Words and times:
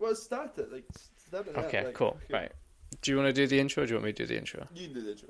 well, 0.00 0.14
start 0.14 0.58
it. 0.58 0.72
Like, 0.72 0.84
it 1.32 1.56
out, 1.56 1.64
Okay, 1.66 1.84
like, 1.86 1.94
cool. 1.94 2.18
okay. 2.24 2.34
Right. 2.34 2.52
Do 3.02 3.10
you 3.12 3.16
want 3.16 3.28
to 3.28 3.32
do 3.32 3.46
the 3.46 3.60
intro? 3.60 3.82
or 3.84 3.86
Do 3.86 3.90
you 3.92 3.96
want 3.96 4.06
me 4.06 4.12
to 4.12 4.22
do 4.22 4.26
the 4.26 4.36
intro? 4.38 4.66
You 4.74 4.86
can 4.88 4.94
do 4.94 5.02
the 5.02 5.12
intro. 5.12 5.28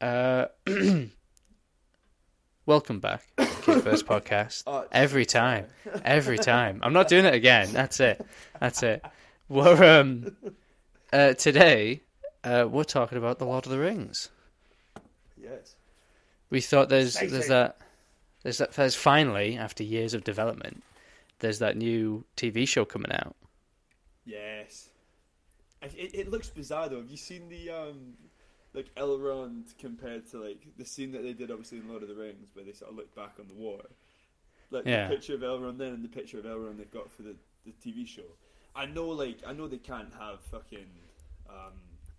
Uh, 0.00 0.46
welcome 2.66 3.00
back, 3.00 3.22
to 3.36 3.46
Kid 3.62 3.82
First 3.82 4.06
Podcast. 4.08 4.62
Oh, 4.66 4.86
Every 4.92 5.26
time, 5.26 5.66
every 6.04 6.38
time. 6.52 6.80
I'm 6.82 6.92
not 6.92 7.08
doing 7.08 7.24
it 7.24 7.34
again. 7.34 7.70
That's 7.72 8.00
it. 8.00 8.24
That's 8.60 8.82
it. 8.82 9.04
We're 9.48 10.00
um, 10.00 10.36
uh, 11.12 11.34
today. 11.34 12.00
Uh, 12.42 12.66
we're 12.70 12.84
talking 12.84 13.18
about 13.18 13.38
the 13.38 13.44
Lord 13.44 13.66
of 13.66 13.72
the 13.72 13.78
Rings. 13.78 14.30
yes. 15.36 15.76
We 16.48 16.60
thought 16.62 16.88
there's 16.88 17.14
there's 17.14 17.48
that 17.48 17.76
there's 18.42 18.58
that 18.58 18.72
there's 18.72 18.94
finally 18.96 19.56
after 19.58 19.84
years 19.84 20.14
of 20.14 20.24
development 20.24 20.82
there's 21.40 21.58
that 21.58 21.76
new 21.76 22.24
TV 22.36 22.66
show 22.66 22.84
coming 22.84 23.12
out. 23.12 23.36
Yes. 24.24 24.88
It, 25.82 26.14
it, 26.14 26.30
looks 26.30 26.50
bizarre 26.50 26.88
though. 26.88 26.98
Have 26.98 27.08
you 27.08 27.16
seen 27.16 27.48
the 27.48 27.70
um, 27.70 28.14
like 28.74 28.94
Elrond 28.96 29.76
compared 29.78 30.30
to 30.30 30.38
like 30.38 30.66
the 30.76 30.84
scene 30.84 31.12
that 31.12 31.22
they 31.22 31.32
did 31.32 31.50
obviously 31.50 31.78
in 31.78 31.88
Lord 31.88 32.02
of 32.02 32.08
the 32.08 32.14
Rings 32.14 32.50
where 32.54 32.64
they 32.64 32.72
sort 32.72 32.90
of 32.90 32.96
look 32.96 33.14
back 33.14 33.34
on 33.40 33.48
the 33.48 33.54
war, 33.54 33.80
like 34.70 34.84
Yeah. 34.84 35.08
the 35.08 35.14
picture 35.14 35.34
of 35.34 35.40
Elrond 35.40 35.78
then 35.78 35.94
and 35.94 36.04
the 36.04 36.08
picture 36.08 36.38
of 36.38 36.44
Elrond 36.44 36.76
they've 36.78 36.90
got 36.90 37.10
for 37.10 37.22
the, 37.22 37.34
the 37.64 37.72
TV 37.72 38.06
show. 38.06 38.22
I 38.76 38.86
know, 38.86 39.08
like 39.08 39.38
I 39.46 39.52
know 39.52 39.66
they 39.66 39.78
can't 39.78 40.12
have 40.18 40.40
fucking. 40.50 40.86
Um, 41.48 41.72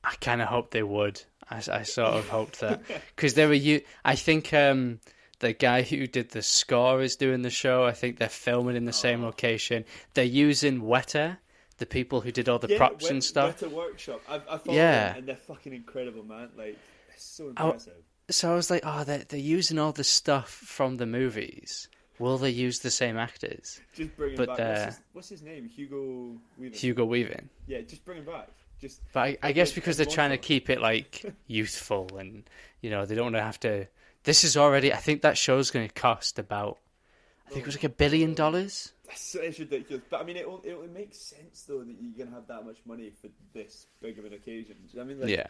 I 0.04 0.16
kind 0.20 0.41
of 0.41 0.48
hoped 0.48 0.72
they 0.72 0.84
would. 0.84 1.22
I, 1.49 1.58
I 1.58 1.84
sort 1.84 2.16
of 2.16 2.27
hoped 2.27 2.60
that 2.62 2.82
because 3.16 3.35
they 3.35 3.46
were 3.46 3.54
you. 3.54 3.82
I 4.04 4.16
think 4.16 4.54
um, 4.54 4.99
the 5.41 5.54
guy 5.54 5.81
who 5.84 6.08
did 6.08 6.30
the 6.30 6.41
score 6.41 7.02
is 7.02 7.16
doing 7.16 7.41
the 7.44 7.49
show. 7.52 7.84
I 7.86 7.91
think 7.91 8.18
they're 8.18 8.30
filming 8.30 8.76
in 8.76 8.86
the 8.86 8.94
same 8.94 9.22
Oh. 9.23 9.27
location. 9.27 9.86
They're 10.16 10.23
using 10.23 10.82
Weta, 10.82 11.38
the 11.77 11.86
people 11.86 12.22
who 12.22 12.32
did 12.32 12.48
all 12.49 12.58
the 12.59 12.70
yeah, 12.70 12.77
props 12.77 13.04
Wet- 13.04 13.12
and 13.12 13.23
stuff. 13.23 13.59
Weta 13.59 13.70
Workshop. 13.72 14.21
I, 14.29 14.35
I 14.49 14.60
Yeah. 14.66 15.10
them 15.10 15.18
and 15.18 15.27
they're 15.27 15.35
fucking 15.35 15.74
incredible, 15.74 16.24
man. 16.24 16.49
Like 16.57 16.77
it's 17.13 17.26
so 17.26 17.49
impressive. 17.49 17.93
So 18.29 18.51
I 18.51 18.55
was 18.55 18.70
like, 18.71 18.82
oh, 18.85 19.04
they're 19.04 19.26
they're 19.27 19.40
using 19.40 19.77
all 19.77 19.91
the 19.91 20.04
stuff 20.05 20.49
from 20.49 20.98
the 20.98 21.05
movies. 21.05 21.90
Will 22.20 22.38
they 22.38 22.51
use 22.51 22.79
the 22.79 22.91
same 22.91 23.18
actors? 23.18 23.82
just 23.96 24.16
bring 24.16 24.32
him 24.32 24.38
but, 24.38 24.55
back. 24.55 24.60
uh, 24.60 24.63
what's, 24.63 24.85
his, 24.85 24.99
what's 25.13 25.29
his 25.29 25.41
name? 25.41 25.68
Hugo 25.68 26.38
Weaving. 26.57 26.77
Hugo 26.79 27.04
Weaving. 27.05 27.49
Yeah, 27.68 27.82
just 27.82 28.05
bring 28.05 28.20
him 28.20 28.26
back. 28.26 28.48
Just 28.79 29.01
But 29.12 29.20
I, 29.20 29.38
I 29.44 29.51
guess 29.51 29.71
because 29.71 29.98
they're 29.98 30.05
trying 30.05 30.29
to 30.29 30.38
keep 30.38 30.70
it 30.70 30.79
like 30.82 31.26
youthful 31.48 32.10
and 32.18 32.44
you 32.82 32.90
know 32.91 33.05
they 33.05 33.16
don't 33.16 33.26
want 33.26 33.35
to 33.38 33.41
have 33.44 33.60
to. 33.62 33.88
This 34.24 34.44
is 34.44 34.55
already. 34.58 34.94
I 34.94 34.98
think 34.98 35.22
that 35.22 35.38
show's 35.38 35.72
going 35.72 35.88
to 35.88 35.94
cost 35.94 36.38
about. 36.40 36.77
I 37.48 37.50
think 37.52 37.64
it 37.64 37.66
was 37.68 37.76
like 37.76 37.84
a 37.84 37.90
billion 37.90 38.34
dollars. 38.34 38.94
That's, 39.08 39.36
it's 39.36 39.60
ridiculous. 39.60 40.04
But 40.10 40.22
I 40.22 40.24
mean, 40.24 40.38
it 40.38 40.46
only, 40.46 40.70
it 40.70 40.74
only 40.74 40.88
makes 40.88 41.18
sense 41.18 41.63
though 41.68 41.84
that 41.84 41.96
you're 42.00 42.26
gonna 42.26 42.36
have 42.36 42.48
that 42.48 42.66
much 42.66 42.78
money 42.86 43.12
for 43.22 43.28
this 43.54 43.88
big 44.02 44.18
of 44.18 44.24
an 44.26 44.34
occasion. 44.34 44.78
Do 44.88 44.88
you 44.88 45.00
know 45.00 45.04
what 45.04 45.04
I 45.04 45.13
mean? 45.13 45.20
Like, 45.22 45.30
Yeah, 45.30 45.48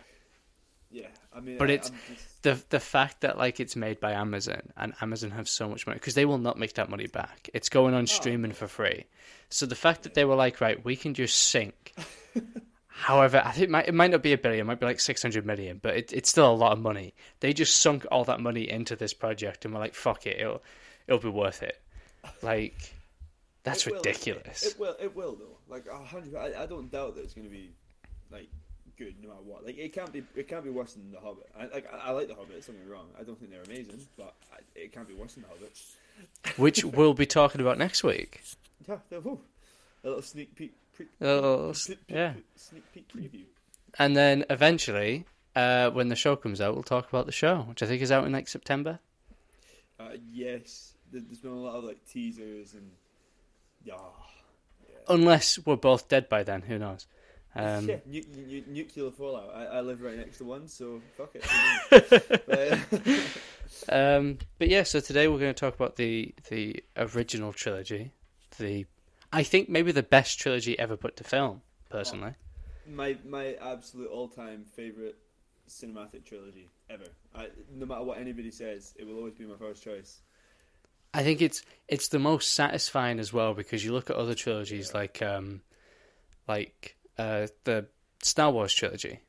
yeah. 0.89 1.07
I 1.31 1.39
mean, 1.41 1.57
But 1.59 1.69
I, 1.69 1.73
it's- 1.73 1.91
just, 2.09 2.41
the 2.41 2.59
the 2.69 2.79
fact 2.79 3.21
that 3.21 3.37
like 3.37 3.59
it's 3.59 3.75
made 3.75 3.99
by 3.99 4.13
Amazon 4.13 4.61
and 4.77 4.95
Amazon 4.99 5.29
have 5.31 5.47
so 5.47 5.69
much 5.69 5.85
money 5.85 5.97
because 5.97 6.15
they 6.15 6.25
will 6.25 6.39
not 6.39 6.57
make 6.57 6.73
that 6.73 6.89
money 6.89 7.05
back. 7.05 7.51
It's 7.53 7.69
going 7.69 7.93
on 7.93 8.03
oh, 8.03 8.05
streaming 8.05 8.53
for 8.53 8.67
free. 8.67 9.05
So 9.49 9.67
the 9.67 9.75
fact 9.75 10.03
that 10.03 10.15
they 10.15 10.25
were 10.25 10.35
like, 10.35 10.59
right, 10.59 10.83
we 10.83 10.95
can 10.95 11.13
just 11.13 11.37
sink. 11.37 11.93
However, 13.01 13.41
I 13.43 13.51
think 13.51 13.63
it 13.63 13.69
might, 13.71 13.87
it 13.87 13.93
might 13.95 14.11
not 14.11 14.21
be 14.21 14.31
a 14.31 14.37
billion, 14.37 14.61
it 14.61 14.67
might 14.67 14.79
be 14.79 14.85
like 14.85 14.99
six 14.99 15.23
hundred 15.23 15.43
million, 15.43 15.79
but 15.81 15.95
it, 15.95 16.13
it's 16.13 16.29
still 16.29 16.51
a 16.51 16.53
lot 16.53 16.71
of 16.71 16.79
money. 16.79 17.15
They 17.39 17.51
just 17.51 17.77
sunk 17.77 18.05
all 18.11 18.23
that 18.25 18.39
money 18.39 18.69
into 18.69 18.95
this 18.95 19.11
project 19.11 19.65
and 19.65 19.73
were 19.73 19.79
like, 19.79 19.95
"Fuck 19.95 20.27
it, 20.27 20.39
it'll 20.39 20.61
it'll 21.07 21.19
be 21.19 21.29
worth 21.29 21.63
it." 21.63 21.81
Like, 22.43 22.93
that's 23.63 23.87
it 23.87 23.91
will. 23.93 23.97
ridiculous. 23.97 24.63
It 24.63 24.79
will. 24.79 24.95
It 25.01 25.15
will 25.15 25.35
though. 25.35 25.57
Like 25.67 25.89
hundred. 25.89 26.35
I, 26.35 26.61
I 26.61 26.65
don't 26.67 26.91
doubt 26.91 27.15
that 27.15 27.23
it's 27.23 27.33
gonna 27.33 27.49
be 27.49 27.71
like 28.31 28.49
good 28.99 29.15
no 29.19 29.29
matter 29.29 29.41
what. 29.45 29.65
Like 29.65 29.79
it 29.79 29.93
can't 29.93 30.13
be. 30.13 30.21
It 30.35 30.47
can't 30.47 30.63
be 30.63 30.69
worse 30.69 30.93
than 30.93 31.11
the 31.11 31.19
Hobbit. 31.19 31.49
I 31.59 31.65
like. 31.73 31.91
I, 31.91 32.09
I 32.09 32.11
like 32.11 32.27
the 32.27 32.35
Hobbit. 32.35 32.63
Get 32.63 32.69
me 32.69 32.91
wrong. 32.91 33.07
I 33.19 33.23
don't 33.23 33.39
think 33.39 33.49
they're 33.49 33.63
amazing, 33.63 34.05
but 34.15 34.35
I, 34.53 34.57
it 34.75 34.93
can't 34.93 35.07
be 35.07 35.15
worse 35.15 35.33
than 35.33 35.41
the 35.41 35.49
Hobbit. 35.49 36.57
Which 36.57 36.85
we'll 36.85 37.15
be 37.15 37.25
talking 37.25 37.61
about 37.61 37.79
next 37.79 38.03
week. 38.03 38.41
Yeah. 38.87 38.97
A 40.03 40.07
little 40.07 40.23
sneak 40.23 40.55
peek. 40.55 40.73
Pre- 40.95 41.07
little- 41.19 41.73
sneak 41.73 42.05
peek, 42.07 42.15
yeah. 42.15 42.33
Sneak 42.55 42.83
peek 42.93 43.07
preview. 43.07 43.43
And 43.99 44.15
then 44.15 44.45
eventually, 44.49 45.25
uh, 45.55 45.89
when 45.91 46.07
the 46.09 46.15
show 46.15 46.35
comes 46.35 46.61
out, 46.61 46.73
we'll 46.73 46.83
talk 46.83 47.09
about 47.09 47.25
the 47.25 47.31
show, 47.31 47.61
which 47.67 47.83
I 47.83 47.85
think 47.87 48.01
is 48.01 48.11
out 48.11 48.25
in 48.25 48.31
like 48.31 48.47
September. 48.47 48.99
Uh, 49.99 50.11
yes, 50.31 50.93
there- 51.11 51.21
there's 51.21 51.39
been 51.39 51.51
a 51.51 51.55
lot 51.55 51.75
of 51.75 51.83
like 51.83 52.05
teasers 52.07 52.73
and 52.73 52.91
yeah, 53.83 53.95
Unless 55.09 55.59
we're 55.65 55.75
both 55.75 56.07
dead 56.07 56.29
by 56.29 56.43
then, 56.43 56.61
who 56.61 56.77
knows? 56.77 57.07
Um, 57.55 57.89
yeah, 57.89 57.97
nu- 58.05 58.23
nu- 58.33 58.63
nuclear 58.67 59.11
fallout. 59.11 59.51
I, 59.53 59.65
I 59.65 59.81
live 59.81 60.01
right 60.01 60.15
next 60.15 60.37
to 60.37 60.45
one, 60.45 60.67
so 60.69 61.01
fuck 61.17 61.35
it. 61.35 61.43
But, 62.47 62.79
um, 63.89 64.37
but 64.59 64.67
yeah, 64.69 64.83
so 64.83 64.99
today 64.99 65.27
we're 65.27 65.39
going 65.39 65.53
to 65.53 65.59
talk 65.59 65.75
about 65.75 65.95
the 65.95 66.33
the 66.49 66.83
original 66.97 67.51
trilogy, 67.53 68.11
the 68.57 68.85
I 69.33 69.43
think 69.43 69.69
maybe 69.69 69.91
the 69.91 70.03
best 70.03 70.39
trilogy 70.39 70.77
ever 70.77 70.97
put 70.97 71.17
to 71.17 71.23
film, 71.23 71.61
personally. 71.89 72.33
my 72.87 73.17
my 73.25 73.55
absolute 73.61 74.09
all 74.09 74.27
time 74.27 74.65
favorite 74.65 75.17
cinematic 75.69 76.25
trilogy 76.25 76.69
ever. 76.89 77.05
I, 77.33 77.47
no 77.73 77.85
matter 77.85 78.03
what 78.03 78.17
anybody 78.17 78.51
says, 78.51 78.93
it 78.97 79.07
will 79.07 79.17
always 79.17 79.33
be 79.33 79.45
my 79.45 79.55
first 79.55 79.83
choice. 79.83 80.19
I 81.13 81.23
think 81.23 81.41
it's 81.41 81.63
it's 81.87 82.09
the 82.09 82.19
most 82.19 82.53
satisfying 82.53 83.19
as 83.19 83.33
well 83.33 83.53
because 83.53 83.83
you 83.83 83.93
look 83.93 84.09
at 84.09 84.15
other 84.15 84.35
trilogies 84.35 84.93
like 84.93 85.21
um, 85.21 85.61
like 86.47 86.95
uh, 87.17 87.47
the 87.63 87.87
Star 88.21 88.51
Wars 88.51 88.73
trilogy. 88.73 89.19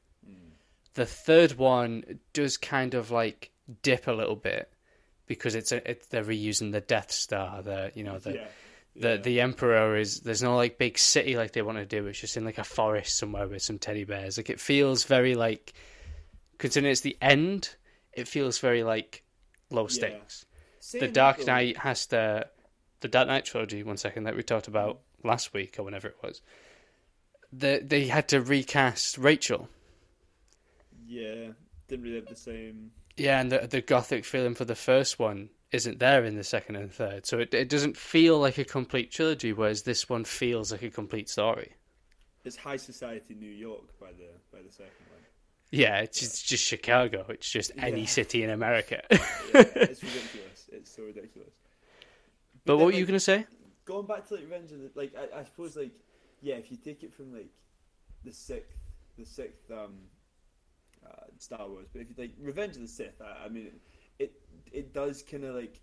The 0.95 1.07
third 1.07 1.57
one 1.57 2.21
does 2.35 2.59
kind 2.59 2.93
of 2.93 3.11
like 3.11 3.51
dip 3.83 4.07
a 4.07 4.13
little 4.13 4.37
bit 4.37 4.71
because 5.27 5.55
it's 5.55 5.73
a, 5.73 5.91
it's 5.91 6.07
they're 6.09 6.23
reusing 6.23 6.73
the 6.73 6.83
Death 6.83 7.11
Star. 7.11 7.63
The 7.63 7.93
you 7.95 8.05
know 8.05 8.19
the 8.19 8.35
yeah, 8.35 8.47
the 8.95 9.11
yeah. 9.11 9.17
the 9.17 9.41
Emperor 9.41 9.97
is 9.97 10.21
there's 10.21 10.43
no 10.43 10.57
like 10.57 10.79
big 10.79 10.99
city 10.99 11.37
like 11.37 11.53
they 11.53 11.63
want 11.63 11.79
to 11.79 11.87
do. 11.87 12.07
It's 12.07 12.21
just 12.21 12.37
in 12.37 12.45
like 12.45 12.59
a 12.59 12.65
forest 12.65 13.17
somewhere 13.17 13.49
with 13.49 13.63
some 13.63 13.79
teddy 13.79 14.05
bears. 14.05 14.37
Like 14.37 14.51
it 14.51 14.61
feels 14.61 15.05
very 15.05 15.35
like 15.35 15.73
considering 16.59 16.93
it's 16.93 17.01
the 17.01 17.17
end. 17.21 17.75
It 18.13 18.29
feels 18.29 18.59
very 18.59 18.83
like 18.83 19.25
low 19.71 19.87
stakes. 19.87 20.45
Saying 20.81 21.05
The 21.05 21.11
Dark 21.11 21.47
Knight 21.47 21.79
has 21.79 22.07
to 22.09 22.47
the 23.01 23.09
Dark 23.09 23.29
Knight 23.29 23.45
trilogy. 23.45 23.83
One 23.83 23.97
second 23.97 24.25
that 24.25 24.37
we 24.37 24.43
talked 24.43 24.69
about 24.69 25.01
last 25.25 25.55
week 25.55 25.77
or 25.79 25.85
whenever 25.85 26.09
it 26.09 26.17
was. 26.23 26.43
The, 27.53 27.83
they 27.85 28.07
had 28.07 28.29
to 28.29 28.41
recast 28.41 29.19
Rachel. 29.19 29.69
Yeah, 31.07 31.49
didn't 31.89 32.05
really 32.05 32.17
have 32.17 32.27
the 32.27 32.37
same. 32.37 32.91
Yeah, 33.17 33.41
and 33.41 33.53
the 33.53 33.67
the 33.67 33.83
gothic 33.83 34.25
feeling 34.25 34.55
for 34.55 34.65
the 34.65 34.75
first 34.75 35.19
one 35.19 35.51
isn't 35.73 35.99
there 35.99 36.25
in 36.25 36.37
the 36.37 36.45
second 36.45 36.77
and 36.77 36.93
third, 36.93 37.27
so 37.27 37.39
it 37.39 37.53
it 37.55 37.69
doesn't 37.69 37.97
feel 37.97 38.39
like 38.39 38.59
a 38.59 38.65
complete 38.65 39.11
trilogy. 39.11 39.53
Whereas 39.53 39.83
this 39.83 40.09
one 40.09 40.25
feels 40.25 40.71
like 40.73 40.83
a 40.83 40.91
complete 40.91 41.29
story. 41.29 41.73
It's 42.45 42.57
high 42.57 42.77
society 42.77 43.35
New 43.35 43.51
York 43.51 43.99
by 44.01 44.09
the 44.13 44.29
by 44.53 44.63
the 44.63 44.71
second 44.73 45.07
one. 45.11 45.21
Yeah, 45.71 46.01
it's 46.01 46.21
just, 46.21 46.47
just 46.47 46.65
Chicago. 46.65 47.25
It's 47.31 47.49
just 47.51 47.73
any 47.79 48.01
Yeah. 48.03 48.07
city 48.07 48.43
in 48.43 48.51
America. 48.51 49.01
Yeah, 49.11 49.19
it's 49.55 50.03
ridiculous. 50.03 50.69
It's 50.71 50.95
so 50.95 51.05
ridiculous. 51.05 51.55
but 52.67 52.77
then, 52.77 52.77
what 52.77 52.87
were 52.87 52.91
like, 52.93 52.99
you 52.99 53.07
going 53.07 53.15
to 53.15 53.21
say? 53.21 53.47
going 53.85 54.07
back 54.07 54.27
to 54.29 54.35
like 54.35 54.45
Revenge 54.45 54.71
of 54.73 54.79
the 54.81 54.91
like 54.95 55.13
I, 55.17 55.41
I 55.41 55.45
suppose 55.45 55.77
like 55.77 55.91
yeah 56.41 56.55
if 56.55 56.71
you 56.71 56.77
take 56.77 57.03
it 57.03 57.13
from 57.13 57.33
like 57.33 57.49
the 58.25 58.33
sixth 58.33 58.79
the 59.19 59.25
sixth 59.25 59.69
um 59.73 59.95
uh, 61.05 61.27
Star 61.39 61.69
Wars 61.69 61.89
but 61.93 62.03
if 62.03 62.09
you 62.11 62.15
like 62.17 62.31
Revenge 62.41 62.77
of 62.77 62.83
the 62.83 62.89
Sith 62.89 63.21
I, 63.21 63.47
I 63.47 63.49
mean 63.49 63.67
it 63.67 63.75
it 64.71 64.93
does 64.93 65.23
kind 65.23 65.45
of 65.45 65.55
like 65.55 65.81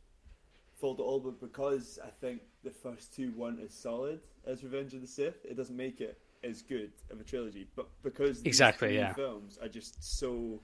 fold 0.80 0.98
to 0.98 1.04
all 1.04 1.20
but 1.20 1.40
because 1.40 2.00
I 2.04 2.10
think 2.22 2.42
the 2.64 2.72
first 2.72 3.14
two 3.14 3.34
weren't 3.36 3.60
as 3.62 3.74
solid 3.74 4.22
as 4.46 4.64
Revenge 4.64 4.94
of 4.94 5.02
the 5.02 5.08
Sith 5.08 5.46
it 5.46 5.58
doesn't 5.58 5.76
make 5.76 6.02
it 6.02 6.20
as 6.44 6.62
good 6.62 6.92
of 7.12 7.20
a 7.20 7.24
trilogy 7.24 7.68
but 7.76 7.88
because 8.02 8.42
Exactly, 8.44 8.96
yeah. 8.96 9.14
films 9.14 9.58
are 9.62 9.68
just 9.68 10.02
so 10.20 10.62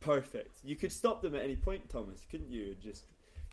perfect 0.00 0.56
you 0.62 0.76
could 0.76 0.92
stop 0.92 1.22
them 1.22 1.34
at 1.34 1.42
any 1.42 1.56
point 1.56 1.88
Thomas 1.88 2.26
couldn't 2.30 2.50
you 2.50 2.74
just 2.82 3.04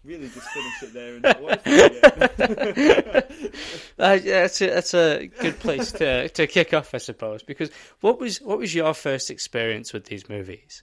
really 0.04 0.28
just 0.30 0.48
finish 0.50 0.84
it 0.84 0.94
there 0.94 1.14
and 1.14 1.22
not 1.24 1.42
watch 1.42 1.62
it. 1.66 3.28
Uh, 4.00 4.18
yeah, 4.24 4.42
that's 4.42 4.60
a, 4.62 4.68
that's 4.68 4.94
a 4.96 5.28
good 5.28 5.60
place 5.60 5.92
to 5.92 6.28
to 6.30 6.48
kick 6.48 6.74
off, 6.74 6.96
I 6.96 6.98
suppose. 6.98 7.44
Because 7.44 7.70
what 8.00 8.20
was 8.20 8.42
what 8.42 8.58
was 8.58 8.74
your 8.74 8.96
first 8.96 9.30
experience 9.30 9.94
with 9.94 10.06
these 10.06 10.28
movies? 10.28 10.82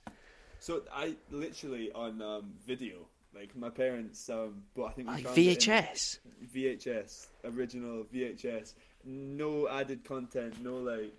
So 0.61 0.83
I 0.93 1.15
literally 1.31 1.93
on 1.93 2.21
um, 2.21 2.53
video, 2.67 3.07
like 3.35 3.55
my 3.57 3.71
parents, 3.71 4.29
um, 4.29 4.63
but 4.75 4.85
I 4.85 4.91
think 4.91 5.09
we 5.09 5.15
Like 5.15 5.25
found 5.25 5.39
it 5.39 5.67
in 5.67 5.73
VHS. 5.73 6.19
VHS, 6.55 7.27
original 7.45 8.05
VHS, 8.13 8.75
no 9.05 9.69
added 9.69 10.05
content, 10.05 10.63
no 10.63 10.77
like 10.79 11.15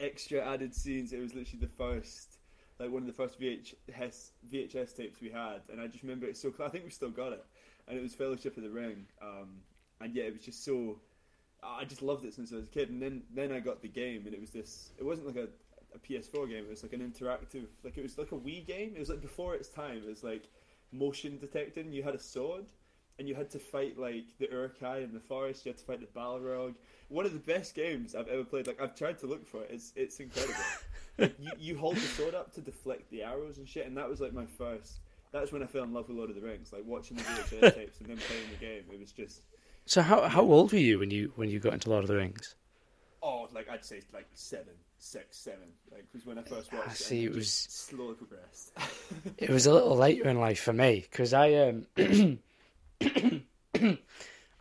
extra 0.00 0.40
added 0.40 0.74
scenes. 0.74 1.12
It 1.12 1.20
was 1.20 1.34
literally 1.34 1.60
the 1.60 1.72
first, 1.78 2.38
like 2.78 2.90
one 2.90 3.02
of 3.02 3.06
the 3.06 3.12
first 3.14 3.40
VHS 3.40 4.30
VHS 4.52 4.96
tapes 4.96 5.20
we 5.20 5.30
had, 5.30 5.62
and 5.70 5.80
I 5.80 5.86
just 5.86 6.02
remember 6.02 6.26
it 6.26 6.36
so. 6.36 6.52
I 6.62 6.68
think 6.68 6.84
we 6.84 6.90
still 6.90 7.10
got 7.10 7.32
it, 7.32 7.44
and 7.88 7.98
it 7.98 8.02
was 8.02 8.14
Fellowship 8.14 8.56
of 8.56 8.62
the 8.62 8.70
Ring. 8.70 9.06
Um, 9.22 9.48
and 10.00 10.14
yeah, 10.14 10.24
it 10.24 10.34
was 10.34 10.42
just 10.42 10.64
so. 10.64 11.00
I 11.62 11.84
just 11.84 12.02
loved 12.02 12.24
it 12.24 12.34
since 12.34 12.52
I 12.52 12.56
was 12.56 12.64
a 12.64 12.68
kid. 12.68 12.90
And 12.90 13.02
then 13.02 13.22
then 13.34 13.50
I 13.50 13.60
got 13.60 13.80
the 13.80 13.88
game, 13.88 14.24
and 14.26 14.34
it 14.34 14.40
was 14.40 14.50
this. 14.50 14.90
It 14.98 15.04
wasn't 15.04 15.26
like 15.26 15.36
a, 15.36 15.48
a 15.96 15.98
PS4 16.12 16.48
game. 16.48 16.64
It 16.64 16.70
was 16.70 16.82
like 16.82 16.92
an 16.92 17.00
interactive, 17.00 17.66
like 17.82 17.96
it 17.96 18.02
was 18.02 18.18
like 18.18 18.32
a 18.32 18.36
Wii 18.36 18.66
game. 18.66 18.92
It 18.94 19.00
was 19.00 19.08
like 19.08 19.20
before 19.20 19.54
its 19.54 19.68
time. 19.68 19.98
It 19.98 20.08
was 20.08 20.22
like 20.22 20.48
motion 20.92 21.38
detecting. 21.38 21.92
You 21.92 22.02
had 22.02 22.14
a 22.14 22.18
sword, 22.18 22.66
and 23.18 23.28
you 23.28 23.34
had 23.34 23.50
to 23.50 23.58
fight 23.58 23.98
like 23.98 24.26
the 24.38 24.48
Uruk-hai 24.50 24.98
in 24.98 25.12
the 25.12 25.20
forest. 25.20 25.64
You 25.64 25.70
had 25.70 25.78
to 25.78 25.84
fight 25.84 26.00
the 26.00 26.18
Balrog. 26.18 26.74
One 27.08 27.24
of 27.24 27.32
the 27.32 27.38
best 27.38 27.74
games 27.74 28.14
I've 28.14 28.28
ever 28.28 28.44
played. 28.44 28.66
Like 28.66 28.80
I've 28.80 28.94
tried 28.94 29.18
to 29.20 29.26
look 29.26 29.46
for 29.46 29.62
it. 29.62 29.70
It's 29.72 29.92
it's 29.96 30.20
incredible. 30.20 30.54
like, 31.18 31.36
you 31.40 31.50
you 31.58 31.78
hold 31.78 31.96
the 31.96 32.00
sword 32.00 32.34
up 32.34 32.52
to 32.54 32.60
deflect 32.60 33.10
the 33.10 33.22
arrows 33.22 33.58
and 33.58 33.68
shit, 33.68 33.86
and 33.86 33.96
that 33.96 34.08
was 34.08 34.20
like 34.20 34.32
my 34.32 34.46
first. 34.46 35.00
That's 35.32 35.52
when 35.52 35.62
I 35.62 35.66
fell 35.66 35.84
in 35.84 35.92
love 35.92 36.08
with 36.08 36.16
Lord 36.16 36.30
of 36.30 36.36
the 36.36 36.42
Rings. 36.42 36.72
Like 36.72 36.82
watching 36.86 37.16
the 37.16 37.22
VHS 37.24 37.74
tapes 37.74 38.00
and 38.00 38.08
then 38.08 38.16
playing 38.16 38.48
the 38.50 38.64
game. 38.64 38.84
It 38.92 39.00
was 39.00 39.12
just 39.12 39.42
So 39.86 40.02
how 40.02 40.28
how 40.28 40.42
old 40.42 40.72
were 40.72 40.78
you 40.78 40.98
when 40.98 41.10
you 41.10 41.32
when 41.36 41.48
you 41.48 41.58
got 41.58 41.74
into 41.74 41.90
Lord 41.90 42.04
of 42.04 42.08
the 42.08 42.16
Rings? 42.16 42.54
Oh, 43.26 43.48
like 43.54 43.68
I'd 43.68 43.84
say 43.84 44.00
like 44.14 44.28
seven, 44.34 44.72
six, 44.98 45.36
seven. 45.36 45.68
Like 45.90 46.04
was 46.12 46.24
when 46.24 46.38
I 46.38 46.42
first 46.42 46.72
watched 46.72 46.88
I 46.88 46.92
it. 46.92 46.96
see, 46.96 47.24
it 47.24 47.34
was- 47.34 47.50
slowly 47.52 48.14
progressed. 48.14 48.72
It 49.38 49.50
was 49.50 49.66
a 49.66 49.72
little 49.74 49.96
later 49.96 50.28
in 50.28 50.38
life 50.40 50.60
for 50.60 50.72
me 50.72 51.04
because 51.10 51.32
I 51.34 51.52
um 51.54 51.86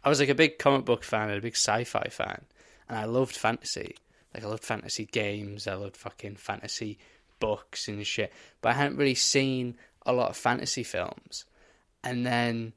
I 0.03 0.09
was 0.09 0.19
like 0.19 0.29
a 0.29 0.35
big 0.35 0.59
comic 0.59 0.85
book 0.85 1.03
fan 1.03 1.29
and 1.29 1.37
a 1.37 1.41
big 1.41 1.55
sci-fi 1.55 2.07
fan, 2.09 2.41
and 2.89 2.97
I 2.97 3.05
loved 3.05 3.35
fantasy. 3.35 3.95
Like 4.33 4.43
I 4.43 4.47
loved 4.47 4.63
fantasy 4.63 5.05
games, 5.05 5.67
I 5.67 5.75
loved 5.75 5.95
fucking 5.97 6.35
fantasy 6.35 6.97
books 7.39 7.87
and 7.87 8.05
shit. 8.05 8.33
But 8.61 8.69
I 8.69 8.73
hadn't 8.73 8.97
really 8.97 9.15
seen 9.15 9.77
a 10.05 10.13
lot 10.13 10.29
of 10.29 10.37
fantasy 10.37 10.83
films, 10.83 11.45
and 12.03 12.25
then 12.25 12.73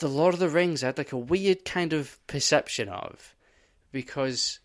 the 0.00 0.08
Lord 0.08 0.34
of 0.34 0.40
the 0.40 0.48
Rings 0.48 0.82
I 0.82 0.86
had 0.88 0.98
like 0.98 1.12
a 1.12 1.18
weird 1.18 1.64
kind 1.64 1.92
of 1.92 2.18
perception 2.26 2.88
of 2.88 3.34
because 3.96 4.60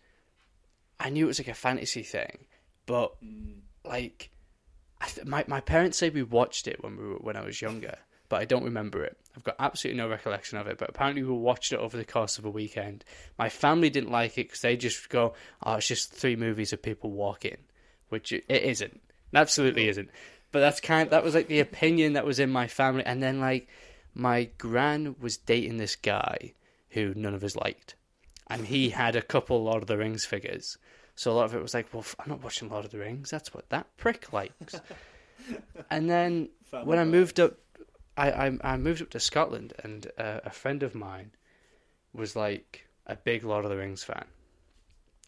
I 1.00 1.08
knew 1.08 1.24
it 1.24 1.28
was 1.28 1.40
like 1.40 1.48
a 1.48 1.54
fantasy 1.54 2.02
thing, 2.02 2.44
but 2.84 3.14
like 3.82 4.30
th- 5.06 5.26
my 5.26 5.42
my 5.48 5.60
parents 5.60 5.96
say 5.96 6.10
we 6.10 6.22
watched 6.22 6.68
it 6.68 6.84
when 6.84 6.98
we 6.98 7.08
were, 7.08 7.14
when 7.16 7.36
I 7.36 7.40
was 7.40 7.62
younger, 7.62 7.96
but 8.28 8.42
I 8.42 8.44
don't 8.44 8.62
remember 8.62 9.02
it. 9.02 9.16
I've 9.34 9.42
got 9.42 9.56
absolutely 9.58 10.02
no 10.02 10.10
recollection 10.10 10.58
of 10.58 10.66
it. 10.66 10.76
But 10.76 10.90
apparently 10.90 11.22
we 11.22 11.32
watched 11.32 11.72
it 11.72 11.78
over 11.78 11.96
the 11.96 12.04
course 12.04 12.36
of 12.36 12.44
a 12.44 12.50
weekend. 12.50 13.06
My 13.38 13.48
family 13.48 13.88
didn't 13.88 14.10
like 14.10 14.36
it 14.36 14.48
because 14.48 14.60
they 14.60 14.76
just 14.76 15.08
go, 15.08 15.32
"Oh, 15.62 15.76
it's 15.76 15.88
just 15.88 16.12
three 16.12 16.36
movies 16.36 16.74
of 16.74 16.82
people 16.82 17.10
walking," 17.10 17.56
which 18.10 18.32
it 18.32 18.44
isn't. 18.48 19.00
It 19.32 19.38
absolutely 19.38 19.88
isn't. 19.88 20.10
But 20.50 20.60
that's 20.60 20.80
kind. 20.80 21.08
That 21.08 21.24
was 21.24 21.34
like 21.34 21.48
the 21.48 21.60
opinion 21.60 22.12
that 22.12 22.26
was 22.26 22.38
in 22.38 22.50
my 22.50 22.66
family, 22.66 23.02
and 23.06 23.22
then 23.22 23.40
like 23.40 23.66
my 24.12 24.50
gran 24.58 25.16
was 25.18 25.38
dating 25.38 25.78
this 25.78 25.96
guy 25.96 26.52
who 26.90 27.14
none 27.16 27.32
of 27.32 27.42
us 27.42 27.56
liked, 27.56 27.94
and 28.48 28.66
he 28.66 28.90
had 28.90 29.16
a 29.16 29.22
couple 29.22 29.62
Lord 29.64 29.82
of 29.82 29.86
the 29.88 29.96
Rings 29.98 30.24
figures. 30.24 30.76
So 31.14 31.30
a 31.30 31.34
lot 31.34 31.44
of 31.44 31.54
it 31.54 31.62
was 31.62 31.74
like, 31.74 31.92
well, 31.92 32.04
I'm 32.18 32.28
not 32.30 32.42
watching 32.42 32.68
Lord 32.70 32.84
of 32.84 32.90
the 32.90 32.98
Rings. 32.98 33.30
That's 33.30 33.52
what 33.52 33.68
that 33.70 33.86
prick 33.96 34.32
likes. 34.32 34.80
and 35.90 36.08
then 36.08 36.48
Family 36.70 36.86
when 36.86 36.98
I 36.98 37.04
moved 37.04 37.38
up, 37.40 37.54
I, 38.16 38.30
I 38.30 38.58
I 38.62 38.76
moved 38.76 39.02
up 39.02 39.10
to 39.10 39.20
Scotland, 39.20 39.72
and 39.82 40.06
uh, 40.18 40.40
a 40.44 40.50
friend 40.50 40.82
of 40.82 40.94
mine 40.94 41.32
was 42.12 42.36
like 42.36 42.86
a 43.06 43.16
big 43.16 43.44
Lord 43.44 43.64
of 43.64 43.70
the 43.70 43.76
Rings 43.76 44.04
fan. 44.04 44.24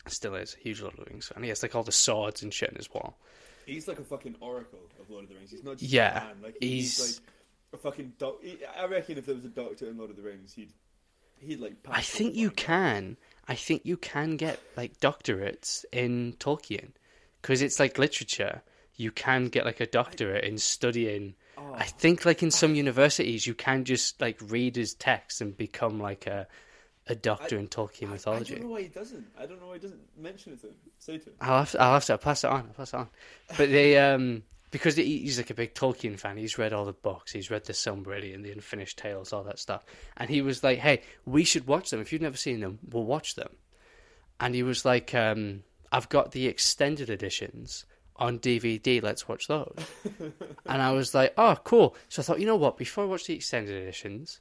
Still 0.06 0.34
is 0.34 0.54
a 0.54 0.58
huge 0.58 0.80
Lord 0.82 0.94
of 0.98 1.04
the 1.04 1.10
Rings 1.10 1.28
fan. 1.28 1.42
He 1.42 1.48
has 1.48 1.62
like 1.62 1.74
all 1.74 1.82
the 1.82 1.92
swords 1.92 2.42
and 2.42 2.52
shit 2.52 2.68
in 2.70 2.76
his 2.76 2.92
wall. 2.92 3.18
He's 3.64 3.88
like 3.88 3.98
a 3.98 4.04
fucking 4.04 4.36
oracle 4.40 4.80
of 5.00 5.08
Lord 5.08 5.24
of 5.24 5.30
the 5.30 5.36
Rings. 5.36 5.50
He's 5.50 5.64
not 5.64 5.78
just 5.78 5.90
Yeah, 5.90 6.16
a 6.18 6.20
fan. 6.20 6.36
Like 6.42 6.56
he's, 6.60 6.96
he's- 6.98 7.20
like 7.20 7.80
a 7.80 7.82
fucking 7.82 8.12
doc. 8.18 8.36
he- 8.42 8.58
I 8.78 8.84
reckon 8.84 9.16
if 9.16 9.24
there 9.26 9.34
was 9.34 9.44
a 9.46 9.48
doctor 9.48 9.88
in 9.88 9.96
Lord 9.96 10.10
of 10.10 10.16
the 10.16 10.22
Rings, 10.22 10.52
he'd 10.52 10.72
he'd 11.46 11.60
like. 11.60 11.74
I 11.88 12.00
think 12.00 12.34
you 12.34 12.50
can. 12.50 13.16
I 13.46 13.54
think 13.54 13.82
you 13.84 13.96
can 13.96 14.36
get 14.36 14.58
like 14.76 14.98
doctorates 15.00 15.84
in 15.92 16.34
Tolkien 16.38 16.92
because 17.42 17.62
it's 17.62 17.78
like 17.78 17.98
literature. 17.98 18.62
You 18.96 19.10
can 19.10 19.48
get 19.48 19.64
like 19.64 19.80
a 19.80 19.86
doctorate 19.86 20.44
in 20.44 20.58
studying. 20.58 21.34
Oh, 21.58 21.74
I 21.74 21.84
think 21.84 22.24
like 22.24 22.42
in 22.42 22.50
some 22.50 22.74
universities 22.74 23.46
you 23.46 23.54
can 23.54 23.84
just 23.84 24.20
like 24.20 24.38
read 24.40 24.76
his 24.76 24.94
text 24.94 25.40
and 25.40 25.56
become 25.56 26.00
like 26.00 26.26
a 26.26 26.46
a 27.06 27.14
doctor 27.14 27.58
in 27.58 27.68
Tolkien 27.68 28.04
I, 28.04 28.10
I 28.10 28.12
mythology. 28.12 28.54
don't 28.54 28.64
know 28.64 28.70
why 28.70 28.82
he 28.82 28.88
doesn't. 28.88 29.26
I 29.38 29.44
don't 29.46 29.60
know 29.60 29.66
why 29.66 29.74
he 29.74 29.80
doesn't 29.80 30.00
mention 30.16 30.54
it 30.54 30.60
to 30.62 30.68
him. 30.68 30.74
Say 30.98 31.18
to 31.18 31.26
him. 31.26 31.34
I'll 31.40 31.58
have 31.58 31.70
to, 31.72 31.80
I'll 31.82 31.92
have 31.94 32.04
to 32.06 32.12
I'll 32.14 32.18
pass 32.18 32.44
it 32.44 32.50
on. 32.50 32.60
I'll 32.68 32.74
pass 32.74 32.94
it 32.94 32.96
on. 32.96 33.08
But 33.58 33.70
they 33.70 33.98
um 33.98 34.42
because 34.74 34.96
he's 34.96 35.38
like 35.38 35.50
a 35.50 35.54
big 35.54 35.72
Tolkien 35.72 36.18
fan. 36.18 36.36
He's 36.36 36.58
read 36.58 36.72
all 36.72 36.84
the 36.84 36.92
books. 36.92 37.30
He's 37.30 37.48
read 37.48 37.62
the 37.62 37.72
Silmarillion, 37.72 38.42
the 38.42 38.50
Unfinished 38.50 38.98
Tales, 38.98 39.32
all 39.32 39.44
that 39.44 39.60
stuff. 39.60 39.84
And 40.16 40.28
he 40.28 40.42
was 40.42 40.64
like, 40.64 40.80
"Hey, 40.80 41.02
we 41.24 41.44
should 41.44 41.68
watch 41.68 41.90
them. 41.90 42.00
If 42.00 42.12
you've 42.12 42.20
never 42.20 42.36
seen 42.36 42.58
them, 42.58 42.80
we'll 42.90 43.04
watch 43.04 43.36
them." 43.36 43.50
And 44.40 44.52
he 44.52 44.64
was 44.64 44.84
like, 44.84 45.14
um, 45.14 45.62
"I've 45.92 46.08
got 46.08 46.32
the 46.32 46.48
extended 46.48 47.08
editions." 47.08 47.86
On 48.16 48.40
DVD, 48.40 49.00
let's 49.00 49.28
watch 49.28 49.46
those. 49.46 49.76
and 50.66 50.82
I 50.82 50.90
was 50.90 51.14
like, 51.14 51.34
"Oh, 51.38 51.56
cool!" 51.62 51.94
So 52.08 52.20
I 52.20 52.24
thought, 52.24 52.40
you 52.40 52.46
know 52.46 52.56
what? 52.56 52.76
Before 52.76 53.04
I 53.04 53.06
watch 53.06 53.26
the 53.26 53.34
extended 53.34 53.80
editions, 53.80 54.40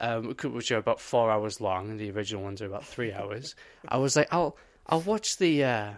um, 0.00 0.34
which 0.34 0.72
are 0.72 0.78
about 0.78 1.00
four 1.00 1.30
hours 1.30 1.60
long, 1.60 1.90
and 1.90 2.00
the 2.00 2.10
original 2.10 2.42
ones 2.42 2.60
are 2.60 2.66
about 2.66 2.84
three 2.84 3.12
hours, 3.12 3.54
I 3.86 3.98
was 3.98 4.16
like, 4.16 4.32
"I'll 4.32 4.56
I'll 4.88 5.00
watch 5.00 5.36
the 5.36 5.62
uh, 5.62 5.92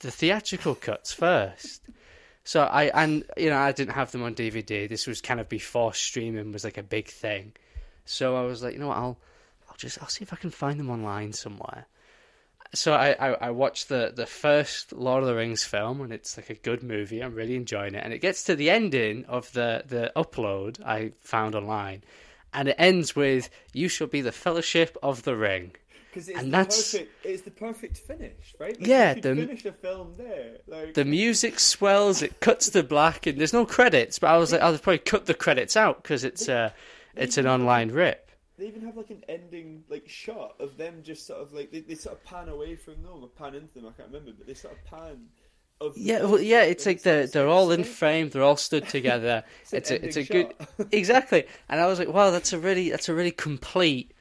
the 0.00 0.10
theatrical 0.10 0.74
cuts 0.74 1.12
first. 1.12 1.82
So 2.44 2.62
I 2.62 2.84
and 2.94 3.24
you 3.36 3.50
know 3.50 3.58
I 3.58 3.72
didn't 3.72 3.94
have 3.94 4.12
them 4.12 4.22
on 4.22 4.34
DVD. 4.34 4.88
This 4.88 5.06
was 5.06 5.20
kind 5.20 5.40
of 5.40 5.48
before 5.48 5.94
streaming 5.94 6.52
was 6.52 6.64
like 6.64 6.78
a 6.78 6.82
big 6.82 7.08
thing. 7.08 7.52
So 8.04 8.36
I 8.36 8.42
was 8.42 8.62
like, 8.62 8.74
you 8.74 8.78
know 8.78 8.88
what, 8.88 8.98
I'll 8.98 9.18
I'll 9.68 9.76
just 9.76 10.00
I'll 10.00 10.08
see 10.08 10.22
if 10.22 10.32
I 10.32 10.36
can 10.36 10.50
find 10.50 10.78
them 10.78 10.90
online 10.90 11.32
somewhere. 11.32 11.86
So 12.74 12.92
I, 12.92 13.10
I, 13.12 13.28
I 13.34 13.50
watched 13.50 13.88
the, 13.88 14.12
the 14.14 14.26
first 14.26 14.92
Lord 14.92 15.22
of 15.22 15.28
the 15.28 15.36
Rings 15.36 15.62
film 15.62 16.00
and 16.00 16.12
it's 16.12 16.36
like 16.36 16.50
a 16.50 16.54
good 16.54 16.82
movie. 16.82 17.22
I'm 17.22 17.34
really 17.34 17.54
enjoying 17.54 17.94
it. 17.94 18.02
And 18.04 18.12
it 18.12 18.18
gets 18.18 18.42
to 18.44 18.56
the 18.56 18.68
ending 18.68 19.24
of 19.26 19.52
the, 19.52 19.84
the 19.86 20.10
upload 20.16 20.84
I 20.84 21.12
found 21.20 21.54
online 21.54 22.02
and 22.52 22.68
it 22.68 22.76
ends 22.76 23.14
with 23.14 23.48
You 23.72 23.88
shall 23.88 24.08
be 24.08 24.22
the 24.22 24.32
fellowship 24.32 24.96
of 25.04 25.22
the 25.22 25.36
ring. 25.36 25.76
Because 26.14 26.28
it's 26.28 26.38
And 26.38 26.48
the 26.48 26.56
that's- 26.58 26.92
perfect. 26.92 27.26
It's 27.26 27.42
the 27.42 27.50
perfect 27.50 27.98
finish, 27.98 28.54
right? 28.60 28.78
Like, 28.78 28.86
Yeah, 28.86 29.14
the- 29.14 29.34
finish 29.34 29.64
a 29.64 29.72
film 29.72 30.14
there. 30.16 30.58
Like 30.68 30.94
the 30.94 31.04
music 31.04 31.58
swells, 31.58 32.22
it 32.22 32.38
cuts 32.38 32.68
to 32.70 32.84
black, 32.84 33.26
and 33.26 33.36
there's 33.36 33.52
no 33.52 33.66
credits. 33.66 34.20
But 34.20 34.28
I 34.30 34.36
was 34.36 34.52
like, 34.52 34.60
I'll 34.60 34.78
probably 34.78 34.98
cut 34.98 35.26
the 35.26 35.34
credits 35.34 35.76
out 35.76 36.02
because 36.04 36.22
it's 36.22 36.48
uh, 36.48 36.70
it's 37.16 37.36
an 37.36 37.48
online 37.48 37.90
rip. 37.90 38.30
They 38.56 38.68
even 38.68 38.82
have 38.82 38.96
like 38.96 39.10
an 39.10 39.24
ending 39.28 39.82
like 39.88 40.08
shot 40.08 40.54
of 40.60 40.76
them 40.76 41.02
just 41.02 41.26
sort 41.26 41.40
of 41.40 41.52
like 41.52 41.72
they, 41.72 41.80
they 41.80 41.96
sort 41.96 42.14
of 42.14 42.22
pan 42.24 42.48
away 42.48 42.76
from 42.76 43.02
them 43.02 43.22
or 43.22 43.26
pan 43.28 43.56
into 43.56 43.74
them. 43.74 43.86
I 43.86 43.90
can't 43.90 44.12
remember, 44.12 44.30
but 44.38 44.46
they 44.46 44.54
sort 44.54 44.74
of 44.74 44.84
pan. 44.84 45.26
Of 45.80 45.98
Yeah, 45.98 46.22
well, 46.22 46.40
yeah, 46.40 46.62
it's 46.62 46.86
like 46.86 47.02
they're 47.02 47.26
they're 47.26 47.48
all 47.48 47.72
in 47.72 47.82
frame, 47.82 48.28
they're 48.30 48.44
all 48.44 48.56
stood 48.56 48.88
together. 48.88 49.42
it's 49.72 49.90
a 49.90 50.04
it's 50.04 50.16
a 50.16 50.22
good 50.22 50.54
exactly. 50.92 51.44
And 51.68 51.80
I 51.80 51.86
was 51.86 51.98
like, 51.98 52.06
wow, 52.06 52.30
that's 52.30 52.52
a 52.52 52.58
really 52.60 52.90
that's 52.90 53.08
a 53.08 53.14
really 53.14 53.32
complete 53.32 54.12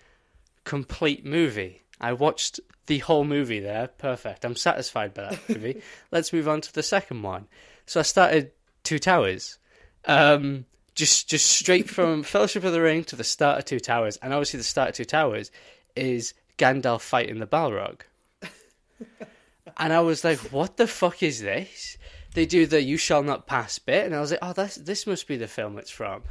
complete 0.64 1.24
movie. 1.24 1.83
I 2.00 2.14
watched 2.14 2.60
the 2.88 3.00
whole 3.00 3.24
movie 3.24 3.60
there. 3.60 3.88
Perfect. 3.88 4.46
I'm 4.46 4.56
satisfied 4.56 5.14
by 5.14 5.30
that 5.30 5.50
movie. 5.50 5.82
Let's 6.12 6.34
move 6.34 6.48
on 6.48 6.62
to 6.62 6.74
the 6.74 6.84
second 6.84 7.22
one. 7.22 7.48
So 7.86 8.00
I 8.00 8.04
started 8.04 8.52
Two 8.84 9.00
Towers. 9.00 9.58
Um, 10.06 10.66
just 10.96 11.30
just 11.30 11.48
straight 11.48 11.90
from 11.90 12.24
Fellowship 12.24 12.64
of 12.64 12.72
the 12.72 12.82
Ring 12.82 13.04
to 13.06 13.16
the 13.16 13.24
start 13.24 13.60
of 13.60 13.66
Two 13.66 13.80
Towers, 13.80 14.18
and 14.18 14.34
obviously 14.34 14.58
the 14.58 14.64
start 14.64 14.90
of 14.90 14.96
Two 14.96 15.06
Towers 15.06 15.52
is 15.96 16.34
Gandalf 16.58 17.02
fighting 17.02 17.40
the 17.40 17.48
Balrog. 17.48 18.02
and 19.78 19.94
I 19.94 20.00
was 20.02 20.24
like, 20.24 20.40
"What 20.52 20.78
the 20.78 20.88
fuck 20.88 21.24
is 21.24 21.42
this?" 21.42 21.98
They 22.34 22.46
do 22.46 22.66
the 22.66 22.82
"You 22.82 22.98
shall 22.98 23.24
not 23.24 23.48
pass" 23.48 23.80
bit, 23.80 24.06
and 24.06 24.16
I 24.16 24.20
was 24.20 24.32
like, 24.32 24.40
"Oh, 24.42 24.54
that's 24.54 24.76
this 24.76 25.08
must 25.08 25.28
be 25.28 25.38
the 25.38 25.48
film 25.48 25.78
it's 25.78 25.92
from." 25.92 26.24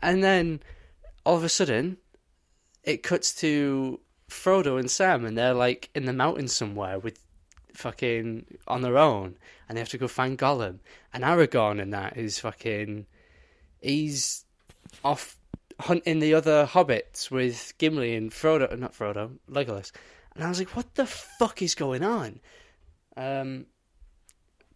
And 0.00 0.22
then 0.22 0.60
all 1.24 1.36
of 1.36 1.44
a 1.44 1.48
sudden, 1.48 1.98
it 2.84 3.02
cuts 3.02 3.34
to 3.40 4.00
Frodo 4.30 4.78
and 4.78 4.90
Sam, 4.90 5.24
and 5.24 5.36
they're 5.36 5.54
like 5.54 5.90
in 5.94 6.04
the 6.04 6.12
mountains 6.12 6.54
somewhere 6.54 6.98
with 6.98 7.18
fucking 7.74 8.46
on 8.66 8.82
their 8.82 8.98
own, 8.98 9.36
and 9.68 9.76
they 9.76 9.80
have 9.80 9.88
to 9.90 9.98
go 9.98 10.08
find 10.08 10.38
Gollum. 10.38 10.78
And 11.12 11.24
Aragorn 11.24 11.80
and 11.80 11.92
that 11.92 12.16
is 12.16 12.38
fucking. 12.38 13.06
He's 13.80 14.44
off 15.04 15.36
hunting 15.80 16.18
the 16.18 16.34
other 16.34 16.66
hobbits 16.66 17.30
with 17.30 17.74
Gimli 17.78 18.14
and 18.14 18.30
Frodo, 18.30 18.76
not 18.78 18.94
Frodo, 18.94 19.38
Legolas. 19.50 19.92
And 20.34 20.44
I 20.44 20.48
was 20.48 20.58
like, 20.58 20.76
what 20.76 20.94
the 20.94 21.06
fuck 21.06 21.62
is 21.62 21.74
going 21.74 22.02
on? 22.02 22.40
Um, 23.16 23.66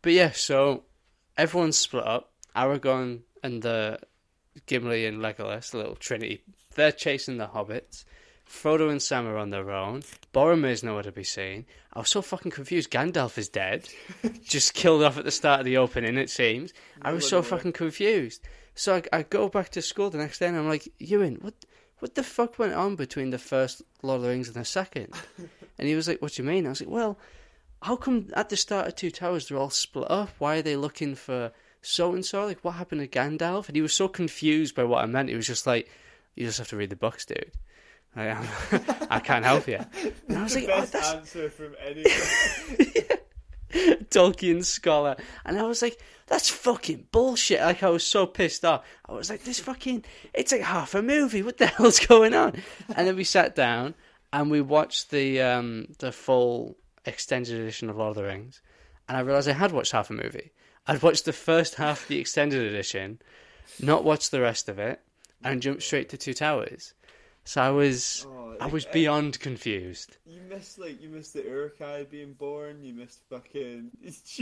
but 0.02 0.12
yeah, 0.12 0.30
so 0.30 0.84
everyone's 1.36 1.76
split 1.76 2.06
up. 2.06 2.32
Aragorn 2.56 3.20
and 3.42 3.62
the 3.62 4.00
Gimli 4.66 5.06
and 5.06 5.18
Legolas, 5.18 5.70
the 5.70 5.78
little 5.78 5.96
trinity, 5.96 6.42
they're 6.74 6.92
chasing 6.92 7.38
the 7.38 7.46
hobbits. 7.46 8.04
Frodo 8.50 8.90
and 8.90 9.00
Sam 9.00 9.28
are 9.28 9.38
on 9.38 9.50
their 9.50 9.70
own. 9.70 10.02
Boromir's 10.34 10.82
nowhere 10.82 11.04
to 11.04 11.12
be 11.12 11.24
seen. 11.24 11.64
I 11.92 12.00
was 12.00 12.08
so 12.08 12.20
fucking 12.20 12.50
confused. 12.50 12.90
Gandalf 12.90 13.38
is 13.38 13.48
dead. 13.48 13.88
Just 14.42 14.74
killed 14.74 15.04
off 15.04 15.16
at 15.16 15.24
the 15.24 15.30
start 15.30 15.60
of 15.60 15.66
the 15.66 15.76
opening, 15.76 16.18
it 16.18 16.30
seems. 16.30 16.72
I 17.00 17.12
was 17.12 17.26
so 17.26 17.42
fucking 17.42 17.72
confused. 17.72 18.42
So 18.74 18.96
I, 18.96 19.18
I 19.18 19.22
go 19.22 19.48
back 19.48 19.70
to 19.70 19.82
school 19.82 20.10
the 20.10 20.18
next 20.18 20.40
day 20.40 20.48
and 20.48 20.56
I'm 20.56 20.68
like, 20.68 20.92
Ewan, 20.98 21.38
what 21.40 21.54
what 22.00 22.14
the 22.14 22.22
fuck 22.22 22.58
went 22.58 22.74
on 22.74 22.96
between 22.96 23.30
the 23.30 23.38
first 23.38 23.82
Lord 24.02 24.16
of 24.16 24.22
the 24.22 24.28
Rings 24.28 24.48
and 24.48 24.56
the 24.56 24.64
second? 24.64 25.14
and 25.78 25.88
he 25.88 25.94
was 25.94 26.08
like, 26.08 26.20
what 26.20 26.32
do 26.32 26.42
you 26.42 26.48
mean? 26.48 26.66
I 26.66 26.70
was 26.70 26.80
like, 26.80 26.90
well, 26.90 27.18
how 27.82 27.96
come 27.96 28.28
at 28.34 28.48
the 28.48 28.56
start 28.56 28.88
of 28.88 28.96
Two 28.96 29.10
Towers 29.10 29.48
they're 29.48 29.58
all 29.58 29.70
split 29.70 30.10
up? 30.10 30.30
Why 30.38 30.56
are 30.56 30.62
they 30.62 30.76
looking 30.76 31.14
for 31.14 31.52
so 31.82 32.14
and 32.14 32.24
so? 32.24 32.46
Like, 32.46 32.64
what 32.64 32.72
happened 32.72 33.00
to 33.00 33.06
Gandalf? 33.06 33.68
And 33.68 33.76
he 33.76 33.82
was 33.82 33.94
so 33.94 34.08
confused 34.08 34.74
by 34.74 34.84
what 34.84 35.02
I 35.02 35.06
meant. 35.06 35.28
He 35.28 35.36
was 35.36 35.46
just 35.46 35.66
like, 35.66 35.88
you 36.34 36.46
just 36.46 36.58
have 36.58 36.68
to 36.68 36.76
read 36.76 36.90
the 36.90 36.96
books, 36.96 37.24
dude. 37.24 37.52
I, 38.16 38.46
I 39.10 39.20
can't 39.20 39.44
help 39.44 39.68
you. 39.68 39.78
And 40.28 40.38
I 40.38 40.42
was 40.42 40.54
the 40.54 40.66
like, 40.66 40.70
oh, 40.70 40.80
best 40.80 40.92
that's 40.92 41.12
answer 41.12 41.50
from 41.50 41.76
anyone. 41.80 42.10
Tolkien 44.10 44.64
scholar. 44.64 45.16
And 45.44 45.58
I 45.58 45.62
was 45.62 45.82
like, 45.82 46.00
that's 46.26 46.48
fucking 46.48 47.06
bullshit. 47.12 47.60
Like, 47.60 47.82
I 47.82 47.90
was 47.90 48.04
so 48.04 48.26
pissed 48.26 48.64
off. 48.64 48.84
I 49.08 49.12
was 49.12 49.30
like, 49.30 49.44
this 49.44 49.60
fucking, 49.60 50.04
it's 50.34 50.52
like 50.52 50.62
half 50.62 50.94
a 50.94 51.02
movie. 51.02 51.42
What 51.42 51.58
the 51.58 51.66
hell's 51.76 52.00
going 52.04 52.34
on? 52.34 52.54
And 52.94 53.06
then 53.06 53.16
we 53.16 53.24
sat 53.24 53.54
down 53.54 53.94
and 54.32 54.50
we 54.50 54.60
watched 54.60 55.10
the 55.10 55.40
um, 55.40 55.88
the 55.98 56.12
full 56.12 56.76
extended 57.04 57.60
edition 57.60 57.90
of 57.90 57.96
Lord 57.96 58.10
of 58.10 58.16
the 58.16 58.24
Rings. 58.24 58.60
And 59.08 59.16
I 59.16 59.20
realised 59.20 59.48
I 59.48 59.52
had 59.52 59.72
watched 59.72 59.92
half 59.92 60.10
a 60.10 60.12
movie. 60.12 60.52
I'd 60.86 61.02
watched 61.02 61.24
the 61.24 61.32
first 61.32 61.76
half 61.76 62.02
of 62.02 62.08
the 62.08 62.18
extended 62.18 62.62
edition, 62.62 63.20
not 63.80 64.04
watched 64.04 64.30
the 64.30 64.40
rest 64.40 64.68
of 64.68 64.78
it, 64.78 65.00
and 65.42 65.62
jumped 65.62 65.82
straight 65.82 66.08
to 66.10 66.16
Two 66.16 66.34
Towers. 66.34 66.94
So 67.44 67.60
I 67.62 67.70
was, 67.70 68.26
Oh, 68.28 68.54
I 68.60 68.66
was 68.66 68.84
eh, 68.86 68.90
beyond 68.92 69.40
confused. 69.40 70.18
You 70.26 70.40
missed 70.48 70.78
like 70.78 71.00
you 71.00 71.08
missed 71.08 71.32
the 71.32 71.42
Uruk-hai 71.42 72.04
being 72.10 72.34
born. 72.34 72.84
You 72.84 72.94
missed 72.94 73.20
fucking. 73.30 73.90
You 74.02 74.06
missed. 74.06 74.38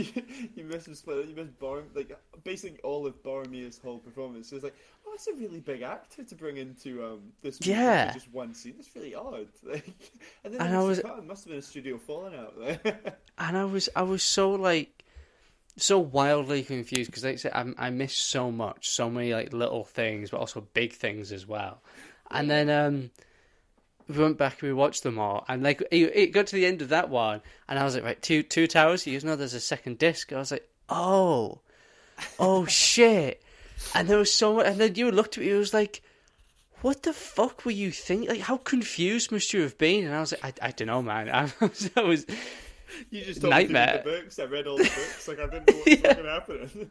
You 0.57 0.63
missed 0.65 1.59
Borm. 1.59 1.83
Like 1.95 2.17
basically 2.43 2.79
all 2.81 3.07
of 3.07 3.21
Boromir's 3.23 3.79
whole 3.79 3.99
performance. 3.99 4.49
So 4.49 4.55
it's 4.57 4.63
like, 4.65 4.75
oh, 5.07 5.11
that's 5.11 5.27
a 5.27 5.33
really 5.33 5.59
big 5.59 5.81
actor 5.81 6.23
to 6.23 6.35
bring 6.35 6.57
into 6.57 7.03
um 7.05 7.21
this 7.41 7.59
movie 7.61 7.71
Yeah. 7.71 8.09
for 8.09 8.13
just 8.19 8.31
one 8.33 8.53
scene. 8.53 8.73
That's 8.77 8.93
really 8.95 9.15
odd. 9.15 9.47
Like, 9.63 9.85
and 10.43 10.53
then 10.53 10.61
And 10.61 10.75
I 10.75 10.83
was- 10.83 10.99
it 10.99 11.05
must 11.25 11.45
have 11.45 11.51
been 11.51 11.59
a 11.59 11.61
studio 11.61 11.97
falling 11.97 12.35
out 12.35 12.53
there. 12.59 12.79
and 13.37 13.57
I 13.57 13.65
was 13.65 13.89
I 13.95 14.01
was 14.03 14.21
so 14.23 14.51
like 14.51 15.03
so 15.77 15.97
wildly 15.99 16.63
confused 16.63 17.09
because 17.09 17.23
like 17.23 17.33
I 17.35 17.37
said 17.37 17.53
I, 17.55 17.87
I 17.87 17.89
missed 17.89 18.19
so 18.25 18.51
much, 18.51 18.89
so 18.89 19.09
many 19.09 19.33
like 19.33 19.53
little 19.53 19.85
things, 19.85 20.29
but 20.31 20.39
also 20.41 20.61
big 20.73 20.91
things 20.93 21.31
as 21.31 21.47
well. 21.47 21.81
And 22.31 22.49
then 22.49 22.69
um, 22.69 23.11
we 24.07 24.17
went 24.23 24.37
back 24.37 24.61
and 24.61 24.69
we 24.69 24.73
watched 24.73 25.03
them 25.03 25.17
all, 25.19 25.45
and 25.47 25.63
like 25.63 25.81
it, 25.91 26.11
it 26.15 26.27
got 26.27 26.47
to 26.47 26.55
the 26.55 26.65
end 26.65 26.81
of 26.81 26.89
that 26.89 27.09
one, 27.09 27.41
and 27.67 27.79
I 27.79 27.83
was 27.83 27.95
like, 27.95 28.03
right, 28.03 28.21
two 28.21 28.43
two 28.43 28.67
towers. 28.67 29.03
He 29.03 29.13
goes, 29.13 29.23
no, 29.23 29.35
there's 29.35 29.53
a 29.53 29.59
second 29.59 29.97
disc. 29.97 30.31
I 30.33 30.37
was 30.37 30.51
like, 30.51 30.67
oh, 30.89 31.59
oh 32.39 32.65
shit. 32.67 33.41
And 33.95 34.07
there 34.07 34.17
was 34.17 34.31
so 34.33 34.55
much, 34.55 34.65
and 34.67 34.77
then 34.79 34.95
you 34.95 35.09
looked 35.11 35.37
at 35.37 35.43
me, 35.43 35.49
it 35.51 35.55
was 35.57 35.73
like. 35.73 36.01
What 36.81 37.03
the 37.03 37.11
fuck 37.11 37.65
were 37.65 37.71
you 37.71 37.91
thinking? 37.91 38.29
Like, 38.29 38.39
how 38.39 38.55
confused 38.55 39.33
must 39.33 39.51
you 39.51 39.63
have 39.63 39.77
been? 39.77 40.05
And 40.05 40.15
I 40.15 40.21
was 40.21 40.31
like, 40.41 40.61
I, 40.63 40.67
I 40.67 40.71
don't 40.71 40.87
know, 40.87 41.01
man. 41.01 41.27
I 41.33 41.51
was, 41.59 41.89
I 41.93 42.01
was 42.03 42.25
you 43.11 43.25
just 43.25 43.41
told 43.41 43.51
me 43.53 43.59
Nightmare. 43.63 44.01
the 44.05 44.09
books. 44.11 44.39
I 44.39 44.45
read 44.45 44.65
all 44.65 44.77
the 44.77 44.83
books. 44.85 45.27
Like 45.27 45.39
I 45.41 45.47
didn't 45.47 45.67
know 45.69 45.75
what 45.75 45.85
was 45.89 45.99
Yeah. 45.99 46.07
fucking 46.13 46.25
happening. 46.25 46.89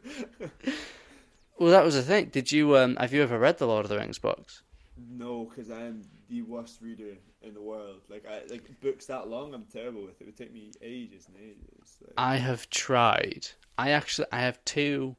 Well, 1.57 1.71
that 1.71 1.83
was 1.83 1.95
the 1.95 2.03
thing. 2.03 2.25
Did 2.25 2.51
you 2.51 2.77
um 2.77 2.97
have 2.97 3.13
you 3.13 3.23
ever 3.23 3.39
read 3.39 3.57
the 3.57 3.65
Lord 3.65 3.83
of 3.83 3.89
the 3.89 3.97
Rings 3.97 4.19
books? 4.19 4.61
No, 5.09 5.45
because 5.45 5.71
I 5.71 5.81
am 5.85 6.03
the 6.29 6.41
worst 6.41 6.81
reader 6.81 7.15
in 7.41 7.53
the 7.53 7.61
world. 7.61 8.01
Like 8.09 8.25
I 8.29 8.41
like 8.49 8.69
books 8.81 9.05
that 9.07 9.27
long. 9.27 9.53
I'm 9.53 9.65
terrible 9.65 10.01
with 10.01 10.21
it. 10.21 10.23
It 10.23 10.25
would 10.25 10.37
take 10.37 10.53
me 10.53 10.71
ages 10.81 11.27
and 11.27 11.37
ages. 11.37 11.97
Like, 12.01 12.13
I 12.17 12.37
have 12.37 12.69
tried. 12.69 13.47
I 13.77 13.91
actually 13.91 14.27
I 14.31 14.41
have 14.41 14.63
two 14.65 15.15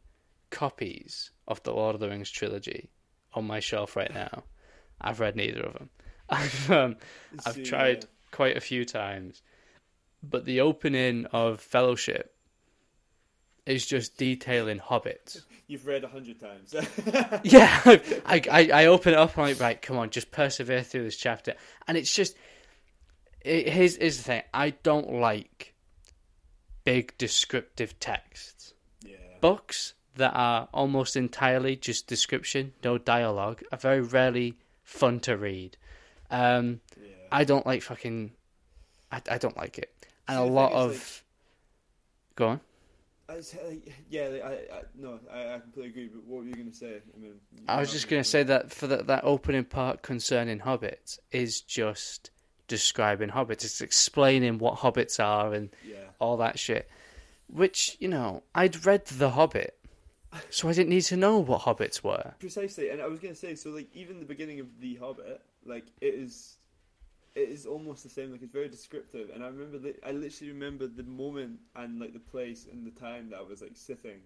copies 0.50 1.30
of 1.49 1.62
the 1.62 1.72
Lord 1.72 1.94
of 1.94 2.00
the 2.00 2.08
Rings 2.08 2.30
trilogy 2.30 2.90
on 3.34 3.46
my 3.46 3.60
shelf 3.60 3.96
right 3.96 4.12
now. 4.12 4.44
I've 5.00 5.20
read 5.20 5.37
neither 5.37 5.62
of 5.62 5.72
them. 5.75 5.90
I've 6.28 6.70
um, 6.70 6.96
I've 7.44 7.54
See, 7.54 7.64
tried 7.64 8.04
yeah. 8.04 8.10
quite 8.30 8.56
a 8.56 8.60
few 8.60 8.84
times, 8.84 9.42
but 10.22 10.44
the 10.44 10.60
opening 10.60 11.26
of 11.26 11.60
Fellowship 11.60 12.34
is 13.66 13.87
just 13.87 14.16
detailing 14.16 14.78
hobbits. 14.78 15.42
You've 15.70 15.86
read 15.86 16.02
a 16.02 16.08
hundred 16.08 16.40
times. 16.40 16.74
Yeah, 17.44 17.80
I, 17.84 18.42
I, 18.50 18.70
I 18.82 18.86
open 18.86 19.12
it 19.12 19.18
up 19.18 19.36
and 19.36 19.44
I'm 19.46 19.50
like, 19.52 19.60
right, 19.60 19.80
come 19.80 19.96
on, 19.98 20.10
just 20.10 20.32
persevere 20.32 20.82
through 20.82 21.04
this 21.04 21.16
chapter. 21.16 21.54
And 21.86 21.96
it's 21.96 22.12
just, 22.12 22.36
it, 23.42 23.68
here's, 23.68 23.94
here's 23.96 24.16
the 24.16 24.22
thing 24.24 24.42
I 24.52 24.70
don't 24.70 25.12
like 25.12 25.74
big 26.82 27.16
descriptive 27.18 28.00
texts. 28.00 28.74
yeah. 29.06 29.14
Books 29.40 29.94
that 30.16 30.32
are 30.34 30.68
almost 30.74 31.14
entirely 31.16 31.76
just 31.76 32.08
description, 32.08 32.72
no 32.82 32.98
dialogue, 32.98 33.62
are 33.70 33.78
very 33.78 34.00
rarely 34.00 34.58
fun 34.82 35.20
to 35.20 35.36
read. 35.36 35.76
Um, 36.32 36.80
yeah. 37.00 37.12
I 37.30 37.44
don't 37.44 37.64
like 37.64 37.82
fucking, 37.82 38.32
I, 39.12 39.22
I 39.30 39.38
don't 39.38 39.56
like 39.56 39.78
it. 39.78 39.92
And 40.26 40.36
See, 40.36 40.42
a 40.42 40.46
lot 40.46 40.72
of, 40.72 40.90
like- 40.90 41.24
go 42.34 42.48
on. 42.48 42.60
I 43.30 43.37
was, 43.37 43.54
uh, 43.54 43.75
yeah, 44.08 44.22
I, 44.44 44.49
I 44.50 44.82
no, 44.99 45.20
I, 45.32 45.54
I 45.54 45.58
completely 45.60 45.90
agree. 45.90 46.08
But 46.08 46.25
what 46.25 46.42
were 46.42 46.49
you 46.49 46.54
going 46.54 46.70
to 46.70 46.76
say? 46.76 47.00
I 47.14 47.18
mean, 47.20 47.34
I 47.68 47.78
was 47.78 47.92
just 47.92 48.08
going 48.08 48.22
to 48.22 48.28
say 48.28 48.42
that 48.42 48.72
for 48.72 48.87
that 48.88 49.06
that 49.06 49.25
opening 49.25 49.64
part 49.64 50.02
concerning 50.02 50.60
hobbits 50.60 51.18
is 51.30 51.60
just 51.60 52.30
describing 52.66 53.30
hobbits. 53.30 53.64
It's 53.64 53.80
explaining 53.80 54.58
what 54.58 54.78
hobbits 54.78 55.22
are 55.22 55.52
and 55.52 55.70
Yeah. 55.87 55.96
all 56.18 56.37
that 56.38 56.58
shit. 56.58 56.88
Which 57.49 57.96
you 58.00 58.08
know, 58.08 58.42
I'd 58.54 58.84
read 58.87 59.06
The 59.06 59.30
Hobbit, 59.30 59.76
so 60.50 60.68
I 60.68 60.72
didn't 60.72 60.90
need 60.90 61.02
to 61.02 61.16
know 61.16 61.38
what 61.38 61.62
hobbits 61.62 62.02
were. 62.02 62.34
Precisely, 62.38 62.90
and 62.90 63.00
I 63.02 63.06
was 63.06 63.20
going 63.20 63.34
to 63.34 63.38
say, 63.40 63.54
so 63.54 63.70
like 63.70 63.88
even 63.94 64.18
the 64.20 64.26
beginning 64.26 64.60
of 64.60 64.66
the 64.80 64.94
Hobbit, 64.96 65.40
like 65.64 65.87
it 66.00 66.14
is, 66.14 66.56
it 67.34 67.49
is 67.49 67.66
almost 67.66 68.02
the 68.02 68.08
same. 68.10 68.32
Like 68.32 68.42
it's 68.42 68.52
very 68.52 68.68
descriptive, 68.68 69.30
and 69.34 69.42
I 69.44 69.49
remember, 69.49 69.78
li- 69.78 70.00
I 70.06 70.12
literally 70.12 70.52
remember 70.52 70.87
the 70.87 71.02
moment 71.04 71.60
and 71.76 72.00
like 72.00 72.12
the 72.12 72.20
place 72.20 72.66
and 72.70 72.87
the 72.87 72.90
time 72.90 73.30
that 73.30 73.38
I 73.40 73.42
was 73.42 73.62
like 73.62 73.76
sitting, 73.76 74.20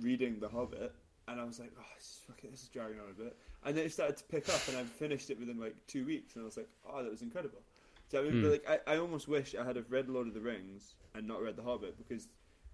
reading 0.00 0.38
the 0.40 0.48
Hobbit, 0.48 0.94
and 1.28 1.40
I 1.40 1.44
was 1.44 1.58
like, 1.60 1.72
oh, 1.78 1.84
this 1.96 2.06
is, 2.06 2.50
this 2.50 2.62
is 2.62 2.68
dragging 2.68 2.98
on 3.00 3.10
a 3.10 3.14
bit, 3.14 3.36
and 3.64 3.76
then 3.76 3.84
it 3.86 3.92
started 3.92 4.16
to 4.18 4.24
pick 4.24 4.48
up, 4.48 4.68
and 4.68 4.76
I 4.76 4.84
finished 4.84 5.30
it 5.30 5.38
within 5.38 5.58
like 5.60 5.76
two 5.86 6.04
weeks, 6.04 6.34
and 6.34 6.42
I 6.42 6.46
was 6.46 6.56
like, 6.56 6.68
oh, 6.88 7.02
that 7.02 7.10
was 7.10 7.22
incredible. 7.22 7.60
So 8.08 8.20
I 8.20 8.30
Hmm. 8.30 8.42
but, 8.42 8.50
like 8.50 8.82
I, 8.86 8.94
I 8.94 8.98
almost 8.98 9.28
wish 9.28 9.54
I 9.54 9.64
had 9.64 9.76
have 9.76 9.90
read 9.90 10.08
Lord 10.08 10.26
of 10.26 10.34
the 10.34 10.40
Rings 10.40 10.94
and 11.14 11.26
not 11.28 11.42
read 11.42 11.56
the 11.56 11.62
Hobbit 11.62 11.96
because 11.96 12.28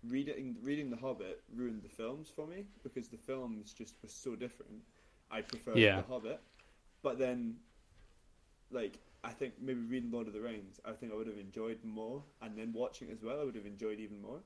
reading 0.09 0.57
reading 0.63 0.91
the 0.91 0.97
Hobbit 0.97 1.43
ruined 1.55 1.83
the 1.83 1.89
films 1.89 2.31
for 2.35 2.47
me 2.47 2.65
because 2.83 3.09
the 3.09 3.19
films 3.19 3.73
just 3.73 3.97
were 4.03 4.09
so 4.09 4.35
different. 4.35 4.83
I 5.31 5.43
preferred 5.43 5.77
Yeah. 5.77 5.97
the 5.97 6.03
Hobbit, 6.03 6.41
but 7.03 7.19
then, 7.19 7.57
like 8.71 8.99
I 9.25 9.31
think 9.31 9.55
maybe 9.61 9.81
reading 9.81 10.11
Lord 10.11 10.29
of 10.29 10.33
the 10.33 10.41
Rings, 10.41 10.81
I 10.85 10.93
think 10.93 11.13
I 11.13 11.17
would 11.17 11.27
have 11.27 11.39
enjoyed 11.39 11.79
more, 11.85 12.23
and 12.41 12.57
then 12.57 12.73
watching 12.73 13.09
it 13.09 13.15
as 13.15 13.23
well, 13.23 13.41
I 13.41 13.45
would 13.45 13.57
have 13.57 13.67
enjoyed 13.67 13.99
even 13.99 14.23
more. 14.23 14.41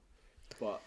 But 0.59 0.81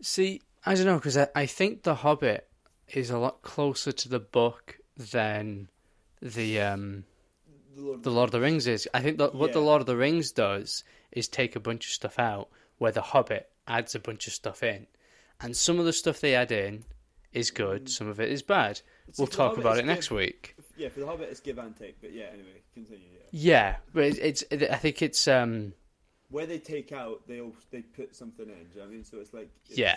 See, 0.00 0.40
I 0.66 0.74
don't 0.74 0.86
know 0.86 0.96
because 0.96 1.16
I, 1.16 1.28
I 1.34 1.46
think 1.46 1.82
The 1.82 1.94
Hobbit 1.94 2.48
is 2.88 3.10
a 3.10 3.18
lot 3.18 3.42
closer 3.42 3.92
to 3.92 4.08
the 4.08 4.20
book 4.20 4.78
than 4.96 5.68
the 6.20 6.60
um 6.60 7.04
the 7.74 7.82
Lord, 7.82 8.02
the 8.02 8.10
Lord 8.10 8.28
of 8.28 8.32
the 8.32 8.40
Rings 8.40 8.66
is. 8.66 8.88
I 8.94 9.00
think 9.00 9.18
that 9.18 9.34
what 9.34 9.52
the 9.52 9.60
Lord 9.60 9.80
of 9.80 9.86
the 9.86 9.96
Rings 9.96 10.30
does 10.32 10.84
is 11.12 11.28
take 11.28 11.56
a 11.56 11.60
bunch 11.60 11.86
of 11.86 11.92
stuff 11.92 12.18
out, 12.18 12.48
where 12.78 12.92
the 12.92 13.00
Hobbit 13.02 13.50
adds 13.66 13.94
a 13.94 14.00
bunch 14.00 14.26
of 14.26 14.32
stuff 14.32 14.62
in, 14.62 14.86
and 15.40 15.56
some 15.56 15.78
of 15.78 15.84
the 15.84 15.92
stuff 15.92 16.20
they 16.20 16.34
add 16.34 16.52
in 16.52 16.84
is 17.32 17.50
good, 17.50 17.88
some 17.88 18.08
of 18.08 18.20
it 18.20 18.30
is 18.30 18.42
bad. 18.42 18.80
We'll 19.18 19.26
talk 19.26 19.58
about 19.58 19.78
it 19.78 19.84
next 19.86 20.10
week. 20.10 20.53
Yeah, 20.76 20.88
for 20.88 21.00
the 21.00 21.06
Hobbit, 21.06 21.28
it's 21.30 21.40
give 21.40 21.58
and 21.58 21.76
take. 21.76 22.00
But 22.00 22.12
yeah, 22.12 22.24
anyway, 22.32 22.60
continue. 22.74 23.06
Yeah. 23.12 23.20
Yeah, 23.30 23.76
but 23.92 24.04
it, 24.04 24.18
it's 24.18 24.44
it, 24.50 24.70
I 24.70 24.76
think 24.76 25.02
it's 25.02 25.26
um 25.28 25.72
Where 26.30 26.46
they 26.46 26.58
take 26.58 26.92
out, 26.92 27.26
they 27.26 27.40
all 27.40 27.54
they 27.70 27.82
put 27.82 28.14
something 28.16 28.46
in. 28.46 28.54
Do 28.54 28.60
you 28.60 28.76
know 28.76 28.82
what 28.82 28.88
I 28.88 28.92
mean? 28.94 29.04
So 29.04 29.18
it's 29.18 29.32
like 29.34 29.50
it's, 29.68 29.78
Yeah. 29.78 29.96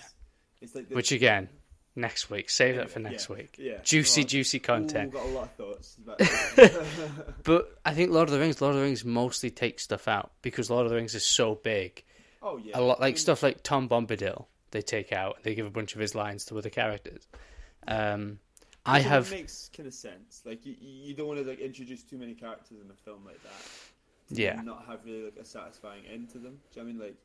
it's 0.61 0.75
like 0.75 0.89
the, 0.89 0.95
which 0.95 1.11
again 1.11 1.49
next 1.95 2.29
week. 2.29 2.49
Save 2.49 2.75
that 2.75 2.89
for 2.91 2.99
next 2.99 3.27
yeah, 3.29 3.35
week. 3.35 3.55
Yeah, 3.57 3.77
Juicy, 3.83 4.21
Oh, 4.21 4.25
juicy 4.25 4.57
ooh, 4.57 4.61
content. 4.61 5.13
got 5.13 5.25
a 5.25 5.29
lot 5.29 5.43
of 5.45 5.51
thoughts. 5.53 5.97
About. 5.97 6.21
But 7.43 7.75
I 7.85 7.93
think 7.93 8.11
Lord 8.11 8.27
of 8.29 8.33
the 8.33 8.39
Rings, 8.39 8.61
Lord 8.61 8.75
of 8.75 8.79
the 8.81 8.85
Rings 8.85 9.03
mostly 9.05 9.49
takes 9.49 9.83
stuff 9.83 10.07
out 10.07 10.31
because 10.41 10.69
Lord 10.69 10.85
of 10.85 10.89
the 10.91 10.95
Rings 10.95 11.15
is 11.15 11.25
so 11.25 11.55
big. 11.55 12.03
oh 12.43 12.57
yeah, 12.57 12.77
a 12.77 12.81
lot 12.81 12.97
I 12.99 13.05
like 13.05 13.13
mean, 13.15 13.17
stuff 13.17 13.41
like 13.43 13.63
Tom 13.63 13.89
Bombadil 13.89 14.45
they 14.71 14.81
take 14.81 15.11
out 15.13 15.37
and 15.37 15.45
they 15.45 15.55
give 15.55 15.65
a 15.65 15.69
bunch 15.71 15.95
of 15.95 16.01
his 16.01 16.13
lines 16.13 16.45
to 16.45 16.57
other 16.57 16.69
characters. 16.69 17.25
Um, 17.87 18.39
I 18.87 18.99
have 18.99 19.29
makes 19.31 19.69
kind 19.75 19.87
of 19.87 19.93
sense. 19.93 20.41
Like 20.45 20.65
you, 20.65 20.75
you 20.79 21.13
don't 21.13 21.27
want 21.27 21.39
to 21.39 21.45
like 21.45 21.59
introduce 21.59 22.03
too 22.03 22.17
many 22.17 22.33
characters 22.33 22.77
in 22.83 22.89
a 22.89 22.93
film 22.93 23.25
like 23.25 23.41
that. 23.43 23.61
Yeah. 24.29 24.57
and 24.57 24.65
not 24.65 24.85
have 24.87 24.99
really 25.05 25.23
like 25.25 25.37
a 25.41 25.45
satisfying 25.45 26.03
end 26.05 26.29
to 26.31 26.37
them. 26.39 26.59
Do 26.73 26.79
you 26.79 26.81
know 26.81 26.83
what 26.83 26.89
I 26.89 26.93
mean 26.93 26.99
like? 26.99 27.15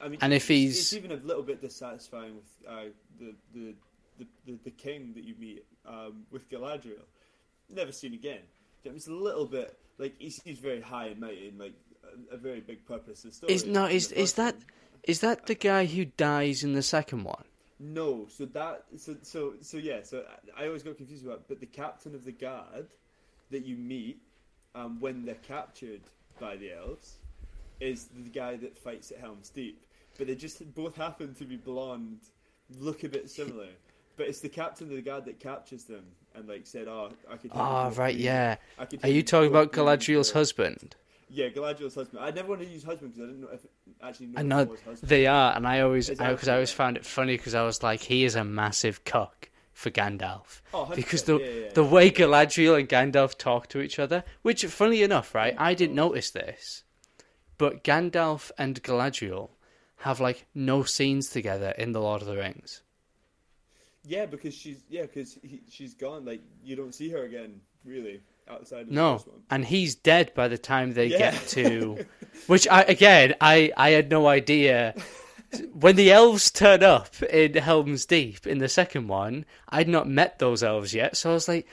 I 0.00 0.08
mean, 0.08 0.18
And 0.22 0.32
if 0.34 0.48
he's- 0.48 0.76
it's 0.78 0.92
even 0.92 1.12
a 1.12 1.16
little 1.16 1.42
bit 1.42 1.60
dissatisfying 1.62 2.34
with 2.36 2.68
uh, 2.68 2.84
the, 3.18 3.34
the, 3.54 3.74
the 4.18 4.26
the 4.46 4.58
the 4.64 4.70
king 4.70 5.12
that 5.14 5.24
you 5.24 5.34
meet 5.38 5.64
um, 5.86 6.26
with 6.30 6.48
Galadriel, 6.50 7.04
never 7.70 7.92
seen 7.92 8.12
again. 8.14 8.40
Do 8.82 8.88
you 8.88 8.90
know, 8.90 8.96
It's 8.96 9.06
a 9.08 9.12
little 9.12 9.46
bit 9.46 9.78
like 9.98 10.14
he 10.18 10.30
seems 10.30 10.58
very 10.58 10.80
high 10.80 11.06
and 11.06 11.20
mighty 11.20 11.48
and 11.48 11.58
like 11.58 11.74
a, 12.30 12.34
a 12.34 12.36
very 12.36 12.60
big 12.60 12.84
purpose. 12.86 13.24
of 13.24 13.40
the 13.40 13.50
Is- 13.52 13.60
story 13.62 13.72
no, 13.72 13.86
is- 13.86 14.12
is 14.12 14.32
that- 14.34 14.56
one. 14.56 14.64
is 15.04 15.20
that 15.20 15.46
the 15.46 15.54
guy 15.54 15.86
who 15.86 16.04
dies 16.04 16.62
in 16.64 16.72
the 16.74 16.82
second 16.82 17.24
one? 17.24 17.44
No, 17.80 18.26
so 18.28 18.46
that 18.46 18.84
so 18.96 19.16
so 19.22 19.54
so 19.60 19.76
yeah. 19.76 20.02
So 20.02 20.24
I, 20.56 20.64
I 20.64 20.66
always 20.66 20.82
got 20.82 20.96
confused 20.96 21.24
about, 21.24 21.38
it, 21.38 21.44
but 21.48 21.60
the 21.60 21.66
captain 21.66 22.14
of 22.14 22.24
the 22.24 22.32
guard 22.32 22.86
that 23.50 23.64
you 23.64 23.76
meet 23.76 24.20
um, 24.74 25.00
when 25.00 25.24
they're 25.24 25.34
captured 25.36 26.02
by 26.40 26.56
the 26.56 26.72
elves 26.72 27.16
is 27.80 28.06
the 28.06 28.30
guy 28.30 28.56
that 28.56 28.78
fights 28.78 29.10
at 29.10 29.18
Helm's 29.18 29.50
Deep. 29.50 29.84
But 30.16 30.28
they 30.28 30.36
just 30.36 30.74
both 30.74 30.94
happen 30.96 31.34
to 31.34 31.44
be 31.44 31.56
blonde, 31.56 32.20
look 32.78 33.02
a 33.02 33.08
bit 33.08 33.28
similar. 33.28 33.68
But 34.16 34.28
it's 34.28 34.40
the 34.40 34.48
captain 34.48 34.88
of 34.88 34.94
the 34.94 35.02
guard 35.02 35.24
that 35.24 35.40
captures 35.40 35.84
them 35.84 36.04
and 36.36 36.48
like 36.48 36.66
said, 36.66 36.86
"Oh, 36.86 37.10
I 37.28 37.36
could." 37.36 37.50
Ah, 37.54 37.88
a 37.88 37.90
right, 37.90 38.14
yeah. 38.14 38.56
Are 39.02 39.08
you 39.08 39.22
talking 39.22 39.50
about 39.50 39.72
Galadriel's 39.72 40.30
for-" 40.30 40.38
husband? 40.38 40.94
Yeah, 41.28 41.48
Galadriel's 41.48 41.94
husband. 41.94 42.22
I 42.22 42.30
never 42.30 42.48
wanted 42.48 42.66
to 42.66 42.72
use 42.72 42.84
husband 42.84 43.14
because 43.14 43.28
I 43.28 43.32
didn't 43.32 43.40
know 43.42 43.48
if 43.52 43.66
actually 44.02 44.26
know 44.26 44.40
I 44.40 44.42
know 44.42 44.64
was 44.64 44.80
husband. 44.80 45.08
they 45.08 45.26
are, 45.26 45.56
and 45.56 45.66
I 45.66 45.80
always 45.80 46.08
because 46.08 46.18
that 46.18 46.48
I 46.48 46.54
always 46.54 46.70
found 46.70 46.96
it 46.96 47.04
funny 47.04 47.36
because 47.36 47.54
I 47.54 47.62
was 47.62 47.82
like, 47.82 48.00
he 48.00 48.24
is 48.24 48.34
a 48.34 48.44
massive 48.44 49.04
cock 49.04 49.50
for 49.72 49.90
Gandalf. 49.90 50.60
Oh, 50.72 50.90
because 50.94 51.24
the 51.24 51.38
yeah, 51.38 51.46
yeah, 51.46 51.68
the 51.74 51.84
yeah. 51.84 51.90
way 51.90 52.10
Galadriel 52.10 52.78
and 52.78 52.88
Gandalf 52.88 53.36
talk 53.36 53.68
to 53.68 53.80
each 53.80 53.98
other, 53.98 54.24
which 54.42 54.64
funny 54.64 55.02
enough, 55.02 55.34
right? 55.34 55.54
I 55.58 55.74
didn't 55.74 55.96
notice 55.96 56.30
this, 56.30 56.84
but 57.58 57.84
Gandalf 57.84 58.50
and 58.56 58.82
Galadriel 58.82 59.50
have 59.98 60.20
like 60.20 60.46
no 60.54 60.82
scenes 60.84 61.30
together 61.30 61.70
in 61.78 61.92
the 61.92 62.00
Lord 62.00 62.22
of 62.22 62.28
the 62.28 62.36
Rings. 62.36 62.82
Yeah, 64.06 64.26
because 64.26 64.54
she's 64.54 64.84
yeah, 64.88 65.02
because 65.02 65.38
she's 65.70 65.94
gone. 65.94 66.24
Like 66.24 66.42
you 66.62 66.76
don't 66.76 66.94
see 66.94 67.08
her 67.10 67.24
again, 67.24 67.60
really, 67.84 68.22
outside 68.48 68.82
of 68.82 68.88
the 68.88 68.94
No, 68.94 69.14
first 69.18 69.28
one. 69.28 69.42
and 69.50 69.64
he's 69.64 69.94
dead 69.94 70.32
by 70.34 70.48
the 70.48 70.58
time 70.58 70.92
they 70.94 71.06
Yeah. 71.06 71.18
get 71.32 71.46
to, 71.48 72.06
which 72.46 72.66
I 72.68 72.82
again 72.82 73.34
I 73.40 73.72
I 73.76 73.90
had 73.90 74.10
no 74.10 74.26
idea. 74.26 74.94
When 75.72 75.94
the 75.94 76.10
elves 76.10 76.50
turn 76.50 76.82
up 76.82 77.22
in 77.22 77.54
Helm's 77.54 78.06
Deep 78.06 78.44
in 78.46 78.58
the 78.58 78.68
second 78.68 79.06
one, 79.06 79.44
I'd 79.68 79.88
not 79.88 80.08
met 80.08 80.38
those 80.40 80.64
elves 80.64 80.92
yet, 80.92 81.16
so 81.16 81.30
I 81.30 81.34
was 81.34 81.46
like, 81.46 81.66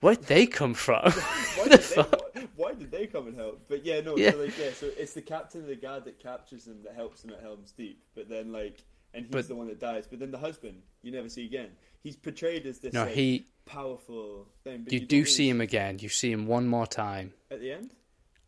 "Where'd 0.00 0.22
they 0.22 0.46
come 0.46 0.72
from?" 0.72 1.02
Why 1.56 1.68
the 1.68 1.76
did, 1.76 1.80
they, 1.82 2.02
why, 2.02 2.46
why 2.56 2.72
did 2.74 2.90
they 2.90 3.06
come 3.06 3.26
and 3.26 3.36
help? 3.36 3.60
But 3.68 3.84
yeah, 3.84 4.00
no, 4.00 4.16
Yeah. 4.16 4.30
So 4.30 4.38
like 4.38 4.58
yeah, 4.58 4.70
so 4.72 4.88
it's 4.96 5.12
the 5.12 5.20
captain 5.20 5.60
of 5.60 5.66
the 5.66 5.76
guard 5.76 6.06
that 6.06 6.18
captures 6.18 6.64
them 6.64 6.78
that 6.84 6.94
helps 6.94 7.20
them 7.20 7.32
at 7.32 7.40
Helm's 7.42 7.72
Deep. 7.72 8.02
But 8.14 8.30
then 8.30 8.52
like, 8.52 8.82
and 9.12 9.24
he's 9.26 9.32
But- 9.32 9.48
the 9.48 9.54
one 9.54 9.66
that 9.68 9.80
dies. 9.80 10.06
But 10.06 10.18
then 10.18 10.30
the 10.30 10.38
husband, 10.38 10.80
you 11.02 11.12
never 11.12 11.28
see 11.28 11.44
again. 11.44 11.72
He's 12.02 12.16
portrayed 12.16 12.66
as 12.66 12.78
this 12.78 12.92
No, 12.92 13.04
like, 13.04 13.14
he. 13.14 13.46
powerful 13.66 14.46
thing. 14.64 14.86
You 14.90 15.00
don't 15.00 15.08
do 15.08 15.24
see 15.24 15.48
him 15.48 15.60
again. 15.60 15.98
You 16.00 16.08
see 16.08 16.30
him 16.32 16.46
one 16.46 16.66
more 16.66 16.86
time 16.86 17.34
at 17.50 17.60
the 17.60 17.72
end. 17.72 17.90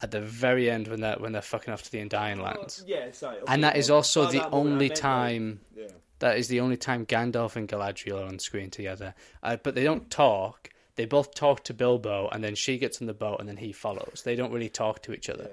at 0.00 0.10
the 0.10 0.20
very 0.20 0.70
end 0.70 0.88
when 0.88 1.00
they're 1.00 1.16
when 1.16 1.32
they're 1.32 1.42
fucking 1.42 1.72
off 1.72 1.82
to 1.84 1.92
the 1.92 1.98
Undying 2.00 2.40
Oh, 2.40 2.44
Lands. 2.44 2.82
yeah, 2.86 3.10
sorry. 3.12 3.36
okay, 3.38 3.44
And 3.52 3.62
that 3.64 3.76
is 3.76 3.90
also 3.90 4.30
the 4.30 4.48
only 4.50 4.70
meant, 4.88 4.90
like, 4.92 4.94
time. 5.00 5.60
yeah. 5.76 5.88
That 6.20 6.38
is 6.38 6.46
the 6.48 6.60
only 6.60 6.76
time 6.76 7.04
Gandalf 7.04 7.56
and 7.56 7.68
Galadriel 7.68 8.20
are 8.20 8.26
on 8.26 8.38
screen 8.38 8.70
together. 8.70 9.14
Uh, 9.42 9.56
but 9.62 9.74
they 9.74 9.82
don't 9.84 10.08
talk. 10.10 10.70
They 10.94 11.04
both 11.04 11.34
talk 11.34 11.64
to 11.64 11.74
Bilbo, 11.74 12.28
and 12.30 12.44
then 12.44 12.54
she 12.54 12.78
gets 12.78 13.00
on 13.00 13.06
the 13.08 13.14
boat, 13.14 13.40
and 13.40 13.48
then 13.48 13.56
he 13.56 13.72
follows. 13.72 14.22
They 14.24 14.36
don't 14.36 14.52
really 14.52 14.68
talk 14.68 15.02
to 15.02 15.12
each 15.14 15.28
other. 15.28 15.50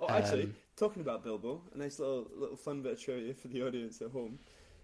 Oh, 0.00 0.08
actually, 0.08 0.44
Um, 0.44 0.56
talking 0.76 1.02
about 1.02 1.22
Bilbo, 1.22 1.60
a 1.74 1.78
nice 1.78 1.98
little 2.00 2.26
little 2.36 2.56
fun 2.56 2.82
bit 2.82 2.92
of 2.92 3.00
trivia 3.00 3.34
for 3.34 3.48
the 3.48 3.62
audience 3.64 4.00
at 4.02 4.10
home. 4.10 4.38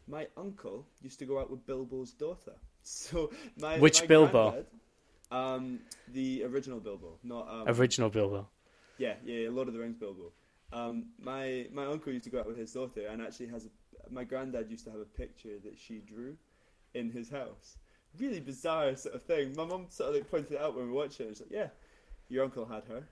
My 0.08 0.26
uncle 0.36 0.86
used 1.02 1.18
to 1.18 1.26
go 1.26 1.38
out 1.38 1.50
with 1.50 1.66
Bilbo's 1.66 2.12
daughter. 2.12 2.54
So 2.82 3.30
my 3.58 3.78
Which 3.78 4.00
my 4.00 4.06
Bilbo? 4.06 4.64
Um, 5.30 5.80
the 6.14 6.44
original 6.44 6.80
Bilbo, 6.80 7.18
not 7.22 7.46
um, 7.50 7.64
Original 7.68 8.08
Bilbo. 8.08 8.48
yeah, 8.96 9.14
yeah, 9.26 9.50
Lord 9.50 9.68
of 9.68 9.74
the 9.74 9.80
Rings 9.80 9.96
Bilbo. 9.98 10.32
Um, 10.72 11.06
my 11.20 11.66
my 11.72 11.84
uncle 11.84 12.12
used 12.14 12.24
to 12.24 12.30
go 12.30 12.38
out 12.40 12.46
with 12.46 12.56
his 12.56 12.72
daughter, 12.72 13.06
and 13.10 13.20
actually 13.20 13.48
has 13.48 13.66
a. 13.66 13.70
My 14.10 14.24
granddad 14.24 14.70
used 14.70 14.84
to 14.86 14.90
have 14.90 15.00
a 15.00 15.04
picture 15.04 15.58
that 15.64 15.76
she 15.78 15.98
drew 15.98 16.36
in 16.94 17.10
his 17.10 17.28
house. 17.28 17.76
Really 18.18 18.40
bizarre 18.40 18.96
sort 18.96 19.14
of 19.16 19.22
thing. 19.22 19.54
My 19.54 19.66
mum 19.66 19.86
sort 19.90 20.08
of 20.10 20.14
like 20.14 20.30
pointed 20.30 20.52
it 20.52 20.60
out 20.62 20.74
when 20.74 20.86
we 20.86 20.90
were 20.92 20.96
watching. 21.02 21.26
it. 21.26 21.30
She's 21.36 21.40
like, 21.42 21.50
"Yeah, 21.50 21.68
your 22.30 22.44
uncle 22.44 22.64
had 22.64 22.84
her." 22.92 23.04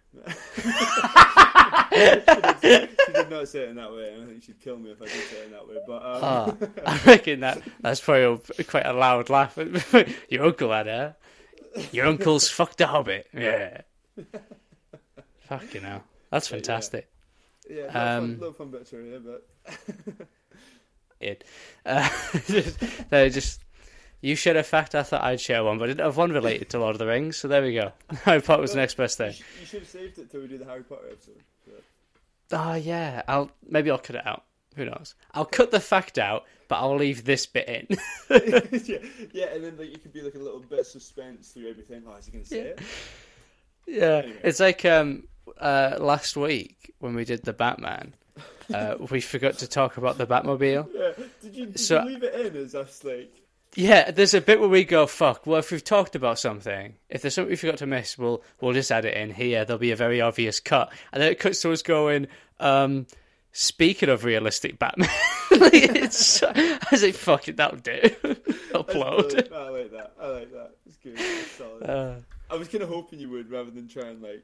did 3.23 3.31
not 3.31 3.49
say 3.49 3.61
it 3.65 3.69
in 3.71 3.77
that 3.77 3.93
way, 3.93 4.13
and 4.15 4.23
I 4.23 4.27
think 4.27 4.43
she'd 4.43 4.61
kill 4.61 4.77
me 4.79 4.91
if 4.91 5.01
I 5.03 5.07
did 5.07 5.15
say 5.25 5.39
it 5.43 5.47
in 5.47 5.53
that 5.53 5.69
way. 5.69 5.77
But 5.87 5.97
um, 5.97 6.21
Ah, 6.23 6.55
I 6.87 7.01
reckon 7.07 7.41
that 7.41 7.63
that's 7.81 8.01
probably 8.01 8.41
a, 8.59 8.65
quite 8.65 8.87
a 8.87 8.93
loud 8.93 9.31
laugh. 9.31 9.57
Your 10.29 10.45
uncle 10.45 10.71
had 10.73 10.87
her. 10.87 11.17
Your 11.93 12.07
uncle's 12.07 12.49
fucked 12.49 12.81
a 12.81 12.87
hobbit. 12.87 13.29
Yeah. 13.35 13.83
Fucking 15.41 15.83
hell. 15.83 16.03
That's 16.31 16.49
But 16.49 16.57
yeah. 16.57 16.61
fantastic. 16.63 17.09
yeah, 17.69 17.77
little, 17.87 18.01
Um, 18.01 18.21
fun, 18.21 18.39
little 18.39 18.53
fun 18.55 18.71
bit 18.71 19.25
but 19.25 20.27
It. 21.21 21.45
Uh, 21.85 22.09
just, 22.47 22.79
no, 23.13 23.29
just 23.29 23.61
you 24.21 24.35
shared 24.35 24.57
a 24.57 24.63
fact. 24.63 24.95
I 24.95 25.03
thought 25.03 25.23
I'd 25.23 25.41
share 25.41 25.65
one, 25.65 25.79
but 25.79 25.85
I 25.85 25.89
didn't 25.89 26.05
have 26.05 26.17
one 26.17 26.33
related 26.33 26.69
to 26.71 26.79
Lord 26.79 26.95
of 26.95 26.99
the 26.99 27.07
Rings. 27.07 27.37
So 27.37 27.49
there 27.49 27.63
we 27.63 27.75
go. 27.75 27.93
Harry 28.25 28.41
Potter 28.43 28.63
was 28.63 28.73
the 28.73 28.79
next 28.79 28.97
best 28.97 29.17
thing. 29.19 29.35
you 29.61 29.67
should 29.67 29.81
have 29.81 29.89
saved 29.89 30.19
it 30.19 30.31
till 30.31 30.41
we 30.43 30.49
do 30.49 30.59
the 30.59 30.65
Harry 30.67 30.83
Potter 30.83 31.09
episode. 31.11 31.43
Oh 32.53 32.75
yeah, 32.75 33.23
I'll 33.29 33.51
maybe 33.69 33.91
I'll 33.91 33.99
cut 33.99 34.17
it 34.17 34.27
out. 34.27 34.45
Who 34.77 34.85
knows? 34.85 35.15
I'll 35.33 35.45
cut 35.47 35.71
the 35.71 35.81
fact 35.81 36.19
out, 36.19 36.45
but 36.69 36.77
I'll 36.77 36.97
leave 36.97 37.25
this 37.25 37.47
bit 37.47 37.69
in. 37.69 37.87
yeah, 38.85 38.99
yeah, 39.33 39.47
and 39.55 39.65
then 39.65 39.77
like 39.79 39.91
you 39.91 39.99
could 39.99 40.13
be 40.13 40.21
like 40.23 40.35
a 40.35 40.39
little 40.39 40.61
bit 40.61 40.81
of 40.81 40.87
suspense 40.87 41.49
through 41.53 41.71
everything. 41.71 42.03
Oh, 42.07 42.15
is 42.17 42.27
he 42.27 42.33
going 42.33 42.45
to 42.45 42.49
say 42.51 42.59
it? 42.61 42.81
Yeah, 43.87 44.23
Anyway. 44.25 44.39
it's 44.45 44.61
like 44.61 44.85
um 44.85 45.29
uh 45.59 45.97
last 45.99 46.37
week 46.37 46.93
when 46.99 47.15
we 47.15 47.25
did 47.25 47.43
the 47.45 47.53
Batman, 47.53 48.15
uh, 48.75 48.97
we 49.11 49.21
forgot 49.21 49.59
to 49.59 49.67
talk 49.69 49.97
about 49.97 50.19
the 50.19 50.27
Batmobile. 50.27 50.89
Yeah. 50.95 51.25
Did 51.43 51.55
you, 51.57 51.67
did 51.67 51.81
So- 51.81 52.03
you 52.03 52.09
leave 52.11 52.23
it 52.23 52.35
in 52.47 52.57
as 52.57 52.75
us 52.75 53.03
like? 53.05 53.33
Yeah, 53.77 54.11
there's 54.11 54.33
a 54.33 54.41
bit 54.41 54.59
where 54.59 54.71
we 54.71 54.85
go, 54.85 55.07
fuck. 55.07 55.47
Well, 55.47 55.59
if 55.59 55.71
we've 55.71 55.85
talked 55.85 56.17
about 56.17 56.39
something, 56.39 56.95
if 57.11 57.21
there's 57.21 57.35
something 57.35 57.51
we 57.51 57.57
forgot 57.57 57.77
to 57.79 57.87
miss, 57.87 58.17
we'll 58.17 58.43
we'll 58.61 58.73
just 58.73 58.91
add 58.91 59.05
it 59.05 59.15
in 59.15 59.31
here. 59.31 59.65
There'll 59.67 59.79
be 59.79 59.91
a 59.93 59.97
very 59.97 60.23
obvious 60.23 60.61
cut, 60.61 60.91
and 61.13 61.23
then 61.23 61.31
it 61.31 61.39
cuts 61.39 61.61
to 61.63 61.73
us 61.73 61.83
going. 61.83 62.27
Um, 62.59 63.07
speaking 63.53 64.09
of 64.09 64.25
realistic 64.25 64.79
Batman, 64.79 65.11
it's, 65.51 66.43
I 66.43 66.79
was 66.91 67.03
like, 67.03 67.15
fuck 67.15 67.49
it, 67.49 67.59
that'll 67.59 67.79
do. 67.79 68.01
Upload. 68.73 69.53
I 69.53 69.69
like 69.69 69.91
that. 69.93 70.13
I 70.21 70.27
like 70.29 70.53
that. 70.53 70.71
It's 70.87 70.97
good. 70.97 71.15
It's 71.19 71.51
solid. 71.53 71.83
Uh, 71.83 72.15
I 72.51 72.57
was 72.57 72.69
kind 72.69 72.83
of 72.83 72.89
hoping 72.89 73.19
you 73.19 73.29
would, 73.29 73.51
rather 73.51 73.71
than 73.71 73.89
try 73.89 74.09
and 74.09 74.23
like. 74.23 74.43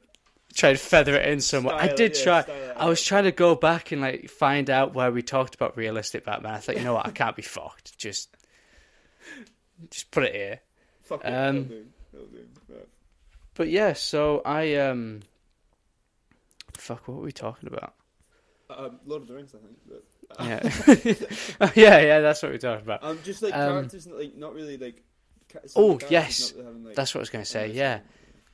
try 0.52 0.70
and 0.70 0.78
feather 0.78 1.14
it 1.16 1.26
in 1.26 1.40
somewhere. 1.40 1.74
I 1.74 1.86
Style 1.86 1.96
did 1.96 2.18
yeah, 2.18 2.22
try. 2.24 2.42
style 2.42 2.72
I 2.76 2.86
was 2.86 3.02
trying 3.02 3.24
to 3.24 3.32
go 3.32 3.54
back 3.54 3.92
and 3.92 4.02
like 4.02 4.28
find 4.28 4.68
out 4.68 4.92
where 4.92 5.10
we 5.10 5.22
talked 5.22 5.54
about 5.54 5.78
realistic 5.78 6.26
Batman. 6.26 6.52
I 6.52 6.58
thought, 6.58 6.76
you 6.76 6.84
know 6.84 6.94
what, 6.94 7.06
I 7.06 7.10
can't 7.12 7.34
be 7.34 7.40
fucked. 7.42 7.96
Just, 7.96 8.36
just 9.90 10.10
put 10.10 10.24
it 10.24 10.34
here. 10.34 10.60
Fuck 11.02 11.24
it. 11.24 11.28
Um, 11.28 11.32
that'll 11.32 11.62
do. 11.64 11.86
That'll 12.12 12.26
do. 12.28 12.38
Right. 12.68 12.88
But 13.54 13.68
yeah, 13.68 13.92
so 13.92 14.40
I 14.44 14.76
um, 14.76 15.20
fuck, 16.76 17.06
what 17.08 17.18
were 17.18 17.24
we 17.24 17.32
talking 17.32 17.68
about? 17.68 17.94
Um, 18.70 19.00
Lord 19.04 19.22
of 19.22 19.28
the 19.28 19.34
Rings, 19.34 19.54
I 19.54 19.58
think. 19.58 19.76
But, 19.86 20.04
Yeah, 21.60 21.70
yeah, 21.74 22.00
yeah. 22.00 22.20
That's 22.20 22.42
what 22.42 22.52
we're 22.52 22.58
talking 22.58 22.84
about. 22.84 23.02
um, 23.04 23.18
just 23.22 23.42
like 23.42 23.52
Um, 23.54 23.74
characters, 23.74 24.06
like 24.06 24.34
not 24.36 24.54
really 24.54 24.78
like. 24.78 25.02
Oh, 25.76 25.98
yes. 26.08 26.52
really 26.52 26.64
having, 26.64 26.84
like, 26.84 26.94
That's 26.94 27.14
what 27.14 27.18
I 27.18 27.22
was 27.22 27.30
going 27.30 27.44
to 27.44 27.50
say. 27.50 27.70
Yeah, 27.72 28.00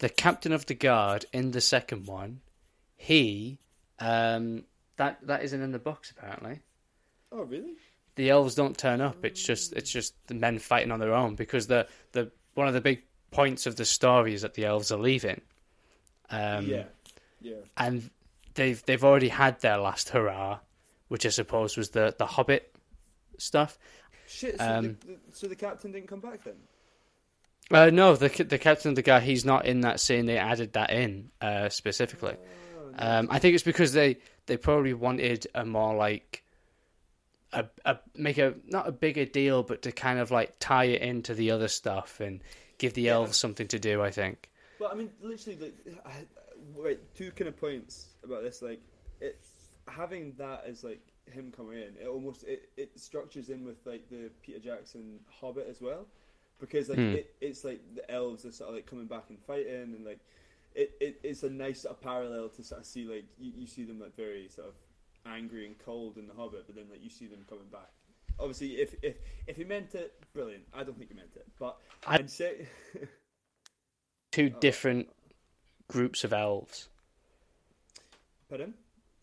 the 0.01 0.09
captain 0.09 0.51
of 0.53 0.67
the 0.67 0.75
guard 0.75 1.27
in 1.33 1.53
the 1.53 1.61
second 1.61 2.07
one, 2.09 2.41
he, 2.97 3.61
um, 4.01 4.65
that 4.97 5.25
that 5.29 5.45
isn't 5.45 5.63
in 5.63 5.71
the 5.71 5.79
box 5.79 6.11
apparently. 6.11 6.61
Oh 7.31 7.43
really? 7.43 7.75
The 8.19 8.31
elves 8.31 8.57
don't 8.57 8.77
turn 8.77 9.01
up. 9.01 9.25
It's 9.25 9.41
just 9.41 9.73
it's 9.73 9.91
just 9.91 10.13
the 10.27 10.35
men 10.35 10.59
fighting 10.59 10.91
on 10.91 10.99
their 10.99 11.15
own 11.15 11.37
because 11.37 11.69
the 11.69 11.87
the 12.13 12.31
one 12.55 12.67
of 12.67 12.75
the 12.75 12.81
big 12.81 13.03
points 13.31 13.65
of 13.67 13.77
the 13.77 13.85
story 13.85 14.35
is 14.35 14.43
that 14.43 14.55
the 14.55 14.65
elves 14.65 14.91
are 14.91 14.99
leaving. 14.99 15.41
Um, 16.29 16.67
yeah. 16.67 16.85
Yeah. 17.41 17.55
and 17.77 18.11
they've 18.55 18.85
they've 18.85 19.05
already 19.05 19.29
had 19.29 19.61
their 19.61 19.79
last 19.79 20.09
hurrah, 20.09 20.59
which 21.07 21.25
I 21.25 21.29
suppose 21.29 21.77
was 21.77 21.91
the 21.91 22.13
the 22.19 22.27
Hobbit 22.27 22.75
stuff. 23.39 23.79
Shit. 24.27 24.59
So, 24.59 24.65
Um, 24.69 24.99
the, 25.07 25.19
so 25.33 25.47
the 25.47 25.55
captain 25.55 25.93
didn't 25.93 26.09
come 26.09 26.21
back 26.21 26.43
then. 26.43 26.57
Uh, 27.71 27.91
no, 27.91 28.17
the 28.17 28.29
the 28.43 28.59
captain 28.59 28.89
of 28.91 28.97
the 28.97 29.03
guy 29.03 29.21
he's 29.21 29.45
not 29.45 29.65
in 29.65 29.83
that 29.83 30.01
scene. 30.01 30.27
They 30.27 30.39
added 30.39 30.73
that 30.73 30.91
in 30.91 31.31
uh, 31.41 31.69
specifically. 31.69 32.35
Oh. 32.35 32.91
Um, 32.99 33.29
I 33.31 33.39
think 33.39 33.55
it's 33.55 33.63
because 33.63 33.93
they 33.93 34.19
they 34.47 34.57
probably 34.57 34.95
wanted 34.95 35.47
a 35.55 35.65
more 35.65 35.95
like 35.95 36.43
a, 37.53 37.67
a 37.85 37.99
make 38.15 38.39
a 38.39 38.55
not 38.67 38.89
a 38.89 38.93
bigger 38.93 39.25
deal, 39.25 39.63
but 39.63 39.83
to 39.83 39.93
kind 39.93 40.19
of 40.19 40.31
like 40.31 40.57
tie 40.61 40.85
it 40.85 41.03
into 41.03 41.35
the 41.35 41.51
other 41.51 41.69
stuff 41.69 42.21
and 42.21 42.43
give 42.79 42.95
the 42.95 43.09
Yeah. 43.09 43.11
elves 43.11 43.37
something 43.37 43.69
to 43.69 43.79
do. 43.79 44.03
I 44.03 44.11
think. 44.11 44.51
Well, 44.79 44.91
I 44.93 44.95
mean, 44.95 45.11
literally, 45.21 45.59
like, 45.59 45.75
I, 46.07 46.25
wait, 46.75 47.15
two 47.15 47.33
kind 47.33 47.49
of 47.49 47.57
points 47.57 48.15
about 48.23 48.43
this. 48.43 48.63
Like, 48.63 48.81
it 49.21 49.41
having 49.89 50.35
that 50.39 50.65
as 50.67 50.85
like 50.85 51.01
him 51.27 51.53
coming 51.55 51.79
in, 51.79 51.97
it 52.01 52.07
almost 52.07 52.45
it, 52.45 52.69
it 52.77 52.99
structures 52.99 53.49
in 53.51 53.65
with 53.65 53.85
like 53.87 54.09
the 54.09 54.31
Peter 54.43 54.59
Jackson 54.61 55.19
Hobbit 55.41 55.67
as 55.69 55.81
well, 55.81 56.07
because 56.61 56.89
like 56.89 57.01
Hmm. 57.01 57.13
it, 57.13 57.35
it's 57.41 57.65
like 57.65 57.81
the 57.95 58.09
elves 58.11 58.45
are 58.45 58.53
sort 58.53 58.71
of 58.71 58.77
like 58.77 58.87
coming 58.87 59.07
back 59.07 59.25
and 59.31 59.39
fighting, 59.41 59.95
and 59.95 60.05
like 60.05 60.21
it, 60.75 60.93
it 61.01 61.21
it's 61.25 61.43
a 61.43 61.51
nice 61.51 61.81
sort 61.83 61.97
of 61.97 62.01
parallel 62.01 62.49
to 62.51 62.63
sort 62.63 62.81
of 62.83 62.87
see 62.87 63.05
like 63.05 63.25
you, 63.39 63.53
you 63.57 63.67
see 63.67 63.85
them 63.85 63.99
like 64.01 64.15
very 64.17 64.49
sort 64.49 64.69
of 64.69 64.75
angry 65.29 65.67
and 65.67 65.79
cold 65.79 66.17
in 66.19 66.27
the 66.27 66.35
Hobbit, 66.35 66.65
but 66.67 66.75
then 66.77 66.87
like 66.91 67.03
you 67.03 67.11
see 67.11 67.27
them 67.27 67.45
coming 67.49 67.69
back. 67.71 67.91
Obviously, 68.41 68.81
if 68.81 68.95
if 69.03 69.17
if 69.47 69.57
he 69.57 69.65
meant 69.65 69.95
it, 69.95 70.15
brilliant. 70.33 70.65
I 70.73 70.85
don't 70.85 70.97
think 70.97 71.11
he 71.11 71.17
meant 71.17 71.35
it, 71.37 71.47
but 71.59 71.77
I- 72.07 72.17
I'd 72.17 72.31
say. 72.31 72.67
Two 74.33 74.53
Oh. 74.55 74.59
different 74.61 75.09
groups 75.89 76.23
of 76.23 76.33
elves. 76.33 76.89
Pardon? 78.49 78.75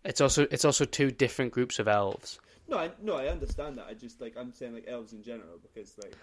It's 0.03 0.19
also 0.21 0.47
it's 0.51 0.65
also 0.65 0.85
two 0.85 1.11
different 1.11 1.51
groups 1.51 1.79
of 1.79 1.87
elves. 1.87 2.39
No, 2.67 2.77
I, 2.77 2.91
no, 3.01 3.15
I 3.15 3.27
understand 3.27 3.77
that. 3.77 3.85
I 3.87 3.93
just 3.93 4.19
like 4.21 4.35
I'm 4.37 4.51
saying 4.51 4.73
like 4.73 4.85
elves 4.87 5.13
in 5.13 5.23
general 5.23 5.59
because 5.61 5.95
like 6.01 6.13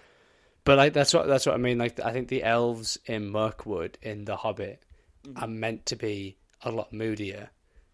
But 0.65 0.79
like 0.79 0.93
that's 0.93 1.15
what 1.15 1.27
that's 1.27 1.47
what 1.47 1.55
I 1.55 1.59
mean. 1.59 1.79
Like 1.79 1.99
I 2.01 2.13
think 2.13 2.29
the 2.29 2.43
elves 2.43 2.99
in 3.07 3.31
Mirkwood 3.31 3.99
in 4.03 4.25
The 4.25 4.37
Hobbit 4.37 4.83
Mhm. 5.25 5.41
are 5.43 5.49
meant 5.49 5.87
to 5.87 5.97
be 5.97 6.37
a 6.63 6.71
lot 6.73 6.93
moodier 6.93 7.51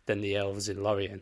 than 0.06 0.20
the 0.22 0.36
elves 0.36 0.68
in 0.70 0.82
Lorien 0.82 1.20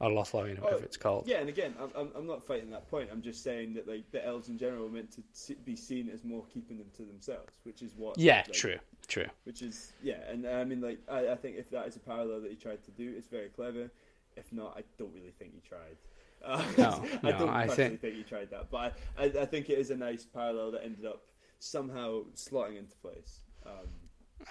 or 0.00 0.08
Lothlorien, 0.10 0.58
or 0.58 0.62
whatever 0.62 0.82
Oh, 0.82 0.84
it's 0.84 0.96
called. 0.96 1.26
yeah, 1.26 1.38
and 1.38 1.48
again, 1.48 1.74
I'm, 1.94 2.10
I'm 2.16 2.26
not 2.26 2.42
fighting 2.42 2.70
that 2.70 2.88
point. 2.90 3.10
I'm 3.12 3.20
just 3.22 3.42
saying 3.44 3.74
that 3.74 3.86
like 3.86 4.10
the 4.12 4.24
elves 4.24 4.48
in 4.48 4.56
general 4.58 4.86
are 4.86 4.90
meant 4.90 5.12
to 5.46 5.54
be 5.64 5.76
seen 5.76 6.08
as 6.08 6.24
more 6.24 6.42
keeping 6.52 6.78
them 6.78 6.88
to 6.96 7.02
themselves, 7.02 7.52
which 7.64 7.82
is 7.82 7.92
what 7.96 8.18
Yeah, 8.18 8.36
like, 8.38 8.52
true, 8.52 8.78
true. 9.08 9.26
Which 9.44 9.60
is 9.62 9.92
yeah, 10.02 10.18
and 10.28 10.46
I 10.46 10.64
mean 10.64 10.80
like 10.80 10.98
I, 11.08 11.28
I 11.28 11.36
think 11.36 11.56
if 11.58 11.70
that 11.70 11.86
is 11.86 11.96
a 11.96 12.00
parallel 12.00 12.40
that 12.40 12.50
he 12.50 12.56
tried 12.56 12.82
to 12.84 12.90
do, 12.92 13.14
it's 13.16 13.28
very 13.28 13.48
clever. 13.50 13.90
If 14.36 14.52
not, 14.52 14.74
I 14.76 14.82
don't 14.98 15.12
really 15.12 15.32
think 15.38 15.52
he 15.54 15.60
tried. 15.60 15.96
Uh, 16.42 16.64
No, 16.78 17.04
I 17.22 17.30
no, 17.32 17.38
don't 17.38 17.48
I 17.50 17.66
think- 17.66 18.00
think 18.00 18.14
he 18.16 18.22
tried 18.22 18.50
that, 18.52 18.70
but 18.70 18.94
I, 19.18 19.24
I, 19.24 19.42
I 19.42 19.44
think 19.46 19.68
it 19.68 19.78
is 19.78 19.90
a 19.90 19.96
nice 19.96 20.24
parallel 20.24 20.70
that 20.72 20.82
ended 20.84 21.04
up 21.04 21.20
somehow 21.58 22.22
slotting 22.34 22.78
into 22.78 22.96
place. 22.96 23.40
Um, 23.66 23.72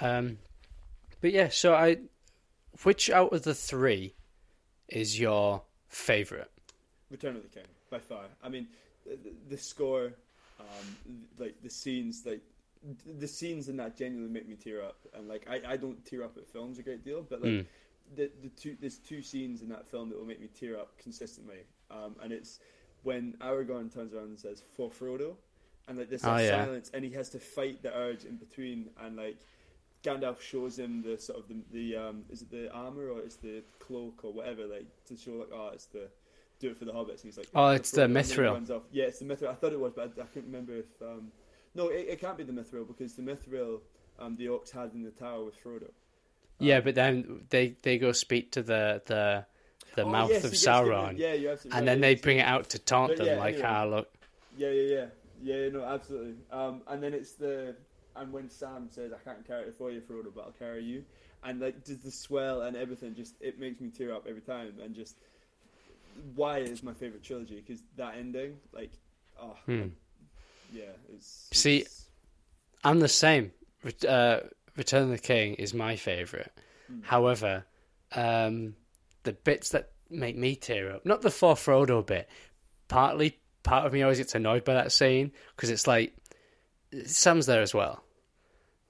Um, 0.01 0.37
but 1.21 1.31
yeah, 1.31 1.49
so 1.49 1.73
I, 1.73 1.97
which 2.83 3.09
out 3.09 3.33
of 3.33 3.41
the 3.41 3.55
three 3.55 4.13
is 4.89 5.19
your 5.19 5.61
favorite? 5.87 6.51
Return 7.09 7.35
of 7.35 7.43
the 7.43 7.49
King 7.49 7.65
by 7.89 7.99
far. 7.99 8.25
I 8.43 8.49
mean, 8.49 8.67
the, 9.05 9.17
the 9.49 9.57
score, 9.57 10.13
um, 10.59 11.17
like 11.37 11.55
the 11.63 11.69
scenes, 11.69 12.23
like 12.25 12.41
the 13.19 13.27
scenes 13.27 13.67
in 13.69 13.77
that 13.77 13.97
genuinely 13.97 14.31
make 14.31 14.47
me 14.47 14.55
tear 14.55 14.83
up. 14.83 14.97
And 15.13 15.27
like 15.27 15.47
I, 15.49 15.73
I 15.73 15.77
don't 15.77 16.03
tear 16.05 16.23
up 16.23 16.37
at 16.37 16.47
films 16.47 16.77
a 16.79 16.83
great 16.83 17.03
deal, 17.03 17.25
but 17.27 17.41
like 17.41 17.51
Mm. 17.51 17.65
the 18.15 18.29
the 18.41 18.49
two 18.49 18.75
there's 18.79 18.97
two 18.97 19.21
scenes 19.21 19.61
in 19.61 19.69
that 19.69 19.87
film 19.87 20.09
that 20.09 20.17
will 20.19 20.25
make 20.25 20.39
me 20.41 20.49
tear 20.59 20.77
up 20.79 20.97
consistently. 20.97 21.59
Um, 21.91 22.15
and 22.21 22.31
it's 22.31 22.59
when 23.03 23.33
Aragorn 23.41 23.91
turns 23.93 24.13
around 24.13 24.25
and 24.29 24.39
says 24.39 24.61
"For 24.75 24.89
Frodo," 24.91 25.35
and 25.87 25.97
like 25.97 26.09
this 26.09 26.23
Oh, 26.23 26.31
like, 26.31 26.45
yeah. 26.45 26.63
silence, 26.63 26.91
and 26.93 27.03
he 27.03 27.11
has 27.11 27.29
to 27.29 27.39
fight 27.39 27.81
the 27.81 27.95
urge 27.95 28.23
in 28.25 28.35
between, 28.37 28.89
and 29.01 29.15
like. 29.17 29.37
Gandalf 30.03 30.39
shows 30.41 30.79
him 30.79 31.01
the 31.01 31.17
sort 31.17 31.39
of 31.39 31.47
the, 31.47 31.55
the 31.71 31.95
um 31.97 32.23
is 32.29 32.41
it 32.41 32.51
the 32.51 32.71
armor 32.71 33.09
or 33.09 33.19
it's 33.19 33.35
the 33.37 33.63
cloak 33.79 34.23
or 34.23 34.31
whatever 34.31 34.65
like 34.65 34.85
to 35.07 35.17
show 35.17 35.31
like 35.33 35.49
oh 35.53 35.71
it's 35.73 35.85
the 35.87 36.07
do 36.59 36.69
it 36.69 36.77
for 36.77 36.85
the 36.85 36.91
hobbits 36.91 37.23
and 37.23 37.25
he's 37.25 37.37
like 37.37 37.47
Oh, 37.55 37.69
"For 37.69 37.75
it's 37.75 37.91
Frodo," 37.91 37.95
the 37.95 38.03
and 38.03 38.15
then 38.15 38.23
he 38.25 38.31
mithril. 38.33 38.81
yeah 38.91 39.03
it's 39.05 39.19
the 39.19 39.25
mithril 39.25 39.49
I 39.49 39.53
thought 39.55 39.73
it 39.73 39.79
was 39.79 39.93
but 39.93 40.13
I, 40.17 40.21
I 40.21 40.25
couldn't 40.25 40.51
remember 40.51 40.73
if 40.75 40.85
um 41.01 41.31
no 41.75 41.89
it, 41.89 42.07
it 42.09 42.21
can't 42.21 42.37
be 42.37 42.43
the 42.43 42.53
mithril 42.53 42.87
because 42.87 43.13
the 43.15 43.21
mithril 43.23 43.81
um 44.19 44.35
the 44.37 44.45
orcs 44.47 44.71
had 44.71 44.93
in 44.93 45.03
the 45.03 45.11
tower 45.11 45.43
with 45.45 45.61
Frodo 45.61 45.89
Yeah, 46.59 46.77
Um, 46.77 46.83
but 46.83 46.95
then 46.95 47.45
they 47.49 47.75
they 47.83 47.97
go 47.97 48.11
speak 48.13 48.51
to 48.53 48.61
the 48.63 49.01
the 49.05 49.45
the 49.95 50.03
oh, 50.03 50.09
mouth 50.09 50.29
yes, 50.29 50.43
of 50.45 50.51
he 50.51 50.55
gets 50.55 50.65
given- 50.65 50.73
Sauron, 50.91 51.17
yeah 51.17 51.33
you're 51.33 51.51
absolutely 51.53 51.77
and 51.77 51.87
right, 51.87 51.91
then 51.93 51.97
yeah, 52.03 52.15
they 52.15 52.15
bring 52.21 52.37
it 52.39 52.47
out 52.47 52.69
to 52.69 52.79
taunt 52.79 53.09
But 53.11 53.17
them, 53.19 53.27
yeah, 53.27 53.39
like, 53.39 53.55
anyway. 53.55 53.69
ah, 53.69 53.83
look, 53.85 54.07
Yeah, 54.57 54.69
yeah, 54.69 54.81
yeah, 54.81 55.05
yeah. 55.41 55.55
yeah, 55.63 55.69
No, 55.69 55.83
absolutely. 55.83 56.35
Um, 56.51 56.81
and 56.87 57.01
then 57.01 57.13
it's 57.13 57.33
the 57.33 57.75
and 58.15 58.31
when 58.31 58.49
Sam 58.49 58.87
says, 58.89 59.11
"I 59.13 59.17
can't 59.23 59.45
carry 59.45 59.65
it 59.67 59.75
for 59.77 59.91
you, 59.91 60.01
Frodo, 60.01 60.33
but 60.33 60.45
I'll 60.45 60.51
carry 60.51 60.83
you," 60.83 61.03
and 61.43 61.59
like 61.59 61.83
does 61.83 61.99
the 61.99 62.11
swell 62.11 62.61
and 62.63 62.75
everything, 62.77 63.15
just 63.15 63.35
it 63.41 63.59
makes 63.59 63.79
me 63.79 63.89
tear 63.89 64.13
up 64.13 64.25
every 64.27 64.41
time. 64.41 64.73
And 64.83 64.93
just 64.95 65.15
why 66.35 66.59
is 66.59 66.83
my 66.83 66.93
favorite 66.93 67.23
trilogy 67.23 67.63
because 67.65 67.81
that 67.95 68.15
ending, 68.17 68.57
like, 68.73 68.91
oh, 69.41 69.55
Hmm. 69.65 69.87
yeah, 70.73 70.91
it's 71.13 71.47
See, 71.51 71.77
it's- 71.79 72.09
I'm 72.83 72.99
the 72.99 73.07
same. 73.07 73.51
Uh, 74.07 74.41
Return 74.75 75.03
of 75.03 75.09
the 75.09 75.17
King 75.17 75.55
is 75.55 75.73
my 75.73 75.95
favorite. 75.95 76.51
Hmm. 76.87 77.01
However, 77.01 77.65
um, 78.13 78.75
the 79.23 79.33
bits 79.33 79.69
that 79.69 79.91
make 80.09 80.35
me 80.37 80.55
tear 80.55 80.91
up, 80.91 81.05
not 81.05 81.21
the 81.21 81.31
for 81.31 81.55
Frodo 81.55 82.05
bit, 82.05 82.29
partly 82.87 83.39
part 83.63 83.85
of 83.85 83.93
me 83.93 84.01
always 84.01 84.17
gets 84.17 84.35
annoyed 84.35 84.63
by 84.63 84.73
that 84.73 84.91
scene 84.91 85.31
because 85.55 85.69
it's 85.69 85.85
like 85.87 86.13
Sam's 87.05 87.45
there 87.45 87.61
as 87.61 87.73
well. 87.73 88.03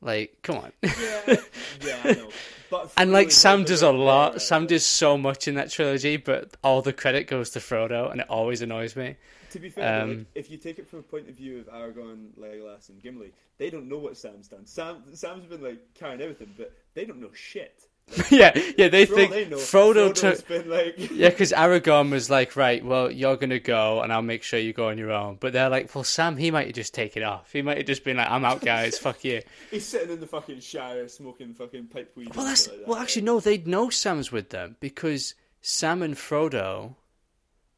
Like, 0.02 0.38
come 0.44 0.58
on. 0.58 0.72
yeah, 0.82 0.92
yeah, 1.82 2.00
I 2.04 2.12
know. 2.14 2.30
But 2.70 2.94
And 2.98 3.12
like 3.12 3.32
Sam 3.32 3.64
does 3.64 3.82
a 3.82 3.92
lot. 3.92 4.42
Sam 4.42 4.68
does 4.68 4.86
so 4.86 5.18
much 5.18 5.48
in 5.48 5.56
that 5.56 5.72
trilogy, 5.72 6.18
but 6.18 6.56
all 6.64 6.82
the 6.82 6.94
credit 6.94 7.28
goes 7.28 7.50
to 7.52 7.60
Frodo, 7.60 8.12
and 8.12 8.22
it 8.22 8.30
always 8.30 8.62
annoys 8.62 8.96
me. 8.96 9.16
To 9.52 9.60
be 9.60 9.70
fair, 9.70 10.04
Um, 10.04 10.10
like, 10.20 10.28
if 10.36 10.52
you 10.52 10.58
take 10.58 10.78
it 10.78 10.88
from 10.88 11.00
a 11.00 11.04
point 11.04 11.28
of 11.28 11.36
view 11.36 11.60
of 11.60 11.68
Aragorn, 11.68 12.28
Legolas, 12.40 12.90
and 12.90 13.02
Gimli, 13.02 13.34
they 13.58 13.72
don't 13.72 13.90
know 13.90 13.98
what 13.98 14.16
Sam's 14.16 14.48
done. 14.48 14.66
Sam, 14.68 15.04
Sam's 15.14 15.46
been 15.46 15.64
like 15.64 15.80
carrying 15.96 16.22
everything, 16.22 16.54
but 16.56 16.72
they 16.94 17.04
don't 17.06 17.20
know 17.20 17.32
shit. 17.34 17.89
yeah, 18.32 18.52
yeah. 18.78 18.88
They 18.88 19.06
For 19.06 19.16
think 19.16 19.32
they 19.32 19.46
know, 19.46 19.58
Frodo 19.58 20.10
Frodo's 20.12 20.44
took. 20.44 20.66
like, 20.68 20.96
Yeah, 21.12 21.30
because 21.30 21.52
Aragorn 21.52 22.12
was 22.12 22.30
like, 22.30 22.56
right, 22.56 22.84
well, 22.84 23.12
you're 23.12 23.38
gonna 23.38 23.60
go, 23.60 24.02
and 24.02 24.12
I'll 24.12 24.22
make 24.22 24.44
sure 24.44 24.60
you 24.60 24.74
go 24.74 24.90
on 24.90 24.98
your 24.98 25.12
own. 25.12 25.38
But 25.40 25.54
they're 25.54 25.70
like, 25.70 25.94
well, 25.94 26.04
Sam, 26.04 26.38
he 26.38 26.52
might 26.52 26.68
have 26.68 26.76
just 26.76 26.94
taken 26.94 27.24
off. 27.24 27.52
He 27.52 27.62
might 27.62 27.78
have 27.78 27.86
just 27.86 28.04
been 28.04 28.18
like, 28.18 28.30
I'm 28.30 28.46
out, 28.46 28.62
guys. 28.62 28.98
Fuck 29.00 29.24
you. 29.24 29.42
He's 29.72 29.86
sitting 29.86 30.10
in 30.12 30.20
the 30.20 30.28
fucking 30.28 30.60
shower 30.62 31.08
smoking 31.08 31.54
fucking 31.54 31.88
pipe 31.88 32.12
weed. 32.16 32.36
Well, 32.36 32.46
that's 32.46 32.68
like 32.68 32.78
that, 32.80 32.88
well, 32.88 32.98
right? 32.98 33.04
actually, 33.04 33.24
no. 33.24 33.40
They'd 33.40 33.68
know 33.68 33.90
Sam's 33.90 34.32
with 34.32 34.50
them 34.50 34.76
because 34.80 35.36
Sam 35.62 36.02
and 36.02 36.16
Frodo. 36.16 36.96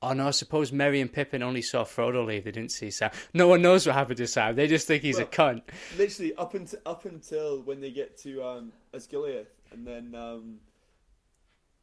Oh 0.03 0.13
no! 0.13 0.29
I 0.29 0.31
suppose 0.31 0.71
Merry 0.71 0.99
and 0.99 1.13
Pippin 1.13 1.43
only 1.43 1.61
saw 1.61 1.83
Frodo 1.83 2.25
leave. 2.25 2.43
They 2.43 2.51
didn't 2.51 2.71
see 2.71 2.89
Sam. 2.89 3.11
No 3.35 3.47
one 3.47 3.61
knows 3.61 3.85
what 3.85 3.93
happened 3.95 4.17
to 4.17 4.25
Sam. 4.25 4.55
They 4.55 4.65
just 4.65 4.87
think 4.87 5.03
he's 5.03 5.19
a 5.19 5.25
cunt. 5.25 5.61
literally 5.95 6.33
up 6.35 6.55
until 6.55 6.79
up 6.87 7.05
until 7.05 7.61
when 7.61 7.81
they 7.81 7.91
get 7.91 8.17
to 8.23 8.43
um, 8.43 8.71
Osgiliath, 8.95 9.45
and 9.71 9.85
then 9.85 10.13
um, 10.15 10.55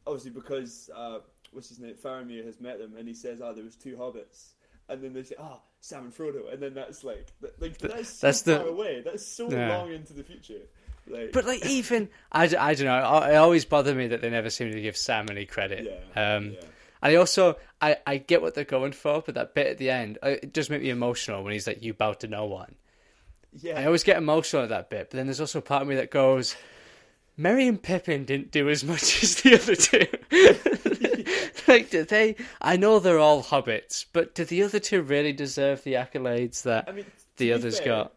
obviously 0.07 0.31
because 0.31 0.91
uh, 0.95 1.19
what's 1.53 1.69
his 1.69 1.79
name, 1.79 1.95
Faramir 1.95 2.45
has 2.45 2.61
met 2.61 2.79
them, 2.79 2.95
and 2.99 3.07
he 3.09 3.15
says, 3.15 3.41
"Oh, 3.43 3.53
there 3.55 3.65
was 3.65 3.77
two 3.77 3.97
hobbits," 3.97 4.53
and 4.89 5.03
then 5.03 5.13
they 5.13 5.23
say, 5.23 5.35
"Oh, 5.39 5.61
Sam 5.81 6.05
and 6.05 6.15
Frodo," 6.15 6.53
and 6.53 6.63
then 6.63 6.75
that's 6.75 7.05
like, 7.05 7.27
like 7.61 7.79
that's 7.79 8.09
so 8.11 8.27
that's 8.27 8.43
the- 8.43 8.59
far 8.59 8.69
away. 8.69 9.03
That's 9.05 9.27
so 9.27 9.51
Yeah. 9.51 9.77
long 9.79 9.93
into 9.93 10.13
the 10.13 10.25
future. 10.25 10.63
Like, 11.07 11.33
But 11.33 11.47
like, 11.47 11.65
even 11.65 12.11
I, 12.31 12.45
I 12.45 12.75
don't 12.75 12.85
know. 12.87 13.23
It 13.23 13.35
always 13.37 13.65
bothered 13.65 13.97
me 13.97 14.09
that 14.09 14.21
they 14.21 14.29
never 14.29 14.51
seem 14.51 14.71
to 14.73 14.81
give 14.83 14.95
Sam 14.95 15.27
any 15.31 15.47
credit. 15.47 15.85
yeah, 16.15 16.37
Um, 16.37 16.51
yeah. 16.53 16.61
And 17.01 17.13
I 17.13 17.15
also 17.15 17.57
I, 17.81 17.97
I 18.07 18.19
get 18.19 18.43
what 18.43 18.55
they're 18.55 18.65
going 18.65 18.93
for, 18.93 19.23
but 19.25 19.35
that 19.37 19.55
bit 19.55 19.69
at 19.69 19.79
the 19.79 19.89
end 19.89 20.19
uh, 20.23 20.31
it 20.43 20.53
does 20.53 20.69
make 20.69 20.83
me 20.83 20.91
emotional 20.91 21.43
when 21.45 21.53
he's 21.55 21.67
like, 21.67 21.83
"You 21.83 21.95
bow 21.95 22.13
to 22.15 22.29
no 22.29 22.45
one." 22.45 22.75
yeah. 23.61 23.81
I 23.81 23.87
always 23.87 24.05
get 24.05 24.19
emotional 24.19 24.65
at 24.65 24.69
that 24.69 24.91
bit, 24.91 25.09
but 25.11 25.17
then 25.17 25.27
there's 25.27 25.41
also 25.41 25.61
a 25.61 25.63
part 25.63 25.81
of 25.83 25.89
me 25.89 25.95
that 25.95 26.11
goes, 26.11 26.55
Merry 27.41 27.69
and 27.69 27.81
Pippin 27.81 28.25
didn't 28.25 28.51
do 28.51 28.69
as 28.69 28.83
much 28.83 29.23
as 29.23 29.37
the 29.37 29.55
other 29.55 29.77
two. 29.77 30.07
like, 31.73 31.89
did 31.89 32.09
they? 32.09 32.35
I 32.61 32.77
know 32.77 32.99
they're 32.99 33.21
all 33.21 33.43
hobbits, 33.43 34.05
but 34.13 34.35
do 34.35 34.45
the 34.45 34.65
other 34.65 34.81
two 34.81 35.03
really 35.03 35.33
deserve 35.33 35.85
the 35.85 35.95
accolades 35.95 36.63
that 36.65 36.89
I 36.89 36.93
mean, 36.93 37.07
the 37.37 37.53
others 37.53 37.79
fair, 37.79 37.87
got? 37.87 38.13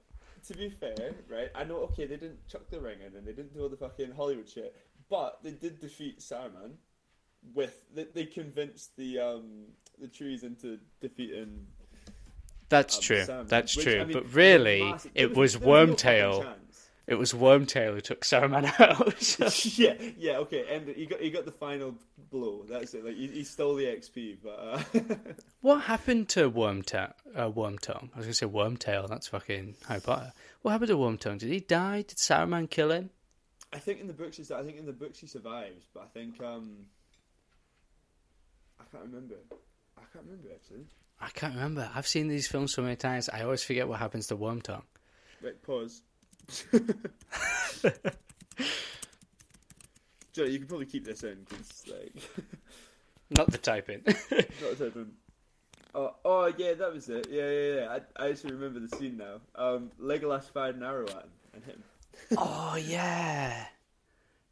To 0.48 0.58
be 0.58 0.72
fair, 0.72 1.14
right? 1.30 1.50
I 1.54 1.64
know. 1.64 1.78
Okay, 1.78 2.08
they 2.08 2.18
didn't 2.18 2.46
chuck 2.48 2.64
the 2.72 2.82
ring 2.82 2.98
in, 3.06 3.16
and 3.16 3.26
they 3.26 3.32
didn't 3.32 3.54
do 3.54 3.62
all 3.62 3.70
the 3.70 3.78
fucking 3.78 4.12
Hollywood 4.12 4.50
shit, 4.50 4.76
but 5.08 5.38
they 5.44 5.52
did 5.52 5.80
defeat 5.80 6.20
Saruman. 6.20 6.72
With 7.54 7.86
they, 7.94 8.06
they 8.06 8.26
convinced 8.26 8.96
the 8.98 9.20
um 9.20 9.66
the 10.00 10.08
trees 10.08 10.44
into 10.44 10.80
defeating. 11.00 11.68
That's 12.70 12.98
um, 12.98 13.02
true. 13.04 13.18
Saruman, 13.18 13.48
That's 13.48 13.76
which, 13.76 13.86
true. 13.86 14.02
I 14.02 14.06
mean, 14.06 14.14
but 14.14 14.34
really, 14.34 14.82
massive. 14.82 15.14
There 15.14 15.24
it 15.26 15.36
was 15.36 15.54
there 15.54 15.62
no 15.62 15.68
Wormtail. 15.68 16.44
chance. 16.44 16.71
It 17.12 17.20
was 17.20 17.34
Wormtail 17.34 17.94
who 17.94 18.02
took 18.02 18.22
Saruman 18.24 18.66
out. 18.80 19.78
yeah, 19.78 19.96
yeah, 20.18 20.38
okay, 20.38 20.66
and 20.74 20.88
he 20.88 21.06
got 21.06 21.20
he 21.20 21.30
got 21.30 21.46
the 21.46 21.52
final 21.52 21.96
blow. 22.32 22.64
That's 22.68 22.94
it. 22.94 23.06
Like 23.06 23.16
he, 23.16 23.28
he 23.28 23.44
stole 23.44 23.76
the 23.76 23.86
XP, 23.86 24.38
but 24.44 24.60
uh, 24.60 25.04
what 25.62 25.82
happened 25.82 26.30
to 26.30 26.50
Wormtail? 26.50 27.14
Uh, 27.36 27.50
Wormtongue. 27.50 28.10
I 28.14 28.18
was 28.18 28.26
going 28.26 28.28
to 28.28 28.34
say 28.34 28.46
Wormtail. 28.48 29.10
That's 29.10 29.28
fucking 29.28 29.76
Harry 29.88 30.02
Potter. 30.02 30.34
What 30.62 30.72
happened 30.72 30.90
to 30.90 30.98
Wormtongue? 30.98 31.40
Did 31.40 31.50
he 31.50 31.60
die? 31.60 32.04
Did 32.04 32.18
Saruman 32.18 32.70
kill 32.70 32.92
him? 32.92 33.10
I 33.74 33.80
think 33.80 34.00
in 34.00 34.08
the 34.08 34.14
books 34.14 34.38
he's 34.38 34.52
I 34.52 34.64
think 34.64 34.78
in 34.78 34.86
the 34.86 34.94
books 34.94 35.20
he 35.20 35.28
survives, 35.28 35.86
but 35.94 36.04
I 36.04 36.08
think 36.08 36.42
um 36.42 36.86
I 38.80 38.84
can't 38.92 39.04
remember. 39.04 39.36
I 39.98 40.02
can't 40.14 40.26
remember 40.26 40.50
actually. 40.54 40.86
I 41.20 41.30
can't 41.30 41.54
remember. 41.54 41.90
I've 41.94 42.08
seen 42.08 42.28
these 42.28 42.48
films 42.48 42.74
so 42.74 42.82
many 42.82 42.96
times. 42.96 43.30
I 43.30 43.44
always 43.44 43.64
forget 43.64 43.88
what 43.88 44.00
happens 44.00 44.28
to 44.28 44.38
Wormtongue. 44.38 44.84
Right, 45.44 45.62
pause. 45.62 46.02
Joe, 50.34 50.44
you 50.46 50.60
can 50.60 50.68
probably 50.68 50.86
keep 50.86 51.06
this 51.06 51.24
in 51.24 51.46
because 51.48 51.84
like 51.88 52.14
Not 53.38 53.50
the 53.50 53.58
typing. 53.58 54.02
not 54.06 54.78
typing. 54.78 55.12
Oh, 55.96 56.16
oh 56.26 56.54
yeah, 56.58 56.74
that 56.74 56.94
was 56.94 57.10
it. 57.10 57.28
Yeah, 57.30 57.50
yeah, 57.50 57.74
yeah. 57.76 57.98
I, 58.18 58.26
I 58.26 58.30
actually 58.30 58.54
remember 58.54 58.80
the 58.80 58.96
scene 58.98 59.18
now. 59.18 59.40
Um, 59.56 59.92
Legolas 60.02 60.52
fired 60.52 60.76
an 60.76 60.84
arrow 60.84 61.06
at 61.06 61.16
him 61.16 61.30
and 61.54 61.64
him. 61.64 61.84
oh 62.38 62.76
yeah, 62.76 63.66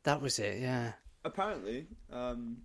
that 0.03 0.21
was 0.21 0.39
it. 0.39 0.59
Yeah. 0.59 0.93
Apparently, 1.25 1.88
um, 2.12 2.57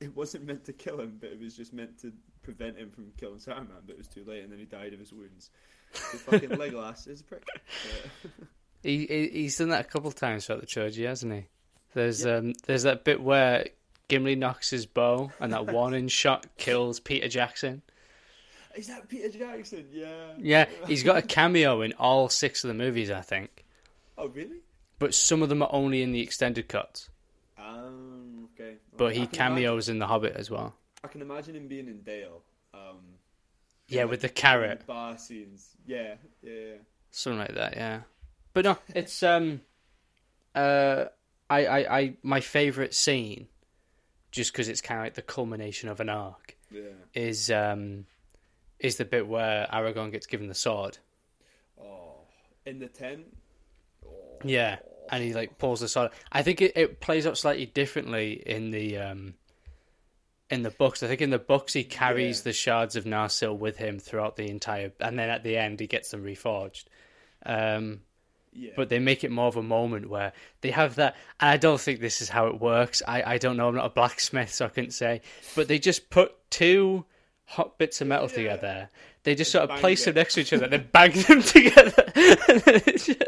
it 0.00 0.14
wasn't 0.14 0.44
meant 0.44 0.64
to 0.66 0.72
kill 0.74 1.00
him, 1.00 1.16
but 1.20 1.30
it 1.30 1.40
was 1.40 1.56
just 1.56 1.72
meant 1.72 1.98
to 2.02 2.12
prevent 2.42 2.76
him 2.76 2.90
from 2.90 3.10
killing 3.18 3.38
Saruman. 3.38 3.80
But 3.86 3.94
it 3.94 3.98
was 3.98 4.08
too 4.08 4.24
late, 4.26 4.42
and 4.42 4.52
then 4.52 4.58
he 4.58 4.66
died 4.66 4.92
of 4.92 4.98
his 4.98 5.12
wounds. 5.12 5.50
Fucking 5.92 6.50
Legolas 6.50 7.08
is 7.08 7.20
a 7.20 7.24
prick. 7.24 7.44
He, 8.82 9.06
he 9.06 9.28
he's 9.28 9.58
done 9.58 9.68
that 9.68 9.82
a 9.82 9.88
couple 9.88 10.08
of 10.08 10.14
times 10.14 10.46
throughout 10.46 10.62
the 10.62 10.66
trilogy, 10.66 11.04
hasn't 11.04 11.34
he? 11.34 11.44
There's 11.92 12.24
um 12.24 12.54
there's 12.64 12.84
that 12.84 13.04
bit 13.04 13.20
where 13.20 13.66
Gimli 14.08 14.36
knocks 14.36 14.70
his 14.70 14.86
bow 14.86 15.30
and 15.38 15.52
that 15.52 15.66
one 15.66 15.74
warning 15.80 16.08
shot 16.08 16.46
kills 16.56 16.98
Peter 16.98 17.28
Jackson. 17.28 17.82
Is 18.74 18.86
that 18.86 19.06
Peter 19.08 19.28
Jackson? 19.28 19.86
Yeah. 19.92 20.32
Yeah, 20.38 20.66
he's 20.86 21.02
got 21.02 21.16
a 21.18 21.22
cameo 21.22 21.82
in 21.82 21.92
all 21.98 22.30
six 22.30 22.64
of 22.64 22.68
the 22.68 22.74
movies, 22.74 23.10
I 23.10 23.20
think. 23.20 23.64
Oh 24.16 24.28
really? 24.28 24.60
But 24.98 25.14
some 25.14 25.42
of 25.42 25.48
them 25.48 25.62
are 25.62 25.70
only 25.72 26.02
in 26.02 26.12
the 26.12 26.20
extended 26.20 26.68
cuts. 26.68 27.10
Um. 27.58 28.48
Okay. 28.54 28.76
But 28.96 29.14
he 29.14 29.26
cameos 29.26 29.88
in 29.88 29.98
The 29.98 30.06
Hobbit 30.06 30.36
as 30.36 30.50
well. 30.50 30.74
I 31.04 31.08
can 31.08 31.22
imagine 31.22 31.56
him 31.56 31.68
being 31.68 31.86
in 31.86 32.00
Dale. 32.00 32.42
Um. 32.72 32.98
Yeah, 33.90 34.04
with 34.04 34.20
the 34.22 34.28
carrot. 34.28 34.86
bar 34.86 35.18
scenes. 35.18 35.68
Yeah. 35.86 36.14
Yeah. 36.42 36.52
yeah. 36.52 36.74
Something 37.10 37.40
like 37.40 37.54
that, 37.54 37.76
yeah. 37.76 38.00
But 38.52 38.64
no, 38.64 38.78
it's 38.94 39.22
um, 39.22 39.60
uh, 40.54 41.06
I, 41.48 41.66
I, 41.66 41.98
I, 41.98 42.14
my 42.22 42.40
favorite 42.40 42.94
scene, 42.94 43.48
just 44.30 44.52
because 44.52 44.68
it's 44.68 44.80
kind 44.80 45.00
of 45.00 45.06
like 45.06 45.14
the 45.14 45.22
culmination 45.22 45.88
of 45.88 46.00
an 46.00 46.08
arc, 46.08 46.56
Yeah. 46.70 46.82
is 47.14 47.50
um, 47.50 48.06
is 48.78 48.96
the 48.96 49.04
bit 49.04 49.26
where 49.26 49.66
Aragorn 49.72 50.10
gets 50.12 50.26
given 50.26 50.46
the 50.48 50.54
sword. 50.54 50.98
Oh. 51.80 52.14
In 52.66 52.78
the 52.78 52.88
tent. 52.88 53.24
Oh. 54.06 54.10
Yeah, 54.44 54.78
and 55.10 55.22
he 55.22 55.34
like 55.34 55.58
pulls 55.58 55.80
the 55.80 55.88
sword. 55.88 56.12
I 56.32 56.42
think 56.42 56.60
it, 56.62 56.72
it 56.76 57.00
plays 57.00 57.26
out 57.26 57.38
slightly 57.38 57.66
differently 57.66 58.42
in 58.46 58.70
the 58.70 58.98
um, 58.98 59.34
in 60.50 60.62
the 60.62 60.70
books. 60.70 61.02
I 61.02 61.06
think 61.08 61.20
in 61.20 61.30
the 61.30 61.38
books 61.38 61.72
he 61.72 61.84
carries 61.84 62.38
Yeah. 62.40 62.44
the 62.44 62.52
shards 62.52 62.96
of 62.96 63.04
Narsil 63.04 63.56
with 63.56 63.76
him 63.76 63.98
throughout 63.98 64.36
the 64.36 64.48
entire, 64.48 64.92
and 65.00 65.18
then 65.18 65.28
at 65.30 65.42
the 65.44 65.56
end 65.56 65.80
he 65.80 65.86
gets 65.86 66.10
them 66.10 66.24
reforged. 66.24 66.84
Um, 67.46 68.00
Yeah. 68.52 68.72
but 68.76 68.88
they 68.88 68.98
make 68.98 69.22
it 69.22 69.30
more 69.30 69.46
of 69.46 69.56
a 69.56 69.62
moment 69.62 70.10
where 70.10 70.32
they 70.60 70.72
have 70.72 70.96
that 70.96 71.14
and 71.38 71.50
i 71.50 71.56
don't 71.56 71.80
think 71.80 72.00
this 72.00 72.20
is 72.20 72.28
how 72.28 72.48
it 72.48 72.60
works 72.60 73.00
i, 73.06 73.22
I 73.34 73.38
don't 73.38 73.56
know 73.56 73.68
i'm 73.68 73.76
not 73.76 73.86
a 73.86 73.90
blacksmith 73.90 74.52
so 74.52 74.66
i 74.66 74.68
couldn't 74.68 74.90
say 74.90 75.20
but 75.54 75.68
they 75.68 75.78
just 75.78 76.10
put 76.10 76.32
two 76.50 77.04
hot 77.44 77.78
bits 77.78 78.00
of 78.00 78.08
metal 78.08 78.28
Yeah. 78.28 78.34
together 78.34 78.88
they 79.22 79.36
just 79.36 79.52
sort 79.52 79.70
of 79.70 79.78
place 79.78 80.04
them 80.04 80.16
next 80.16 80.34
to 80.34 80.40
each 80.40 80.52
other 80.52 80.64
and 80.64 80.72
then 80.72 80.88
bang 80.92 81.12
them 81.28 81.42
together 81.44 81.94
it's 82.16 83.06
just, 83.06 83.22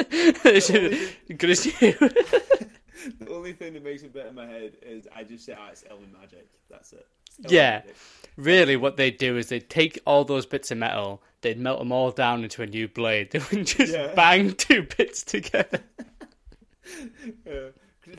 it's 0.45 0.67
just 0.67 1.39
good 1.39 1.51
as 1.51 1.67
you 1.67 1.95
the 3.19 3.29
only 3.31 3.53
thing 3.53 3.75
that 3.75 3.85
makes 3.85 4.03
it 4.03 4.13
better 4.13 4.29
in 4.29 4.35
my 4.35 4.47
head 4.47 4.77
is 4.83 5.07
I 5.15 5.25
just 5.25 5.45
say, 5.47 5.55
ah, 5.59 5.69
it's 5.71 5.85
Elven 5.91 6.13
magic. 6.21 6.49
That's 6.71 6.93
it. 6.93 7.07
Yeah. 7.49 7.79
magic. 7.81 7.97
really 8.37 8.77
what 8.77 8.97
they'd 8.97 9.17
do 9.17 9.37
is 9.39 9.49
they'd 9.49 9.69
take 9.71 9.99
all 10.07 10.25
those 10.25 10.45
bits 10.45 10.71
of 10.71 10.77
metal 10.77 11.23
they'd 11.41 11.59
melt 11.59 11.79
them 11.79 11.91
all 11.91 12.11
down 12.11 12.43
into 12.45 12.61
a 12.63 12.67
new 12.67 12.87
blade 12.89 13.31
they 13.33 13.39
would 13.51 13.67
just 13.67 13.91
Yeah. 13.93 14.13
bang 14.15 14.53
two 14.55 14.87
bits 14.99 15.25
together 15.25 15.81
Yeah. 17.47 17.69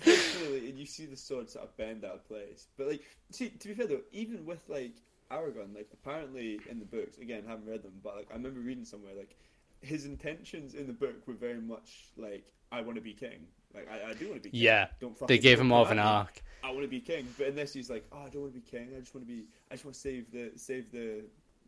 Literally, 0.06 0.70
and 0.70 0.80
you 0.80 0.86
see 0.86 1.06
the 1.06 1.18
sword 1.18 1.50
sort 1.50 1.66
of 1.66 1.76
bend 1.78 2.06
out 2.06 2.16
of 2.16 2.28
place. 2.28 2.68
But 2.78 2.88
like, 2.88 3.02
see, 3.32 3.50
to 3.50 3.68
be 3.68 3.74
fair 3.74 3.86
though, 3.88 4.00
even 4.14 4.46
with 4.46 4.62
like 4.70 4.94
Aragorn, 5.32 5.76
like 5.76 5.90
apparently 5.94 6.60
in 6.70 6.80
the 6.80 6.86
books, 6.86 7.18
again, 7.18 7.44
haven't 7.48 7.68
read 7.68 7.84
them, 7.84 7.94
but 8.04 8.16
like 8.16 8.28
I 8.32 8.36
remember 8.36 8.62
reading 8.62 8.86
somewhere 8.86 9.14
like 9.16 9.36
his 9.82 10.06
intentions 10.06 10.74
in 10.74 10.88
the 10.88 10.94
book 10.94 11.28
were 11.28 11.34
very 11.34 11.60
much 11.60 12.06
like 12.18 12.46
I 12.72 12.82
want 12.82 12.96
to 12.96 13.02
be 13.02 13.14
king. 13.14 13.46
Like 13.74 13.88
I, 13.92 14.12
I 14.12 14.14
do 14.14 14.30
want 14.30 14.44
to 14.44 14.50
be 14.50 14.52
king. 14.52 14.62
yeah 14.62 14.88
Don't 15.00 15.28
they 15.28 15.38
gave 15.38 15.60
him 15.60 15.68
more 15.68 15.82
of 15.82 15.92
an 15.92 16.00
arc 16.00 16.42
I 16.66 16.70
want 16.72 16.84
to 16.84 16.88
be 16.88 17.02
king. 17.02 17.28
But 17.38 17.48
in 17.48 17.56
this, 17.56 17.74
he's 17.74 17.90
like, 17.90 18.06
oh, 18.14 18.20
I 18.26 18.30
don't 18.30 18.44
want 18.44 18.54
to 18.54 18.60
be 18.62 18.66
king. 18.66 18.88
I 18.96 19.00
just 19.02 19.14
want 19.14 19.28
to 19.28 19.34
be. 19.34 19.44
I 19.70 19.74
just 19.74 19.84
want 19.84 19.96
to 19.96 20.00
save 20.00 20.32
the 20.32 20.52
save 20.56 20.90
the 20.94 21.26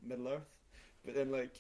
Middle 0.08 0.30
Earth. 0.30 0.48
But 1.04 1.16
then 1.16 1.32
like, 1.32 1.60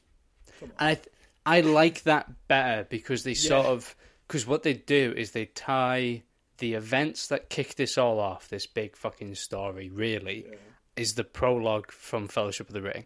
come 0.57 0.71
on. 0.79 0.87
I 0.87 0.95
th- 0.95 1.09
I 1.45 1.59
like 1.59 2.03
that 2.03 2.31
better 2.47 2.87
because 2.89 3.23
they 3.25 3.33
sort 3.33 3.65
of 3.65 3.93
because 4.25 4.47
what 4.47 4.63
they 4.63 4.73
do 4.73 5.13
is 5.17 5.31
they 5.31 5.47
tie 5.47 6.23
the 6.59 6.75
events 6.75 7.27
that 7.27 7.49
kick 7.49 7.75
this 7.75 7.97
all 7.97 8.21
off, 8.21 8.47
this 8.47 8.65
big 8.67 8.95
fucking 8.95 9.35
story, 9.35 9.89
really, 9.89 10.45
yeah. 10.49 10.55
is 10.95 11.15
the 11.15 11.25
prologue 11.25 11.91
from 11.91 12.29
Fellowship 12.29 12.69
of 12.69 12.73
the 12.73 12.81
Ring, 12.81 13.05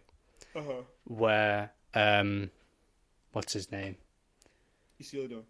Uh-huh. 0.54 0.82
where 1.04 1.72
um, 1.94 2.52
what's 3.32 3.52
his 3.52 3.72
name? 3.72 3.96
Isildur. 5.02 5.42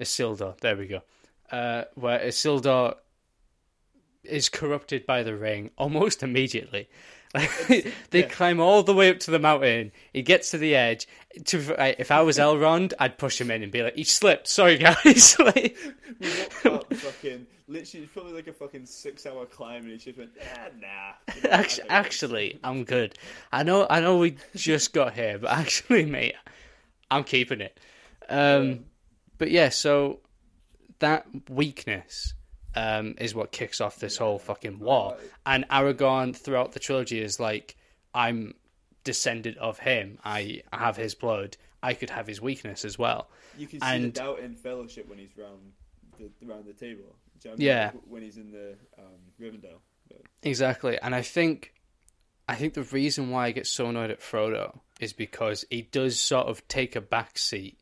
Isildur. 0.00 0.58
There 0.60 0.76
we 0.76 0.88
go. 0.88 1.02
Uh, 1.50 1.84
where 1.94 2.18
Isildur 2.18 2.96
is 4.24 4.48
corrupted 4.48 5.06
by 5.06 5.22
the 5.22 5.36
ring 5.36 5.70
almost 5.78 6.22
immediately. 6.22 6.88
Like, 7.34 7.50
they 8.10 8.20
yeah. 8.20 8.28
climb 8.28 8.60
all 8.60 8.82
the 8.82 8.94
way 8.94 9.10
up 9.10 9.18
to 9.20 9.30
the 9.30 9.38
mountain. 9.38 9.92
He 10.12 10.22
gets 10.22 10.50
to 10.52 10.58
the 10.58 10.74
edge. 10.74 11.06
To, 11.46 11.74
like, 11.76 11.96
if 11.98 12.10
I 12.10 12.22
was 12.22 12.38
Elrond, 12.38 12.94
I'd 12.98 13.18
push 13.18 13.40
him 13.40 13.50
in 13.50 13.62
and 13.62 13.70
be 13.70 13.82
like, 13.82 13.96
"He 13.96 14.04
slipped. 14.04 14.48
Sorry, 14.48 14.78
guys." 14.78 15.36
like, 15.38 15.76
We 16.18 16.28
walked 16.28 16.66
up 16.66 16.94
fucking 16.94 17.46
literally 17.68 18.04
it's 18.04 18.12
probably 18.12 18.32
like 18.32 18.46
a 18.46 18.52
fucking 18.52 18.86
six 18.86 19.26
hour 19.26 19.44
climb 19.46 19.82
and 19.82 19.92
he 19.92 19.98
just 19.98 20.18
went, 20.18 20.30
ah 20.40 20.68
nah. 20.80 21.34
You 21.34 21.42
know, 21.42 21.50
actually, 21.50 21.88
actually, 21.88 22.58
I'm 22.62 22.84
good. 22.84 23.14
I 23.52 23.62
know, 23.62 23.86
I 23.88 24.00
know, 24.00 24.18
we 24.18 24.36
just 24.54 24.92
got 24.92 25.14
here, 25.14 25.38
but 25.38 25.50
actually, 25.50 26.06
mate, 26.06 26.34
I'm 27.10 27.24
keeping 27.24 27.60
it. 27.60 27.78
Um, 28.28 28.84
but 29.38 29.50
yeah, 29.50 29.68
so 29.68 30.20
that 31.00 31.26
weakness 31.48 32.34
um, 32.74 33.14
is 33.18 33.34
what 33.34 33.52
kicks 33.52 33.80
off 33.80 33.98
this 33.98 34.16
whole 34.16 34.38
fucking 34.38 34.78
war. 34.78 35.16
And 35.44 35.66
Aragorn 35.68 36.36
throughout 36.36 36.72
the 36.72 36.80
trilogy 36.80 37.20
is 37.20 37.40
like, 37.40 37.76
I'm 38.14 38.54
descended 39.04 39.56
of 39.58 39.78
him. 39.78 40.18
I 40.24 40.62
have 40.72 40.96
his 40.96 41.14
blood. 41.14 41.56
I 41.82 41.94
could 41.94 42.10
have 42.10 42.26
his 42.26 42.40
weakness 42.40 42.84
as 42.84 42.98
well. 42.98 43.28
You 43.56 43.66
can 43.66 43.80
see 43.80 43.86
and- 43.86 44.04
the 44.04 44.10
doubt 44.10 44.40
in 44.40 44.54
fellowship 44.54 45.08
when 45.08 45.18
he's 45.18 45.36
round 45.36 45.72
the 46.18 46.30
round 46.46 46.64
the 46.66 46.72
table. 46.72 47.16
You 47.44 47.50
know 47.50 47.50
what 47.50 47.58
mean? 47.58 47.66
Yeah. 47.66 47.90
When 48.08 48.22
he's 48.22 48.36
in 48.38 48.50
the 48.50 48.76
um, 48.98 49.04
Rivendell. 49.40 49.78
But, 50.08 50.22
Exactly, 50.42 50.98
and 51.00 51.14
I 51.14 51.22
think, 51.22 51.72
I 52.48 52.54
think 52.54 52.74
the 52.74 52.82
reason 52.84 53.30
why 53.30 53.46
I 53.46 53.50
get 53.50 53.66
so 53.66 53.86
annoyed 53.86 54.10
at 54.10 54.20
Frodo 54.20 54.78
is 55.00 55.12
because 55.12 55.64
he 55.68 55.82
does 55.82 56.18
sort 56.18 56.46
of 56.46 56.66
take 56.68 56.96
a 56.96 57.00
back 57.00 57.38
seat, 57.38 57.78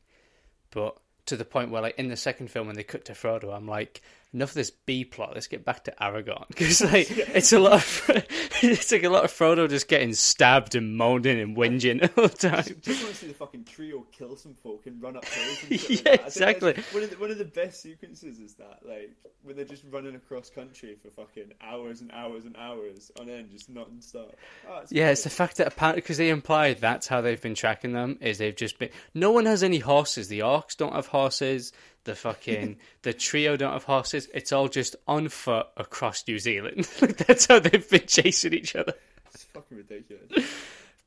but 0.70 0.96
to 1.26 1.36
the 1.36 1.44
point 1.44 1.70
where, 1.70 1.82
like 1.82 1.98
in 1.98 2.08
the 2.08 2.16
second 2.16 2.50
film, 2.50 2.66
when 2.66 2.76
they 2.76 2.82
cut 2.82 3.04
to 3.06 3.12
Frodo, 3.12 3.54
I'm 3.54 3.66
like, 3.66 4.02
enough 4.34 4.50
of 4.50 4.54
this 4.54 4.70
B 4.70 5.04
plot. 5.04 5.30
Let's 5.34 5.46
get 5.46 5.64
back 5.64 5.84
to 5.84 5.94
Aragorn 6.00 6.46
because 6.48 6.82
like 6.82 7.06
it's 7.10 7.52
a 7.52 7.58
lot 7.58 7.74
of 7.74 8.02
it's 8.62 8.92
like 8.92 9.04
a 9.04 9.08
lot 9.08 9.24
of 9.24 9.30
Frodo 9.30 9.68
just 9.68 9.88
getting 9.88 10.12
stabbed 10.12 10.74
and 10.74 10.96
moaning 10.96 11.40
and 11.40 11.56
whinging 11.56 12.02
all 12.18 12.28
the 12.28 12.36
time. 12.36 12.64
just 12.80 13.02
want 13.02 13.14
to 13.14 13.20
see 13.20 13.28
the 13.28 13.34
fucking 13.34 13.64
trio 13.64 14.04
kill 14.12 14.36
some 14.36 14.54
folk 14.54 14.86
and 14.86 15.02
run 15.02 15.16
up 15.16 15.24
hills. 15.24 15.58
And 15.62 15.70
like 15.70 15.88
Yeah, 15.88 16.16
think 16.16 16.26
exactly. 16.26 16.74
One 16.92 17.02
of, 17.02 17.10
the, 17.10 17.16
one 17.18 17.30
of 17.30 17.38
the 17.38 17.44
best 17.44 17.82
sequences 17.82 18.38
is 18.38 18.54
that, 18.54 18.80
like, 18.86 19.10
when 19.42 19.56
they're 19.56 19.64
just 19.64 19.84
running 19.90 20.14
across 20.14 20.50
country 20.50 20.96
for 21.02 21.10
fucking 21.10 21.52
hours 21.60 22.00
and 22.00 22.10
hours 22.12 22.44
and 22.44 22.56
hours 22.56 23.10
on 23.20 23.28
end, 23.28 23.50
just 23.50 23.68
non-stop. 23.68 24.34
Oh, 24.68 24.80
it's 24.82 24.92
Yeah, 24.92 25.10
it's 25.10 25.24
the 25.24 25.30
fact 25.30 25.58
that 25.58 25.68
apparently 25.68 26.00
because 26.00 26.16
they 26.16 26.30
imply 26.30 26.74
that's 26.74 27.06
how 27.06 27.20
they've 27.20 27.40
been 27.40 27.54
tracking 27.54 27.92
them 27.92 28.18
is 28.20 28.38
they've 28.38 28.56
just 28.56 28.78
been. 28.78 28.90
No 29.14 29.32
one 29.32 29.46
has 29.46 29.62
any 29.62 29.78
horses. 29.78 30.28
The 30.28 30.40
orcs 30.40 30.76
don't 30.76 30.94
have 30.94 31.06
horses. 31.06 31.72
The 32.04 32.14
fucking 32.14 32.76
the 33.02 33.12
trio 33.14 33.56
don't 33.56 33.72
have 33.72 33.84
horses. 33.84 34.28
It's 34.34 34.52
all 34.52 34.68
just 34.68 34.94
on 35.08 35.28
foot 35.30 35.66
across 35.76 36.26
New 36.28 36.38
Zealand. 36.38 36.88
Like, 37.00 37.16
that's 37.16 37.46
how 37.46 37.58
they've 37.60 37.88
been 37.88 38.06
chasing 38.06 38.52
each 38.52 38.76
other. 38.76 38.92
It's 39.32 39.44
fucking 39.44 39.78
ridiculous. 39.78 40.48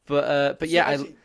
But 0.07 0.23
uh, 0.23 0.53
but 0.59 0.69
yeah, 0.69 0.85
So 0.85 0.89
I, 0.89 0.93
actually- 0.93 1.15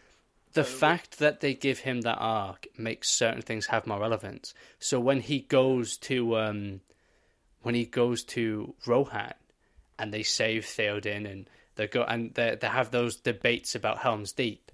the 0.55 0.65
sorry, 0.65 0.79
fact 0.79 1.19
that 1.21 1.41
they 1.41 1.55
give 1.55 1.79
him 1.79 2.03
that 2.03 2.19
arc 2.19 2.67
makes 2.77 3.09
certain 3.11 3.41
things 3.43 3.67
have 3.67 3.87
more 3.87 3.99
relevance. 4.01 4.53
So 4.79 5.01
when 5.01 5.21
he 5.21 5.41
goes 5.41 5.97
to 5.99 6.37
um, 6.37 6.81
when 7.63 7.75
he 7.75 7.87
goes 7.87 8.25
to 8.25 8.75
Rohan 8.87 9.33
and 9.99 10.13
they 10.13 10.23
save 10.25 10.65
Theoden 10.67 11.31
and 11.31 11.49
they 11.77 11.87
go 11.87 12.03
and 12.03 12.35
they 12.35 12.57
they 12.61 12.67
have 12.67 12.91
those 12.91 13.17
debates 13.17 13.75
about 13.75 13.99
Helm's 13.99 14.33
Deep, 14.33 14.72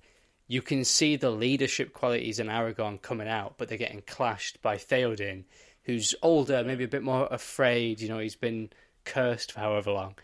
you 0.48 0.62
can 0.62 0.82
see 0.84 1.14
the 1.16 1.30
leadership 1.30 1.92
qualities 1.92 2.40
in 2.40 2.46
Aragorn 2.48 3.00
coming 3.00 3.28
out, 3.28 3.54
but 3.58 3.68
they're 3.68 3.78
getting 3.78 4.02
clashed 4.06 4.60
by 4.62 4.76
Theoden, 4.76 5.44
who's 5.84 6.14
older, 6.22 6.64
maybe 6.64 6.84
a 6.84 6.88
bit 6.88 7.02
more 7.02 7.28
afraid. 7.30 8.00
You 8.00 8.08
know, 8.08 8.18
he's 8.18 8.34
been 8.34 8.70
cursed 9.04 9.52
for 9.52 9.60
however 9.60 9.92
long. 9.92 10.14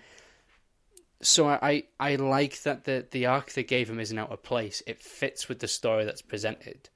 So 1.20 1.46
I, 1.48 1.58
I, 1.62 1.84
I 2.12 2.16
like 2.16 2.62
that 2.62 2.84
the, 2.84 3.06
the 3.10 3.26
arc 3.26 3.52
they 3.52 3.64
gave 3.64 3.88
him 3.88 4.00
isn't 4.00 4.18
out 4.18 4.32
of 4.32 4.42
place. 4.42 4.82
It 4.86 5.02
fits 5.02 5.48
with 5.48 5.58
the 5.60 5.68
story 5.68 6.04
that's 6.04 6.22
presented, 6.22 6.88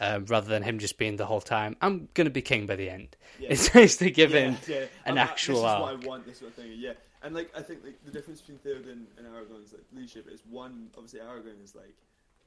um, 0.00 0.26
rather 0.26 0.48
than 0.48 0.62
him 0.62 0.78
just 0.78 0.98
being 0.98 1.16
the 1.16 1.26
whole 1.26 1.40
time. 1.40 1.76
I'm 1.80 2.08
gonna 2.14 2.30
be 2.30 2.42
king 2.42 2.66
by 2.66 2.76
the 2.76 2.90
end. 2.90 3.16
Yeah. 3.38 3.48
It's 3.52 3.74
nice 3.74 3.96
to 3.96 4.10
give 4.10 4.32
yeah, 4.32 4.40
him 4.40 4.56
yeah. 4.68 4.76
an 5.06 5.18
I'm- 5.18 5.28
actual 5.28 5.54
this 5.56 5.60
is 5.62 5.64
arc. 5.64 5.80
what 5.82 6.04
I 6.04 6.08
want. 6.08 6.26
This 6.26 6.38
sort 6.38 6.50
of 6.50 6.56
thing. 6.56 6.72
Yeah, 6.76 6.92
and 7.22 7.34
like 7.34 7.50
I 7.56 7.62
think 7.62 7.84
like 7.84 8.04
the 8.04 8.12
difference 8.12 8.40
between 8.40 8.58
Theoden 8.58 9.06
and 9.16 9.26
Aragorn's 9.26 9.72
like 9.72 9.82
leadership 9.92 10.28
is 10.30 10.40
one. 10.48 10.88
Obviously, 10.96 11.20
Aragorn 11.20 11.62
is 11.64 11.74
like 11.74 11.94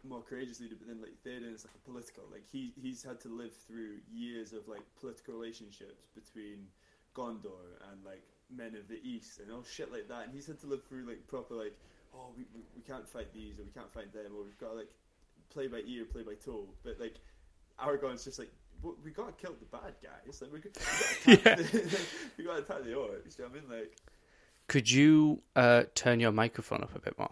more 0.03 0.21
courageous 0.21 0.59
leader, 0.59 0.75
but 0.77 0.87
then 0.87 1.01
like 1.01 1.13
Theoden 1.25 1.53
is 1.53 1.65
like 1.65 1.73
a 1.75 1.89
political. 1.89 2.23
Like 2.31 2.43
he 2.51 2.73
he's 2.81 3.03
had 3.03 3.19
to 3.21 3.29
live 3.29 3.53
through 3.67 3.97
years 4.13 4.53
of 4.53 4.67
like 4.67 4.81
political 4.99 5.33
relationships 5.33 6.07
between 6.15 6.67
Gondor 7.15 7.79
and 7.91 8.03
like 8.05 8.23
men 8.55 8.75
of 8.75 8.87
the 8.87 8.99
East 9.03 9.39
and 9.39 9.51
all 9.51 9.63
shit 9.63 9.91
like 9.91 10.07
that, 10.09 10.25
and 10.25 10.33
he's 10.33 10.47
had 10.47 10.59
to 10.61 10.67
live 10.67 10.83
through 10.87 11.07
like 11.07 11.25
proper 11.27 11.55
like 11.55 11.75
oh 12.13 12.29
we 12.37 12.43
we, 12.53 12.61
we 12.75 12.81
can't 12.81 13.07
fight 13.07 13.33
these 13.33 13.59
or 13.59 13.63
we 13.63 13.71
can't 13.71 13.91
fight 13.91 14.13
them 14.13 14.31
or 14.37 14.43
we've 14.43 14.57
got 14.59 14.69
to 14.69 14.75
like 14.75 14.91
play 15.49 15.67
by 15.67 15.81
ear, 15.87 16.05
play 16.05 16.23
by 16.23 16.33
toe, 16.43 16.65
but 16.83 16.99
like. 16.99 17.15
Aragorn's 17.79 18.23
just 18.23 18.39
like 18.39 18.49
we, 18.81 18.89
we 19.05 19.11
gotta 19.11 19.33
kill 19.33 19.53
the 19.59 19.65
bad 19.77 19.93
guys. 20.01 20.41
Like 20.41 20.51
we, 20.51 20.59
got- 20.59 20.75
we 21.27 21.35
gotta 21.37 21.61
attack, 21.61 21.71
the, 21.71 21.99
we 22.39 22.43
gotta 22.43 22.59
attack 22.63 22.83
the 22.83 22.89
orcs. 22.89 23.37
You 23.37 23.43
know 23.45 23.49
what 23.51 23.51
I 23.51 23.53
mean? 23.53 23.79
Like, 23.79 23.97
Could 24.67 24.89
you 24.89 25.43
uh, 25.55 25.83
turn 25.93 26.19
your 26.19 26.31
microphone 26.31 26.81
up 26.81 26.95
a 26.95 26.99
bit 26.99 27.15
more? 27.19 27.29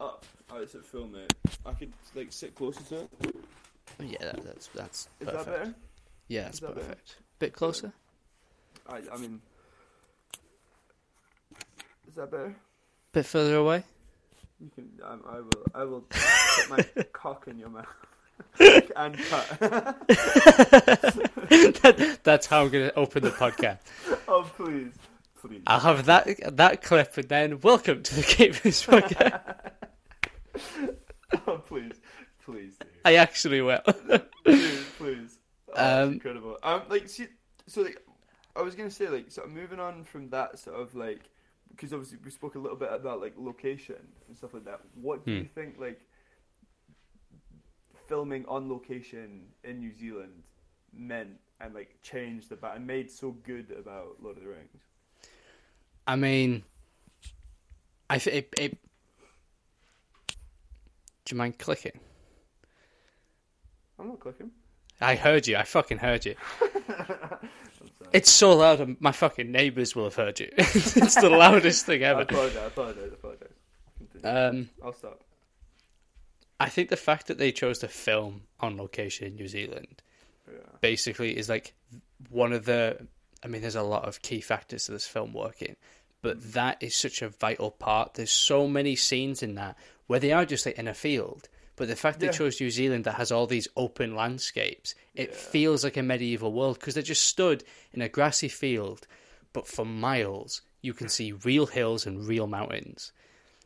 up. 0.00 0.26
Oh, 0.50 0.62
it's 0.62 0.74
at 0.74 0.84
full, 0.84 1.06
mate. 1.06 1.32
I 1.66 1.72
could 1.74 1.92
like 2.14 2.32
sit 2.32 2.54
closer 2.54 2.82
to 2.84 3.00
it. 3.00 3.10
Yeah, 4.00 4.16
that, 4.20 4.42
that's 4.44 4.66
that's 4.74 5.08
Is 5.20 5.26
perfect. 5.28 5.44
that 5.46 5.58
better? 5.58 5.74
Yeah, 6.28 6.42
that's 6.44 6.54
Is 6.56 6.60
that 6.60 6.74
better? 6.74 6.80
perfect. 6.86 7.16
Bit 7.38 7.52
closer. 7.52 7.92
I, 8.88 9.02
I 9.12 9.16
mean, 9.18 9.40
is 12.08 12.14
that 12.16 12.30
better? 12.30 12.54
Bit 13.12 13.26
further 13.26 13.56
away. 13.56 13.84
You 14.60 14.70
can. 14.74 14.88
Um, 15.04 15.22
I 15.28 15.40
will. 15.40 15.66
I 15.74 15.84
will 15.84 16.00
put 16.02 16.70
my 16.70 17.02
cock 17.12 17.46
in 17.48 17.58
your 17.58 17.68
mouth 17.68 17.86
and 18.96 19.18
cut. 19.18 19.58
that, 21.82 22.18
that's 22.22 22.46
how 22.46 22.62
I'm 22.62 22.70
going 22.70 22.88
to 22.88 22.94
open 22.96 23.22
the 23.22 23.30
podcast. 23.30 23.78
oh 24.28 24.50
please, 24.56 24.92
please. 25.40 25.62
I'll 25.66 25.80
have 25.80 26.06
that 26.06 26.56
that 26.56 26.82
clip, 26.82 27.16
and 27.18 27.28
then 27.28 27.60
welcome 27.60 28.02
to 28.02 28.14
the 28.16 28.22
Gamers 28.22 28.86
podcast. 28.86 29.40
oh 31.46 31.58
please, 31.58 32.00
please, 32.44 32.76
dude. 32.78 32.90
I 33.04 33.14
actually 33.16 33.60
will. 33.62 33.80
please, 34.44 34.90
please. 34.96 35.38
Oh, 35.72 35.86
that's 35.86 36.08
Um, 36.08 36.12
incredible. 36.12 36.58
Um, 36.62 36.82
like, 36.88 37.08
see, 37.08 37.26
so 37.66 37.82
like, 37.82 37.98
I 38.56 38.62
was 38.62 38.74
gonna 38.74 38.90
say, 38.90 39.08
like, 39.08 39.30
sort 39.30 39.46
of 39.46 39.52
moving 39.52 39.80
on 39.80 40.04
from 40.04 40.30
that, 40.30 40.58
sort 40.58 40.76
of 40.80 40.94
like, 40.94 41.30
because 41.70 41.92
obviously 41.92 42.18
we 42.24 42.30
spoke 42.30 42.54
a 42.54 42.58
little 42.58 42.76
bit 42.76 42.92
about 42.92 43.20
like 43.20 43.34
location 43.36 43.96
and 44.26 44.36
stuff 44.36 44.54
like 44.54 44.64
that. 44.64 44.80
What 44.94 45.28
do 45.28 45.32
Hmm. 45.32 45.38
you 45.38 45.46
think, 45.54 45.76
like, 45.78 46.00
filming 48.08 48.44
on 48.46 48.68
location 48.68 49.42
in 49.64 49.78
New 49.80 49.92
Zealand 49.92 50.42
meant 50.92 51.38
and 51.60 51.74
like 51.74 51.98
changed 52.02 52.52
about 52.52 52.76
and 52.76 52.86
made 52.86 53.10
so 53.10 53.32
good 53.32 53.70
about 53.72 54.16
Lord 54.22 54.36
of 54.38 54.42
the 54.44 54.48
Rings? 54.48 54.82
I 56.06 56.16
mean, 56.16 56.64
I 58.10 58.18
th- 58.18 58.36
it, 58.36 58.54
it. 58.58 58.78
Do 61.28 61.34
you 61.34 61.38
mind 61.38 61.58
clicking? 61.58 62.00
I'm 63.98 64.08
not 64.08 64.20
clicking. 64.20 64.50
I 65.00 65.14
heard 65.14 65.46
you. 65.46 65.56
I 65.56 65.64
fucking 65.64 65.98
heard 65.98 66.24
you. 66.24 66.34
It's 68.12 68.30
so 68.30 68.56
loud, 68.56 68.96
my 69.00 69.12
fucking 69.12 69.52
neighbours 69.52 69.94
will 69.94 70.04
have 70.04 70.14
heard 70.14 70.40
you. 70.40 70.48
it's 70.56 71.14
the 71.14 71.28
loudest 71.28 71.84
thing 71.84 72.02
ever. 72.02 72.20
I 72.20 72.22
apologize. 72.22 72.56
I 72.56 72.64
apologize. 72.64 73.10
I 73.10 73.14
apologize. 73.14 73.48
Um, 74.24 74.70
I'll 74.82 74.94
stop. 74.94 75.24
I 76.58 76.70
think 76.70 76.88
the 76.88 76.96
fact 76.96 77.26
that 77.26 77.36
they 77.36 77.52
chose 77.52 77.80
to 77.80 77.88
film 77.88 78.44
on 78.60 78.78
location 78.78 79.26
in 79.26 79.34
New 79.34 79.46
Zealand 79.46 80.02
Yeah. 80.50 80.58
basically 80.80 81.36
is 81.36 81.50
like 81.50 81.74
one 82.30 82.54
of 82.54 82.64
the. 82.64 83.06
I 83.44 83.48
mean, 83.48 83.60
there's 83.60 83.76
a 83.76 83.82
lot 83.82 84.08
of 84.08 84.22
key 84.22 84.40
factors 84.40 84.86
to 84.86 84.92
this 84.92 85.06
film 85.06 85.34
working, 85.34 85.76
but 86.22 86.54
that 86.54 86.82
is 86.82 86.96
such 86.96 87.20
a 87.20 87.28
vital 87.28 87.70
part. 87.70 88.14
There's 88.14 88.32
so 88.32 88.66
many 88.66 88.96
scenes 88.96 89.42
in 89.42 89.54
that 89.56 89.76
where 90.08 90.18
they 90.20 90.32
are 90.32 90.44
just 90.44 90.66
like 90.66 90.78
in 90.78 90.88
a 90.88 90.94
field, 90.94 91.48
but 91.76 91.86
the 91.86 91.94
fact 91.96 92.20
Yeah. 92.20 92.30
they 92.32 92.36
chose 92.36 92.60
New 92.60 92.70
Zealand 92.70 93.04
that 93.04 93.14
has 93.14 93.30
all 93.30 93.46
these 93.46 93.68
open 93.76 94.16
landscapes, 94.16 94.94
it 95.14 95.28
Yeah. 95.30 95.36
feels 95.36 95.84
like 95.84 95.96
a 95.96 96.02
medieval 96.02 96.52
world 96.52 96.80
because 96.80 96.94
they're 96.94 97.02
just 97.14 97.24
stood 97.26 97.62
in 97.92 98.02
a 98.02 98.08
grassy 98.08 98.48
field, 98.48 99.06
but 99.52 99.68
for 99.68 99.84
miles 99.86 100.62
you 100.82 100.92
can 100.92 101.08
see 101.08 101.30
real 101.32 101.66
hills 101.66 102.04
and 102.06 102.26
real 102.26 102.46
mountains. 102.48 103.12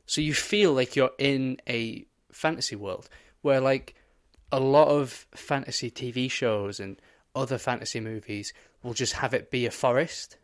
So 0.07 0.21
you 0.21 0.35
feel 0.35 0.73
like 0.75 0.95
you're 0.97 1.13
in 1.19 1.59
a 1.69 2.05
fantasy 2.33 2.77
world 2.77 3.09
where 3.41 3.61
like 3.61 3.95
a 4.51 4.61
lot 4.61 4.89
of 4.89 5.27
fantasy 5.35 5.91
TV 5.91 6.31
shows 6.31 6.79
and 6.81 7.01
other 7.35 7.57
fantasy 7.59 8.01
movies 8.01 8.53
will 8.83 8.95
just 8.95 9.15
have 9.15 9.33
it 9.33 9.51
be 9.51 9.65
a 9.65 9.71
forest 9.71 10.37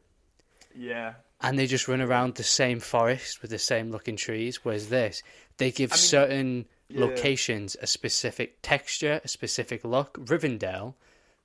Yeah. 0.75 1.15
and 1.41 1.59
they 1.59 1.67
just 1.67 1.89
run 1.89 2.01
around 2.01 2.35
the 2.35 2.43
same 2.45 2.81
forest 2.81 3.43
with 3.43 3.51
the 3.51 3.59
same 3.59 3.91
looking 3.91 4.17
trees 4.17 4.65
whereas 4.65 4.89
this 4.89 5.23
they 5.59 5.71
give 5.71 5.93
I 5.93 5.97
mean, 5.97 6.01
certain 6.03 6.67
yeah. 6.89 7.01
locations 7.01 7.77
a 7.83 7.87
specific 7.87 8.59
texture 8.63 9.21
a 9.25 9.29
specific 9.29 9.85
look 9.85 10.15
rivendell 10.19 10.95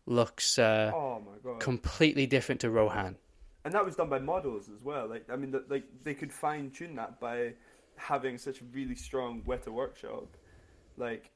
looks 0.05 0.57
uh, 0.59 0.91
Oh 0.95 1.19
my 1.19 1.37
god. 1.43 1.59
completely 1.59 2.25
different 2.25 2.61
to 2.61 2.69
rohan 2.69 3.17
and 3.65 3.73
that 3.73 3.85
was 3.85 3.95
done 3.95 4.09
by 4.09 4.19
models 4.19 4.69
as 4.69 4.83
well. 4.83 5.07
Like 5.07 5.25
I 5.29 5.35
mean, 5.35 5.51
that 5.51 5.69
like 5.71 5.85
they 6.03 6.13
could 6.13 6.33
fine 6.33 6.69
tune 6.71 6.95
that 6.95 7.19
by 7.19 7.53
having 7.95 8.37
such 8.37 8.61
a 8.61 8.65
really 8.65 8.95
strong 8.95 9.41
Weta 9.43 9.69
workshop, 9.69 10.27
like 10.97 11.31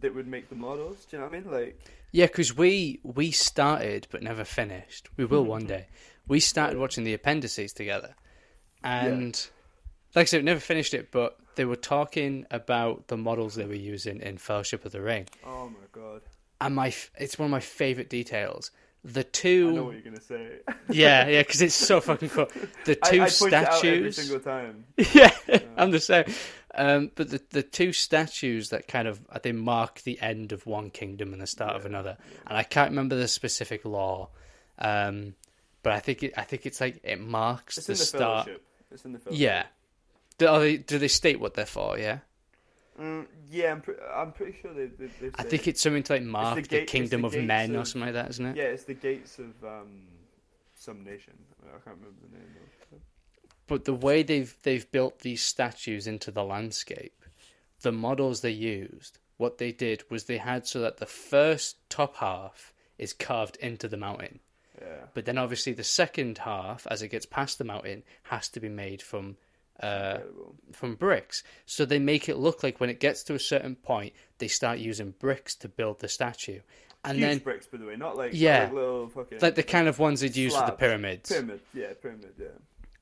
that 0.00 0.14
would 0.14 0.26
make 0.28 0.48
the 0.48 0.54
models. 0.54 1.04
Do 1.06 1.16
you 1.16 1.20
know 1.22 1.28
what 1.28 1.36
I 1.36 1.40
mean? 1.40 1.50
Like 1.50 1.80
Yeah, 2.12 2.26
because 2.26 2.56
we 2.56 3.00
we 3.02 3.30
started 3.30 4.06
but 4.10 4.22
never 4.22 4.44
finished. 4.44 5.08
We 5.16 5.24
will 5.24 5.44
one 5.44 5.66
day. 5.66 5.86
We 6.28 6.40
started 6.40 6.78
watching 6.78 7.04
the 7.04 7.14
appendices 7.14 7.72
together, 7.72 8.14
and 8.84 9.34
like 10.14 10.22
I 10.22 10.26
said, 10.26 10.38
we 10.38 10.44
never 10.44 10.60
finished 10.60 10.94
it. 10.94 11.10
But 11.10 11.36
they 11.54 11.64
were 11.64 11.76
talking 11.76 12.46
about 12.50 13.08
the 13.08 13.16
models 13.16 13.54
they 13.54 13.66
were 13.66 13.74
using 13.74 14.20
in 14.20 14.38
Fellowship 14.38 14.84
of 14.84 14.92
the 14.92 15.00
Ring, 15.00 15.26
oh 15.44 15.68
my 15.68 15.86
god, 15.92 16.22
and 16.60 16.74
my 16.74 16.94
it's 17.18 17.38
one 17.38 17.46
of 17.46 17.50
my 17.50 17.60
favorite 17.60 18.08
details. 18.08 18.70
The 19.04 19.20
I 19.20 19.22
know 19.24 19.28
two, 19.32 19.84
what 19.84 19.92
you're 19.94 20.02
gonna 20.02 20.20
say. 20.20 20.58
yeah, 20.90 21.26
yeah, 21.26 21.42
because 21.42 21.60
it's 21.60 21.74
so 21.74 22.00
fucking 22.00 22.28
cool. 22.30 22.46
The 22.84 22.94
two 23.10 23.22
I 23.22 23.26
it 23.26 23.52
out 23.66 23.84
every 23.84 24.12
statues, 24.12 24.16
single 24.16 24.38
time. 24.38 24.84
yeah, 25.12 25.30
I'm 25.76 25.90
the 25.90 25.98
same. 25.98 26.24
Um, 26.74 27.10
but 27.16 27.30
the 27.30 27.42
the 27.50 27.62
two 27.64 27.92
statues 27.92 28.70
that 28.70 28.86
kind 28.86 29.08
of 29.08 29.20
they 29.42 29.52
mark 29.52 30.02
the 30.02 30.20
end 30.20 30.52
of 30.52 30.66
one 30.66 30.90
kingdom 30.90 31.32
and 31.32 31.42
the 31.42 31.46
start 31.48 31.74
of 31.74 31.84
Yeah, 31.84 31.88
another, 31.88 32.16
and 32.46 32.56
I 32.56 32.62
can't 32.62 32.90
remember 32.90 33.16
the 33.16 33.26
specific 33.26 33.84
law, 33.84 34.28
um, 34.78 35.34
but 35.82 35.92
I 35.94 35.98
think 35.98 36.22
it, 36.22 36.34
I 36.36 36.42
think 36.42 36.64
it's 36.64 36.80
like 36.80 37.00
it 37.02 37.20
marks 37.20 37.76
It's 37.78 37.88
the, 37.88 37.94
the 37.94 37.98
start. 37.98 38.48
It's 38.92 39.04
in 39.04 39.12
the 39.12 39.18
fellowship. 39.18 39.40
Yeah. 39.40 39.64
Do, 40.42 40.48
are 40.48 40.60
they, 40.60 40.76
do 40.78 40.98
they 40.98 41.08
state 41.08 41.38
what 41.40 41.54
they're 41.54 41.66
for? 41.66 41.98
Yeah, 41.98 42.18
Mm, 43.00 43.26
yeah, 43.50 43.72
I'm, 43.72 43.80
pre- 43.80 43.94
I'm 44.14 44.32
pretty 44.32 44.56
sure 44.60 44.72
they. 44.74 44.86
they 44.86 45.08
they've 45.20 45.34
I 45.38 45.44
think 45.44 45.66
it's 45.66 45.80
something 45.80 46.02
to 46.04 46.12
like 46.12 46.22
mark 46.22 46.56
the, 46.56 46.62
gate- 46.62 46.82
it's 46.82 46.92
kingdom 46.92 47.22
the 47.22 47.26
of 47.28 47.34
men 47.44 47.74
or 47.74 47.84
something 47.84 48.06
like 48.06 48.14
that, 48.14 48.30
isn't 48.30 48.44
it? 48.46 48.56
Yeah, 48.56 48.64
it's 48.64 48.84
the 48.84 48.94
gates 48.94 49.38
of 49.38 49.52
um, 49.64 50.02
some 50.74 51.02
nation. 51.02 51.32
I 51.64 51.70
can't 51.84 51.96
remember 51.96 52.20
the 52.30 52.36
name. 52.36 52.46
Though. 52.90 52.98
But 53.66 53.86
the 53.86 53.94
way 53.94 54.22
they've 54.22 54.54
they've 54.62 54.90
built 54.92 55.20
these 55.20 55.42
statues 55.42 56.06
into 56.06 56.30
the 56.30 56.44
landscape, 56.44 57.24
the 57.80 57.92
models 57.92 58.42
they 58.42 58.50
used, 58.50 59.18
what 59.38 59.56
they 59.58 59.72
did 59.72 60.04
was 60.10 60.24
they 60.24 60.36
had 60.38 60.66
so 60.66 60.80
that 60.80 60.98
the 60.98 61.06
first 61.06 61.76
top 61.88 62.16
half 62.16 62.74
is 62.98 63.12
carved 63.14 63.56
into 63.56 63.88
the 63.88 63.96
mountain. 63.96 64.40
Yeah. 64.80 65.06
But 65.14 65.24
then 65.24 65.38
obviously 65.38 65.72
the 65.72 65.82
second 65.84 66.38
half, 66.38 66.86
as 66.90 67.00
it 67.00 67.08
gets 67.08 67.24
past 67.26 67.56
the 67.58 67.64
mountain, 67.64 68.02
has 68.24 68.48
to 68.50 68.60
be 68.60 68.68
made 68.68 69.00
from 69.00 69.36
uh, 69.80 70.18
from 70.72 70.94
bricks. 70.94 71.42
So 71.66 71.84
they 71.84 71.98
make 71.98 72.28
it 72.28 72.36
look 72.36 72.62
like 72.62 72.80
when 72.80 72.90
it 72.90 73.00
gets 73.00 73.22
to 73.24 73.34
a 73.34 73.38
certain 73.38 73.74
point, 73.76 74.12
they 74.38 74.48
start 74.48 74.78
using 74.78 75.12
bricks 75.18 75.54
to 75.56 75.68
build 75.68 76.00
the 76.00 76.08
statue, 76.08 76.60
and 77.04 77.18
Huge 77.18 77.28
then 77.28 77.38
bricks, 77.38 77.66
by 77.66 77.78
the 77.78 77.86
way, 77.86 77.96
not 77.96 78.16
like 78.16 78.30
Yeah. 78.34 78.64
like 78.64 78.72
little 78.74 79.08
fucking 79.08 79.38
like 79.40 79.54
the 79.56 79.62
kind 79.62 79.88
of 79.88 79.98
ones 79.98 80.20
they'd 80.20 80.36
use 80.36 80.54
for 80.56 80.66
the 80.66 80.72
pyramids. 80.72 81.30
pyramid. 81.30 81.60
Yeah, 81.74 81.92
pyramid. 82.00 82.34
Yeah. 82.38 82.46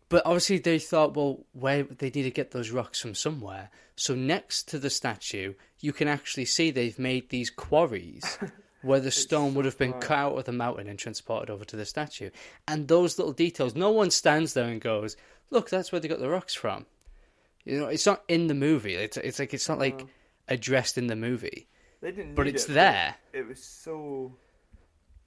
But 0.09 0.23
obviously 0.27 0.59
they 0.59 0.79
thought, 0.81 1.15
well, 1.15 1.45
where 1.53 1.85
they 1.85 2.11
need 2.11 2.25
to 2.25 2.31
get 2.33 2.51
those 2.51 2.71
rocks 2.71 3.01
from 3.01 3.15
somewhere. 3.15 3.71
So 3.95 4.15
next 4.15 4.65
to 4.71 4.79
the 4.79 4.91
statue, 4.91 5.55
you 5.79 5.93
can 5.93 6.09
actually 6.09 6.47
see 6.47 6.71
they've 6.71 6.99
made 6.99 7.29
these 7.29 7.49
quarries 7.51 8.39
where 8.83 9.01
the 9.01 9.11
stone 9.11 9.55
would 9.55 9.65
have 9.65 9.79
been 9.79 9.93
cut 9.95 10.19
out 10.19 10.39
of 10.39 10.45
the 10.45 10.53
mountain 10.53 10.89
and 10.89 10.99
transported 10.99 11.51
over 11.51 11.65
to 11.65 11.77
the 11.77 11.85
statue. 11.85 12.31
And 12.67 12.89
those 12.89 13.19
little 13.19 13.33
details, 13.33 13.75
no 13.75 13.91
one 13.91 14.11
stands 14.11 14.55
there 14.55 14.69
and 14.69 14.81
goes, 14.81 15.17
"Look, 15.51 15.69
that's 15.71 15.93
where 15.93 16.01
they 16.01 16.09
got 16.09 16.19
the 16.21 16.29
rocks 16.31 16.55
from." 16.55 16.87
You 17.65 17.79
know, 17.81 17.87
it's 17.87 18.07
not 18.07 18.23
in 18.29 18.47
the 18.47 18.55
movie. 18.55 18.95
It's 18.95 19.17
it's 19.19 19.39
like 19.39 19.53
it's 19.55 19.69
not 19.69 19.79
like 19.79 20.07
addressed 20.49 20.97
in 20.99 21.07
the 21.09 21.17
movie, 21.17 21.69
They 22.01 22.11
didn't. 22.11 22.35
but 22.35 22.49
it's 22.49 22.65
it, 22.69 22.73
there. 22.73 23.17
It 23.33 23.47
was 23.47 23.63
so 23.63 24.37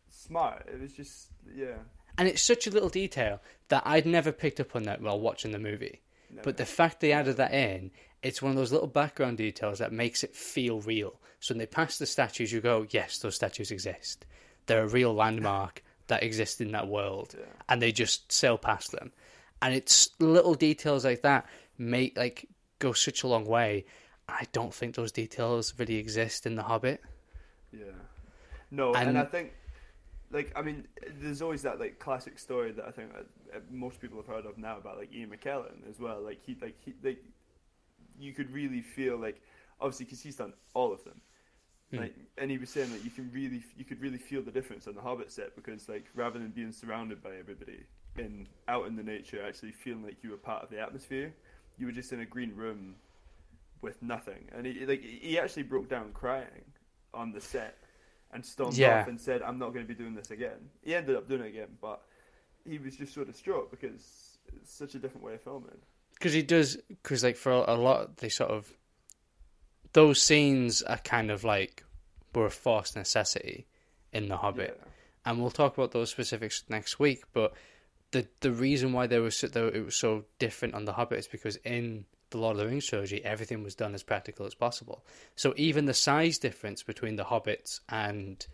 smart. 0.10 0.68
It 0.72 0.80
was 0.82 0.94
just 0.94 1.28
yeah. 1.56 1.76
And 2.18 2.28
it's 2.28 2.42
such 2.42 2.68
a 2.68 2.72
little 2.72 2.90
detail 2.90 3.42
that 3.70 3.84
I'd 3.86 4.06
never 4.06 4.32
picked 4.32 4.60
up 4.60 4.76
on 4.76 4.84
that 4.84 5.02
while 5.02 5.20
watching 5.20 5.52
the 5.52 5.60
movie. 5.60 6.02
No, 6.30 6.42
But 6.44 6.58
the 6.58 6.66
fact 6.66 7.00
they 7.00 7.12
added 7.12 7.38
that 7.38 7.54
in, 7.54 7.92
it's 8.24 8.42
one 8.42 8.52
of 8.52 8.58
those 8.58 8.72
little 8.72 8.88
background 8.88 9.38
details 9.38 9.80
that 9.80 9.92
makes 9.92 10.24
it 10.24 10.36
feel 10.36 10.80
real. 10.82 11.20
So 11.40 11.54
when 11.54 11.60
they 11.60 11.66
pass 11.66 11.98
the 11.98 12.06
statues, 12.06 12.52
you 12.52 12.62
go, 12.62 12.88
yes, 12.90 13.20
those 13.20 13.36
statues 13.36 13.70
exist. 13.70 14.26
They're 14.66 14.84
a 14.84 14.88
real 14.88 15.14
landmark 15.14 15.84
that 16.08 16.24
exists 16.24 16.62
in 16.62 16.72
that 16.72 16.88
world. 16.88 17.36
Yeah. 17.38 17.46
And 17.70 17.82
they 17.82 17.92
just 17.92 18.32
sail 18.32 18.58
past 18.58 18.92
them. 18.92 19.12
And 19.62 19.74
it's 19.74 20.10
little 20.20 20.56
details 20.56 21.06
like 21.06 21.22
that 21.22 21.46
make 21.78 22.18
like 22.18 22.48
go 22.80 22.94
such 22.94 23.24
a 23.24 23.28
long 23.28 23.46
way. 23.46 23.86
I 24.28 24.46
don't 24.54 24.74
think 24.74 24.96
those 24.96 25.12
details 25.12 25.74
really 25.78 25.96
exist 25.96 26.46
in 26.46 26.56
The 26.56 26.64
Hobbit. 26.64 27.02
Yeah. 27.72 27.86
No, 28.72 28.94
and, 28.94 29.10
And- 29.10 29.20
I 29.20 29.26
think, 29.26 29.52
like, 30.32 30.52
I 30.56 30.62
mean, 30.62 30.88
there's 31.20 31.42
always 31.42 31.62
that 31.64 31.80
like 31.80 32.00
classic 32.00 32.40
story 32.40 32.72
that 32.72 32.86
I 32.86 32.92
think 32.92 33.12
uh, 33.16 33.60
most 33.70 34.00
people 34.00 34.18
have 34.18 34.28
heard 34.28 34.46
of 34.46 34.58
now 34.58 34.78
about 34.78 34.98
like 34.98 35.14
Ian 35.14 35.30
McKellen 35.30 35.88
as 35.90 36.00
well. 36.00 36.22
Like 36.22 36.40
he, 36.46 36.58
like 36.62 36.76
he, 36.84 36.94
like, 37.04 37.24
you 38.20 38.34
could 38.34 38.52
really 38.52 38.82
feel 38.82 39.18
like, 39.18 39.42
obviously, 39.80 40.06
because 40.06 40.22
he's 40.22 40.36
done 40.36 40.54
all 40.74 40.94
of 40.94 41.04
them. 41.04 41.22
Hmm. 41.92 41.98
Like, 41.98 42.16
and 42.38 42.50
he 42.50 42.58
was 42.58 42.70
saying 42.70 42.92
that 42.92 43.04
you 43.04 43.12
can 43.12 43.32
really, 43.34 43.64
you 43.78 43.86
could 43.86 44.02
really 44.02 44.18
feel 44.18 44.42
the 44.42 44.52
difference 44.52 44.88
on 44.88 44.96
the 44.96 45.02
Hobbit 45.02 45.32
set 45.32 45.56
because, 45.56 45.88
like, 45.90 46.06
rather 46.16 46.40
than 46.40 46.50
being 46.50 46.72
surrounded 46.72 47.22
by 47.22 47.36
everybody 47.36 47.84
and 48.16 48.48
out 48.68 48.88
in 48.88 48.96
the 48.96 49.04
nature, 49.04 49.44
actually 49.46 49.72
feeling 49.72 50.04
like 50.04 50.24
you 50.24 50.32
were 50.32 50.38
part 50.38 50.64
of 50.64 50.70
the 50.70 50.80
atmosphere, 50.80 51.34
you 51.78 51.86
were 51.86 51.92
just 51.92 52.12
in 52.12 52.20
a 52.20 52.26
green 52.26 52.56
room 52.56 52.96
with 53.82 54.02
nothing. 54.02 54.50
And 54.56 54.66
he 54.66 54.86
like 54.86 55.04
he 55.04 55.38
actually 55.38 55.64
broke 55.64 55.90
down 55.90 56.12
crying 56.14 56.64
on 57.14 57.32
the 57.32 57.42
set 57.42 57.78
and 58.32 58.44
stormed 58.46 58.78
Yeah. 58.78 59.02
off 59.02 59.08
and 59.08 59.20
said, 59.20 59.42
"I'm 59.42 59.60
not 59.60 59.74
going 59.74 59.86
to 59.86 59.88
be 59.88 59.98
doing 59.98 60.16
this 60.16 60.32
again." 60.32 60.70
He 60.84 60.96
ended 60.96 61.16
up 61.16 61.28
doing 61.28 61.42
it 61.42 61.48
again, 61.48 61.78
but 61.82 62.02
he 62.66 62.78
was 62.78 62.96
just 62.96 63.14
so 63.14 63.20
sort 63.20 63.28
of 63.30 63.34
distraught 63.34 63.72
because 63.72 64.38
it's 64.56 64.74
such 64.74 64.96
a 64.96 65.00
different 65.00 65.24
way 65.26 65.36
of 65.36 65.42
filming. 65.42 65.78
Because 66.14 66.34
he 66.34 66.42
does 66.42 66.78
because 66.88 67.24
like 67.24 67.36
for 67.38 67.52
a 67.52 67.74
lot 67.76 68.18
they 68.18 68.30
sort 68.30 68.52
of 68.52 68.72
those 69.94 70.22
scenes 70.22 70.82
are 70.82 70.98
kind 70.98 71.30
of 71.32 71.44
like 71.44 71.84
were 72.34 72.46
a 72.48 72.52
forced 72.52 72.96
necessity 72.96 73.68
in 74.12 74.28
the 74.28 74.38
Hobbit, 74.38 74.80
Yeah. 74.80 74.90
and 75.26 75.40
we'll 75.42 75.52
talk 75.52 75.78
about 75.78 75.92
those 75.92 76.10
specifics 76.10 76.64
next 76.70 77.00
week. 77.00 77.24
But 77.34 77.54
the 78.12 78.28
the 78.42 78.52
reason 78.52 78.92
why 78.94 79.08
they 79.08 79.20
were 79.20 79.32
so, 79.32 79.48
though 79.48 79.68
it 79.68 79.86
was 79.86 79.96
so 79.96 80.26
different 80.40 80.74
on 80.74 80.86
the 80.86 80.94
Hobbit 80.94 81.20
is 81.20 81.28
because 81.28 81.58
in 81.58 82.06
the 82.32 82.38
Lord 82.40 82.56
of 82.56 82.62
the 82.64 82.68
Rings 82.68 82.88
trilogy, 82.88 83.24
everything 83.24 83.62
was 83.64 83.76
done 83.76 83.94
as 83.94 84.02
practical 84.04 84.46
as 84.48 84.56
possible. 84.56 85.06
So 85.36 85.54
even 85.58 85.86
the 85.86 85.94
size 85.94 86.40
difference 86.40 86.82
between 86.82 87.16
the 87.16 87.26
hobbits 87.26 87.80
and 87.90 88.46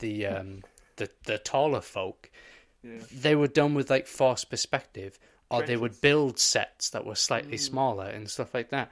the 0.00 0.26
um, 0.26 0.62
the 0.96 1.08
the 1.24 1.38
taller 1.38 1.80
folk, 1.80 2.30
Yeah. 2.82 2.98
they 3.10 3.34
were 3.34 3.48
done 3.48 3.72
with 3.74 3.88
like 3.88 4.06
forced 4.06 4.50
perspective, 4.50 5.18
or 5.50 5.62
they 5.62 5.76
would 5.76 6.00
build 6.00 6.38
sets 6.38 6.90
that 6.90 7.04
were 7.04 7.14
slightly 7.14 7.56
smaller 7.56 8.06
and 8.06 8.28
stuff 8.28 8.52
like 8.52 8.70
that. 8.70 8.90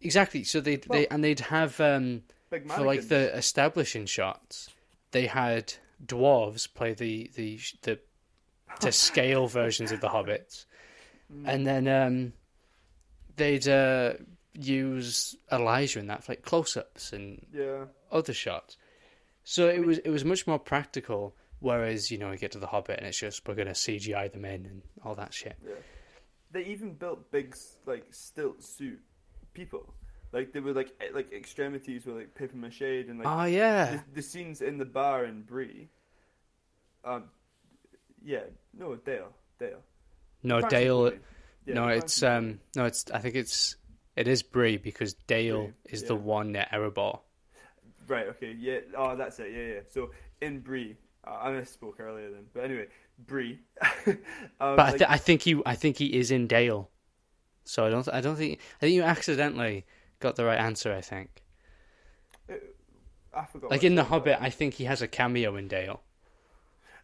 Exactly. 0.00 0.44
So 0.44 0.60
they 0.60 0.76
they 0.76 1.06
and 1.08 1.24
they'd 1.24 1.40
have 1.40 1.80
um, 1.80 2.22
for 2.50 2.82
like 2.82 3.08
the 3.08 3.34
establishing 3.36 4.06
shots, 4.06 4.68
they 5.12 5.26
had 5.26 5.74
dwarves 6.04 6.72
play 6.72 6.92
the 6.94 7.30
the 7.34 7.58
the 7.82 7.98
to 8.80 8.92
scale 9.06 9.46
versions 9.46 9.92
of 9.92 10.00
the 10.00 10.08
hobbits, 10.08 10.66
and 11.44 11.66
then 11.66 11.88
um, 11.88 12.32
they'd 13.36 13.66
uh, 13.66 14.14
use 14.52 15.36
Elijah 15.50 15.98
in 15.98 16.06
that 16.08 16.24
for 16.24 16.32
like 16.32 16.42
close-ups 16.42 17.12
and 17.12 17.44
yeah. 17.52 17.84
other 18.10 18.32
shots. 18.32 18.76
So 19.44 19.68
it 19.68 19.84
was 19.84 19.98
it 19.98 20.10
was 20.10 20.24
much 20.24 20.46
more 20.46 20.58
practical. 20.58 21.34
Whereas 21.60 22.10
you 22.10 22.18
know 22.18 22.30
you 22.32 22.38
get 22.38 22.52
to 22.52 22.58
the 22.58 22.66
Hobbit 22.66 22.98
and 22.98 23.06
it's 23.06 23.18
just 23.18 23.46
we're 23.46 23.54
gonna 23.54 23.70
CGI 23.70 24.32
them 24.32 24.44
in 24.44 24.66
and 24.66 24.82
all 25.04 25.14
that 25.14 25.32
shit. 25.32 25.56
Yeah. 25.64 25.74
They 26.52 26.64
even 26.64 26.94
built 26.94 27.30
big 27.30 27.54
like 27.86 28.04
stilt 28.10 28.62
suit 28.62 29.00
people. 29.54 29.94
Like 30.32 30.52
they 30.52 30.60
were 30.60 30.72
like 30.72 30.88
e- 31.02 31.14
like 31.14 31.32
extremities 31.32 32.04
were 32.04 32.14
like 32.14 32.34
paper 32.34 32.56
mache 32.56 32.82
and 32.82 33.18
like 33.18 33.28
oh 33.28 33.44
yeah, 33.44 33.92
the, 33.92 34.02
the 34.16 34.22
scenes 34.22 34.60
in 34.60 34.78
the 34.78 34.84
bar 34.84 35.24
in 35.24 35.42
Bree. 35.42 35.88
Um, 37.04 37.24
yeah, 38.22 38.40
no 38.76 38.96
Dale, 38.96 39.32
Dale. 39.58 39.82
no 40.42 40.60
Dale. 40.60 41.12
Yeah, 41.64 41.74
no, 41.74 41.88
it's 41.88 42.22
um 42.22 42.60
no, 42.74 42.84
it's 42.84 43.10
I 43.10 43.18
think 43.18 43.34
it's 43.34 43.76
it 44.14 44.28
is 44.28 44.42
Bree 44.42 44.76
because 44.76 45.14
Dale 45.14 45.64
Bree, 45.64 45.72
is 45.86 46.02
the 46.04 46.14
yeah. 46.14 46.20
one 46.20 46.56
at 46.56 46.70
Erebor. 46.70 47.20
Right. 48.06 48.28
Okay. 48.28 48.54
Yeah. 48.58 48.80
Oh, 48.96 49.16
that's 49.16 49.38
it. 49.38 49.52
Yeah. 49.52 49.74
Yeah. 49.74 49.80
So 49.90 50.10
in 50.40 50.60
Bree, 50.60 50.96
I 51.26 51.48
misspoke 51.50 51.98
earlier 52.00 52.30
then. 52.30 52.44
But 52.54 52.64
anyway, 52.64 52.86
Bree. 53.18 53.58
um, 54.06 54.16
But 54.58 54.78
I, 54.80 54.90
like- 54.90 54.98
th- 54.98 55.10
I 55.10 55.16
think 55.16 55.42
he 55.42 55.60
I 55.66 55.74
think 55.74 55.96
he 55.98 56.06
is 56.16 56.30
in 56.30 56.46
Dale. 56.46 56.90
So 57.64 57.84
I 57.84 57.90
don't 57.90 58.08
I 58.12 58.20
don't 58.20 58.36
think 58.36 58.60
I 58.76 58.80
think 58.80 58.94
you 58.94 59.02
accidentally 59.02 59.84
got 60.20 60.36
the 60.36 60.44
right 60.44 60.58
answer. 60.58 60.92
I 60.92 61.00
think 61.00 61.42
I 63.34 63.44
forgot. 63.44 63.70
like 63.70 63.84
in 63.84 63.94
the 63.96 64.02
it. 64.02 64.08
Hobbit, 64.08 64.38
I 64.40 64.50
think 64.50 64.74
he 64.74 64.84
has 64.84 65.02
a 65.02 65.08
cameo 65.08 65.56
in 65.56 65.68
Dale. 65.68 66.00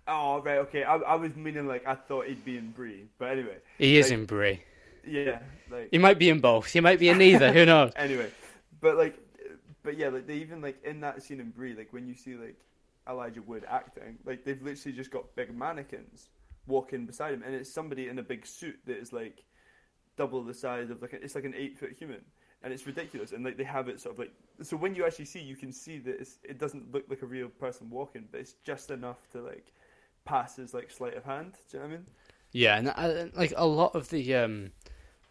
Oh 0.09 0.41
right. 0.41 0.59
Okay. 0.59 0.83
I, 0.85 0.97
I 0.97 1.15
was 1.17 1.37
meaning 1.37 1.67
like 1.67 1.87
I 1.87 1.95
thought 1.95 2.27
he'd 2.27 2.45
be 2.45 2.57
in 2.57 2.71
Bree, 2.71 3.07
but 3.19 3.27
anyway. 3.31 3.57
He 3.79 3.99
is 3.99 4.11
in 4.11 4.25
Bree. 4.25 4.63
Yeah. 5.07 5.41
Like. 5.71 5.89
He 5.91 5.99
might 5.99 6.19
be 6.19 6.29
in 6.29 6.41
both. 6.41 6.67
He 6.73 6.81
might 6.81 6.99
be 6.99 7.09
in 7.09 7.19
neither. 7.19 7.53
Who 7.53 7.65
knows? 7.67 7.93
anyway, 7.97 8.31
but 8.81 8.97
like, 8.97 9.19
but 9.83 9.97
yeah, 9.97 10.09
like 10.09 10.27
they 10.27 10.35
even 10.37 10.61
like 10.61 10.83
in 10.85 11.01
that 11.01 11.23
scene 11.23 11.41
in 11.41 11.51
Bree, 11.51 11.75
like 11.75 11.93
when 11.93 12.07
you 12.07 12.15
see 12.15 12.35
like 12.37 12.57
Elijah 13.09 13.43
Wood 13.43 13.65
acting, 13.69 14.19
like 14.25 14.45
they've 14.45 14.63
literally 14.63 14.97
just 14.97 15.11
got 15.11 15.35
big 15.35 15.57
mannequins 15.57 16.29
walking 16.67 17.07
beside 17.07 17.35
him, 17.35 17.43
and 17.45 17.55
it's 17.55 17.73
somebody 17.73 18.09
in 18.09 18.19
a 18.19 18.23
big 18.23 18.47
suit 18.47 18.79
that 18.87 18.99
is 18.99 19.13
like 19.13 19.45
double 20.17 20.43
the 20.43 20.55
size 20.55 20.91
of 20.91 21.03
like 21.03 21.13
a, 21.13 21.23
it's 21.23 21.35
like 21.35 21.45
an 21.45 21.55
eight 21.57 21.79
foot 21.79 21.93
human, 21.99 22.21
and 22.63 22.73
it's 22.73 22.87
ridiculous. 22.87 23.33
And 23.33 23.45
like 23.45 23.57
they 23.57 23.65
have 23.65 23.89
it 23.89 24.01
sort 24.01 24.15
of 24.15 24.19
like 24.19 24.33
so 24.63 24.77
when 24.77 24.95
you 24.95 25.05
actually 25.05 25.25
see, 25.25 25.41
you 25.41 25.57
can 25.57 25.73
see 25.73 25.99
that 25.99 26.21
it's, 26.21 26.39
it 26.45 26.59
doesn't 26.59 26.93
look 26.93 27.05
like 27.09 27.23
a 27.23 27.27
real 27.27 27.49
person 27.49 27.91
walking, 27.91 28.29
but 28.31 28.41
it's 28.41 28.55
just 28.65 28.91
enough 28.91 29.29
to 29.33 29.43
like 29.43 29.73
pass 30.25 30.59
as 30.59 30.75
like 30.75 30.91
sleight 30.91 31.17
of 31.17 31.25
hand. 31.25 31.55
Do 31.71 31.77
you 31.77 31.83
know 31.83 31.89
what 31.89 31.95
I 31.95 31.97
mean? 31.97 32.07
Yeah, 32.53 32.77
and 32.79 32.89
uh, 32.89 33.37
like 33.37 33.55
a 33.57 33.67
lot 33.67 33.95
of 33.95 34.11
the 34.11 34.35
um, 34.37 34.71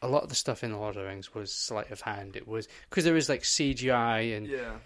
a 0.02 0.08
lot 0.08 0.24
of 0.24 0.30
the 0.30 0.36
stuff 0.36 0.64
in 0.64 0.72
the 0.72 0.78
Lord 0.78 0.96
of 0.96 1.04
the 1.04 1.08
Rings 1.08 1.34
was 1.34 1.54
sleight 1.54 1.92
of 1.92 2.02
hand. 2.02 2.36
It 2.36 2.48
was 2.48 2.68
because 2.90 3.04
there 3.04 3.14
was 3.14 3.30
like 3.30 3.44
CGI 3.44 4.36
and 4.36 4.48
Yeah. 4.48 4.78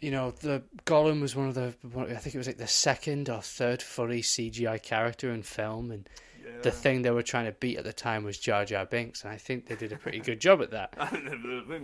You 0.00 0.10
know 0.10 0.30
the 0.32 0.62
Gollum 0.84 1.20
was 1.20 1.34
one 1.36 1.48
of 1.48 1.54
the 1.54 1.74
I 1.96 2.14
think 2.16 2.34
it 2.34 2.38
was 2.38 2.46
like 2.46 2.58
the 2.58 2.66
second 2.66 3.28
or 3.28 3.40
third 3.42 3.82
fully 3.82 4.20
CGI 4.22 4.82
character 4.82 5.30
in 5.30 5.42
film, 5.42 5.90
and 5.90 6.08
Yeah. 6.44 6.60
the 6.62 6.70
thing 6.70 7.02
they 7.02 7.10
were 7.10 7.22
trying 7.22 7.46
to 7.46 7.52
beat 7.52 7.78
at 7.78 7.84
the 7.84 7.92
time 7.92 8.24
was 8.24 8.38
Jar 8.38 8.64
Jar 8.64 8.84
Binks, 8.84 9.22
and 9.24 9.32
I 9.32 9.36
think 9.36 9.66
they 9.66 9.76
did 9.76 9.92
a 9.92 9.96
pretty 9.96 10.18
good 10.20 10.40
job 10.40 10.60
at 10.62 10.70
that. 10.72 10.94
I 10.98 11.06
think 11.06 11.24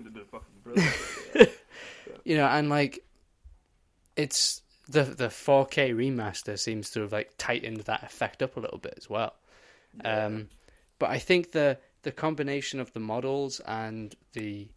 they 0.04 0.10
did 0.10 0.26
fucking 0.30 0.54
brilliant. 0.64 1.50
You 2.24 2.36
know, 2.36 2.46
and 2.46 2.68
like 2.68 3.04
it's 4.16 4.62
the 4.88 5.02
the 5.04 5.28
4K 5.28 5.94
remaster 5.94 6.58
seems 6.58 6.90
to 6.90 7.00
have 7.02 7.12
like 7.12 7.32
tightened 7.38 7.80
that 7.82 8.02
effect 8.02 8.42
up 8.42 8.56
a 8.56 8.60
little 8.60 8.78
bit 8.78 8.94
as 8.96 9.08
well. 9.08 9.34
Um, 10.04 10.48
but 10.98 11.10
I 11.10 11.18
think 11.18 11.52
the 11.52 11.78
the 12.02 12.12
combination 12.12 12.80
of 12.80 12.92
the 12.92 13.00
models 13.00 13.60
and 13.60 14.14
the 14.32 14.68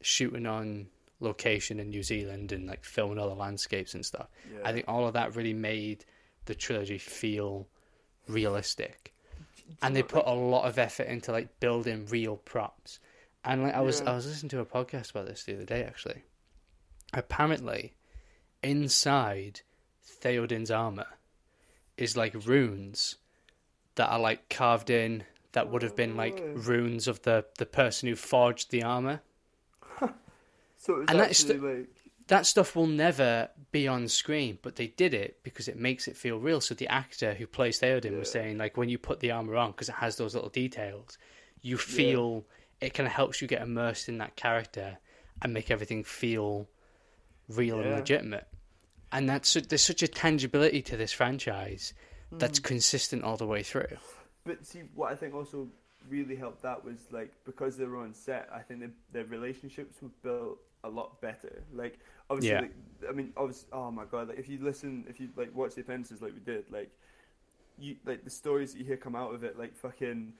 shooting 0.00 0.46
on 0.46 0.88
location 1.24 1.80
in 1.80 1.90
New 1.90 2.02
Zealand 2.02 2.52
and 2.52 2.66
like 2.66 2.84
filming 2.84 3.18
all 3.18 3.28
the 3.28 3.34
landscapes 3.34 3.94
and 3.94 4.04
stuff, 4.06 4.28
yeah. 4.52 4.60
I 4.64 4.72
think 4.72 4.84
all 4.86 5.06
of 5.06 5.14
that 5.14 5.34
really 5.34 5.54
made 5.54 6.04
the 6.44 6.54
trilogy 6.54 6.98
feel 6.98 7.66
realistic. 8.28 9.12
And 9.82 9.96
they 9.96 10.02
put 10.02 10.26
a 10.26 10.34
lot 10.34 10.66
of 10.68 10.78
effort 10.78 11.04
into 11.08 11.32
like 11.32 11.58
building 11.58 12.06
real 12.10 12.36
props. 12.36 13.00
And 13.44 13.62
like 13.64 13.74
I 13.74 13.80
was 13.80 14.00
Yeah. 14.00 14.12
I 14.12 14.14
was 14.14 14.26
listening 14.26 14.50
to 14.50 14.60
a 14.60 14.66
podcast 14.66 15.10
about 15.10 15.26
this 15.26 15.44
the 15.44 15.54
other 15.54 15.64
day 15.64 15.82
actually. 15.82 16.22
Apparently, 17.12 17.94
inside 18.62 19.60
Theoden's 20.02 20.70
armor 20.70 21.06
is 21.96 22.16
like 22.16 22.34
runes 22.46 23.16
that 23.94 24.08
are 24.08 24.18
like 24.18 24.48
carved 24.48 24.90
in 24.90 25.24
that 25.52 25.70
would 25.70 25.82
have 25.82 25.94
been 25.94 26.16
like 26.16 26.40
Oh. 26.42 26.52
runes 26.54 27.06
of 27.06 27.22
the 27.22 27.44
the 27.58 27.66
person 27.66 28.08
who 28.08 28.16
forged 28.16 28.70
the 28.70 28.82
armor. 28.82 29.22
So 30.84 31.04
And 31.08 31.18
that's 31.18 31.40
actually 31.40 31.58
like 31.58 31.88
That 32.28 32.46
stuff 32.46 32.76
will 32.76 32.86
never 32.86 33.48
be 33.72 33.88
on 33.88 34.08
screen, 34.08 34.58
but 34.62 34.76
they 34.76 34.88
did 34.88 35.14
it 35.14 35.42
because 35.42 35.68
it 35.68 35.78
makes 35.78 36.08
it 36.08 36.16
feel 36.16 36.38
real. 36.38 36.60
So 36.60 36.74
the 36.74 36.88
actor 36.88 37.34
who 37.34 37.46
plays 37.46 37.80
Theoden 37.80 38.18
was 38.18 38.30
saying 38.30 38.58
like 38.58 38.76
when 38.76 38.88
you 38.88 38.98
put 38.98 39.20
the 39.20 39.30
armor 39.30 39.56
on 39.56 39.72
because 39.72 39.88
it 39.88 39.96
has 39.96 40.16
those 40.16 40.34
little 40.34 40.50
details, 40.50 41.18
you 41.62 41.76
feel 41.78 42.44
it 42.80 42.92
kind 42.94 43.06
of 43.06 43.12
helps 43.12 43.40
you 43.40 43.48
get 43.48 43.62
immersed 43.62 44.08
in 44.08 44.18
that 44.18 44.36
character 44.36 44.98
and 45.42 45.52
make 45.54 45.70
everything 45.70 46.04
feel 46.04 46.68
real 47.48 47.80
and 47.80 47.94
legitimate. 47.94 48.46
And 49.12 49.28
that's 49.28 49.54
there's 49.54 49.82
such 49.82 50.02
a 50.02 50.08
tangibility 50.08 50.82
to 50.82 50.96
this 50.96 51.12
franchise 51.12 51.94
that's 52.38 52.58
Hmm. 52.58 52.64
consistent 52.64 53.22
all 53.24 53.36
the 53.36 53.46
way 53.46 53.62
through. 53.62 53.96
But 54.44 54.66
see, 54.66 54.80
what 54.94 55.12
I 55.12 55.14
think 55.14 55.34
also 55.34 55.68
really 56.08 56.36
helped 56.36 56.62
that 56.62 56.84
was 56.84 56.98
like 57.10 57.32
because 57.44 57.76
they 57.76 57.86
were 57.86 57.98
on 57.98 58.12
set. 58.12 58.48
I 58.52 58.60
think 58.60 58.80
the, 58.80 58.90
their 59.12 59.24
relationships 59.24 59.96
were 60.02 60.10
built 60.22 60.58
a 60.84 60.88
lot 60.88 61.20
better. 61.20 61.62
Like 61.72 61.98
obviously, 62.30 62.50
Yeah. 62.54 62.60
like, 62.60 62.74
I 63.08 63.12
mean, 63.12 63.32
obviously, 63.36 63.68
oh 63.72 63.90
my 63.90 64.04
god! 64.04 64.28
Like 64.28 64.38
if 64.38 64.48
you 64.48 64.58
listen, 64.62 65.04
if 65.08 65.18
you 65.20 65.28
like 65.36 65.54
watch 65.54 65.74
the 65.74 65.80
appendices 65.80 66.22
like 66.22 66.34
we 66.34 66.40
did, 66.40 66.70
like 66.70 66.90
you 67.78 67.96
like 68.04 68.22
the 68.24 68.30
stories 68.30 68.72
that 68.72 68.78
you 68.78 68.84
hear 68.84 68.96
come 68.96 69.16
out 69.16 69.34
of 69.34 69.44
it, 69.44 69.58
like 69.58 69.74
fucking. 69.74 70.34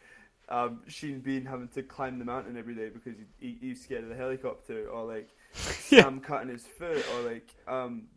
Um, 0.47 0.83
Sean 0.89 1.21
Bean 1.21 1.47
having 1.47 1.69
to 1.69 1.83
climb 1.83 2.19
the 2.19 2.25
mountain 2.27 2.59
every 2.59 2.75
day 2.75 2.91
because 2.91 3.15
he, 3.41 3.47
he, 3.49 3.57
he's 3.69 3.83
scared 3.83 4.03
of 4.05 4.11
the 4.11 4.15
helicopter, 4.15 4.87
or 4.91 5.03
like 5.07 5.31
yeah. 5.91 6.03
Sam 6.03 6.21
cutting 6.21 6.51
his 6.51 6.67
foot, 6.67 7.03
or 7.15 7.23
like 7.23 7.49
um, 7.67 8.09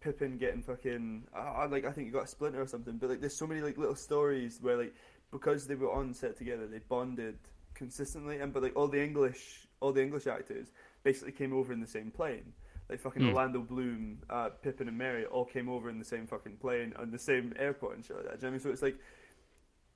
Pippin 0.00 0.36
getting 0.36 0.62
fucking 0.62 1.22
uh, 1.32 1.68
like 1.70 1.84
I 1.84 1.92
think 1.92 2.08
he 2.08 2.12
got 2.12 2.24
a 2.24 2.26
splinter 2.26 2.60
or 2.60 2.66
something. 2.66 2.96
But 2.98 3.08
like 3.08 3.20
there's 3.20 3.36
so 3.38 3.46
many 3.46 3.60
like 3.60 3.78
little 3.78 3.94
stories 3.94 4.58
where 4.60 4.76
like 4.76 4.94
because 5.30 5.68
they 5.68 5.76
were 5.76 5.92
on 5.92 6.12
set 6.12 6.36
together, 6.36 6.66
they 6.66 6.80
bonded 6.80 7.38
consistently. 7.74 8.38
And 8.40 8.52
but 8.52 8.64
like 8.64 8.74
all 8.76 8.88
the 8.88 9.00
English, 9.02 9.68
all 9.80 9.92
the 9.92 10.02
English 10.02 10.26
actors 10.26 10.72
basically 11.04 11.32
came 11.32 11.52
over 11.52 11.72
in 11.72 11.80
the 11.80 11.86
same 11.86 12.10
plane. 12.10 12.52
Like 12.90 12.98
fucking 13.00 13.22
Hmm. 13.22 13.28
Orlando 13.28 13.60
Bloom, 13.60 14.18
uh, 14.28 14.48
Pippin, 14.60 14.88
and 14.88 14.98
Merry 14.98 15.24
all 15.26 15.44
came 15.44 15.68
over 15.68 15.88
in 15.88 15.98
the 15.98 16.04
same 16.04 16.26
fucking 16.26 16.56
plane 16.56 16.92
on 16.98 17.10
the 17.12 17.18
same 17.18 17.54
airport 17.58 17.94
and 17.96 18.04
shit 18.04 18.16
like 18.16 18.26
that. 18.26 18.40
Do 18.40 18.46
you 18.46 18.50
know 18.52 18.56
what 18.56 18.62
I 18.64 18.66
mean? 18.66 18.70
So 18.70 18.70
it's 18.70 18.82
like. 18.82 18.98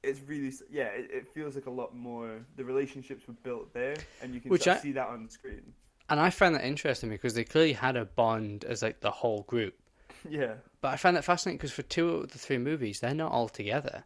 It's 0.05 0.21
really 0.29 0.53
yeah. 0.71 0.85
It, 0.87 1.11
it 1.13 1.29
feels 1.35 1.57
like 1.57 1.67
a 1.67 1.71
lot 1.73 1.95
more. 1.95 2.39
The 2.57 2.65
relationships 2.65 3.27
were 3.27 3.35
built 3.43 3.75
there, 3.75 3.97
and 4.23 4.33
you 4.33 4.41
can 4.41 4.53
I- 4.53 4.77
see 4.79 4.93
that 4.93 5.09
on 5.09 5.25
the 5.25 5.31
screen. 5.31 5.75
and 6.09 6.21
I 6.21 6.31
find 6.31 6.55
that 6.55 6.65
interesting 6.65 7.11
because 7.11 7.35
they 7.35 7.43
clearly 7.43 7.73
had 7.73 7.97
a 7.97 8.05
bond 8.05 8.65
as 8.65 8.81
like 8.81 9.01
the 9.01 9.11
whole 9.11 9.43
group. 9.43 9.75
Yeah, 10.29 10.55
But 10.81 10.89
I 10.95 10.97
find 10.97 11.17
that 11.17 11.25
fascinating 11.25 11.59
because 11.59 11.73
for 11.73 11.83
two 11.83 12.09
of 12.11 12.31
the 12.33 12.39
three 12.39 12.59
movies, 12.59 13.01
they're 13.01 13.15
not 13.15 13.31
all 13.33 13.49
together. 13.49 14.05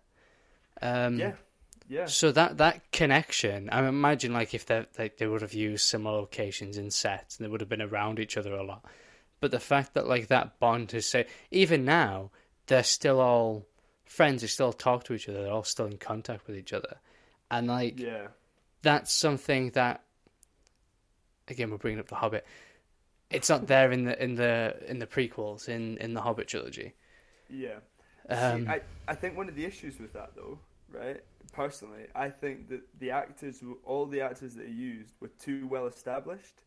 Um, 0.81 1.19
yeah, 1.19 1.33
yeah. 1.89 2.07
So 2.07 2.33
that 2.33 2.59
that 2.59 2.91
connection, 2.93 3.69
I 3.71 3.87
imagine, 3.87 4.33
like 4.33 4.55
if 4.55 4.67
they 4.67 4.87
like 4.99 5.19
they 5.19 5.27
would 5.27 5.43
have 5.43 5.55
used 5.55 5.87
similar 5.87 6.19
locations 6.19 6.79
in 6.79 6.91
sets, 6.91 7.37
and 7.37 7.45
they 7.45 7.51
would 7.51 7.61
have 7.61 7.69
been 7.69 7.83
around 7.83 8.19
each 8.19 8.37
other 8.37 8.53
a 8.55 8.63
lot. 8.63 8.85
But 9.41 9.51
the 9.51 9.61
fact 9.61 9.95
that 9.95 10.07
like 10.07 10.29
that 10.29 10.59
bond 10.59 10.93
has 10.93 11.07
say 11.07 11.27
even 11.51 11.85
now 11.85 12.31
they're 12.67 12.85
still 12.85 13.21
all 13.21 13.67
friends, 14.05 14.43
they 14.43 14.49
still 14.49 14.73
talk 14.73 15.05
to 15.05 15.15
each 15.15 15.29
other, 15.29 15.43
they're 15.43 15.53
all 15.53 15.65
still 15.65 15.87
in 15.87 15.99
contact 15.99 16.47
with 16.47 16.57
each 16.57 16.73
other, 16.73 16.97
and 17.51 17.67
like 17.67 17.99
Yeah, 17.99 18.29
that's 18.83 19.13
something 19.13 19.71
that 19.71 20.03
again 21.49 21.71
we're 21.71 21.79
bringing 21.79 22.01
up 22.01 22.09
the 22.09 22.15
Hobbit. 22.17 22.47
It's 23.31 23.49
not 23.49 23.67
there 23.67 23.91
in 23.91 24.05
the 24.05 24.23
in 24.23 24.35
the 24.35 24.77
in 24.87 24.99
the 24.99 25.07
prequels 25.07 25.69
in 25.69 25.97
in 25.99 26.15
the 26.15 26.21
Hobbit 26.21 26.49
trilogy. 26.49 26.95
yeah. 27.49 27.79
Um, 28.29 28.67
See, 28.67 28.69
I, 28.69 28.81
I 29.09 29.15
think 29.17 29.37
one 29.37 29.49
of 29.49 29.57
the 29.57 29.65
issues 29.65 29.99
with 29.99 30.13
that, 30.13 30.31
though, 30.37 30.59
right? 30.93 31.21
Personally, 31.53 32.07
I 32.15 32.31
think 32.31 32.69
that 32.71 32.81
the 32.99 33.11
actors, 33.11 33.63
all 33.85 34.07
the 34.07 34.23
actors 34.23 34.55
that 34.55 34.67
he 34.67 34.73
used, 34.73 35.15
were 35.21 35.31
too 35.39 35.67
well 35.67 35.87
established. 35.87 36.63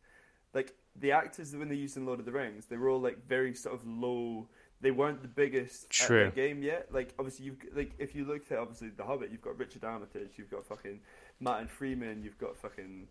Like 0.53 0.75
the 0.95 1.11
actors 1.11 1.51
that 1.51 1.57
when 1.57 1.69
they 1.69 1.75
used 1.75 1.97
in 1.97 2.05
Lord 2.05 2.19
of 2.19 2.25
the 2.25 2.31
Rings, 2.31 2.67
they 2.67 2.77
were 2.77 2.89
all 2.89 3.01
like 3.01 3.27
very 3.27 3.53
sort 3.53 3.75
of 3.75 3.85
low. 3.87 4.47
They 4.81 4.91
weren't 4.91 5.21
the 5.21 5.27
biggest 5.27 5.89
True. 5.89 6.27
at 6.27 6.35
the 6.35 6.41
game 6.41 6.61
yet. 6.61 6.89
Like 6.91 7.13
obviously, 7.17 7.47
you've 7.47 7.57
like 7.73 7.93
if 7.97 8.13
you 8.15 8.25
look 8.25 8.51
at 8.51 8.59
obviously 8.59 8.89
the 8.89 9.03
Hobbit, 9.03 9.31
you've 9.31 9.41
got 9.41 9.57
Richard 9.57 9.83
Armitage, 9.83 10.33
you've 10.35 10.51
got 10.51 10.65
fucking 10.65 10.99
Martin 11.39 11.67
Freeman, 11.67 12.21
you've 12.23 12.37
got 12.37 12.55
fucking 12.55 13.07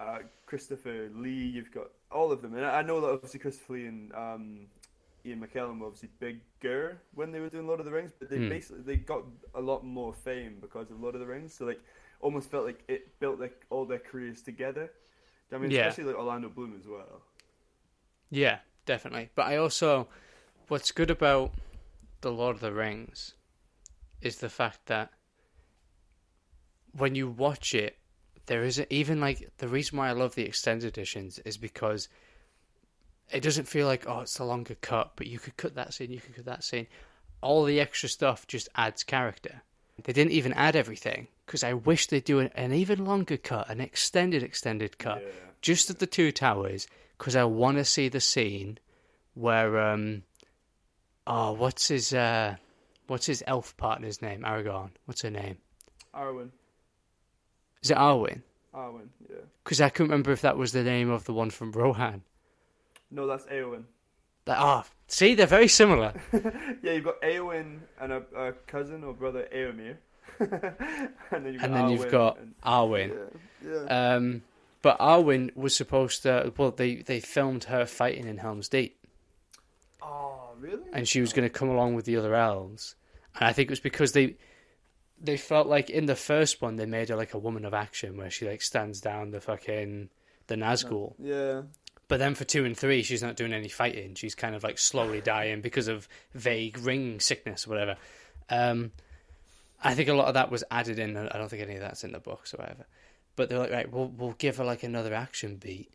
uh, 0.00 0.18
Christopher 0.46 1.10
Lee, 1.14 1.30
you've 1.30 1.72
got 1.72 1.88
all 2.10 2.32
of 2.32 2.40
them, 2.40 2.54
and 2.54 2.64
I 2.64 2.78
I 2.78 2.82
know 2.82 3.00
that 3.02 3.08
obviously 3.08 3.40
Christopher 3.40 3.74
Lee 3.74 3.86
and 3.86 4.14
um, 4.14 4.66
Ian 5.26 5.40
McKellen 5.40 5.78
were 5.80 5.86
obviously 5.86 6.10
bigger 6.18 7.00
when 7.14 7.32
they 7.32 7.40
were 7.40 7.48
doing 7.48 7.66
Lord 7.66 7.80
of 7.80 7.86
the 7.86 7.92
Rings, 7.92 8.12
but 8.18 8.30
they 8.30 8.38
Hmm. 8.38 8.48
basically 8.48 8.82
they 8.82 8.96
got 8.96 9.22
a 9.54 9.60
lot 9.60 9.84
more 9.84 10.12
fame 10.12 10.58
because 10.60 10.90
of 10.90 11.00
Lord 11.00 11.14
of 11.14 11.20
the 11.20 11.26
Rings. 11.26 11.54
So 11.54 11.64
like, 11.66 11.80
almost 12.20 12.50
felt 12.50 12.64
like 12.64 12.82
it 12.88 13.18
built 13.20 13.38
like 13.40 13.64
all 13.70 13.84
their 13.84 13.98
careers 13.98 14.42
together. 14.42 14.90
I 15.52 15.58
mean, 15.58 15.70
Yeah. 15.70 15.86
especially 15.86 16.04
like 16.04 16.16
Orlando 16.16 16.48
Bloom 16.48 16.74
as 16.78 16.86
well. 16.86 17.22
Yeah, 18.30 18.58
definitely. 18.86 19.30
But 19.34 19.46
I 19.46 19.56
also, 19.56 20.08
what's 20.68 20.92
good 20.92 21.10
about 21.10 21.52
the 22.20 22.32
Lord 22.32 22.56
of 22.56 22.60
the 22.60 22.72
Rings 22.72 23.34
is 24.20 24.38
the 24.38 24.50
fact 24.50 24.86
that 24.86 25.10
when 26.92 27.14
you 27.14 27.28
watch 27.28 27.74
it, 27.74 27.98
there 28.46 28.64
is 28.64 28.78
a, 28.78 28.92
even 28.92 29.20
like 29.20 29.50
the 29.58 29.68
reason 29.68 29.98
why 29.98 30.08
I 30.08 30.12
love 30.12 30.34
the 30.34 30.44
extended 30.44 30.88
editions 30.88 31.38
is 31.40 31.56
because 31.56 32.08
it 33.30 33.42
doesn't 33.42 33.68
feel 33.68 33.86
like 33.86 34.08
oh 34.08 34.20
it's 34.20 34.38
a 34.38 34.44
longer 34.44 34.76
cut, 34.80 35.12
but 35.16 35.26
you 35.26 35.38
could 35.38 35.56
cut 35.56 35.74
that 35.74 35.94
scene, 35.94 36.10
you 36.10 36.20
could 36.20 36.36
cut 36.36 36.44
that 36.46 36.64
scene. 36.64 36.86
All 37.40 37.64
the 37.64 37.80
extra 37.80 38.08
stuff 38.08 38.46
just 38.46 38.68
adds 38.74 39.04
character. 39.04 39.62
They 40.02 40.12
didn't 40.12 40.32
even 40.32 40.52
add 40.52 40.76
everything 40.76 41.28
because 41.46 41.64
I 41.64 41.72
wish 41.74 42.06
they'd 42.06 42.24
do 42.24 42.38
an, 42.40 42.50
an 42.54 42.72
even 42.72 43.04
longer 43.04 43.36
cut, 43.36 43.68
an 43.68 43.80
extended 43.80 44.42
extended 44.42 44.98
cut 44.98 45.22
Yeah. 45.22 45.30
just 45.60 45.90
at 45.90 45.98
the 45.98 46.06
two 46.06 46.30
towers 46.32 46.86
because 47.16 47.34
I 47.36 47.44
want 47.44 47.78
to 47.78 47.84
see 47.84 48.08
the 48.08 48.20
scene 48.20 48.78
where 49.34 49.78
um 49.80 50.22
oh 51.26 51.52
what's 51.52 51.88
his 51.88 52.12
uh 52.14 52.56
what's 53.06 53.26
his 53.26 53.42
elf 53.46 53.76
partner's 53.76 54.20
name 54.22 54.42
Aragorn 54.42 54.90
what's 55.04 55.22
her 55.22 55.30
name 55.30 55.58
Arwen, 56.14 56.50
is 57.82 57.90
it 57.90 57.96
Arwen 57.96 58.42
Arwen, 58.74 59.08
yeah. 59.28 59.36
because 59.64 59.80
I 59.80 59.88
couldn't 59.90 60.10
remember 60.10 60.32
if 60.32 60.42
that 60.42 60.56
was 60.56 60.72
the 60.72 60.82
name 60.82 61.10
of 61.10 61.24
the 61.24 61.32
one 61.32 61.50
from 61.50 61.72
Rohan 61.72 62.22
No, 63.10 63.26
that's 63.26 63.44
Eowyn. 63.46 63.84
Like, 64.46 64.58
oh 64.60 64.84
see 65.08 65.34
they're 65.34 65.46
very 65.46 65.68
similar 65.68 66.14
Yeah, 66.82 66.92
you've 66.92 67.04
got 67.04 67.20
Eowyn 67.22 67.80
and 68.00 68.12
a, 68.12 68.22
a 68.34 68.52
cousin 68.66 69.04
or 69.04 69.12
brother 69.12 69.46
Eomer, 69.54 69.96
and 71.30 71.44
then 71.44 71.52
you've 71.52 71.60
got 71.60 71.64
and 71.64 71.74
then 71.74 71.90
you've 71.90 72.06
Arwen 72.06 72.10
got 72.10 72.38
and- 72.38 72.54
Arwen 72.64 73.18
yeah, 73.62 73.70
yeah. 73.70 74.14
um 74.14 74.42
but 74.80 74.98
Arwen 75.00 75.54
was 75.54 75.76
supposed 75.76 76.22
to 76.22 76.52
well 76.56 76.70
they 76.70 76.96
they 76.96 77.20
filmed 77.20 77.64
her 77.64 77.84
fighting 77.84 78.26
in 78.26 78.38
Helm's 78.38 78.68
Deep 78.68 78.98
oh, 80.02 80.50
really? 80.58 80.82
and 80.92 81.06
she 81.06 81.20
was 81.20 81.32
going 81.32 81.48
to 81.48 81.52
come 81.52 81.68
along 81.68 81.94
with 81.94 82.04
the 82.04 82.16
other 82.16 82.34
elves. 82.34 82.94
And 83.38 83.48
I 83.48 83.52
think 83.52 83.68
it 83.68 83.72
was 83.72 83.80
because 83.80 84.12
they 84.12 84.36
they 85.20 85.36
felt 85.36 85.66
like 85.66 85.90
in 85.90 86.06
the 86.06 86.16
first 86.16 86.62
one 86.62 86.76
they 86.76 86.86
made 86.86 87.08
her 87.08 87.16
like 87.16 87.34
a 87.34 87.38
woman 87.38 87.64
of 87.64 87.74
action, 87.74 88.16
where 88.16 88.30
she 88.30 88.48
like 88.48 88.62
stands 88.62 89.00
down 89.00 89.30
the 89.30 89.40
fucking 89.40 90.10
the 90.46 90.54
Nazgul. 90.56 91.14
Yeah. 91.18 91.62
But 92.08 92.18
then 92.18 92.34
for 92.34 92.44
two 92.44 92.64
and 92.64 92.76
three, 92.76 93.02
she's 93.02 93.22
not 93.22 93.36
doing 93.36 93.52
any 93.52 93.68
fighting. 93.68 94.14
She's 94.14 94.34
kind 94.34 94.54
of 94.54 94.64
like 94.64 94.78
slowly 94.78 95.20
dying 95.20 95.60
because 95.60 95.88
of 95.88 96.08
vague 96.34 96.78
ring 96.78 97.20
sickness 97.20 97.66
or 97.66 97.70
whatever. 97.70 97.96
Um, 98.48 98.92
I 99.82 99.94
think 99.94 100.08
a 100.08 100.14
lot 100.14 100.28
of 100.28 100.34
that 100.34 100.50
was 100.50 100.64
added 100.70 100.98
in. 100.98 101.16
I 101.16 101.36
don't 101.36 101.48
think 101.48 101.62
any 101.62 101.74
of 101.74 101.80
that's 101.80 102.04
in 102.04 102.12
the 102.12 102.18
books 102.18 102.54
or 102.54 102.58
whatever. 102.58 102.86
But 103.36 103.48
they're 103.48 103.58
like, 103.58 103.70
right, 103.70 103.92
we'll 103.92 104.08
we'll 104.08 104.32
give 104.32 104.56
her 104.56 104.64
like 104.64 104.82
another 104.82 105.14
action 105.14 105.56
beat, 105.56 105.92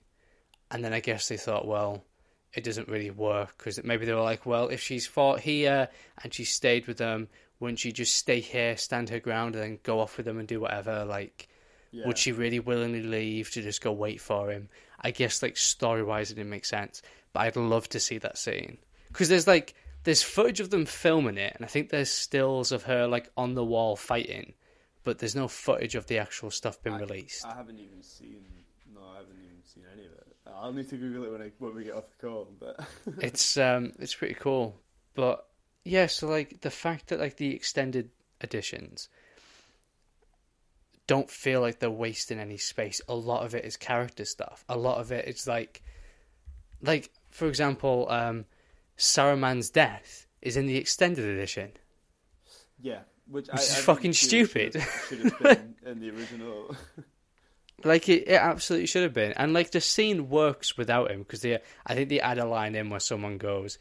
and 0.71 0.85
then 0.85 0.93
I 0.93 1.01
guess 1.01 1.27
they 1.27 1.35
thought, 1.35 1.67
well, 1.67 2.05
it 2.53 2.63
doesn't 2.63 2.87
really 2.87 3.11
work 3.11 3.57
because 3.57 3.83
maybe 3.83 4.05
they 4.05 4.13
were 4.13 4.21
like, 4.21 4.45
well, 4.45 4.69
if 4.69 4.79
she's 4.81 5.07
fought 5.07 5.39
here 5.39 5.89
and 6.21 6.33
she 6.33 6.45
stayed 6.45 6.87
with 6.87 6.97
them, 6.97 7.27
wouldn't 7.59 7.79
she 7.79 7.91
just 7.91 8.15
stay 8.15 8.39
here, 8.39 8.77
stand 8.77 9.09
her 9.09 9.19
ground, 9.19 9.55
and 9.55 9.63
then 9.63 9.79
go 9.83 9.99
off 9.99 10.17
with 10.17 10.25
them 10.25 10.37
and 10.37 10.47
do 10.47 10.59
whatever? 10.59 11.03
Like, 11.05 11.49
yeah. 11.91 12.05
would 12.05 12.17
she 12.17 12.31
really 12.31 12.59
willingly 12.59 13.01
leave 13.01 13.51
to 13.51 13.61
just 13.61 13.81
go 13.81 13.91
wait 13.91 14.21
for 14.21 14.51
him? 14.51 14.69
I 15.03 15.11
guess 15.11 15.43
like 15.43 15.57
story 15.57 16.03
wise 16.03 16.31
it 16.31 16.35
didn't 16.35 16.49
make 16.49 16.65
sense, 16.65 17.01
but 17.33 17.41
I'd 17.41 17.55
love 17.55 17.89
to 17.89 17.99
see 17.99 18.17
that 18.19 18.37
scene 18.37 18.77
because 19.07 19.29
there's 19.29 19.47
like 19.47 19.75
there's 20.03 20.23
footage 20.23 20.59
of 20.59 20.69
them 20.69 20.85
filming 20.85 21.37
it, 21.37 21.53
and 21.55 21.63
I 21.63 21.67
think 21.67 21.89
there's 21.89 22.09
stills 22.09 22.71
of 22.71 22.83
her 22.83 23.07
like 23.07 23.29
on 23.37 23.53
the 23.53 23.63
wall 23.63 23.95
fighting, 23.95 24.53
but 25.03 25.19
there's 25.19 25.35
no 25.35 25.47
footage 25.47 25.95
of 25.95 26.07
the 26.07 26.19
actual 26.19 26.51
stuff 26.51 26.81
being 26.81 26.97
released. 26.97 27.45
I 27.45 27.55
haven't 27.55 27.79
even 27.79 28.01
seen. 28.01 28.43
No, 28.93 29.01
I 29.01 29.17
haven't 29.17 29.37
even 29.43 29.63
seen 29.63 29.83
any 29.93 30.05
of 30.05 30.11
it. 30.13 30.35
I'll 30.53 30.73
need 30.73 30.89
to 30.89 30.97
Google 30.97 31.25
it 31.25 31.31
when 31.31 31.41
I 31.41 31.51
when 31.59 31.75
we 31.75 31.83
get 31.85 31.95
off 31.95 32.05
the 32.09 32.27
call. 32.27 32.47
But 32.59 32.79
it's 33.19 33.57
um 33.57 33.93
it's 33.99 34.15
pretty 34.15 34.35
cool, 34.35 34.75
but 35.15 35.47
yeah, 35.83 36.07
so 36.07 36.27
like 36.27 36.61
the 36.61 36.71
fact 36.71 37.07
that 37.07 37.19
like 37.19 37.37
the 37.37 37.53
extended 37.53 38.09
editions 38.41 39.09
don't 41.07 41.29
feel 41.29 41.61
like 41.61 41.79
they're 41.79 41.91
wasting 41.91 42.39
any 42.39 42.57
space. 42.57 43.01
A 43.07 43.15
lot 43.15 43.45
of 43.45 43.55
it 43.55 43.65
is 43.65 43.77
character 43.77 44.25
stuff. 44.25 44.63
A 44.69 44.77
lot 44.77 44.99
of 44.99 45.11
it 45.11 45.27
is 45.27 45.47
like, 45.47 45.81
like 46.81 47.09
for 47.31 47.47
example, 47.47 48.07
um, 48.09 48.45
Saruman's 48.97 49.69
death 49.69 50.27
is 50.41 50.57
in 50.57 50.65
the 50.65 50.77
extended 50.77 51.25
edition. 51.25 51.71
yeah, 52.81 52.99
which 53.27 53.49
I, 53.51 53.55
is 53.55 53.71
I 53.71 53.81
fucking 53.81 54.13
stupid. 54.13 54.73
Should, 54.73 54.83
should 55.09 55.19
have 55.19 55.39
been 55.39 55.75
in 55.85 55.99
the 55.99 56.09
original. 56.09 56.75
Like 57.83 58.07
it, 58.07 58.27
it 58.27 58.35
absolutely 58.35 58.87
should 58.87 59.03
have 59.03 59.13
been, 59.13 59.33
and 59.33 59.51
like 59.51 59.71
the 59.71 59.81
scene 59.81 60.29
works 60.29 60.77
without 60.77 61.11
him 61.11 61.19
because 61.19 61.41
they, 61.41 61.59
I 61.85 61.95
think 61.95 62.07
they 62.09 62.21
add 62.21 62.37
a 62.37 62.45
line 62.45 62.75
in 62.75 62.89
where 62.89 62.99
someone 63.01 63.37
goes, 63.37 63.77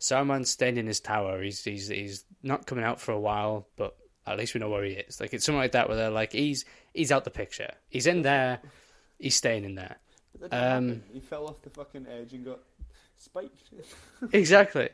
"Saruman's 0.00 0.48
staying 0.50 0.76
in 0.76 0.86
his 0.88 0.98
tower. 0.98 1.40
He's 1.40 1.62
he's 1.62 1.86
he's 1.88 2.24
not 2.42 2.66
coming 2.66 2.84
out 2.84 3.00
for 3.00 3.12
a 3.12 3.20
while, 3.20 3.68
but 3.76 3.96
at 4.26 4.38
least 4.38 4.54
we 4.54 4.60
know 4.60 4.68
where 4.70 4.84
he 4.84 4.92
is." 4.92 5.20
Like 5.20 5.32
it's 5.34 5.44
something 5.44 5.60
like 5.60 5.72
that 5.72 5.88
where 5.88 5.96
they're 5.96 6.10
like, 6.10 6.32
"He's 6.32 6.64
he's 6.92 7.10
out 7.12 7.24
the 7.24 7.30
picture. 7.30 7.72
He's 7.88 8.06
in 8.06 8.22
there. 8.22 8.60
He's 9.18 9.34
staying 9.36 9.64
in 9.64 9.74
there." 9.74 9.96
Um, 10.50 11.02
he 11.12 11.20
fell 11.20 11.46
off 11.46 11.62
the 11.62 11.70
fucking 11.70 12.06
edge 12.10 12.32
and 12.32 12.44
got 12.44 12.58
spiked. 13.18 13.62
exactly. 14.32 14.88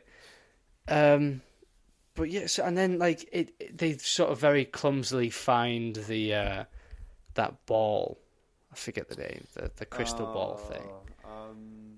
Um, 0.87 1.41
but 2.15 2.29
yes, 2.29 2.59
and 2.59 2.77
then 2.77 2.99
like 2.99 3.23
it, 3.31 3.53
it- 3.59 3.77
they 3.77 3.97
sort 3.97 4.31
of 4.31 4.39
very 4.39 4.65
clumsily 4.65 5.29
find 5.29 5.95
the 5.95 6.33
uh, 6.35 6.63
that 7.35 7.65
ball. 7.65 8.19
I 8.71 8.75
forget 8.75 9.09
the 9.09 9.15
name, 9.15 9.47
the 9.53 9.71
the 9.77 9.85
crystal 9.85 10.25
ball 10.27 10.57
thing. 10.57 10.83
Oh, 11.25 11.29
Um, 11.29 11.97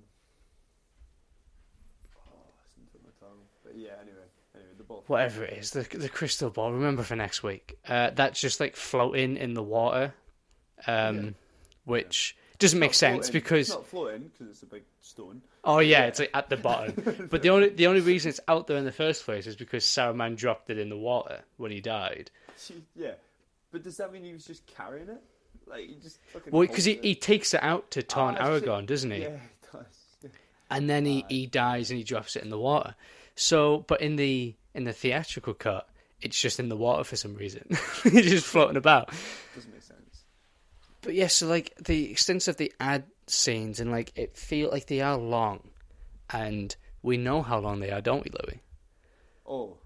oh, 2.15 2.31
it's 2.65 2.77
on 2.77 2.83
the 2.85 2.91
tip 2.91 3.01
of 3.01 3.05
my 3.05 3.27
tongue. 3.27 3.39
But 3.63 3.75
yeah, 3.75 3.91
anyway, 4.01 4.25
anyway, 4.55 4.71
the 4.77 4.83
ball. 4.83 4.92
Whatever 5.07 5.43
it 5.43 5.53
is, 5.57 5.71
the 5.71 5.81
the 5.97 6.09
crystal 6.09 6.49
ball. 6.49 6.71
Remember 6.71 7.03
for 7.03 7.15
next 7.15 7.43
week. 7.43 7.77
Uh, 7.87 8.11
that's 8.11 8.39
just 8.39 8.59
like 8.59 8.75
floating 8.75 9.37
in 9.37 9.53
the 9.53 9.63
water, 9.63 10.13
um, 10.87 11.17
Yeah. 11.25 11.29
which 11.85 12.35
doesn't 12.59 12.79
make 12.79 12.93
sense 12.93 13.27
floating. 13.27 13.33
because 13.41 13.67
it's 13.67 13.75
not 13.77 13.87
floating 13.87 14.21
because 14.29 14.47
it's 14.51 14.63
a 14.63 14.67
big 14.67 14.83
stone. 15.01 15.41
oh 15.63 15.79
yeah, 15.79 15.99
Yeah. 15.99 16.05
it's 16.07 16.19
like 16.19 16.31
at 16.33 16.49
the 16.49 16.57
bottom. 16.57 17.27
but 17.31 17.41
the 17.41 17.49
only 17.49 17.69
the 17.69 17.87
only 17.87 18.01
reason 18.01 18.29
it's 18.29 18.39
out 18.47 18.67
there 18.67 18.77
in 18.77 18.85
the 18.85 18.91
first 18.91 19.25
place 19.25 19.47
is 19.47 19.55
because 19.55 19.83
Saruman 19.85 20.35
dropped 20.37 20.69
it 20.69 20.77
in 20.77 20.89
the 20.89 20.97
water 20.97 21.41
when 21.57 21.71
he 21.71 21.81
died. 21.81 22.31
Yeah, 22.95 23.13
but 23.71 23.83
does 23.83 23.97
that 23.97 24.13
mean 24.13 24.23
he 24.23 24.33
was 24.33 24.45
just 24.45 24.65
carrying 24.67 25.09
it? 25.09 25.21
Like 25.65 25.87
he 25.87 25.95
just 26.01 26.19
fucking. 26.27 26.51
Well, 26.53 26.61
because 26.67 26.85
he, 26.85 26.99
he 27.01 27.15
takes 27.15 27.53
it 27.53 27.63
out 27.63 27.91
to 27.91 28.03
taunt 28.03 28.37
Ah, 28.39 28.53
shit. 28.53 28.63
Aragorn, 28.65 28.85
doesn't 28.85 29.11
he? 29.11 29.21
Yeah, 29.23 29.37
he 29.37 29.77
does. 29.77 30.31
And 30.69 30.89
then 30.89 31.05
he, 31.05 31.23
he 31.29 31.45
dies 31.45 31.91
and 31.91 31.97
he 31.99 32.03
drops 32.03 32.35
it 32.35 32.43
in 32.43 32.49
the 32.49 32.57
water. 32.57 32.95
So, 33.35 33.85
but 33.87 34.01
in 34.01 34.15
the 34.15 34.55
in 34.73 34.83
the 34.85 34.93
theatrical 34.93 35.53
cut, 35.53 35.87
it's 36.21 36.39
just 36.39 36.59
in 36.59 36.69
the 36.69 36.77
water 36.77 37.03
for 37.03 37.15
some 37.15 37.35
reason. 37.35 37.65
it's 37.69 38.29
just 38.29 38.45
floating 38.45 38.77
about. 38.77 39.09
Doesn't 39.55 39.71
make 39.73 39.81
sense. 39.81 40.23
But 41.01 41.13
yeah, 41.15 41.27
so 41.27 41.47
like 41.47 41.73
the 41.83 42.11
extent 42.11 42.47
of 42.47 42.57
the 42.57 42.71
ad 42.79 43.03
scenes, 43.27 43.79
and 43.79 43.91
like 43.91 44.11
it 44.15 44.37
feel 44.37 44.69
like 44.71 44.87
they 44.87 45.01
are 45.01 45.17
long, 45.17 45.69
and 46.29 46.75
we 47.01 47.17
know 47.17 47.41
how 47.41 47.59
long 47.59 47.79
they 47.81 47.91
are, 47.91 48.01
don't 48.01 48.23
we, 48.23 48.31
Louis? 48.45 48.61
Oh, 49.45 49.77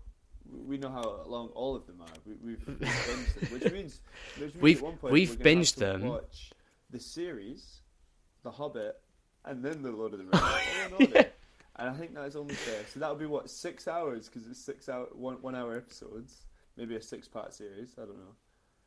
we 0.66 0.78
know 0.78 0.90
how 0.90 1.24
long 1.26 1.48
all 1.50 1.76
of 1.76 1.88
them 1.88 2.02
are. 2.02 2.08
We, 2.26 2.36
we've 2.44 2.60
binged 2.66 3.40
them, 3.40 3.50
which 3.60 3.74
means, 3.74 4.00
which 4.38 4.54
means 4.54 4.62
We've- 4.62 4.78
at 4.80 4.84
one 4.86 4.98
point 4.98 5.14
we've 5.14 5.30
have 5.30 5.40
binged 5.40 5.76
them. 5.76 6.04
Watch 6.06 6.52
the 6.92 7.00
series, 7.00 7.82
The 8.44 8.52
Hobbit, 8.52 8.96
and 9.44 9.64
then 9.66 9.82
The 9.82 9.92
Lord 9.92 10.14
of 10.14 10.20
the 10.20 10.26
Rings. 11.00 11.10
order. 11.12 11.30
And 11.80 11.90
I 11.90 11.94
think 11.94 12.16
that's 12.16 12.36
only 12.36 12.56
fair. 12.56 12.84
So 12.92 13.00
that'll 13.00 13.16
be 13.16 13.26
what 13.28 13.50
six 13.50 13.88
hours 13.88 14.28
because 14.28 14.48
it's 14.48 14.60
six 14.60 14.90
hour 14.90 15.08
one 15.14 15.36
one 15.42 15.56
hour 15.56 15.76
episodes. 15.76 16.46
Maybe 16.76 16.96
a 16.96 17.02
six 17.02 17.28
part 17.28 17.54
series. 17.54 17.96
I 17.98 18.02
don't 18.02 18.18
know. 18.18 18.36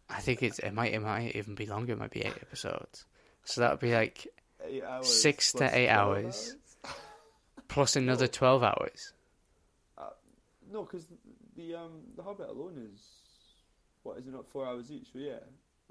I 0.09 0.21
think 0.21 0.43
it's 0.43 0.59
it 0.59 0.73
might 0.75 0.93
it 0.93 1.01
might 1.01 1.37
even 1.37 1.55
be 1.55 1.67
longer. 1.67 1.93
It 1.93 1.99
might 1.99 2.11
be 2.11 2.21
eight 2.23 2.37
episodes. 2.41 3.07
So 3.45 3.61
that 3.61 3.71
would 3.71 3.81
be 3.81 3.93
like 3.93 4.27
Eight 4.65 4.85
hours. 4.85 5.23
Six 5.23 5.53
to 5.55 5.65
eight 5.65 5.87
12 5.87 5.91
hours. 5.91 6.57
plus 7.69 7.97
another 7.97 8.27
twelve 8.27 8.63
hours. 8.63 9.13
No, 10.73 10.85
because 10.85 11.07
the 11.57 11.75
um 11.75 12.03
the 12.17 12.23
Hobbit 12.23 12.49
alone 12.49 12.89
is 12.93 13.01
what 14.03 14.19
is 14.19 14.27
it 14.27 14.33
not 14.33 14.47
four 14.47 14.67
hours 14.67 14.91
each? 14.93 15.13
So 15.13 15.19
yeah, 15.19 15.41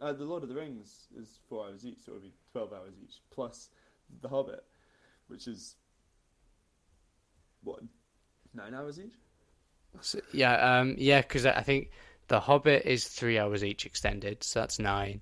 uh, 0.01 0.13
the 0.13 0.23
Lord 0.23 0.43
of 0.43 0.49
the 0.49 0.55
Rings 0.55 1.07
is 1.19 1.39
four 1.49 1.65
hours 1.65 1.85
each, 1.85 1.99
so 2.05 2.13
it 2.13 2.15
would 2.15 2.23
be 2.23 2.33
twelve 2.53 2.71
hours 2.71 2.93
each 3.03 3.15
plus 3.29 3.69
the 4.21 4.29
Hobbit, 4.29 4.63
which 5.27 5.47
is 5.47 5.75
what 7.63 7.81
nine 8.53 8.73
hours 8.73 8.99
each. 8.99 9.13
So, 10.01 10.19
yeah, 10.33 10.79
um, 10.79 10.95
yeah, 10.97 11.21
because 11.21 11.45
I 11.45 11.61
think 11.61 11.89
the 12.27 12.39
Hobbit 12.39 12.85
is 12.85 13.07
three 13.07 13.39
hours 13.39 13.63
each 13.63 13.85
extended, 13.85 14.43
so 14.43 14.59
that's 14.59 14.79
nine. 14.79 15.21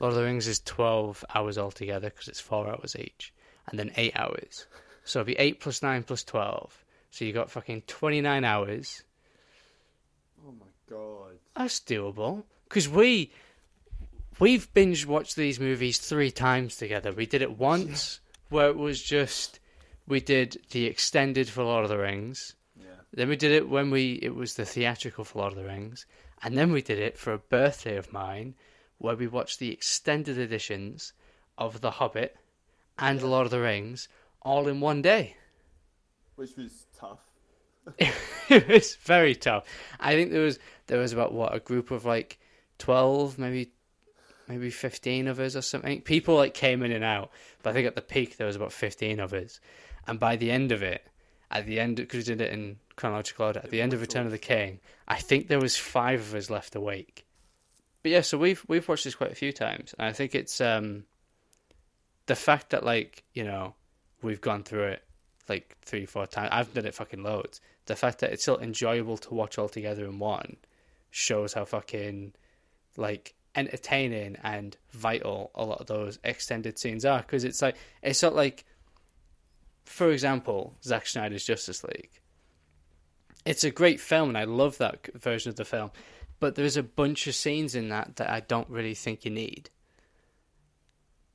Lord 0.00 0.12
of 0.12 0.18
the 0.18 0.24
Rings 0.24 0.48
is 0.48 0.60
twelve 0.60 1.24
hours 1.34 1.58
altogether 1.58 2.10
because 2.10 2.28
it's 2.28 2.40
four 2.40 2.68
hours 2.68 2.96
each, 2.96 3.32
and 3.68 3.78
then 3.78 3.92
eight 3.96 4.16
hours. 4.16 4.66
So 5.04 5.20
it'll 5.20 5.28
be 5.28 5.38
eight 5.38 5.60
plus 5.60 5.82
nine 5.82 6.02
plus 6.02 6.24
twelve. 6.24 6.84
So 7.10 7.24
you 7.24 7.32
got 7.32 7.50
fucking 7.50 7.82
twenty 7.86 8.20
nine 8.20 8.44
hours. 8.44 9.02
Oh 10.46 10.52
my 10.52 10.66
god! 10.88 11.38
That's 11.56 11.80
doable 11.80 12.44
because 12.68 12.88
we 12.88 13.32
we've 14.38 14.72
binge 14.74 15.06
watched 15.06 15.36
these 15.36 15.60
movies 15.60 15.98
three 15.98 16.30
times 16.30 16.76
together. 16.76 17.12
We 17.12 17.26
did 17.26 17.42
it 17.42 17.58
once 17.58 18.20
where 18.48 18.68
it 18.68 18.76
was 18.76 19.00
just 19.02 19.60
we 20.12 20.20
did 20.20 20.58
the 20.70 20.84
extended 20.86 21.48
for 21.48 21.64
Lord 21.64 21.84
of 21.84 21.90
the 21.90 21.98
Rings. 21.98 22.54
Yeah, 22.78 22.86
Then 23.12 23.28
we 23.28 23.36
did 23.36 23.50
it 23.52 23.68
when 23.68 23.90
we 23.90 24.12
it 24.22 24.34
was 24.34 24.54
the 24.54 24.64
theatrical 24.64 25.24
for 25.24 25.40
Lord 25.40 25.52
of 25.54 25.58
the 25.58 25.64
Rings, 25.64 26.06
and 26.42 26.56
then 26.56 26.70
we 26.72 26.82
did 26.82 26.98
it 26.98 27.18
for 27.18 27.32
a 27.32 27.38
birthday 27.38 27.96
of 27.96 28.12
mine, 28.12 28.54
where 28.98 29.16
we 29.16 29.26
watched 29.26 29.58
the 29.58 29.72
extended 29.72 30.38
editions 30.38 31.12
of 31.58 31.80
The 31.80 31.92
Hobbit 31.92 32.36
and 32.98 33.20
Yeah. 33.20 33.26
Lord 33.26 33.46
of 33.46 33.50
the 33.50 33.60
Rings 33.60 34.08
all 34.42 34.68
in 34.68 34.80
one 34.80 35.02
day. 35.02 35.36
which 36.36 36.56
was 36.56 36.86
tough. 36.98 37.20
it 37.98 38.68
was 38.68 38.94
very 38.96 39.34
tough. 39.34 39.64
I 39.98 40.14
think 40.14 40.30
there 40.30 40.42
was 40.42 40.58
there 40.86 40.98
was 41.00 41.12
about 41.12 41.32
what 41.32 41.54
a 41.54 41.60
group 41.60 41.90
of 41.90 42.04
like 42.04 42.38
twelve, 42.78 43.38
maybe 43.38 43.72
maybe 44.48 44.70
fifteen 44.70 45.26
of 45.28 45.40
us 45.40 45.56
or 45.56 45.62
something. 45.62 46.00
People 46.02 46.36
like 46.36 46.54
came 46.54 46.82
in 46.82 46.92
and 46.92 47.04
out, 47.04 47.30
but 47.62 47.70
I 47.70 47.72
think 47.72 47.86
at 47.88 47.96
the 47.96 48.02
peak 48.02 48.36
there 48.36 48.46
was 48.46 48.56
about 48.56 48.72
fifteen 48.72 49.18
of 49.20 49.32
us, 49.32 49.58
and 50.06 50.18
by 50.18 50.36
the 50.36 50.50
end 50.50 50.72
of 50.72 50.82
it, 50.82 51.06
at 51.50 51.66
the 51.66 51.80
end 51.80 51.96
because 51.96 52.18
we 52.18 52.34
did 52.34 52.40
it 52.40 52.52
in 52.52 52.76
chronological 52.96 53.46
order, 53.46 53.60
at 53.62 53.70
the 53.70 53.82
end 53.82 53.92
of 53.92 54.00
Return 54.00 54.26
of 54.26 54.32
the 54.32 54.38
King, 54.38 54.80
I 55.06 55.16
think 55.16 55.48
there 55.48 55.60
was 55.60 55.76
five 55.76 56.20
of 56.20 56.34
us 56.34 56.50
left 56.50 56.74
awake. 56.74 57.26
But 58.02 58.12
yeah, 58.12 58.20
so 58.22 58.38
we've 58.38 58.64
we've 58.68 58.88
watched 58.88 59.04
this 59.04 59.14
quite 59.14 59.32
a 59.32 59.36
few 59.36 59.52
times, 59.52 59.94
and 59.98 60.08
I 60.08 60.12
think 60.12 60.34
it's 60.34 60.60
um 60.60 61.04
the 62.26 62.36
fact 62.36 62.70
that 62.70 62.84
like 62.84 63.22
you 63.34 63.44
know 63.44 63.74
we've 64.22 64.40
gone 64.40 64.62
through 64.62 64.84
it 64.84 65.04
like 65.48 65.76
three 65.82 66.06
four 66.06 66.26
times. 66.26 66.50
I've 66.52 66.72
done 66.74 66.86
it 66.86 66.94
fucking 66.94 67.22
loads 67.22 67.60
the 67.86 67.96
fact 67.96 68.20
that 68.20 68.32
it's 68.32 68.42
still 68.42 68.58
enjoyable 68.58 69.16
to 69.18 69.34
watch 69.34 69.58
all 69.58 69.68
together 69.68 70.04
in 70.04 70.18
one 70.18 70.56
shows 71.10 71.52
how 71.52 71.64
fucking 71.64 72.32
like 72.96 73.34
entertaining 73.54 74.36
and 74.42 74.76
vital 74.92 75.50
a 75.54 75.64
lot 75.64 75.80
of 75.80 75.86
those 75.86 76.18
extended 76.24 76.78
scenes 76.78 77.04
are 77.04 77.20
because 77.20 77.44
it's 77.44 77.60
like 77.60 77.76
it's 78.02 78.22
not 78.22 78.34
like 78.34 78.64
for 79.84 80.10
example 80.10 80.74
Zack 80.82 81.06
Snyder's 81.06 81.44
Justice 81.44 81.84
League. 81.84 82.20
It's 83.44 83.64
a 83.64 83.70
great 83.70 84.00
film 84.00 84.28
and 84.28 84.38
I 84.38 84.44
love 84.44 84.78
that 84.78 85.08
version 85.14 85.50
of 85.50 85.56
the 85.56 85.64
film 85.64 85.90
but 86.42 86.56
there's 86.56 86.76
a 86.76 86.82
bunch 86.82 87.28
of 87.28 87.36
scenes 87.36 87.76
in 87.76 87.88
that 87.90 88.16
that 88.16 88.28
I 88.28 88.40
don't 88.40 88.68
really 88.68 88.94
think 88.94 89.24
you 89.24 89.30
need. 89.30 89.70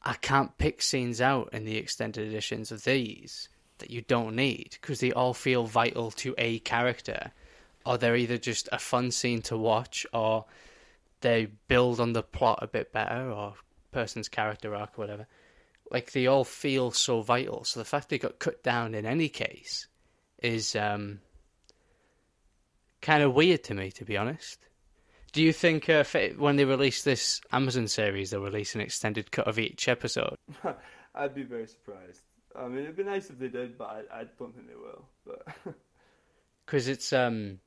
I 0.03 0.15
can't 0.15 0.57
pick 0.57 0.81
scenes 0.81 1.21
out 1.21 1.49
in 1.53 1.63
the 1.63 1.77
extended 1.77 2.27
editions 2.27 2.73
of 2.73 2.83
these 2.83 3.47
that 3.77 3.89
you 3.89 4.01
don't 4.01 4.35
need 4.35 4.71
because 4.81 4.99
they 4.99 5.13
all 5.13 5.33
feel 5.33 5.63
vital 5.63 6.11
to 6.11 6.35
a 6.37 6.59
character, 6.59 7.31
or 7.85 7.97
they're 7.97 8.17
either 8.17 8.37
just 8.37 8.67
a 8.73 8.79
fun 8.79 9.11
scene 9.11 9.41
to 9.43 9.55
watch, 9.55 10.05
or 10.11 10.43
they 11.21 11.47
build 11.69 12.01
on 12.01 12.11
the 12.11 12.21
plot 12.21 12.59
a 12.61 12.67
bit 12.67 12.91
better, 12.91 13.31
or 13.31 13.53
person's 13.93 14.27
character 14.27 14.75
arc, 14.75 14.97
or 14.97 15.01
whatever. 15.01 15.27
Like 15.89 16.11
they 16.11 16.27
all 16.27 16.43
feel 16.43 16.91
so 16.91 17.21
vital. 17.21 17.63
So 17.63 17.79
the 17.79 17.85
fact 17.85 18.09
they 18.09 18.17
got 18.17 18.39
cut 18.39 18.63
down 18.63 18.93
in 18.93 19.05
any 19.05 19.29
case 19.29 19.87
is 20.41 20.75
um, 20.75 21.21
kind 23.01 23.23
of 23.23 23.33
weird 23.33 23.63
to 23.65 23.73
me, 23.73 23.91
to 23.91 24.05
be 24.05 24.17
honest. 24.17 24.67
Do 25.33 25.43
you 25.43 25.53
think 25.53 25.89
uh, 25.89 26.03
when 26.37 26.55
they 26.55 26.65
release 26.65 27.03
this 27.03 27.41
Amazon 27.51 27.87
series, 27.87 28.31
they'll 28.31 28.41
release 28.41 28.75
an 28.75 28.81
extended 28.81 29.31
cut 29.31 29.47
of 29.47 29.59
each 29.59 29.87
episode? 29.87 30.35
I'd 31.15 31.35
be 31.35 31.43
very 31.43 31.67
surprised. 31.67 32.21
I 32.55 32.67
mean, 32.67 32.83
it'd 32.83 32.97
be 32.97 33.03
nice 33.03 33.29
if 33.29 33.37
they 33.37 33.49
did, 33.49 33.77
but 33.77 34.07
I, 34.11 34.21
I 34.21 34.23
don't 34.39 34.53
think 34.55 34.67
they 34.67 34.75
will. 34.75 35.05
But 35.25 35.75
because 36.65 36.87
it's 36.87 37.13
um 37.13 37.59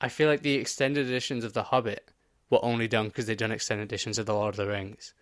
I 0.00 0.08
feel 0.08 0.28
like 0.28 0.42
the 0.42 0.54
extended 0.54 1.06
editions 1.06 1.44
of 1.44 1.54
The 1.54 1.64
Hobbit 1.64 2.10
were 2.50 2.64
only 2.64 2.88
done 2.88 3.08
because 3.08 3.26
they'd 3.26 3.38
done 3.38 3.52
extended 3.52 3.84
editions 3.84 4.18
of 4.18 4.26
The 4.26 4.34
Lord 4.34 4.54
of 4.54 4.56
the 4.56 4.66
Rings, 4.66 5.12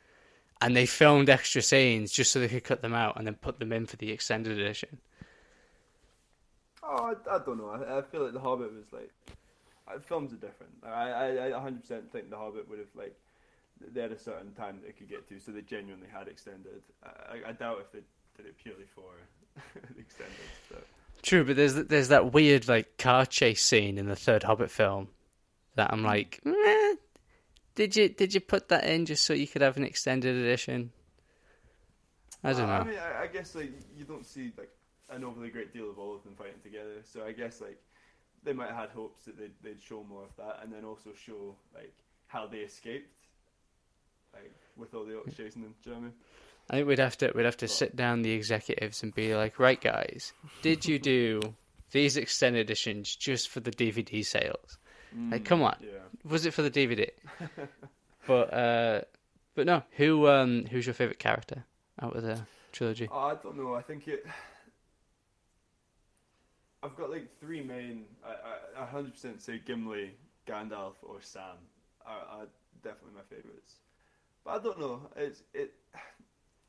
and 0.61 0.77
they 0.77 0.87
filmed 0.87 1.29
extra 1.29 1.63
scenes 1.63 2.13
just 2.13 2.33
so 2.33 2.41
they 2.41 2.49
could 2.49 2.65
cut 2.65 2.83
them 2.83 2.95
out 2.95 3.17
and 3.17 3.27
then 3.27 3.35
put 3.35 3.59
them 3.59 3.73
in 3.73 3.87
for 3.87 3.97
the 3.97 4.11
extended 4.11 4.59
edition. 4.59 4.99
oh, 6.83 7.15
I, 7.31 7.35
I 7.35 7.39
don't 7.39 7.59
know. 7.59 7.71
I, 7.71 7.99
I 7.99 8.03
feel 8.03 8.25
like 8.25 8.33
The 8.33 8.41
Hobbit 8.41 8.73
was 8.75 8.93
like 8.93 9.11
uh, 9.89 9.99
films 10.01 10.33
are 10.33 10.37
different. 10.37 10.73
I 10.85 11.11
I, 11.11 11.47
I 11.49 11.51
100% 11.53 12.11
think 12.11 12.31
The 12.31 12.37
Hobbit 12.37 12.69
would 12.69 12.79
have 12.79 12.89
like 12.95 13.15
they 13.93 14.01
had 14.01 14.13
a 14.13 14.19
certain 14.19 14.53
time 14.53 14.79
that 14.81 14.89
it 14.89 14.97
could 14.97 15.09
get 15.09 15.29
to, 15.29 15.39
so 15.39 15.53
they 15.53 15.61
genuinely 15.61 16.09
had 16.11 16.29
extended. 16.29 16.81
I, 17.05 17.09
I, 17.47 17.49
I 17.51 17.53
doubt 17.53 17.79
if 17.81 17.93
they 17.93 18.01
did 18.37 18.47
it 18.47 18.57
purely 18.63 18.87
for 18.95 19.05
the 19.75 20.01
extended. 20.01 20.35
So. 20.69 20.77
True, 21.23 21.45
but 21.45 21.57
there's 21.57 21.75
there's 21.75 22.09
that 22.09 22.33
weird 22.33 22.69
like 22.69 22.97
car 22.99 23.27
chase 23.27 23.63
scene 23.63 23.99
in 23.99 24.07
the 24.07 24.17
third 24.17 24.43
Hobbit 24.45 24.71
film 24.71 25.09
that 25.75 25.93
I'm 25.93 26.03
like, 26.03 26.41
"Meh, 26.45 26.95
did 27.77 27.95
you 27.95 28.09
did 28.09 28.35
you 28.35 28.41
put 28.41 28.69
that 28.71 28.85
in 28.85 29.07
just 29.07 29.25
so 29.25 29.33
you 29.33 29.47
could 29.47 29.63
have 29.63 29.77
an 29.77 29.85
extended 29.85 30.35
edition? 30.35 30.91
I 32.43 32.53
don't 32.53 32.69
Uh, 32.69 32.73
I 32.73 32.85
mean, 32.85 32.99
I, 32.99 33.23
I 33.23 33.27
guess 33.29 33.55
like 33.55 33.71
you 33.97 34.05
don't 34.05 34.27
see 34.27 34.53
like 34.59 34.71
an 35.11 35.23
overly 35.23 35.51
great 35.51 35.73
deal 35.73 35.89
of 35.89 35.99
all 35.99 36.15
of 36.15 36.25
them 36.25 36.35
fighting 36.37 36.61
together. 36.63 37.03
So 37.05 37.25
I 37.25 37.33
guess 37.33 37.61
like 37.61 37.81
they 38.43 38.53
might 38.53 38.69
have 38.69 38.77
had 38.77 38.91
hopes 38.91 39.25
that 39.27 39.39
they'd, 39.39 39.53
they'd 39.63 39.83
show 39.83 40.03
more 40.09 40.25
of 40.25 40.35
that, 40.37 40.61
and 40.63 40.73
then 40.73 40.85
also 40.85 41.11
show 41.15 41.55
like 41.75 41.93
how 42.29 42.47
they 42.47 42.59
escaped, 42.59 43.15
like 44.33 44.53
with 44.77 44.95
all 44.95 45.05
the 45.05 45.13
orcs 45.13 45.37
chasing 45.37 45.63
them. 45.63 45.75
Do 45.85 45.91
you 45.91 45.97
know 45.97 46.01
what 46.01 46.07
I 46.07 46.09
mean? 46.09 46.15
I 46.69 46.75
think 46.77 46.89
we'd 46.89 46.99
have 46.99 47.19
to 47.19 47.33
we'd 47.35 47.45
have 47.45 47.57
to 47.59 47.69
sit 47.69 47.95
down 47.95 48.23
the 48.23 48.33
executives 48.33 49.03
and 49.03 49.15
be 49.15 49.35
like, 49.37 49.59
right, 49.59 49.81
guys, 49.81 50.33
did 50.63 50.87
you 50.87 50.99
do 50.99 51.41
these 51.93 52.17
extended 52.17 52.61
editions 52.61 53.15
just 53.15 53.51
for 53.51 53.61
the 53.61 53.71
DVD 53.71 54.25
sales? 54.25 54.79
Like, 55.31 55.45
come 55.45 55.63
on, 55.63 55.77
Yeah. 55.81 56.01
Was 56.29 56.47
it 56.47 56.55
for 56.55 56.63
the 56.63 56.71
DVD? 56.71 57.09
but 58.27 58.53
uh, 58.53 59.01
but 59.55 59.67
no, 59.67 59.83
who 59.93 60.29
um 60.29 60.67
who's 60.67 60.87
your 60.87 60.95
favorite 60.95 61.19
character 61.19 61.65
out 62.01 62.17
of 62.17 62.23
the 62.23 62.41
trilogy? 62.73 63.09
Oh, 63.11 63.19
I 63.19 63.35
don't 63.35 63.57
know. 63.57 63.75
I 63.75 63.83
think 63.83 64.09
it. 64.09 64.27
I've 66.83 66.97
got 66.97 67.11
like 67.11 67.29
three 67.41 67.63
main. 67.63 68.05
I 68.79 68.85
hundred 68.85 69.15
percent 69.15 69.43
say 69.43 69.61
Gimli, 69.65 70.15
Gandalf, 70.47 70.95
or 71.03 71.21
Sam 71.21 71.57
are, 72.05 72.41
are 72.41 72.47
definitely 72.83 73.15
my 73.15 73.23
favorites. 73.35 73.77
But 74.45 74.61
I 74.61 74.63
don't 74.63 74.79
know. 74.79 75.01
It's 75.17 75.43
it. 75.55 75.75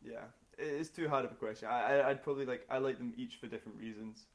Yeah, 0.03 0.25
it 0.57 0.67
is 0.67 0.89
too 0.89 1.09
hard 1.09 1.25
of 1.25 1.31
a 1.31 1.35
question. 1.35 1.67
I, 1.69 1.99
I 1.99 2.09
I'd 2.09 2.23
probably 2.23 2.45
like 2.45 2.65
I 2.69 2.77
like 2.77 2.97
them 2.97 3.13
each 3.17 3.35
for 3.35 3.47
different 3.47 3.79
reasons. 3.79 4.25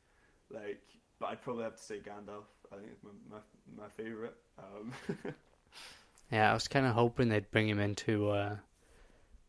Like, 0.51 0.83
but 1.19 1.27
I'd 1.27 1.43
probably 1.43 1.65
have 1.65 1.77
to 1.77 1.83
say 1.83 1.99
Gandalf. 1.99 2.45
I 2.73 2.77
think 2.77 2.89
it's 2.93 3.03
my 3.05 3.37
my, 3.37 3.85
my 3.85 3.89
favorite. 3.97 4.37
Um, 4.59 4.93
Yeah, 6.31 6.51
I 6.51 6.55
was 6.55 6.67
kind 6.67 6.87
of 6.87 6.95
hoping 6.95 7.29
they'd 7.29 7.51
bring 7.51 7.69
him 7.69 7.79
into 7.79 8.31
uh 8.31 8.57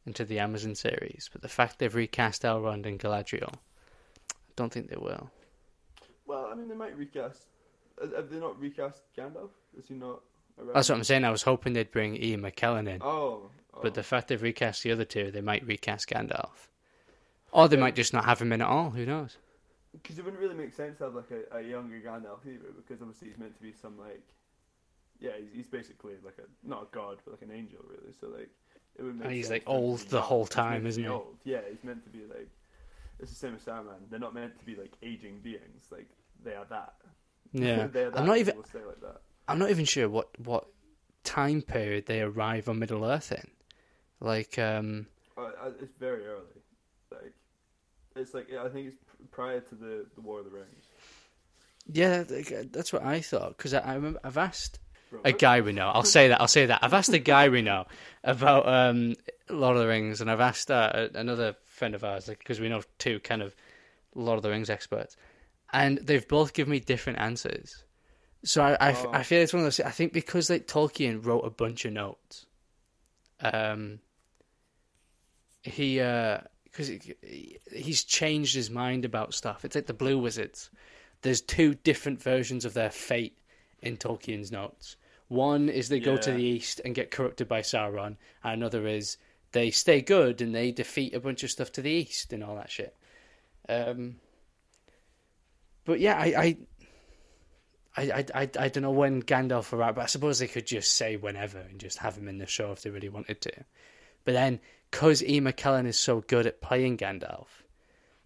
into 0.05 0.25
the 0.25 0.39
Amazon 0.39 0.75
series, 0.75 1.29
but 1.31 1.41
the 1.41 1.47
fact 1.47 1.79
they've 1.79 1.95
recast 1.95 2.41
Elrond 2.43 2.85
and 2.85 2.99
Galadriel, 2.99 3.53
I 3.53 4.51
don't 4.57 4.71
think 4.73 4.89
they 4.89 4.97
will. 4.97 5.29
well, 6.25 6.49
I 6.51 6.55
mean, 6.55 6.67
they 6.67 6.75
might 6.75 6.97
recast. 6.97 7.43
Have 8.01 8.29
they 8.29 8.37
not 8.39 8.59
recast 8.59 9.01
Gandalf? 9.17 9.51
Is 9.77 9.87
he 9.87 9.93
not 9.93 10.19
around. 10.59 10.73
That's 10.73 10.89
what 10.89 10.97
I'm 10.97 11.03
saying. 11.05 11.23
I 11.23 11.29
was 11.31 11.43
hoping 11.43 11.71
they'd 11.71 11.89
bring 11.91 12.17
Ian 12.21 12.41
McKellen 12.41 12.89
in, 12.89 13.01
Oh, 13.01 13.49
oh. 13.73 13.79
but 13.81 13.93
the 13.93 14.03
fact 14.03 14.27
they've 14.27 14.41
recast 14.41 14.83
the 14.83 14.91
other 14.91 15.05
two, 15.05 15.31
they 15.31 15.39
might 15.41 15.65
recast 15.65 16.09
Gandalf, 16.09 16.67
or 17.53 17.69
they 17.69 17.77
might 17.77 17.95
just 17.95 18.11
not 18.13 18.25
have 18.25 18.41
him 18.41 18.51
in 18.51 18.61
at 18.61 18.67
all. 18.67 18.89
Who 18.89 19.05
knows? 19.05 19.37
Because 19.93 20.17
it 20.17 20.25
wouldn't 20.25 20.41
really 20.41 20.55
make 20.55 20.73
sense 20.73 20.97
to 20.97 21.05
have 21.05 21.15
like 21.15 21.31
a, 21.31 21.57
a 21.57 21.61
younger 21.61 21.99
Gandalf 21.99 22.45
either, 22.45 22.73
because 22.75 23.01
obviously 23.01 23.29
he's 23.29 23.37
meant 23.37 23.55
to 23.55 23.61
be 23.61 23.71
some 23.71 23.97
like, 23.97 24.23
yeah, 25.19 25.31
he's, 25.39 25.49
he's 25.53 25.67
basically 25.67 26.13
like 26.25 26.37
a 26.39 26.67
not 26.67 26.83
a 26.83 26.87
god, 26.91 27.17
but 27.23 27.31
like 27.33 27.41
an 27.43 27.55
angel, 27.55 27.79
really. 27.87 28.13
So 28.19 28.27
like, 28.27 28.49
it 28.97 29.03
would 29.03 29.15
make. 29.15 29.25
And 29.25 29.33
he's, 29.33 29.49
like, 29.49 29.63
for 29.63 29.71
him 29.71 29.81
to 29.81 29.85
old 29.87 29.99
the 30.09 30.21
whole 30.21 30.45
time, 30.45 30.85
isn't 30.85 31.01
he? 31.01 31.09
Old. 31.09 31.37
Yeah, 31.43 31.61
he's 31.69 31.83
meant 31.83 32.03
to 32.03 32.09
be 32.09 32.25
like. 32.25 32.49
It's 33.19 33.29
the 33.31 33.37
same 33.37 33.55
as 33.55 33.61
Saruman. 33.61 34.09
They're 34.09 34.19
not 34.19 34.33
meant 34.33 34.57
to 34.59 34.65
be 34.65 34.75
like 34.75 34.93
aging 35.03 35.39
beings. 35.39 35.85
Like 35.91 36.09
they 36.43 36.55
are 36.55 36.65
that. 36.69 36.93
Yeah, 37.55 37.85
they 37.85 38.05
are 38.05 38.09
that. 38.09 38.19
I'm 38.19 38.25
not 38.25 38.37
even. 38.39 38.55
We'll 38.55 38.87
like 38.87 38.99
that. 39.01 39.21
I'm 39.47 39.59
not 39.59 39.69
even 39.69 39.85
sure 39.85 40.09
what 40.09 40.27
what 40.39 40.65
time 41.23 41.61
period 41.61 42.07
they 42.07 42.21
arrive 42.21 42.67
on 42.67 42.79
Middle 42.79 43.05
Earth 43.05 43.31
in. 43.31 43.47
Like, 44.19 44.57
um, 44.57 45.07
Uh, 45.37 45.41
uh, 45.41 45.71
it's 45.79 45.95
very 45.99 46.25
early. 46.25 46.61
Like, 47.11 47.33
it's 48.15 48.33
like 48.33 48.47
I 48.53 48.69
think 48.69 48.87
it's 48.87 48.97
prior 49.31 49.59
to 49.59 49.75
the 49.75 50.05
the 50.15 50.21
War 50.21 50.39
of 50.39 50.45
the 50.45 50.51
Rings. 50.51 50.85
yeah, 51.91 52.23
that's 52.71 52.93
what 52.93 53.03
I 53.03 53.21
thought. 53.21 53.57
Because 53.57 53.73
I, 53.73 53.79
I 53.79 53.93
remember 53.95 54.19
I've 54.23 54.37
asked 54.37 54.79
a 55.23 55.31
guy 55.31 55.61
we 55.61 55.73
know. 55.73 55.89
I'll 55.89 56.03
say 56.03 56.29
that. 56.29 56.41
I'll 56.41 56.47
say 56.47 56.65
that. 56.67 56.79
I've 56.83 56.93
asked 56.93 57.13
a 57.13 57.19
guy 57.19 57.49
we 57.49 57.61
know 57.61 57.85
about 58.23 58.67
um, 58.67 59.15
Lord 59.49 59.75
of 59.77 59.81
the 59.83 59.87
Rings, 59.87 60.21
and 60.21 60.31
I've 60.31 60.39
asked 60.39 60.71
uh, 60.71 61.09
another 61.13 61.55
friend 61.65 61.93
of 61.95 62.03
ours 62.03 62.25
because 62.27 62.59
we 62.59 62.69
know 62.69 62.81
two 62.97 63.19
kind 63.19 63.41
of 63.41 63.55
Lord 64.15 64.37
of 64.37 64.43
the 64.43 64.49
Rings 64.49 64.69
experts, 64.69 65.15
and 65.71 65.97
they've 65.99 66.27
both 66.27 66.53
given 66.53 66.71
me 66.71 66.79
different 66.79 67.19
answers. 67.19 67.83
So 68.45 68.61
I, 68.63 68.89
I, 68.89 68.93
Oh. 68.93 69.11
I 69.13 69.23
feel 69.23 69.41
it's 69.41 69.53
one 69.53 69.61
of 69.61 69.65
those. 69.65 69.79
I 69.79 69.91
think 69.91 70.13
because 70.13 70.49
like 70.49 70.67
Tolkien 70.67 71.23
wrote 71.25 71.41
a 71.45 71.49
bunch 71.49 71.85
of 71.85 71.93
notes, 71.93 72.45
um, 73.39 73.99
he 75.61 76.01
because 76.73 76.99
he's 77.71 78.03
changed 78.03 78.55
his 78.55 78.71
mind 78.71 79.05
about 79.05 79.35
stuff. 79.35 79.63
It's 79.63 79.75
like 79.75 79.85
the 79.85 79.93
Blue 79.93 80.17
Wizards. 80.17 80.71
There's 81.21 81.39
two 81.39 81.75
different 81.75 82.21
versions 82.21 82.65
of 82.65 82.73
their 82.73 82.89
fate 82.89 83.37
in 83.81 83.95
Tolkien's 83.95 84.51
notes. 84.51 84.97
One 85.27 85.69
is 85.69 85.87
they 85.87 85.99
go 85.99 86.17
to 86.17 86.31
the 86.31 86.43
east 86.43 86.81
and 86.83 86.95
get 86.95 87.11
corrupted 87.11 87.47
by 87.47 87.61
Sauron, 87.61 88.17
and 88.43 88.53
another 88.53 88.87
is 88.87 89.17
they 89.51 89.71
stay 89.71 90.01
good 90.01 90.41
and 90.41 90.53
they 90.53 90.71
defeat 90.71 91.13
a 91.13 91.19
bunch 91.19 91.43
of 91.43 91.51
stuff 91.51 91.71
to 91.73 91.81
the 91.81 91.91
east 91.91 92.33
and 92.33 92.43
all 92.43 92.55
that 92.55 92.71
shit. 92.71 92.95
Um, 93.69 94.15
but 95.85 95.99
yeah, 95.99 96.17
I, 96.17 96.25
I, 96.25 96.57
I, 97.95 98.11
I, 98.11 98.25
I, 98.35 98.49
I 98.59 98.67
don't 98.67 98.81
know 98.81 98.91
when 98.91 99.21
Gandalf 99.21 99.73
arrived, 99.73 99.95
but 99.95 100.03
I 100.03 100.07
suppose 100.07 100.39
they 100.39 100.47
could 100.47 100.65
just 100.65 100.91
say 100.91 101.17
whenever 101.17 101.59
and 101.59 101.79
just 101.79 101.99
have 101.99 102.17
him 102.17 102.27
in 102.27 102.39
the 102.39 102.47
show 102.47 102.71
if 102.71 102.81
they 102.81 102.89
really 102.89 103.09
wanted 103.09 103.41
to. 103.41 103.53
But 104.25 104.33
then, 104.33 104.59
because 104.93 105.23
Ian 105.23 105.45
McKellen 105.45 105.87
is 105.87 105.97
so 105.97 106.21
good 106.21 106.45
at 106.45 106.61
playing 106.61 106.97
Gandalf, 106.97 107.47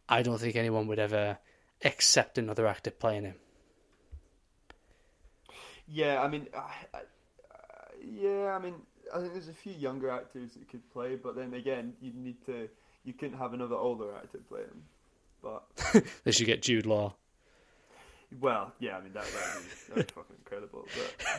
I 0.09 0.21
don't 0.21 0.37
think 0.37 0.57
anyone 0.57 0.85
would 0.87 0.99
ever 0.99 1.37
accept 1.85 2.37
another 2.37 2.67
actor 2.67 2.91
playing 2.91 3.23
him. 3.23 3.35
Yeah, 5.87 6.21
I 6.21 6.27
mean, 6.27 6.47
I, 6.53 6.73
I, 6.93 6.99
yeah, 8.03 8.53
I 8.53 8.59
mean, 8.59 8.73
I 9.15 9.19
think 9.21 9.31
there's 9.31 9.47
a 9.47 9.53
few 9.53 9.71
younger 9.71 10.09
actors 10.09 10.55
that 10.55 10.69
could 10.69 10.81
play, 10.91 11.15
but 11.15 11.37
then 11.37 11.53
again, 11.53 11.93
you 12.01 12.11
need 12.13 12.45
to, 12.47 12.67
you 13.05 13.13
couldn't 13.13 13.37
have 13.37 13.53
another 13.53 13.75
older 13.75 14.13
actor 14.17 14.39
play 14.49 14.63
him. 14.63 14.83
But 15.41 15.63
They 16.25 16.31
should 16.31 16.47
get 16.47 16.61
Jude 16.63 16.85
Law. 16.85 17.15
well, 18.41 18.73
yeah, 18.79 18.97
I 18.97 19.01
mean 19.01 19.13
that 19.13 19.23
would 19.23 19.63
be, 19.63 19.93
that'd 19.95 20.07
be 20.07 20.13
fucking 20.13 20.35
incredible. 20.39 20.85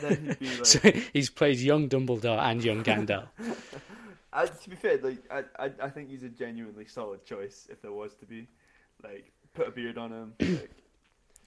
But 0.01 0.09
then 0.09 0.25
he'd 0.25 0.39
be 0.39 0.47
like, 0.57 0.65
So 0.65 0.79
he's 1.13 1.29
plays 1.29 1.63
young 1.63 1.87
Dumbledore 1.87 2.39
and 2.39 2.63
young 2.63 2.83
Gandalf. 2.83 3.27
uh, 4.33 4.45
to 4.45 4.69
be 4.69 4.75
fair, 4.75 4.97
like 4.97 5.23
I, 5.31 5.43
I, 5.57 5.71
I 5.83 5.89
think 5.89 6.09
he's 6.09 6.23
a 6.23 6.29
genuinely 6.29 6.85
solid 6.85 7.25
choice 7.25 7.67
if 7.69 7.81
there 7.81 7.91
was 7.91 8.13
to 8.15 8.25
be, 8.25 8.47
like, 9.03 9.31
put 9.53 9.67
a 9.67 9.71
beard 9.71 9.97
on 9.97 10.11
him. 10.11 10.33
Like, 10.39 10.71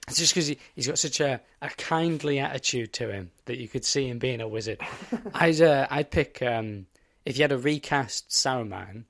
It's 0.07 0.17
just 0.17 0.33
because 0.33 0.47
he, 0.47 0.57
he's 0.75 0.87
got 0.87 0.99
such 0.99 1.21
a, 1.21 1.39
a 1.61 1.69
kindly 1.69 2.39
attitude 2.39 2.91
to 2.93 3.09
him 3.09 3.31
that 3.45 3.57
you 3.57 3.69
could 3.69 3.85
see 3.85 4.09
him 4.09 4.19
being 4.19 4.41
a 4.41 4.47
wizard. 4.47 4.81
I'd 5.33 5.61
uh, 5.61 5.87
I'd 5.89 6.11
pick 6.11 6.41
um, 6.41 6.87
if 7.25 7.37
you 7.37 7.43
had 7.43 7.53
a 7.53 7.57
recast 7.57 8.29
Saruman. 8.29 9.05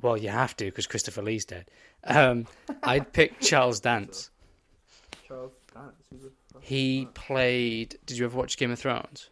Well, 0.00 0.16
you 0.16 0.30
have 0.30 0.56
to 0.56 0.64
because 0.64 0.86
Christopher 0.86 1.22
Lee's 1.22 1.44
dead. 1.44 1.66
Um, 2.04 2.46
I'd 2.82 3.12
pick 3.12 3.40
Charles 3.40 3.80
Dance. 3.80 4.30
Charles 5.26 5.52
Dance, 5.74 6.32
He 6.60 7.08
played. 7.12 7.98
Did 8.06 8.16
you 8.16 8.24
ever 8.24 8.38
watch 8.38 8.56
Game 8.56 8.70
of 8.70 8.78
Thrones? 8.78 9.28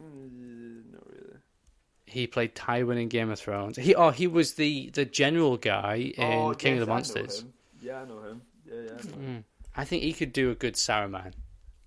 Mm. 0.00 0.87
He 2.08 2.26
played 2.26 2.54
Tywin 2.54 3.00
in 3.00 3.08
Game 3.08 3.30
of 3.30 3.38
Thrones. 3.38 3.76
He 3.76 3.94
oh 3.94 4.10
he 4.10 4.26
was 4.26 4.54
the, 4.54 4.90
the 4.90 5.04
general 5.04 5.56
guy 5.56 6.12
in 6.16 6.24
oh, 6.24 6.54
King 6.54 6.74
yes, 6.74 6.80
of 6.82 6.86
the 6.86 6.92
Monsters. 6.92 7.40
him. 7.40 7.52
Yeah, 7.80 8.00
I 8.00 8.04
know 8.04 8.22
him. 8.22 8.42
Yeah, 8.66 8.74
yeah. 8.74 8.80
I, 8.80 8.86
know 8.86 9.26
him. 9.26 9.36
Mm. 9.38 9.44
I 9.76 9.84
think 9.84 10.02
he 10.02 10.12
could 10.12 10.32
do 10.32 10.50
a 10.50 10.54
good 10.54 10.74
Saruman. 10.74 11.32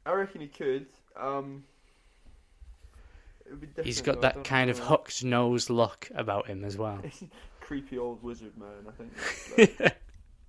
I 0.05 0.13
reckon 0.13 0.41
he 0.41 0.47
could. 0.47 0.87
Um, 1.19 1.63
it 3.45 3.51
would 3.51 3.61
be 3.61 3.67
different, 3.67 3.85
He's 3.87 4.01
got 4.01 4.15
though, 4.15 4.21
that 4.21 4.43
kind 4.43 4.69
of 4.69 4.79
hooked 4.87 5.23
nose 5.23 5.69
look 5.69 6.09
about 6.15 6.47
him 6.47 6.63
as 6.63 6.77
well. 6.77 7.01
creepy 7.59 7.97
old 7.97 8.23
wizard 8.23 8.57
man. 8.57 8.69
I 8.87 8.91
think. 8.91 9.79
Like, 9.79 9.97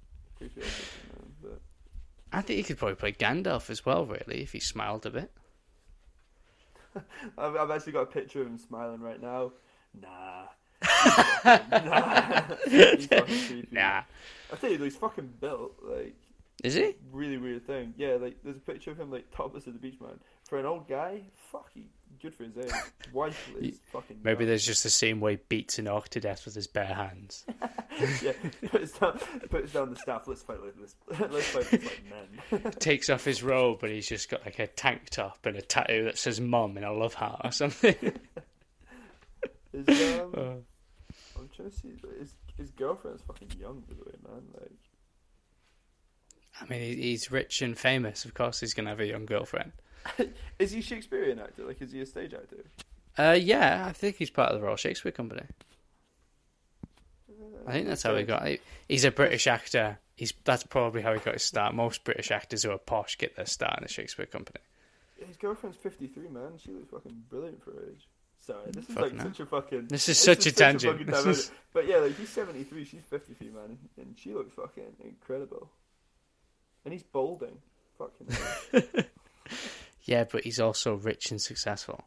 creepy 0.38 0.60
old 0.60 0.70
wizard 0.70 0.86
man. 1.12 1.32
But 1.42 1.60
I 2.32 2.42
think 2.42 2.58
he 2.58 2.62
could 2.62 2.78
probably 2.78 2.94
play 2.94 3.12
Gandalf 3.12 3.70
as 3.70 3.84
well, 3.84 4.06
really, 4.06 4.42
if 4.42 4.52
he 4.52 4.60
smiled 4.60 5.06
a 5.06 5.10
bit. 5.10 5.32
I've, 7.38 7.56
I've 7.56 7.70
actually 7.70 7.92
got 7.92 8.02
a 8.02 8.06
picture 8.06 8.40
of 8.40 8.46
him 8.46 8.58
smiling 8.58 9.00
right 9.00 9.20
now. 9.20 9.52
Nah. 10.00 10.44
Nah. 11.44 12.42
He's 12.68 13.06
fucking 13.06 13.46
creepy. 13.46 13.68
Nah. 13.70 14.02
I 14.52 14.56
tell 14.60 14.70
you, 14.70 14.82
he's 14.82 14.96
fucking 14.96 15.32
built 15.40 15.74
like 15.82 16.14
Is 16.62 16.74
he? 16.74 16.94
really 17.12 17.36
weird 17.38 17.66
thing. 17.66 17.94
Yeah, 17.96 18.16
like 18.20 18.36
there's 18.44 18.56
a 18.56 18.60
picture 18.60 18.90
of 18.90 18.98
him 19.00 19.10
like 19.10 19.26
topless 19.34 19.66
at 19.66 19.72
the 19.74 19.78
beach, 19.78 20.00
man. 20.00 20.18
For 20.48 20.58
an 20.58 20.66
old 20.66 20.88
guy, 20.88 21.22
fuck, 21.50 21.70
he 21.72 21.86
good 22.20 22.34
for 22.34 22.44
his 22.44 22.56
age. 22.58 22.70
Is 23.60 23.80
fucking. 23.92 24.18
Maybe 24.22 24.44
young. 24.44 24.48
there's 24.48 24.64
just 24.66 24.82
the 24.82 24.90
same 24.90 25.20
way 25.20 25.40
beats 25.48 25.78
an 25.78 25.88
orc 25.88 26.08
to 26.10 26.20
death 26.20 26.44
with 26.44 26.54
his 26.54 26.66
bare 26.66 26.84
hands. 26.86 27.44
yeah, 28.22 28.32
puts 28.70 28.98
down, 28.98 29.18
puts 29.50 29.72
down 29.72 29.90
the 29.90 29.96
staff. 29.96 30.22
Let's 30.26 30.42
fight 30.42 30.58
like 30.62 30.74
this. 30.80 30.94
Let's 31.30 31.46
fight 31.48 31.70
this 31.70 31.84
like 31.84 32.62
men. 32.62 32.72
Takes 32.78 33.10
off 33.10 33.24
his 33.24 33.42
robe, 33.42 33.78
but 33.80 33.90
he's 33.90 34.08
just 34.08 34.30
got 34.30 34.44
like 34.44 34.58
a 34.58 34.66
tank 34.66 35.10
top 35.10 35.44
and 35.44 35.56
a 35.56 35.62
tattoo 35.62 36.04
that 36.04 36.18
says 36.18 36.40
"Mum" 36.40 36.76
in 36.76 36.84
a 36.84 36.92
love 36.92 37.14
heart 37.14 37.40
or 37.44 37.50
something. 37.50 37.94
His, 39.72 39.88
um, 40.20 40.32
Uh, 40.36 40.40
I'm 41.38 41.48
trying 41.54 41.70
to 41.70 41.76
see. 41.76 41.88
His 42.18 42.34
his 42.56 42.70
girlfriend's 42.70 43.22
fucking 43.22 43.52
young, 43.60 43.80
by 43.80 43.94
the 43.94 44.04
way, 44.04 44.16
man. 44.28 44.42
Like, 44.60 44.70
I 46.60 46.64
mean, 46.72 46.98
he's 46.98 47.30
rich 47.30 47.62
and 47.62 47.76
famous. 47.76 48.24
Of 48.24 48.34
course, 48.34 48.60
he's 48.60 48.74
gonna 48.74 48.90
have 48.90 49.00
a 49.00 49.06
young 49.06 49.26
girlfriend. 49.26 49.72
is 50.58 50.72
he 50.72 50.80
Shakespearean 50.80 51.38
actor? 51.38 51.64
Like, 51.64 51.80
is 51.80 51.92
he 51.92 52.00
a 52.00 52.06
stage 52.06 52.34
actor? 52.34 52.64
Uh, 53.18 53.36
yeah, 53.38 53.84
I 53.86 53.92
think 53.92 54.16
he's 54.16 54.30
part 54.30 54.50
of 54.52 54.58
the 54.60 54.64
Royal 54.66 54.76
Shakespeare 54.76 55.12
Company. 55.12 55.42
I 57.66 57.72
think 57.72 57.86
that's 57.88 58.02
how 58.02 58.14
he 58.16 58.22
got. 58.24 58.46
It. 58.48 58.60
He's 58.88 59.04
a 59.04 59.10
British 59.10 59.46
actor. 59.46 59.98
He's 60.16 60.32
that's 60.44 60.64
probably 60.64 61.02
how 61.02 61.12
he 61.14 61.20
got 61.20 61.34
his 61.34 61.42
start. 61.44 61.74
Most 61.74 62.04
British 62.04 62.30
actors 62.30 62.62
who 62.62 62.70
are 62.70 62.78
posh 62.78 63.18
get 63.18 63.36
their 63.36 63.46
start 63.46 63.78
in 63.78 63.82
the 63.84 63.88
Shakespeare 63.88 64.26
Company. 64.26 64.60
His 65.26 65.36
girlfriend's 65.36 65.76
53, 65.78 66.28
man. 66.28 66.52
She 66.58 66.72
looks 66.72 66.90
fucking 66.90 67.22
brilliant 67.30 67.62
for 67.62 67.70
her 67.72 67.82
age. 67.90 68.08
Sorry, 68.44 68.72
this 68.72 68.88
is 68.88 68.94
Fucking 68.94 69.10
like 69.18 69.20
hell. 69.20 69.26
such 69.32 69.40
a 69.40 69.46
fucking. 69.46 69.86
This 69.86 70.08
is 70.08 70.18
such 70.18 70.46
a 70.46 70.52
tangent. 70.52 70.98
This 70.98 71.06
diversion. 71.06 71.30
is- 71.30 71.52
But 71.72 71.86
yeah, 71.86 71.98
like 71.98 72.16
he's 72.18 72.28
73, 72.28 72.84
she's 72.84 73.02
53, 73.08 73.48
man, 73.50 73.78
and 73.96 74.16
she 74.18 74.34
looks 74.34 74.52
fucking 74.54 74.82
incredible. 75.04 75.70
And 76.84 76.92
he's 76.92 77.04
balding. 77.04 77.58
Fucking. 77.98 79.04
Yeah, 80.04 80.24
but 80.24 80.42
he's 80.42 80.58
also 80.58 80.94
rich 80.96 81.30
and 81.30 81.40
successful. 81.40 82.02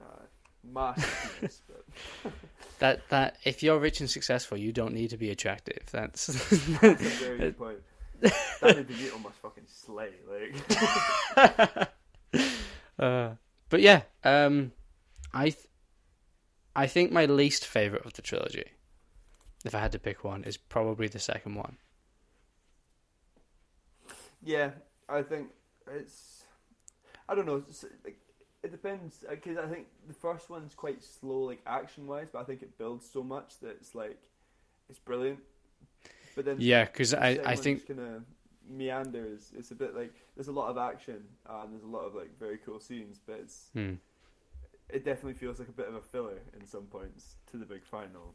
uh, 0.00 0.22
massive 0.62 1.40
but 2.22 2.32
That 2.78 3.08
that 3.08 3.38
if 3.44 3.62
you're 3.62 3.78
rich 3.78 4.00
and 4.00 4.10
successful, 4.10 4.58
you 4.58 4.72
don't 4.72 4.92
need 4.92 5.10
to 5.10 5.16
be 5.16 5.30
attractive. 5.30 5.84
That's 5.90 6.26
that's 6.26 6.52
a 6.52 6.56
very 6.96 7.38
good 7.38 7.58
point. 7.58 7.78
Danny 8.20 8.84
DeVito 8.84 9.22
must 9.22 9.38
fucking 9.38 9.64
slay. 9.66 10.10
Like, 10.30 11.90
uh, 12.98 13.30
but 13.68 13.80
yeah, 13.80 14.02
um, 14.24 14.72
I 15.32 15.50
th- 15.50 15.68
I 16.74 16.86
think 16.86 17.12
my 17.12 17.26
least 17.26 17.66
favorite 17.66 18.04
of 18.04 18.12
the 18.14 18.22
trilogy, 18.22 18.64
if 19.64 19.74
I 19.74 19.80
had 19.80 19.92
to 19.92 19.98
pick 19.98 20.24
one, 20.24 20.44
is 20.44 20.56
probably 20.56 21.08
the 21.08 21.18
second 21.18 21.54
one. 21.54 21.78
yeah, 24.42 24.70
I 25.08 25.22
think 25.22 25.48
it's. 25.90 26.44
I 27.28 27.34
don't 27.34 27.46
know. 27.46 27.62
It's, 27.68 27.84
like, 28.04 28.18
it 28.62 28.70
depends 28.70 29.24
because 29.28 29.56
I 29.58 29.66
think 29.66 29.86
the 30.08 30.14
first 30.14 30.50
one's 30.50 30.74
quite 30.74 31.02
slow, 31.02 31.40
like 31.44 31.60
action 31.66 32.06
wise, 32.06 32.28
but 32.32 32.40
I 32.40 32.44
think 32.44 32.62
it 32.62 32.78
builds 32.78 33.08
so 33.08 33.22
much 33.22 33.58
that 33.60 33.70
it's 33.70 33.94
like 33.94 34.18
it's 34.88 34.98
brilliant. 34.98 35.40
But 36.34 36.44
then 36.44 36.58
Yeah, 36.58 36.84
because 36.84 37.14
I 37.14 37.38
I 37.44 37.56
think 37.56 37.86
kind 37.86 38.00
of 38.00 38.22
meanders. 38.68 39.52
It's 39.56 39.70
a 39.70 39.74
bit 39.74 39.94
like 39.94 40.14
there's 40.34 40.48
a 40.48 40.52
lot 40.52 40.68
of 40.70 40.78
action 40.78 41.22
and 41.48 41.72
there's 41.72 41.84
a 41.84 41.86
lot 41.88 42.04
of 42.04 42.14
like 42.14 42.38
very 42.38 42.58
cool 42.58 42.80
scenes, 42.80 43.20
but 43.24 43.36
it's 43.42 43.70
hmm, 43.74 43.94
it 44.88 45.04
definitely 45.04 45.34
feels 45.34 45.58
like 45.58 45.68
a 45.68 45.72
bit 45.72 45.88
of 45.88 45.94
a 45.94 46.00
filler 46.00 46.40
in 46.58 46.66
some 46.66 46.84
points 46.86 47.36
to 47.50 47.56
the 47.58 47.64
big 47.66 47.84
final. 47.84 48.34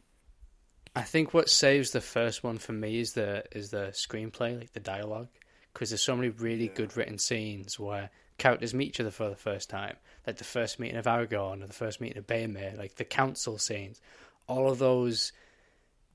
I 0.95 1.03
think 1.03 1.33
what 1.33 1.49
saves 1.49 1.91
the 1.91 2.01
first 2.01 2.43
one 2.43 2.57
for 2.57 2.73
me 2.73 2.99
is 2.99 3.13
the 3.13 3.43
is 3.51 3.71
the 3.71 3.87
screenplay, 3.93 4.57
like 4.57 4.73
the 4.73 4.79
dialogue, 4.79 5.29
because 5.73 5.89
there's 5.89 6.01
so 6.01 6.15
many 6.15 6.29
really 6.29 6.67
Yeah. 6.67 6.73
good 6.75 6.95
written 6.97 7.17
scenes 7.17 7.79
where 7.79 8.09
characters 8.37 8.73
meet 8.73 8.89
each 8.89 8.99
other 8.99 9.11
for 9.11 9.29
the 9.29 9.35
first 9.35 9.69
time, 9.69 9.95
like 10.25 10.37
the 10.37 10.43
first 10.43 10.79
meeting 10.79 10.97
of 10.97 11.05
Aragorn 11.05 11.63
or 11.63 11.67
the 11.67 11.73
first 11.73 12.01
meeting 12.01 12.17
of 12.17 12.27
Boromir, 12.27 12.77
like 12.77 12.95
the 12.95 13.05
council 13.05 13.57
scenes. 13.57 14.01
All 14.47 14.69
of 14.69 14.79
those 14.79 15.31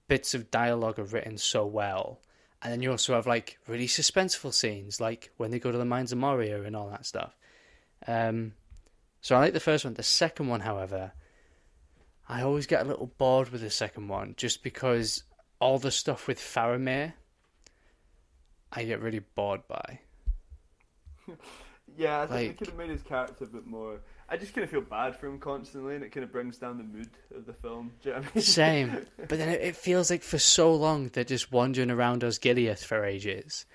bits 0.09 0.35
of 0.35 0.51
dialogue 0.51 0.99
are 0.99 1.05
written 1.05 1.39
so 1.39 1.65
well, 1.67 2.21
and 2.63 2.73
then 2.73 2.83
you 2.83 2.91
also 2.91 3.15
have 3.15 3.27
like 3.27 3.59
really 3.67 3.87
suspenseful 3.87 4.53
scenes, 4.53 5.01
like 5.01 5.31
when 5.37 5.51
they 5.51 5.59
go 5.59 5.73
to 5.73 5.79
the 5.79 5.85
mines 5.85 6.13
of 6.13 6.19
Moria 6.19 6.63
and 6.63 6.75
all 6.75 6.91
that 6.91 7.07
stuff. 7.07 7.37
Um, 8.07 8.53
so 9.21 9.37
I 9.37 9.41
like 9.41 9.53
the 9.53 9.61
first 9.61 9.85
one. 9.85 9.95
The 9.95 10.03
second 10.03 10.49
one, 10.49 10.61
however, 10.61 11.13
I 12.29 12.43
always 12.43 12.67
get 12.67 12.83
a 12.83 12.89
little 12.89 13.13
bored 13.19 13.51
with 13.51 13.61
the 13.61 13.71
second 13.71 14.09
one 14.09 14.35
just 14.37 14.63
because 14.63 15.23
all 15.61 15.79
the 15.79 15.91
stuff 15.91 16.27
with 16.27 16.39
Faramir, 16.39 17.15
I 18.73 18.85
get 18.85 19.01
really 19.01 19.21
bored 19.21 19.63
by. 19.69 20.01
Yeah, 21.97 22.21
I 22.21 22.27
think 22.27 22.31
Like- 22.31 22.49
they 22.49 22.55
could 22.55 22.67
have 22.69 22.77
made 22.77 22.91
his 22.91 23.03
character 23.03 23.45
a 23.45 23.47
bit 23.47 23.67
more. 23.67 24.01
I 24.29 24.37
just 24.37 24.55
kind 24.55 24.65
of 24.65 24.71
feel 24.71 24.81
bad 24.81 25.17
for 25.17 25.29
him 25.29 25.39
constantly, 25.39 25.95
and 25.95 26.03
it 26.05 26.11
kind 26.11 26.25
of 26.25 26.33
brings 26.33 26.59
down 26.59 26.79
the 26.79 26.85
mood 26.85 27.09
of 27.35 27.47
the 27.47 27.53
film. 27.53 27.93
Do 28.03 28.09
you 28.09 28.15
know 28.17 28.21
what 28.23 28.31
I 28.33 28.35
mean? 28.35 28.43
Same, 28.45 29.07
but 29.19 29.29
then 29.39 29.49
it, 29.49 29.61
it 29.61 29.77
feels 29.77 30.11
like 30.11 30.23
for 30.23 30.39
so 30.39 30.75
long 30.75 31.09
they're 31.09 31.23
just 31.25 31.53
wandering 31.53 31.91
around 31.93 32.23
Osgiliath 32.23 32.85
for 32.85 33.05
ages, 33.05 33.67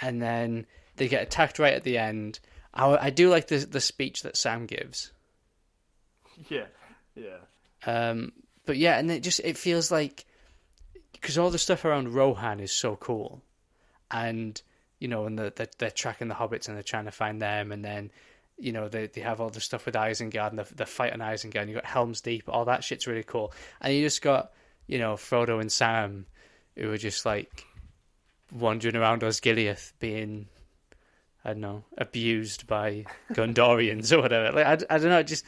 and 0.00 0.22
then 0.22 0.66
they 0.96 1.08
get 1.08 1.22
attacked 1.22 1.58
right 1.58 1.74
at 1.74 1.82
the 1.84 1.98
end. 1.98 2.38
I, 2.72 3.06
I 3.06 3.10
do 3.10 3.28
like 3.30 3.48
the 3.48 3.58
the 3.58 3.80
speech 3.80 4.22
that 4.22 4.36
Sam 4.36 4.66
gives. 4.66 5.10
yeah, 6.48 6.66
yeah, 7.14 7.38
Um, 7.84 8.32
but 8.64 8.76
yeah, 8.76 8.98
and 8.98 9.10
it 9.10 9.22
just 9.24 9.40
it 9.40 9.58
feels 9.58 9.90
like 9.90 10.24
because 11.12 11.36
all 11.36 11.50
the 11.50 11.58
stuff 11.58 11.84
around 11.84 12.14
Rohan 12.14 12.60
is 12.60 12.72
so 12.72 12.94
cool, 12.96 13.42
and 14.10 14.60
you 14.98 15.08
know, 15.08 15.26
and 15.26 15.38
the, 15.38 15.52
the, 15.54 15.68
they're 15.78 15.90
tracking 15.90 16.28
the 16.28 16.34
hobbits 16.34 16.68
and 16.68 16.76
they're 16.76 16.82
trying 16.82 17.04
to 17.04 17.10
find 17.10 17.40
them, 17.40 17.72
and 17.72 17.84
then 17.84 18.10
you 18.58 18.72
know 18.72 18.88
they 18.88 19.06
they 19.06 19.20
have 19.20 19.40
all 19.40 19.50
the 19.50 19.60
stuff 19.60 19.86
with 19.86 19.94
Isengard 19.94 20.50
and 20.50 20.58
the 20.58 20.74
the 20.74 20.86
fight 20.86 21.12
on 21.12 21.18
Isengard. 21.20 21.62
And 21.62 21.68
you 21.68 21.76
got 21.76 21.84
Helm's 21.84 22.20
Deep, 22.20 22.44
all 22.48 22.64
that 22.64 22.84
shit's 22.84 23.06
really 23.06 23.22
cool, 23.22 23.52
and 23.80 23.94
you 23.94 24.02
just 24.02 24.22
got 24.22 24.52
you 24.86 24.98
know 24.98 25.14
Frodo 25.14 25.60
and 25.60 25.70
Sam 25.70 26.26
who 26.76 26.90
are 26.90 26.98
just 26.98 27.26
like 27.26 27.64
wandering 28.52 28.96
around 28.96 29.22
Osgiliath 29.22 29.92
being. 29.98 30.48
I 31.44 31.50
don't 31.50 31.60
know, 31.60 31.84
abused 31.96 32.66
by 32.66 33.04
Gondorians 33.32 34.12
or 34.12 34.20
whatever. 34.20 34.50
Like 34.50 34.66
I, 34.66 34.96
I 34.96 34.98
don't 34.98 35.10
know, 35.10 35.22
just 35.22 35.44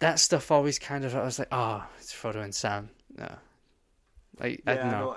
that 0.00 0.20
stuff 0.20 0.50
always 0.50 0.78
kind 0.78 1.02
of 1.02 1.16
I 1.16 1.24
was 1.24 1.38
like, 1.38 1.48
oh, 1.50 1.82
it's 1.98 2.12
Frodo 2.12 2.42
and 2.42 2.54
Sam. 2.54 2.90
No, 3.16 3.34
like 4.38 4.62
I 4.66 4.74
don't 4.74 4.90
know. 4.90 5.00
no, 5.00 5.16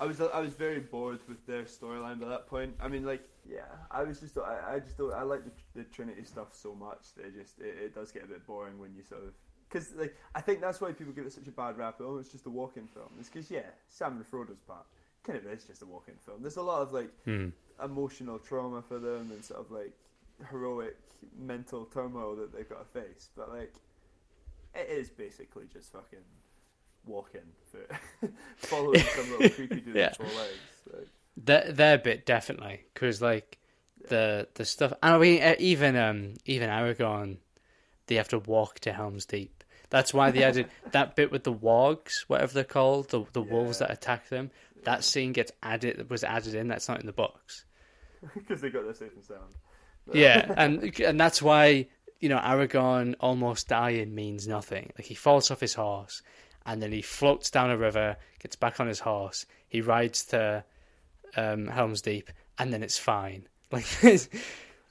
I 0.00 0.04
was 0.06 0.20
I 0.20 0.40
was 0.40 0.54
very 0.54 0.80
bored 0.80 1.20
with 1.28 1.44
their 1.46 1.64
storyline 1.64 2.20
by 2.20 2.28
that 2.28 2.46
point. 2.46 2.74
I 2.80 2.88
mean, 2.88 3.04
like, 3.04 3.22
yeah, 3.48 3.62
I 3.90 4.02
was 4.02 4.20
just 4.20 4.36
I, 4.38 4.74
I 4.74 4.78
just 4.80 4.98
don't 4.98 5.12
I 5.14 5.22
like 5.22 5.44
the, 5.44 5.52
the 5.74 5.84
Trinity 5.84 6.24
stuff 6.24 6.48
so 6.52 6.74
much. 6.74 7.14
That 7.16 7.26
it 7.26 7.34
just 7.40 7.58
it, 7.60 7.76
it 7.84 7.94
does 7.94 8.12
get 8.12 8.24
a 8.24 8.26
bit 8.26 8.46
boring 8.46 8.78
when 8.78 8.94
you 8.94 9.02
sort 9.02 9.22
of 9.24 9.32
because 9.68 9.94
like 9.96 10.16
I 10.34 10.40
think 10.40 10.60
that's 10.60 10.80
why 10.80 10.92
people 10.92 11.12
give 11.12 11.26
it 11.26 11.32
such 11.32 11.46
a 11.48 11.52
bad 11.52 11.78
rap. 11.78 11.96
Oh, 12.00 12.18
it's 12.18 12.30
just 12.30 12.46
a 12.46 12.50
walk-in 12.50 12.86
film. 12.86 13.08
It's 13.18 13.28
because 13.28 13.50
yeah, 13.50 13.70
Sam 13.88 14.16
and 14.16 14.26
Frodo's 14.26 14.60
part 14.66 14.86
kind 15.22 15.38
of 15.38 15.46
is 15.46 15.64
just 15.64 15.82
a 15.82 15.86
walk-in 15.86 16.14
film. 16.24 16.38
There's 16.40 16.56
a 16.56 16.62
lot 16.62 16.82
of 16.82 16.92
like 16.92 17.10
Hmm. 17.24 17.48
emotional 17.82 18.38
trauma 18.38 18.82
for 18.82 18.98
them 18.98 19.30
and 19.32 19.44
sort 19.44 19.60
of 19.60 19.70
like 19.70 19.92
heroic 20.50 20.96
mental 21.38 21.86
turmoil 21.86 22.36
that 22.36 22.52
they've 22.52 22.68
got 22.68 22.80
to 22.92 23.00
face. 23.00 23.30
But 23.36 23.50
like, 23.50 23.72
it 24.74 24.88
is 24.88 25.08
basically 25.10 25.64
just 25.72 25.90
fucking 25.92 26.20
walking 27.06 27.40
for 27.70 28.28
following 28.56 29.00
some 29.00 29.30
little 29.32 29.48
creepy 29.50 29.80
dude 29.80 29.94
Yeah. 29.96 30.08
with 30.18 30.28
four 30.30 30.40
legs. 30.40 30.52
Like, 30.92 31.08
Their 31.44 31.72
their 31.72 31.98
bit 31.98 32.26
definitely 32.26 32.84
because 32.94 33.20
like 33.22 33.58
the 34.08 34.48
the 34.54 34.64
stuff. 34.64 34.92
I 35.02 35.16
mean, 35.18 35.42
even 35.58 35.96
um 35.96 36.34
even 36.44 36.70
Aragorn, 36.70 37.38
they 38.06 38.16
have 38.16 38.28
to 38.28 38.38
walk 38.38 38.80
to 38.80 38.92
Helm's 38.92 39.26
Deep. 39.26 39.64
That's 39.88 40.12
why 40.12 40.30
they 40.32 40.42
added 40.42 40.68
that 40.92 41.14
bit 41.16 41.30
with 41.30 41.44
the 41.44 41.52
wargs, 41.54 42.22
whatever 42.26 42.52
they're 42.54 42.64
called, 42.64 43.10
the 43.10 43.24
the 43.32 43.42
wolves 43.42 43.78
that 43.78 43.90
attack 43.90 44.28
them. 44.28 44.50
That 44.84 45.02
scene 45.04 45.32
gets 45.32 45.50
added 45.62 45.98
that 45.98 46.08
was 46.10 46.22
added 46.24 46.54
in. 46.54 46.68
That's 46.68 46.88
not 46.88 47.00
in 47.00 47.06
the 47.06 47.12
books. 47.12 47.64
because 48.34 48.60
they 48.60 48.70
got 48.70 48.84
their 48.84 48.94
safe 48.94 49.12
and 49.14 49.24
sound. 49.24 49.54
Yeah, 50.12 50.52
and 50.56 50.98
and 51.00 51.18
that's 51.20 51.42
why 51.42 51.88
you 52.20 52.28
know 52.28 52.38
Aragorn 52.38 53.16
almost 53.20 53.68
dying 53.68 54.14
means 54.14 54.46
nothing. 54.46 54.92
Like 54.96 55.06
he 55.06 55.14
falls 55.14 55.50
off 55.50 55.60
his 55.60 55.74
horse, 55.74 56.22
and 56.66 56.82
then 56.82 56.92
he 56.92 57.00
floats 57.00 57.50
down 57.50 57.70
a 57.70 57.78
river, 57.78 58.16
gets 58.40 58.56
back 58.56 58.80
on 58.80 58.86
his 58.88 59.00
horse. 59.00 59.46
He 59.68 59.80
rides 59.80 60.24
to 60.26 60.64
um, 61.36 61.66
Helm's 61.68 62.02
Deep, 62.02 62.30
and 62.58 62.72
then 62.72 62.82
it's 62.82 62.98
fine. 62.98 63.46
Like 63.72 63.84
there's, 64.00 64.28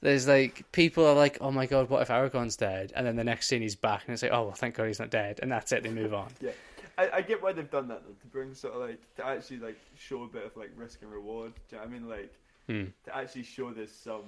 there's 0.01 0.28
like 0.28 0.69
people 0.73 1.05
are 1.05 1.15
like, 1.15 1.38
oh 1.39 1.49
my 1.51 1.65
god, 1.65 1.89
what 1.89 2.01
if 2.01 2.09
Aragorn's 2.09 2.57
dead? 2.57 2.91
And 2.95 3.07
then 3.07 3.15
the 3.15 3.23
next 3.23 3.47
scene 3.47 3.61
he's 3.61 3.76
back, 3.78 4.03
and 4.05 4.13
it's 4.13 4.21
like, 4.21 4.34
oh 4.34 4.43
well, 4.43 4.51
thank 4.53 4.76
God 4.76 4.88
he's 4.88 4.99
not 4.99 5.09
dead, 5.09 5.39
and 5.41 5.49
that's 5.51 5.71
it. 5.71 5.82
They 5.84 5.89
move 5.89 6.13
on. 6.13 6.28
Yeah, 6.41 6.51
I, 6.97 7.09
I 7.13 7.21
get 7.21 7.41
why 7.41 7.53
they've 7.53 7.69
done 7.71 7.88
that 7.88 8.03
though, 8.05 8.13
to 8.13 8.28
bring 8.28 8.53
sort 8.53 8.73
of 8.73 8.82
like 8.82 8.99
to 9.15 9.26
actually 9.26 9.59
like 9.59 9.78
show 9.97 10.23
a 10.23 10.28
bit 10.28 10.45
of 10.45 10.55
like 10.57 10.71
risk 10.76 11.01
and 11.03 11.11
reward. 11.11 11.53
Do 11.69 11.78
you 11.78 11.82
know 11.82 11.88
what 11.88 11.95
I 11.95 11.99
mean? 11.99 12.09
Like 12.09 12.34
Hmm. 12.67 12.84
to 13.05 13.15
actually 13.15 13.43
show 13.43 13.71
there's 13.71 13.91
some. 13.91 14.23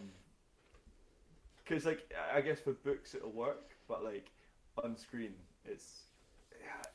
Because 1.64 1.86
like 1.86 2.10
I- 2.34 2.38
I 2.38 2.42
guess 2.42 2.60
for 2.60 2.72
books 2.72 3.14
it'll 3.16 3.32
work, 3.32 3.72
but 3.90 4.04
like 4.04 4.28
on 4.84 4.96
screen 4.98 5.34
it's. 5.66 6.04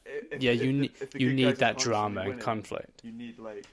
If- 0.05 0.43
Yeah, 0.43 0.53
you 0.53 0.73
need 0.73 0.93
if 1.01 1.15
you 1.21 1.33
need 1.33 1.57
that 1.57 1.79
drama 1.79 2.23
and 2.23 2.41
conflict. 2.41 3.01
You 3.05 3.13
need 3.13 3.39
like 3.39 3.67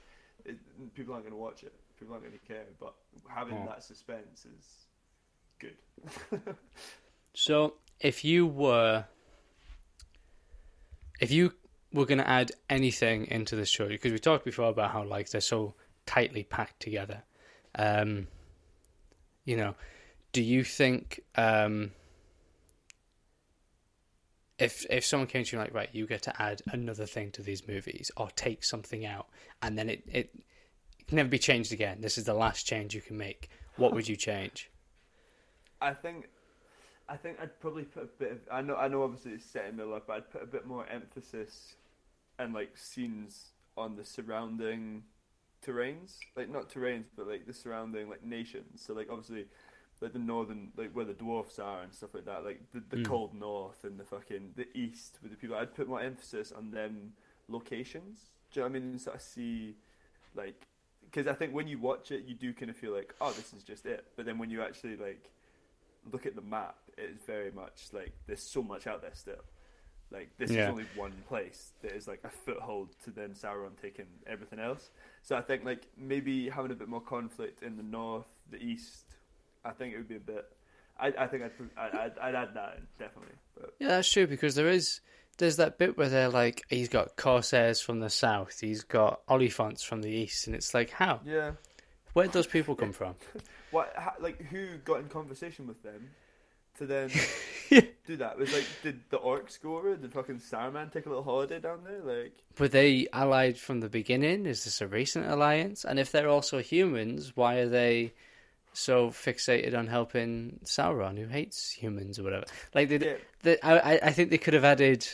it, 0.44 0.56
people 0.94 1.14
aren't 1.14 1.24
going 1.26 1.34
to 1.34 1.40
watch 1.40 1.62
it. 1.62 1.72
People 1.98 2.14
aren't 2.14 2.24
going 2.26 2.38
to 2.38 2.46
care. 2.46 2.64
But 2.78 2.94
having 3.28 3.54
Oh. 3.58 3.66
that 3.66 3.82
suspense 3.82 4.46
is 4.46 4.86
good. 5.58 5.76
So, 7.32 7.74
if 8.00 8.24
you 8.24 8.44
were, 8.46 9.04
if 11.20 11.30
you 11.30 11.52
were 11.92 12.04
going 12.06 12.18
to 12.18 12.28
add 12.28 12.50
anything 12.68 13.26
into 13.28 13.54
this 13.54 13.68
show, 13.68 13.88
because 13.88 14.10
we 14.12 14.18
talked 14.18 14.44
before 14.44 14.68
about 14.68 14.90
how 14.90 15.04
like 15.04 15.30
they're 15.30 15.40
so 15.40 15.74
tightly 16.06 16.42
packed 16.42 16.80
together, 16.80 17.22
um, 17.76 18.26
you 19.44 19.56
know, 19.56 19.74
do 20.32 20.42
you 20.42 20.64
think 20.64 21.20
um, 21.36 21.92
if 24.60 24.84
if 24.90 25.04
someone 25.04 25.26
came 25.26 25.44
to 25.44 25.56
you 25.56 25.58
like, 25.58 25.74
right, 25.74 25.88
you 25.92 26.06
get 26.06 26.22
to 26.22 26.42
add 26.42 26.62
another 26.72 27.06
thing 27.06 27.30
to 27.32 27.42
these 27.42 27.66
movies 27.66 28.10
or 28.16 28.28
take 28.36 28.62
something 28.62 29.06
out, 29.06 29.28
and 29.62 29.78
then 29.78 29.88
it 29.88 30.02
it 30.06 30.34
can 31.08 31.16
never 31.16 31.28
be 31.28 31.38
changed 31.38 31.72
again. 31.72 32.00
This 32.00 32.18
is 32.18 32.24
the 32.24 32.34
last 32.34 32.66
change 32.66 32.94
you 32.94 33.00
can 33.00 33.16
make. 33.16 33.48
What 33.76 33.92
would 33.94 34.06
you 34.06 34.16
change? 34.16 34.70
I 35.82 35.94
think, 35.94 36.28
I 37.08 37.16
think 37.16 37.38
I'd 37.40 37.58
probably 37.58 37.84
put 37.84 38.04
a 38.04 38.06
bit 38.18 38.32
of. 38.32 38.38
I 38.52 38.60
know, 38.60 38.76
I 38.76 38.88
know. 38.88 39.02
Obviously, 39.02 39.32
it's 39.32 39.46
set 39.46 39.66
in 39.66 39.76
Middle 39.76 39.94
Earth, 39.94 40.02
but 40.06 40.16
I'd 40.16 40.30
put 40.30 40.42
a 40.42 40.46
bit 40.46 40.66
more 40.66 40.86
emphasis 40.88 41.76
and 42.38 42.52
like 42.52 42.76
scenes 42.76 43.52
on 43.76 43.96
the 43.96 44.04
surrounding 44.04 45.04
terrains, 45.66 46.18
like 46.36 46.50
not 46.50 46.70
terrains, 46.70 47.06
but 47.16 47.26
like 47.26 47.46
the 47.46 47.54
surrounding 47.54 48.10
like 48.10 48.22
nations. 48.22 48.82
So 48.86 48.92
like 48.92 49.08
obviously, 49.10 49.46
like 50.00 50.12
the 50.12 50.18
northern, 50.18 50.72
like 50.76 50.92
where 50.92 51.04
the 51.04 51.12
dwarfs 51.14 51.58
are 51.58 51.82
and 51.82 51.92
stuff 51.92 52.14
like 52.14 52.24
that, 52.24 52.44
like 52.44 52.60
the, 52.72 52.82
the 52.88 52.96
Mm. 52.96 53.04
cold 53.04 53.34
north 53.34 53.84
and 53.84 53.98
the 53.98 54.04
fucking 54.04 54.52
the 54.56 54.66
east 54.76 55.18
with 55.22 55.30
the 55.32 55.36
people. 55.36 55.56
I'd 55.56 55.74
put 55.74 55.88
more 55.88 56.00
emphasis 56.00 56.52
on 56.52 56.70
them 56.70 57.12
locations. 57.48 58.30
Do 58.52 58.60
you 58.60 58.66
know 58.66 58.70
what 58.72 58.76
I 58.76 58.80
mean? 58.80 58.98
Sort 58.98 59.16
of 59.16 59.22
see, 59.22 59.76
like, 60.34 60.66
because 61.04 61.26
I 61.26 61.34
think 61.34 61.54
when 61.54 61.68
you 61.68 61.78
watch 61.78 62.10
it, 62.12 62.24
you 62.24 62.34
do 62.34 62.52
kind 62.54 62.70
of 62.70 62.76
feel 62.76 62.92
like, 62.94 63.14
oh, 63.20 63.32
this 63.32 63.52
is 63.52 63.62
just 63.62 63.86
it. 63.86 64.06
But 64.16 64.26
then 64.26 64.38
when 64.38 64.50
you 64.50 64.62
actually 64.62 64.96
like 64.96 65.30
look 66.10 66.26
at 66.26 66.34
the 66.34 66.42
map, 66.42 66.76
it's 66.98 67.24
very 67.24 67.50
much 67.52 67.88
like 67.92 68.12
there's 68.26 68.42
so 68.42 68.62
much 68.62 68.86
out 68.86 69.02
there 69.02 69.14
still. 69.14 69.44
Like 70.10 70.30
this 70.38 70.50
Yeah. 70.50 70.62
is 70.62 70.68
only 70.68 70.84
one 70.94 71.22
place 71.28 71.72
that 71.82 71.92
is 71.92 72.08
like 72.08 72.20
a 72.24 72.30
foothold 72.30 72.90
to 73.04 73.10
then 73.10 73.30
Sauron 73.30 73.76
taking 73.80 74.06
everything 74.26 74.58
else. 74.58 74.90
So 75.22 75.36
I 75.36 75.42
think 75.42 75.64
like 75.64 75.86
maybe 75.96 76.48
having 76.48 76.72
a 76.72 76.74
bit 76.74 76.88
more 76.88 77.00
conflict 77.00 77.62
in 77.62 77.76
the 77.76 77.82
north, 77.84 78.26
the 78.50 78.58
east. 78.62 79.04
I 79.64 79.70
think 79.70 79.94
it 79.94 79.98
would 79.98 80.08
be 80.08 80.16
a 80.16 80.20
bit. 80.20 80.46
I, 80.98 81.12
I 81.18 81.26
think 81.26 81.42
I'd, 81.42 81.52
I'd, 81.78 82.18
I'd, 82.20 82.34
add 82.34 82.54
that 82.54 82.76
in, 82.76 82.86
definitely. 82.98 83.34
But 83.58 83.74
Yeah, 83.78 83.88
that's 83.88 84.12
true 84.12 84.26
because 84.26 84.54
there 84.54 84.68
is 84.68 85.00
there's 85.38 85.56
that 85.56 85.78
bit 85.78 85.96
where 85.96 86.08
they're 86.08 86.28
like 86.28 86.62
he's 86.68 86.88
got 86.88 87.16
corsairs 87.16 87.80
from 87.80 88.00
the 88.00 88.10
south, 88.10 88.60
he's 88.60 88.84
got 88.84 89.26
Oliphaunts 89.26 89.82
from 89.82 90.02
the 90.02 90.10
east, 90.10 90.46
and 90.46 90.54
it's 90.54 90.74
like 90.74 90.90
how 90.90 91.20
yeah, 91.24 91.52
where 92.12 92.26
did 92.26 92.32
those 92.32 92.46
people 92.46 92.74
come 92.74 92.92
from? 92.92 93.14
what 93.70 93.92
ha, 93.96 94.14
like 94.20 94.40
who 94.42 94.76
got 94.78 95.00
in 95.00 95.08
conversation 95.08 95.66
with 95.66 95.82
them 95.82 96.10
to 96.78 96.86
then 96.86 97.10
Yeah. 97.70 97.80
do 98.06 98.16
that? 98.16 98.38
Was 98.38 98.52
like 98.52 98.66
did 98.82 99.00
the 99.10 99.18
orcs 99.18 99.60
go 99.60 99.78
over? 99.78 99.96
Did 99.96 100.12
fucking 100.12 100.38
Saruman 100.38 100.92
take 100.92 101.06
a 101.06 101.08
little 101.08 101.24
holiday 101.24 101.60
down 101.60 101.80
there? 101.84 102.00
Like 102.02 102.32
Were 102.58 102.68
they 102.68 103.06
allied 103.12 103.58
from 103.58 103.80
the 103.80 103.88
beginning? 103.88 104.46
Is 104.46 104.64
this 104.64 104.80
a 104.80 104.86
recent 104.86 105.30
alliance? 105.30 105.84
And 105.84 105.98
if 105.98 106.10
they're 106.10 106.28
also 106.28 106.58
humans, 106.60 107.36
why 107.36 107.56
are 107.56 107.68
they 107.68 108.12
so 108.72 109.10
fixated 109.10 109.76
on 109.76 109.86
helping 109.88 110.60
Sauron, 110.64 111.18
who 111.18 111.26
hates 111.26 111.70
humans 111.70 112.18
or 112.18 112.22
whatever. 112.22 112.44
Like, 112.74 112.88
they, 112.88 112.98
Yeah. 112.98 113.14
the, 113.42 113.66
I, 113.66 114.06
I- 114.08 114.12
think 114.12 114.30
they 114.30 114.38
could 114.38 114.54
have 114.54 114.64
added. 114.64 115.06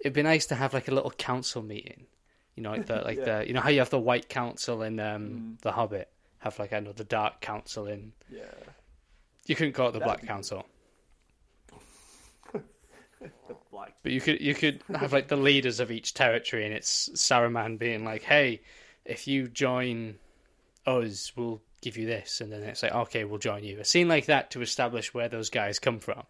It'd 0.00 0.12
be 0.12 0.22
nice 0.22 0.46
to 0.46 0.54
have 0.54 0.74
like 0.74 0.88
a 0.88 0.94
little 0.94 1.10
council 1.10 1.62
meeting, 1.62 2.06
you 2.56 2.62
know, 2.62 2.70
like 2.72 2.86
the 2.86 2.96
like 3.04 3.18
Yeah. 3.18 3.38
the 3.40 3.46
you 3.48 3.54
know 3.54 3.60
how 3.60 3.70
you 3.70 3.78
have 3.80 3.90
the 3.90 3.98
White 3.98 4.28
Council 4.28 4.82
in 4.82 4.98
um, 5.00 5.56
Mm. 5.58 5.60
the 5.60 5.72
Hobbit, 5.72 6.08
have 6.40 6.58
like 6.58 6.72
I 6.72 6.80
know 6.80 6.92
the 6.92 7.04
Dark 7.04 7.40
Council 7.40 7.86
in. 7.86 8.12
Yeah. 8.30 8.42
You 9.46 9.54
couldn't 9.56 9.72
call 9.74 9.88
it 9.88 9.92
the 9.92 9.98
That'd 10.00 10.08
Black 10.08 10.20
be- 10.22 10.26
Council, 10.26 10.64
black. 13.70 13.94
but 14.02 14.12
you 14.12 14.20
could 14.20 14.40
you 14.40 14.54
could 14.54 14.82
have 14.94 15.12
like 15.12 15.28
the 15.28 15.36
leaders 15.36 15.80
of 15.80 15.90
each 15.90 16.14
territory, 16.14 16.64
and 16.64 16.74
it's 16.74 17.08
Saruman 17.10 17.78
being 17.78 18.04
like, 18.04 18.22
"Hey, 18.22 18.62
if 19.04 19.26
you 19.26 19.48
join 19.48 20.16
us, 20.86 21.32
we'll 21.36 21.60
give 21.84 21.96
you 21.96 22.06
this," 22.06 22.40
and 22.40 22.52
then 22.52 22.62
it's 22.62 22.82
like, 22.82 22.92
"Okay, 22.92 23.24
we'll 23.24 23.38
join 23.38 23.64
you." 23.64 23.78
A 23.80 23.84
scene 23.84 24.08
like 24.08 24.26
that 24.26 24.50
to 24.52 24.62
establish 24.62 25.12
where 25.14 25.28
those 25.28 25.50
guys 25.50 25.78
come 25.78 26.00
from, 26.00 26.22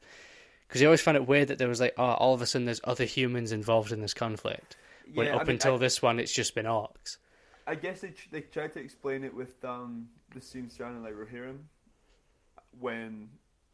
because 0.68 0.80
you 0.80 0.88
always 0.88 1.00
found 1.00 1.16
it 1.16 1.26
weird 1.26 1.48
that 1.48 1.58
there 1.58 1.68
was 1.68 1.80
like, 1.80 1.94
"Oh, 1.96 2.04
all 2.04 2.34
of 2.34 2.42
a 2.42 2.46
sudden 2.46 2.66
there's 2.66 2.80
other 2.84 3.04
humans 3.04 3.52
involved 3.52 3.92
in 3.92 4.00
this 4.00 4.14
conflict." 4.14 4.76
When 5.14 5.26
Yeah, 5.26 5.34
I 5.34 5.40
up 5.40 5.46
mean, 5.46 5.56
until 5.56 5.74
I, 5.74 5.78
this 5.78 6.02
one, 6.02 6.18
it's 6.18 6.32
just 6.32 6.54
been 6.54 6.66
orcs. 6.66 7.18
I 7.66 7.74
guess 7.74 8.00
they 8.00 8.12
they 8.30 8.42
tried 8.42 8.72
to 8.74 8.80
explain 8.80 9.24
it 9.24 9.34
with 9.34 9.64
um 9.64 10.08
the 10.34 10.40
scene 10.40 10.68
surrounding 10.68 11.02
like 11.02 11.14
Rohirrim, 11.14 11.60
when 12.78 13.28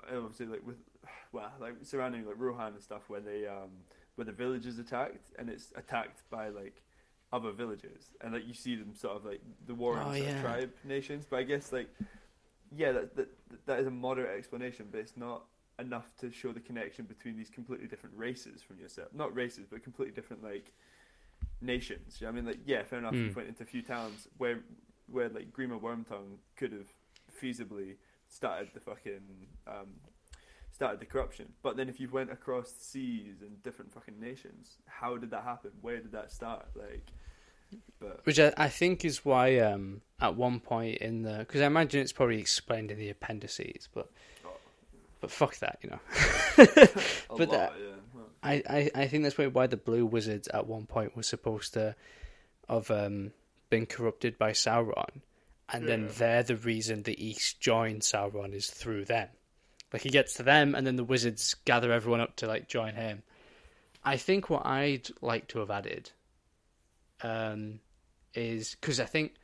obviously 0.08 0.46
like 0.46 0.66
with 0.66 0.78
well 1.32 1.52
like 1.60 1.74
surrounding 1.82 2.26
like 2.26 2.36
Rohan 2.38 2.74
and 2.74 2.82
stuff 2.82 3.08
where 3.08 3.20
they 3.20 3.46
um 3.46 3.70
where 4.16 4.24
the 4.24 4.32
village 4.32 4.66
is 4.66 4.78
attacked 4.78 5.30
and 5.38 5.48
it's 5.48 5.72
attacked 5.76 6.22
by 6.30 6.48
like 6.48 6.82
other 7.32 7.52
villages 7.52 8.06
and 8.20 8.32
like 8.34 8.46
you 8.46 8.54
see 8.54 8.74
them 8.74 8.94
sort 8.94 9.16
of 9.16 9.24
like 9.24 9.40
the 9.66 9.74
warring 9.74 10.08
Oh, 10.08 10.14
yeah. 10.14 10.40
tribe 10.40 10.70
nations 10.84 11.24
but 11.28 11.38
I 11.38 11.42
guess 11.44 11.72
like 11.72 11.88
yeah 12.74 12.92
that, 12.92 13.16
that 13.16 13.28
that 13.66 13.80
is 13.80 13.86
a 13.86 13.90
moderate 13.90 14.36
explanation 14.36 14.86
but 14.90 14.98
it's 15.00 15.16
not 15.16 15.44
enough 15.78 16.10
to 16.20 16.30
show 16.30 16.52
the 16.52 16.60
connection 16.60 17.04
between 17.06 17.36
these 17.36 17.48
completely 17.50 17.86
different 17.86 18.16
races 18.16 18.62
from 18.62 18.78
yourself 18.78 19.08
not 19.14 19.34
races 19.34 19.66
but 19.70 19.82
completely 19.82 20.14
different 20.14 20.42
like 20.42 20.72
nations 21.60 22.20
you 22.20 22.26
know 22.26 22.32
I 22.32 22.34
mean 22.34 22.46
like 22.46 22.60
yeah 22.66 22.82
fair 22.82 22.98
enough 22.98 23.14
Hmm. 23.14 23.28
you 23.28 23.32
went 23.34 23.48
into 23.48 23.62
a 23.62 23.66
few 23.66 23.82
towns 23.82 24.28
where 24.38 24.60
where 25.10 25.28
like 25.28 25.52
Grima 25.52 25.80
Wormtongue 25.80 26.38
could 26.56 26.72
have 26.72 26.86
feasibly 27.42 27.96
started 28.28 28.68
the 28.74 28.80
fucking 28.80 29.20
um, 29.66 29.88
started 30.70 31.00
the 31.00 31.06
corruption. 31.06 31.52
But 31.62 31.76
then 31.76 31.88
if 31.88 31.98
you 31.98 32.08
went 32.08 32.30
across 32.30 32.70
seas 32.70 33.42
and 33.42 33.60
different 33.62 33.92
fucking 33.92 34.20
nations, 34.20 34.76
how 34.86 35.16
did 35.16 35.30
that 35.32 35.42
happen? 35.42 35.72
Where 35.80 35.96
did 35.96 36.12
that 36.12 36.30
start? 36.30 36.66
Like, 36.76 37.08
but 38.00 38.20
Which 38.24 38.38
I, 38.38 38.52
I 38.56 38.68
think 38.68 39.04
is 39.04 39.24
why 39.24 39.58
um, 39.58 40.00
at 40.20 40.34
one 40.36 40.60
point 40.60 40.98
in 40.98 41.22
the 41.22 41.38
because 41.38 41.60
I 41.60 41.66
imagine 41.66 42.00
it's 42.00 42.12
probably 42.12 42.38
explained 42.40 42.90
in 42.90 42.98
the 42.98 43.10
appendices, 43.10 43.88
but 43.94 44.08
Oh. 44.44 44.50
but 45.20 45.30
fuck 45.30 45.56
that, 45.58 45.78
you 45.82 45.90
know. 45.90 46.00
But 46.56 47.38
lot, 47.48 47.50
that- 47.50 47.72
yeah. 47.78 47.86
I, 48.42 48.62
I, 48.68 48.90
I 49.02 49.06
think 49.06 49.22
that's 49.24 49.36
why 49.36 49.46
why 49.48 49.66
the 49.66 49.76
Blue 49.76 50.06
Wizards 50.06 50.48
at 50.48 50.66
one 50.66 50.86
point 50.86 51.14
were 51.16 51.22
supposed 51.22 51.74
to 51.74 51.94
have 52.68 52.90
um, 52.90 53.32
been 53.68 53.84
corrupted 53.86 54.38
by 54.38 54.52
Sauron, 54.52 55.20
and 55.72 55.86
then 55.86 56.04
Yeah. 56.04 56.12
they're 56.16 56.42
the 56.42 56.56
reason 56.56 57.02
the 57.02 57.22
East 57.22 57.60
joined 57.60 58.00
Sauron 58.00 58.54
is 58.54 58.70
through 58.70 59.04
them. 59.04 59.28
Like 59.92 60.02
he 60.02 60.08
gets 60.08 60.34
to 60.34 60.42
them, 60.42 60.74
and 60.74 60.86
then 60.86 60.96
the 60.96 61.04
wizards 61.04 61.54
gather 61.66 61.92
everyone 61.92 62.20
up 62.20 62.36
to 62.36 62.46
like 62.46 62.66
join 62.68 62.94
him. 62.94 63.22
I 64.02 64.16
think 64.16 64.48
what 64.48 64.64
I'd 64.64 65.08
like 65.20 65.48
to 65.48 65.58
have 65.58 65.70
added 65.70 66.10
um, 67.22 67.80
is 68.34 68.76
because 68.80 69.00
I 69.00 69.04
think 69.04 69.34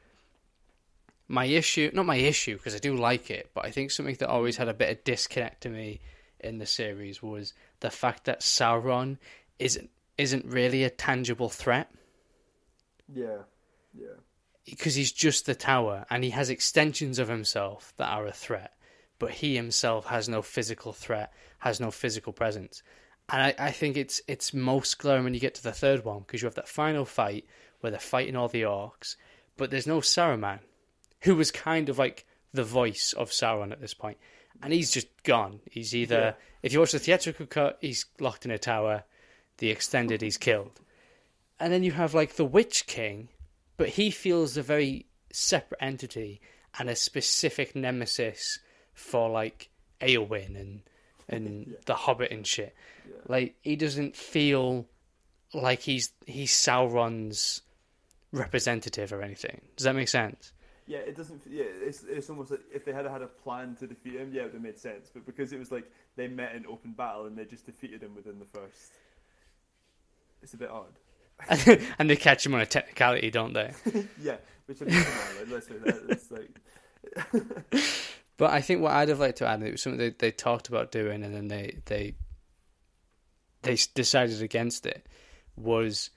my 1.29 1.45
issue, 1.45 1.91
not 1.93 2.07
my 2.07 2.17
issue, 2.17 2.57
because 2.57 2.75
I 2.75 2.79
do 2.79 2.97
like 2.97 3.31
it, 3.31 3.51
but 3.55 3.65
I 3.65 3.71
think 3.71 3.91
something 3.91 4.15
that 4.17 4.29
always 4.29 4.57
had 4.57 4.69
a 4.69 4.75
bit 4.75 4.91
of 4.91 5.05
disconnect 5.05 5.63
to 5.63 5.69
me 5.69 6.01
in 6.41 6.59
the 6.59 6.67
series 6.67 7.23
was 7.23 7.53
the 7.81 7.91
fact 7.91 8.25
that 8.25 8.41
Sauron 8.41 9.19
isn't 9.59 9.91
isn't 10.19 10.47
really 10.47 10.83
a 10.83 10.91
tangible 10.91 11.51
threat 11.51 11.91
yeah, 13.13 13.43
yeah, 13.95 14.15
because 14.65 14.95
he's 14.95 15.13
just 15.13 15.47
the 15.47 15.55
tower 15.55 16.07
and 16.11 16.25
he 16.25 16.31
has 16.31 16.51
extensions 16.51 17.19
of 17.19 17.29
himself 17.29 17.93
that 17.99 18.09
are 18.09 18.27
a 18.27 18.33
threat, 18.33 18.75
but 19.19 19.31
he 19.31 19.55
himself 19.55 20.07
has 20.07 20.29
no 20.29 20.43
physical 20.43 20.93
threat, 20.93 21.33
has 21.59 21.81
no 21.81 21.91
physical 21.91 22.33
presence. 22.33 22.83
And 23.29 23.43
I, 23.43 23.55
I 23.59 23.71
think 23.71 23.97
it's 23.97 24.21
it's 24.29 24.55
most 24.55 24.99
glaring 24.99 25.25
when 25.25 25.35
you 25.35 25.41
get 25.41 25.55
to 25.57 25.63
the 25.63 25.73
third 25.73 26.05
one 26.05 26.21
because 26.21 26.43
you 26.43 26.47
have 26.47 26.55
that 26.57 26.69
final 26.69 27.05
fight 27.05 27.47
where 27.87 27.93
they're 27.93 28.01
fighting 28.01 28.35
all 28.35 28.49
the 28.49 28.63
orcs, 28.63 29.15
but 29.57 29.71
there's 29.71 29.87
no 29.87 30.01
Saruman, 30.01 30.59
who 31.23 31.37
was 31.37 31.53
kind 31.53 31.89
of 31.89 31.99
like 32.01 32.27
the 32.53 32.65
voice 32.65 33.13
of 33.13 33.31
Sauron 33.31 33.71
at 33.71 33.81
this 33.81 33.95
point, 33.95 34.19
and 34.61 34.73
he's 34.73 34.91
just 34.91 35.07
gone. 35.23 35.61
He's 35.71 35.95
either 35.95 36.19
Yeah. 36.19 36.33
if 36.65 36.73
you 36.73 36.81
watch 36.81 36.91
the 36.91 36.99
theatrical 36.99 37.47
cut, 37.47 37.79
he's 37.81 38.07
locked 38.19 38.45
in 38.45 38.51
a 38.51 38.59
tower, 38.59 39.05
the 39.59 39.71
extended, 39.71 40.21
he's 40.21 40.37
killed, 40.37 40.81
and 41.61 41.73
then 41.73 41.85
you 41.85 41.93
have 41.93 42.13
like 42.13 42.35
the 42.35 42.45
Witch 42.45 42.87
King, 42.89 43.29
but 43.77 43.91
he 43.91 44.11
feels 44.11 44.57
a 44.57 44.63
very 44.63 45.07
separate 45.33 45.79
entity 45.81 46.41
and 46.77 46.91
a 46.91 46.97
specific 46.97 47.77
nemesis 47.77 48.59
for 48.95 49.31
like 49.31 49.69
Eowyn 50.01 50.59
and 50.61 50.83
and 51.29 51.67
Yeah. 51.71 51.75
the 51.87 51.95
Hobbit 51.95 52.33
and 52.33 52.45
shit. 52.45 52.75
yeah. 53.09 53.15
Like 53.29 53.55
he 53.63 53.77
doesn't 53.77 54.17
feel 54.17 54.87
like 55.55 55.81
he's 55.83 56.13
he's 56.27 56.51
Sauron's 56.53 57.63
representative 58.33 59.13
or 59.13 59.23
anything. 59.23 59.61
Does 59.77 59.85
that 59.85 59.95
make 59.95 60.09
sense? 60.09 60.53
Yeah, 60.87 60.99
it 60.99 61.17
doesn't. 61.17 61.43
Yeah, 61.49 61.65
it's 61.65 62.05
it's 62.09 62.31
almost 62.31 62.53
like 62.53 62.61
if 62.73 62.85
they 62.85 62.93
had 62.93 63.07
had 63.07 63.23
a 63.23 63.27
plan 63.27 63.75
to 63.81 63.87
defeat 63.87 64.15
him, 64.15 64.31
yeah, 64.33 64.43
it 64.43 64.45
would 64.45 64.55
have 64.55 64.63
made 64.63 64.79
sense. 64.79 65.11
But 65.13 65.27
because 65.27 65.53
it 65.53 65.59
was 65.59 65.73
like 65.73 65.91
they 66.15 66.29
met 66.29 66.55
in 66.55 66.65
open 66.67 66.93
battle 66.93 67.27
and 67.27 67.37
they 67.37 67.45
just 67.45 67.67
defeated 67.67 68.03
him 68.03 68.15
within 68.15 68.39
the 68.39 68.45
first, 68.45 68.93
it's 70.43 70.55
a 70.55 70.57
bit 70.57 70.71
odd. 70.71 70.93
and 71.99 72.09
they 72.09 72.17
catch 72.17 72.47
him 72.47 72.55
on 72.55 72.61
a 72.61 72.67
technicality, 72.67 73.31
don't 73.31 73.53
they? 73.53 73.73
yeah, 74.23 74.37
which 74.67 74.81
I 74.81 74.85
mean, 74.85 74.97
like, 74.97 75.51
let's 75.51 75.67
that. 75.67 76.07
It's 76.09 76.31
like, 76.31 77.83
But 78.37 78.51
I 78.51 78.61
think 78.61 78.83
what 78.83 78.93
I'd 78.93 79.09
have 79.09 79.19
liked 79.19 79.39
to 79.39 79.47
add, 79.47 79.63
it 79.63 79.73
was 79.73 79.83
something 79.83 79.99
they, 79.99 80.11
they 80.11 80.31
talked 80.31 80.69
about 80.69 80.93
doing, 80.93 81.23
and 81.25 81.35
then 81.35 81.49
they 81.49 81.79
they 81.87 82.15
they 83.63 83.77
decided 83.95 84.43
against 84.43 84.87
it. 84.87 85.07
Was 85.57 86.11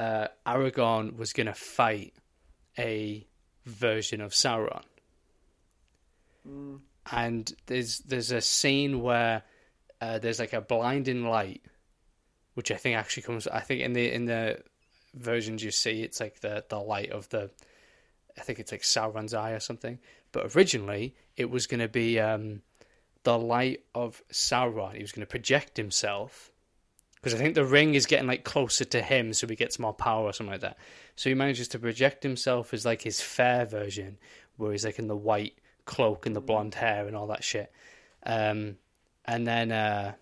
uh, 0.00 0.28
Aragorn 0.46 1.16
was 1.18 1.34
going 1.34 1.46
to 1.46 1.54
fight 1.54 2.14
a 2.78 3.26
version 3.66 4.22
of 4.22 4.32
Sauron, 4.32 4.82
mm, 6.48 6.80
and 7.12 7.52
there's 7.66 7.98
there's 7.98 8.32
a 8.32 8.40
scene 8.40 9.02
where 9.02 9.42
uh, 10.00 10.18
there's 10.18 10.40
like 10.40 10.54
a 10.54 10.62
blinding 10.62 11.26
light, 11.26 11.60
which 12.54 12.70
I 12.70 12.76
think 12.76 12.96
actually 12.96 13.24
comes. 13.24 13.46
I 13.46 13.60
think 13.60 13.82
in 13.82 13.92
the 13.92 14.10
in 14.10 14.24
the 14.24 14.62
versions 15.12 15.62
you 15.62 15.70
see, 15.70 16.02
it's 16.02 16.18
like 16.18 16.40
the 16.40 16.64
the 16.70 16.78
light 16.78 17.10
of 17.10 17.28
the. 17.28 17.50
I 18.38 18.40
think 18.40 18.58
it's 18.58 18.72
like 18.72 18.82
Sauron's 18.82 19.34
eye 19.34 19.50
or 19.50 19.60
something. 19.60 19.98
But 20.32 20.56
originally, 20.56 21.14
it 21.36 21.50
was 21.50 21.66
going 21.66 21.80
to 21.80 21.88
be 21.88 22.18
um, 22.18 22.62
the 23.24 23.38
light 23.38 23.84
of 23.94 24.22
Sauron. 24.32 24.94
He 24.94 25.02
was 25.02 25.12
going 25.12 25.26
to 25.26 25.30
project 25.30 25.76
himself 25.76 26.52
because 27.20 27.34
I 27.34 27.42
think 27.42 27.54
the 27.54 27.64
ring 27.64 27.94
is 27.94 28.06
getting 28.06 28.26
like 28.26 28.44
closer 28.44 28.84
to 28.86 29.02
him, 29.02 29.32
so 29.32 29.46
he 29.46 29.56
gets 29.56 29.78
more 29.78 29.92
power 29.92 30.24
or 30.24 30.32
something 30.32 30.52
like 30.52 30.62
that. 30.62 30.78
So 31.16 31.28
he 31.28 31.34
manages 31.34 31.68
to 31.68 31.78
project 31.78 32.22
himself 32.22 32.72
as 32.72 32.84
like 32.86 33.02
his 33.02 33.20
fair 33.20 33.66
version, 33.66 34.18
where 34.56 34.72
he's 34.72 34.84
like 34.84 34.98
in 34.98 35.06
the 35.06 35.16
white 35.16 35.54
cloak 35.84 36.24
and 36.26 36.34
the 36.34 36.40
blonde 36.40 36.74
hair 36.74 37.06
and 37.06 37.16
all 37.16 37.26
that 37.28 37.44
shit. 37.44 37.72
Um, 38.24 38.76
and 39.26 39.46
then 39.46 39.70
uh, 39.70 40.12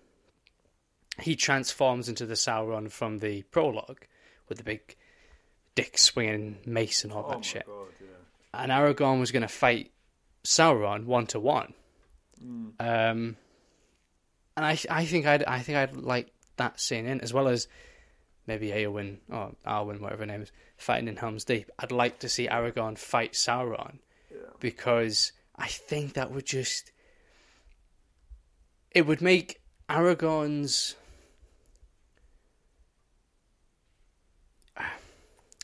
he 1.21 1.35
transforms 1.35 2.09
into 2.09 2.25
the 2.25 2.33
Sauron 2.33 2.91
from 2.91 3.19
the 3.19 3.43
prologue 3.43 4.05
with 4.47 4.57
the 4.57 4.63
big 4.63 4.95
dick 5.75 5.97
swinging 5.97 6.57
mace 6.65 7.03
and 7.03 7.13
all 7.13 7.25
oh 7.27 7.31
that 7.31 7.45
shit. 7.45 7.65
god, 7.65 7.87
yeah. 8.01 8.61
And 8.61 8.71
Aragorn 8.71 9.19
was 9.19 9.31
going 9.31 9.43
to 9.43 9.47
fight 9.47 9.91
Sauron 10.43 11.05
one 11.05 11.27
to 11.27 11.39
one. 11.39 11.73
Mm, 12.43 12.71
Um, 12.79 13.35
and 14.57 14.65
I, 14.65 14.77
I 14.89 15.05
think 15.05 15.25
I'd, 15.25 15.43
I 15.43 15.59
think 15.59 15.77
I'd 15.77 15.95
like 15.95 16.31
that 16.59 16.79
scene 16.79 17.07
in 17.07 17.19
as 17.21 17.33
well 17.33 17.47
as 17.47 17.67
maybe 18.45 18.69
Eowyn 18.69 19.17
or 19.31 19.53
Arwen, 19.65 19.99
whatever 19.99 20.21
her 20.23 20.27
name 20.27 20.41
is, 20.41 20.51
fighting 20.77 21.07
in 21.07 21.15
Helm's 21.15 21.43
Deep. 21.45 21.69
I'd 21.77 21.91
like 21.91 22.19
to 22.19 22.29
see 22.29 22.47
Aragorn 22.47 22.97
fight 22.97 23.33
Sauron 23.33 23.99
yeah. 24.31 24.37
because 24.59 25.31
I 25.55 25.67
think 25.67 26.13
that 26.13 26.31
would 26.31 26.45
just 26.45 26.91
it 28.91 29.05
would 29.05 29.21
make 29.21 29.61
Aragorn's 29.89 30.95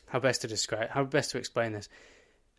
how 0.08 0.20
best 0.20 0.42
to 0.42 0.48
describe 0.48 0.90
how 0.90 1.04
best 1.04 1.30
to 1.32 1.38
explain 1.38 1.72
this. 1.72 1.88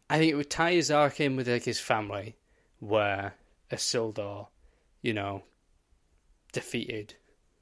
I 0.09 0.17
think 0.19 0.31
it 0.31 0.35
would 0.35 0.49
tie 0.49 0.73
his 0.73 0.89
arc 0.89 1.19
in 1.19 1.35
with 1.35 1.49
like 1.49 1.65
his 1.65 1.79
family, 1.81 2.37
where 2.79 3.35
Isildur, 3.71 4.47
you 5.01 5.13
know, 5.13 5.43
defeated 6.53 7.15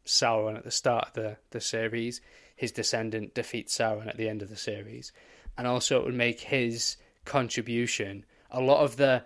Sauron 0.06 0.58
at 0.58 0.64
the 0.64 0.72
start 0.72 1.08
of 1.10 1.14
the, 1.14 1.38
the 1.52 1.62
series. 1.62 2.22
His 2.56 2.72
descendant 2.72 3.34
defeats 3.34 3.78
Sauron 3.78 4.08
at 4.08 4.18
the 4.18 4.30
end 4.30 4.42
of 4.42 4.50
the 4.50 4.56
series. 4.56 5.12
And 5.58 5.68
also 5.68 6.00
it 6.00 6.06
would 6.06 6.14
make 6.16 6.42
his 6.42 6.98
contribution 7.26 8.26
a 8.52 8.62
lot 8.62 8.84
of 8.84 8.98
the 8.98 9.24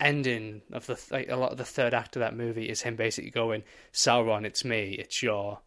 ending 0.00 0.62
of 0.72 0.86
the 0.86 1.00
like 1.10 1.28
a 1.30 1.36
lot 1.36 1.52
of 1.52 1.58
the 1.58 1.64
third 1.64 1.94
act 1.94 2.16
of 2.16 2.20
that 2.20 2.34
movie 2.36 2.68
is 2.68 2.82
him 2.82 2.96
basically 2.96 3.30
going, 3.30 3.62
Sauron, 3.92 4.44
it's 4.44 4.64
me, 4.64 4.92
it's 4.98 5.22
your, 5.22 5.60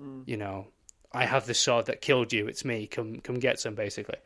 Mm. 0.00 0.22
you 0.26 0.36
know, 0.36 0.68
I 1.12 1.24
have 1.24 1.46
the 1.46 1.54
sword 1.54 1.86
that 1.86 2.00
killed 2.00 2.32
you, 2.32 2.46
it's 2.46 2.64
me, 2.64 2.86
come 2.86 3.20
come 3.20 3.38
get 3.40 3.58
some, 3.60 3.74
basically. 3.74 4.18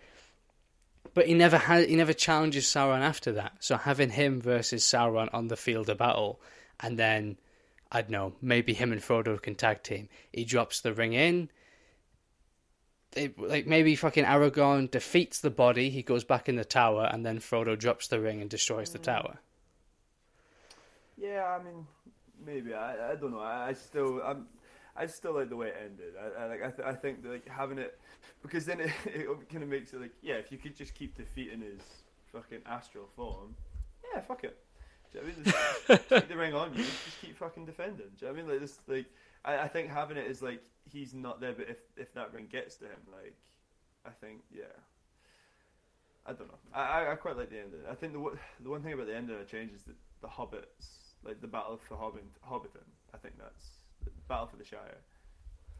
But 1.14 1.26
he 1.26 1.34
never 1.34 1.58
had 1.58 1.88
he 1.88 1.96
never 1.96 2.12
challenges 2.12 2.66
Sauron 2.66 3.00
after 3.00 3.32
that. 3.32 3.52
So 3.60 3.76
having 3.76 4.10
him 4.10 4.40
versus 4.40 4.84
Sauron 4.84 5.28
on 5.32 5.48
the 5.48 5.56
field 5.56 5.88
of 5.88 5.98
battle, 5.98 6.40
and 6.80 6.98
then 6.98 7.36
I 7.94 8.00
don't 8.00 8.10
know, 8.10 8.32
maybe 8.40 8.72
him 8.72 8.90
and 8.90 9.02
Frodo 9.02 9.40
can 9.40 9.54
tag 9.54 9.82
team. 9.82 10.08
He 10.32 10.44
drops 10.44 10.80
the 10.80 10.94
ring 10.94 11.12
in. 11.12 11.50
It, 13.14 13.38
like 13.38 13.66
maybe 13.66 13.94
fucking 13.94 14.24
Aragorn 14.24 14.90
defeats 14.90 15.40
the 15.40 15.50
body, 15.50 15.90
he 15.90 16.02
goes 16.02 16.24
back 16.24 16.48
in 16.48 16.56
the 16.56 16.64
tower, 16.64 17.10
and 17.12 17.26
then 17.26 17.38
Frodo 17.38 17.78
drops 17.78 18.08
the 18.08 18.18
ring 18.18 18.40
and 18.40 18.48
destroys 18.48 18.90
the 18.90 18.98
hmm. 18.98 19.04
tower. 19.04 19.38
Yeah, 21.18 21.58
I 21.60 21.62
mean, 21.62 21.86
maybe 22.44 22.72
I, 22.72 23.12
I 23.12 23.14
don't 23.16 23.32
know. 23.32 23.40
I, 23.40 23.68
I 23.68 23.72
still 23.74 24.22
I'm 24.22 24.46
I 24.96 25.04
still 25.04 25.34
like 25.34 25.50
the 25.50 25.56
way 25.56 25.68
it 25.68 25.76
ended. 25.84 26.14
I, 26.18 26.42
I 26.42 26.46
like 26.46 26.62
I, 26.62 26.70
th- 26.70 26.88
I 26.88 26.94
think 26.94 27.22
that, 27.22 27.30
like 27.30 27.48
having 27.48 27.76
it 27.76 28.00
because 28.42 28.64
then 28.64 28.80
it, 28.80 28.90
it 29.04 29.48
kind 29.50 29.62
of 29.62 29.68
makes 29.68 29.92
it 29.92 30.00
like 30.00 30.12
yeah, 30.22 30.34
if 30.34 30.50
you 30.50 30.56
could 30.56 30.74
just 30.74 30.94
keep 30.94 31.14
defeating 31.14 31.60
his 31.60 31.82
fucking 32.32 32.60
astral 32.64 33.08
form, 33.14 33.54
yeah, 34.14 34.22
fuck 34.22 34.44
it. 34.44 34.56
Do 35.12 35.18
you 35.18 35.24
know 35.24 35.28
what 35.28 35.36
I 35.36 35.44
mean? 35.44 35.54
Just 35.98 36.08
keep 36.08 36.28
the 36.28 36.36
ring 36.36 36.54
on 36.54 36.72
you, 36.74 36.84
just 36.84 37.20
keep 37.20 37.36
fucking 37.36 37.66
defending. 37.66 38.06
Do 38.18 38.26
you 38.26 38.32
know 38.32 38.32
what 38.32 38.38
I 38.38 38.42
mean? 38.42 38.50
Like 38.52 38.60
this, 38.60 38.78
like 38.86 39.06
I, 39.44 39.58
I 39.58 39.68
think 39.68 39.90
having 39.90 40.16
it 40.16 40.26
is 40.26 40.40
like 40.42 40.62
he's 40.90 41.12
not 41.14 41.40
there, 41.40 41.52
but 41.52 41.68
if 41.68 41.78
if 41.96 42.12
that 42.14 42.32
ring 42.32 42.48
gets 42.50 42.76
to 42.76 42.84
him, 42.86 42.98
like 43.12 43.34
I 44.06 44.10
think 44.10 44.40
yeah. 44.50 44.64
I 46.24 46.32
don't 46.32 46.46
know. 46.46 46.58
I, 46.72 47.10
I, 47.10 47.14
quite 47.16 47.36
like 47.36 47.50
the 47.50 47.58
ending. 47.58 47.80
I 47.90 47.94
think 47.96 48.12
the 48.12 48.20
one- 48.20 48.38
the 48.60 48.70
one 48.70 48.80
thing 48.80 48.92
about 48.92 49.06
the 49.08 49.16
ending 49.16 49.36
I 49.40 49.42
changed 49.42 49.74
is 49.74 49.82
that 49.82 49.96
the 50.20 50.28
hobbits, 50.28 51.14
like 51.24 51.40
the 51.40 51.48
battle 51.48 51.76
for 51.88 51.96
Hobbit, 51.96 52.22
Hobbiton. 52.48 52.86
I 53.12 53.16
think 53.16 53.34
that's 53.38 53.70
the 54.04 54.10
battle 54.28 54.46
for 54.46 54.56
the 54.56 54.64
Shire. 54.64 54.98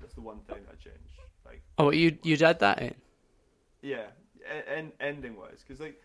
That's 0.01 0.15
the 0.15 0.21
one 0.21 0.41
thing 0.49 0.59
I 0.69 0.75
changed. 0.75 1.15
Like 1.47 1.63
Oh, 1.79 1.91
you 1.93 2.19
you'd 2.25 2.43
add 2.43 2.59
that 2.59 2.83
in? 2.83 2.95
yeah, 3.83 4.07
and 4.69 4.91
ending 5.01 5.37
wise, 5.37 5.63
because 5.67 5.81
like 5.81 6.01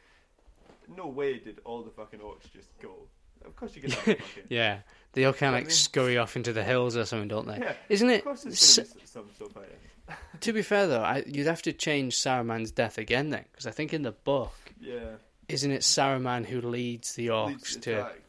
no 0.95 1.07
way 1.07 1.39
did 1.39 1.59
all 1.65 1.81
the 1.81 1.89
fucking 1.89 2.19
orcs 2.19 2.51
just 2.53 2.69
go. 2.79 3.07
Of 3.47 3.55
course 3.55 3.75
you 3.75 3.89
have 3.89 4.17
Yeah, 4.49 4.79
they 5.13 5.25
all 5.25 5.33
kind 5.33 5.49
of 5.55 5.59
like 5.59 5.65
mean- 5.67 5.71
scurry 5.75 6.17
off 6.17 6.35
into 6.35 6.53
the 6.53 6.63
hills 6.63 6.95
or 6.95 7.05
something, 7.05 7.27
don't 7.27 7.47
they? 7.47 7.57
yeah. 7.59 7.73
Isn't 7.89 8.09
Of 8.09 8.15
it? 8.15 8.23
course, 8.23 8.43
there's 8.43 8.77
s- 8.79 8.87
gonna 8.89 8.99
be 9.01 9.05
some 9.07 9.29
sort 9.37 9.55
of 9.55 9.63
to 10.41 10.53
be 10.53 10.61
fair 10.61 10.87
though, 10.87 11.01
I, 11.01 11.23
you'd 11.25 11.47
have 11.47 11.61
to 11.63 11.73
change 11.73 12.15
Saruman's 12.15 12.71
death 12.71 12.97
again 12.97 13.29
then, 13.31 13.43
because 13.51 13.65
I 13.67 13.71
think 13.71 13.93
in 13.93 14.03
the 14.03 14.11
book, 14.13 14.53
Yeah. 14.79 15.15
isn't 15.49 15.71
it 15.71 15.81
Saruman 15.81 16.45
who 16.45 16.61
leads 16.61 17.15
the 17.15 17.27
orcs 17.27 17.47
Leads 17.47 17.73
the 17.75 17.79
to? 17.81 17.99
attack. 17.99 18.21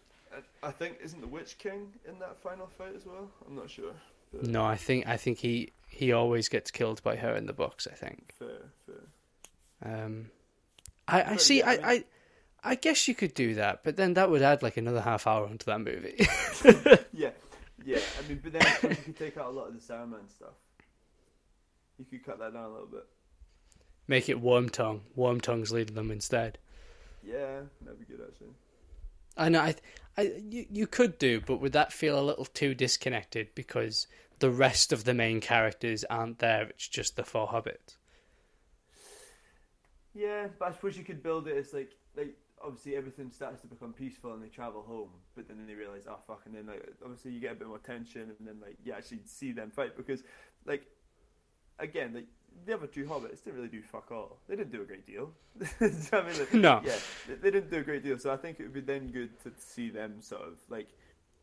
I, 0.63 0.69
I 0.69 0.71
think 0.73 0.99
isn't 1.05 1.21
the 1.21 1.27
Witch 1.29 1.57
King 1.59 1.93
in 2.09 2.19
that 2.21 2.37
final 2.43 2.67
fight 2.79 2.95
as 2.97 3.07
well? 3.07 3.31
I'm 3.47 3.55
not 3.55 3.71
sure. 3.71 3.93
But 4.33 4.45
No, 4.47 4.65
I 4.65 4.77
think 4.77 5.07
I 5.07 5.17
think 5.17 5.39
he 5.39 5.73
he 5.89 6.13
always 6.13 6.49
gets 6.49 6.71
killed 6.71 7.03
by 7.03 7.17
her 7.17 7.35
in 7.37 7.47
the 7.47 7.53
books. 7.53 7.87
I 7.91 7.95
think. 7.95 8.35
Fair, 8.39 8.73
fair. 8.87 10.05
Um, 10.05 10.31
I, 11.07 11.23
I 11.23 11.29
But, 11.31 11.41
see. 11.41 11.59
yeah, 11.59 11.69
I 11.69 11.73
I, 11.73 11.77
mean- 11.77 11.85
I 11.87 12.05
I 12.63 12.75
guess 12.75 13.07
you 13.07 13.15
could 13.15 13.35
do 13.35 13.55
that, 13.55 13.85
but 13.85 13.97
then 13.97 14.15
that 14.15 14.31
would 14.31 14.43
add 14.43 14.63
like 14.63 14.77
another 14.77 15.01
half 15.01 15.27
hour 15.27 15.47
onto 15.47 15.67
that 15.67 15.81
movie. 15.81 16.27
Yeah, 17.13 17.31
yeah. 17.85 17.99
I 18.19 18.29
mean, 18.29 18.41
but 18.43 18.53
then 18.53 18.91
you 18.91 18.97
could 18.97 19.19
take 19.19 19.37
out 19.37 19.47
a 19.47 19.51
lot 19.51 19.69
of 19.69 19.75
the 19.75 19.81
Saruman 19.81 20.31
stuff. 20.31 20.55
You 21.99 22.05
could 22.05 22.25
cut 22.25 22.39
that 22.39 22.53
down 22.53 22.65
a 22.65 22.69
little 22.69 22.87
bit. 22.87 23.07
Make 24.07 24.29
it 24.29 24.41
Worm 24.41 24.69
Tongue. 24.69 25.03
Worm 25.17 25.41
Tongue's 25.41 25.73
leading 25.73 25.97
them 25.97 26.11
instead. 26.11 26.59
Yeah, 27.25 27.61
that'd 27.83 27.99
be 27.99 28.07
good 28.07 28.25
actually. 28.27 28.55
I 29.37 29.49
know. 29.49 29.61
I, 29.61 29.75
I, 30.17 30.33
you, 30.49 30.67
you 30.71 30.87
could 30.87 31.19
do, 31.19 31.41
but 31.41 31.61
would 31.61 31.73
that 31.73 31.93
feel 31.93 32.19
a 32.19 32.23
little 32.23 32.45
too 32.45 32.75
disconnected 32.75 33.49
because 33.55 34.07
the 34.39 34.51
rest 34.51 34.93
of 34.93 35.05
the 35.05 35.15
main 35.15 35.41
characters 35.41 36.05
aren't 36.05 36.39
there? 36.39 36.65
It's 36.69 36.89
just 36.89 37.17
the 37.17 37.25
four 37.25 37.49
hobbits. 37.49 37.97
Yeah, 40.15 40.49
but 40.59 40.69
I 40.69 40.73
suppose 40.73 40.97
you 40.97 41.05
could 41.05 41.23
build 41.23 41.47
it 41.49 41.57
as 41.57 41.73
like 41.73 41.93
like 42.17 42.35
obviously 42.65 42.97
everything 42.97 43.31
starts 43.31 43.61
to 43.63 43.67
become 43.67 43.93
peaceful 43.93 44.33
and 44.33 44.43
they 44.43 44.49
travel 44.49 44.83
home, 44.83 45.11
but 45.35 45.49
then 45.49 45.65
they 45.67 45.75
realize 45.75 46.05
oh 46.09 46.19
fuck, 46.27 46.43
and 46.47 46.55
then 46.55 46.67
like 46.67 46.87
obviously 47.03 47.33
you 47.33 47.41
get 47.41 47.53
a 47.53 47.55
bit 47.57 47.69
more 47.69 47.79
tension 47.79 48.33
and 48.39 48.47
then 48.47 48.57
like 48.61 48.77
you 48.85 48.93
actually 48.93 49.21
see 49.25 49.53
them 49.53 49.71
fight 49.71 49.97
because 49.97 50.23
like 50.67 50.87
again 51.79 52.13
like 52.15 52.27
the 52.67 52.75
other 52.75 52.87
two 52.87 53.05
hobbits 53.05 53.43
didn't 53.45 53.57
really 53.57 53.69
do 53.69 53.83
fuck 53.83 54.11
all. 54.11 54.39
They 54.49 54.57
didn't 54.57 54.73
do 54.73 54.83
a 54.83 54.85
great 54.85 55.07
deal. 55.07 55.31
You 55.81 55.89
know 56.13 56.19
I 56.19 56.29
mean? 56.29 56.39
Like, 56.39 56.55
No. 56.55 56.81
Yeah, 56.85 56.97
they, 57.27 57.35
they 57.35 57.51
didn't 57.51 57.71
do 57.71 57.79
a 57.79 57.83
great 57.83 58.03
deal. 58.03 58.19
So 58.19 58.33
I 58.33 58.37
think 58.37 58.59
it 58.61 58.65
would 58.65 58.73
be 58.73 58.81
then 58.81 59.11
good 59.11 59.31
to 59.43 59.53
see 59.59 59.91
them 59.91 60.21
sort 60.21 60.43
of 60.43 60.59
like. 60.69 60.89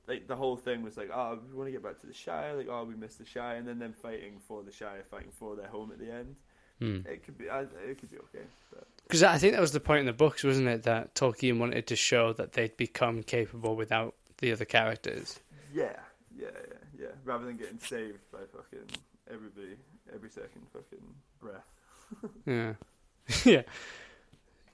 Like 0.07 0.28
the 0.28 0.36
whole 0.36 0.55
thing 0.55 0.84
was 0.84 0.97
like, 0.97 1.09
oh, 1.11 1.39
we 1.49 1.57
want 1.57 1.68
to 1.68 1.72
get 1.72 1.82
back 1.82 1.99
to 2.01 2.05
the 2.05 2.13
Shire. 2.13 2.55
Like, 2.55 2.68
oh, 2.70 2.84
we 2.84 2.93
missed 2.93 3.18
the 3.18 3.26
Shire, 3.26 3.55
and 3.55 3.68
then 3.68 3.80
them 3.80 3.91
fighting 3.91 4.39
for 4.47 4.61
the 4.61 4.72
Shire, 4.72 5.03
fighting 5.09 5.32
for 5.32 5.55
their 5.55 5.66
home 5.66 5.91
at 5.91 5.97
the 5.97 6.13
end. 6.13 6.36
Hmm. 6.78 6.99
It 7.09 7.24
could 7.24 7.39
be, 7.39 7.45
it 7.45 7.99
could 7.99 8.11
be 8.11 8.18
okay. 8.18 8.45
But 8.72 8.88
Because 9.06 9.24
I 9.24 9.38
think 9.38 9.53
that 9.53 9.62
was 9.62 9.72
the 9.72 9.80
point 9.80 9.99
in 10.01 10.06
the 10.08 10.14
books, 10.14 10.43
wasn't 10.43 10.68
it? 10.68 10.84
That 10.84 11.14
Tolkien 11.14 11.60
wanted 11.60 11.88
to 11.88 11.95
show 11.95 12.34
that 12.34 12.53
they'd 12.53 12.76
become 12.76 13.22
capable 13.24 13.76
without 13.76 14.16
the 14.39 14.51
other 14.51 14.66
characters. 14.66 15.39
Yeah, 15.74 15.93
yeah, 16.36 16.47
yeah, 16.53 17.01
yeah. 17.01 17.08
Rather 17.24 17.45
than 17.45 17.58
getting 17.58 17.80
saved 17.80 18.20
by 18.32 18.39
fucking 18.51 18.88
everybody 19.32 19.76
every 20.14 20.30
second 20.30 20.68
fucking 20.74 21.06
breath. 21.39 21.66
Yeah, 22.45 22.74
yeah. 23.43 23.64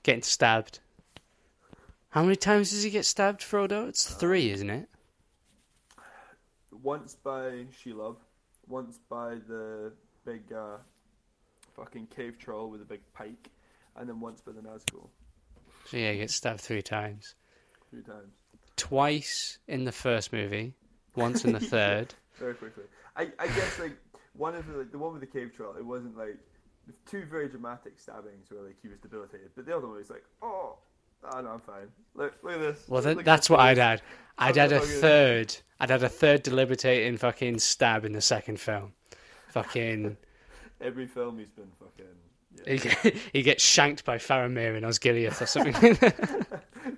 Getting 0.02 0.22
stabbed. 0.22 0.80
How 2.10 2.22
many 2.22 2.36
times 2.36 2.70
does 2.70 2.82
he 2.82 2.90
get 2.90 3.06
stabbed, 3.06 3.40
Frodo? 3.40 3.88
It's 3.88 4.12
three, 4.12 4.50
isn't 4.50 4.68
it? 4.68 4.88
Once 6.82 7.14
by 7.14 7.64
Shelob, 7.72 8.16
once 8.68 8.98
by 9.08 9.36
the 9.48 9.92
big 10.26 10.52
uh, 10.52 10.76
fucking 11.74 12.08
cave 12.08 12.38
troll 12.38 12.68
with 12.68 12.82
a 12.82 12.84
big 12.84 13.00
pike, 13.14 13.50
and 13.96 14.08
then 14.08 14.20
once 14.20 14.40
by 14.40 14.52
the 14.52 14.60
Nazgul. 14.60 15.08
So 15.86 15.96
yeah, 15.96 16.12
he 16.12 16.18
gets 16.18 16.34
stabbed 16.34 16.60
three 16.60 16.82
times. 16.82 17.34
Three 17.90 18.02
times. 18.02 18.32
Twice 18.76 19.58
in 19.68 19.84
the 19.84 19.92
first 19.92 20.32
movie, 20.32 20.74
once 21.14 21.44
in 21.44 21.52
the 21.52 21.60
third. 21.74 22.14
Very 22.38 22.54
quickly. 22.54 22.84
I, 23.16 23.28
I 23.38 23.46
guess 23.48 23.78
like 23.78 23.96
one 24.34 24.54
of 24.54 24.66
the 24.66 24.78
like, 24.78 24.92
the 24.92 24.98
one 24.98 25.12
with 25.12 25.20
the 25.20 25.26
cave 25.26 25.52
troll, 25.54 25.74
it 25.76 25.84
wasn't 25.84 26.16
like 26.16 26.38
two 27.08 27.24
very 27.26 27.48
dramatic 27.48 27.98
stabbings 27.98 28.50
where 28.50 28.62
like 28.62 28.76
he 28.82 28.88
was 28.88 28.98
debilitated, 28.98 29.50
but 29.54 29.66
the 29.66 29.76
other 29.76 29.86
one 29.86 29.96
was 29.96 30.10
like, 30.10 30.24
oh, 30.42 30.76
oh 31.24 31.40
no, 31.40 31.50
I'm 31.50 31.60
fine. 31.60 31.88
Look, 32.14 32.34
look 32.42 32.54
at 32.54 32.60
this. 32.60 32.84
Well, 32.88 33.02
that's 33.02 33.50
what. 33.50 33.60
I'd 33.60 33.78
add. 33.78 34.02
I'd 34.38 34.56
I'm 34.56 34.64
add 34.64 34.72
a 34.72 34.80
third. 34.80 35.56
I'd 35.78 35.90
add 35.90 36.02
a 36.02 36.08
third 36.08 36.42
debilitating 36.42 37.18
fucking 37.18 37.58
stab 37.58 38.04
in 38.04 38.12
the 38.12 38.20
second 38.20 38.58
film. 38.60 38.92
Fucking, 39.48 40.16
Every 40.80 41.06
film 41.06 41.38
he's 41.38 41.50
been 41.50 41.70
fucking. 41.78 42.10
He, 42.66 42.74
Yeah. 42.74 42.76
get- 43.02 43.16
he 43.32 43.42
gets 43.42 43.62
shanked 43.64 44.04
by 44.04 44.18
Faramir 44.18 44.76
in 44.76 44.84
Osgiliath 44.84 45.40
or 45.40 45.46
something. 45.46 45.96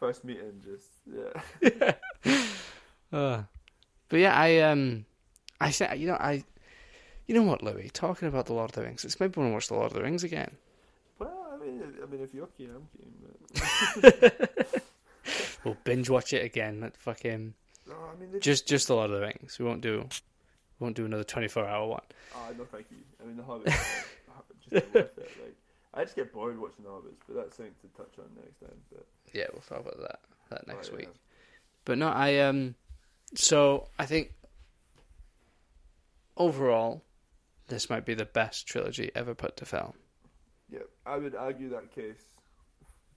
First 0.00 0.24
meeting, 0.24 0.62
just 0.64 0.86
yeah. 1.06 1.92
Uh, 3.12 3.42
but 4.08 4.20
yeah, 4.20 4.32
I 4.34 4.58
um, 4.60 5.04
I 5.60 5.70
said 5.70 5.98
you 5.98 6.06
know 6.06 6.14
I, 6.14 6.44
you 7.26 7.34
know 7.34 7.42
what, 7.42 7.60
Louis? 7.62 7.90
Talking 7.92 8.28
about 8.28 8.46
the 8.46 8.52
Lord 8.54 8.70
of 8.70 8.76
the 8.76 8.82
Rings, 8.82 9.04
it's 9.04 9.18
maybe 9.18 9.38
want 9.40 9.50
to 9.50 9.54
watch 9.54 9.66
the 9.68 9.74
Lord 9.74 9.86
of 9.88 9.94
the 9.94 10.02
Rings 10.02 10.22
again. 10.22 10.52
Well, 11.18 11.48
I 11.52 11.56
mean, 11.64 11.82
I 12.02 12.06
mean, 12.06 12.22
if 12.22 12.32
you're 12.32 12.46
keen, 12.46 12.70
I'm 12.70 12.86
keen. 12.96 14.00
But... 14.00 14.82
We'll 15.64 15.76
binge 15.84 16.08
watch 16.08 16.32
it 16.32 16.42
again. 16.44 16.80
That 16.80 16.96
fucking 16.96 17.52
No, 17.86 17.94
I 17.94 18.18
mean, 18.18 18.40
just 18.40 18.66
just 18.66 18.86
the 18.88 18.94
Lord 18.94 19.10
of 19.10 19.16
the 19.20 19.26
Rings. 19.26 19.58
We 19.58 19.64
won't 19.66 19.80
do, 19.82 19.98
we 20.78 20.84
won't 20.84 20.96
do 20.96 21.04
another 21.04 21.24
twenty 21.24 21.48
four 21.48 21.66
hour 21.66 21.86
one. 21.86 22.00
Oh, 22.34 22.48
no, 22.56 22.64
thank 22.64 22.86
you. 22.90 22.96
I 23.22 23.26
mean, 23.26 23.36
the 23.36 23.42
Hobbit. 23.42 23.74
just. 24.70 24.86
Like, 24.94 25.56
I 25.92 26.04
just 26.04 26.14
get 26.16 26.32
bored 26.32 26.58
watching 26.60 26.84
the 26.84 26.90
Hobbits, 26.90 27.18
but 27.26 27.36
that's 27.36 27.56
something 27.56 27.74
to 27.82 27.88
touch 27.96 28.18
on 28.18 28.26
next 28.36 28.60
time. 28.60 28.78
But 28.92 29.06
Yeah, 29.32 29.46
we'll 29.52 29.62
talk 29.62 29.80
about 29.80 29.98
that 30.00 30.20
that 30.50 30.66
next 30.68 30.88
oh, 30.88 30.92
yeah. 30.92 30.98
week. 31.06 31.14
But 31.84 31.98
no, 31.98 32.08
I 32.08 32.38
um, 32.38 32.74
so 33.34 33.88
I 33.98 34.06
think 34.06 34.32
overall, 36.36 37.02
this 37.68 37.90
might 37.90 38.04
be 38.06 38.14
the 38.14 38.24
best 38.24 38.66
trilogy 38.66 39.10
ever 39.14 39.34
put 39.34 39.56
to 39.58 39.64
film. 39.64 39.92
Yeah, 40.72 40.80
I 41.06 41.16
would 41.16 41.34
argue 41.34 41.68
that 41.70 41.92
case. 41.94 42.22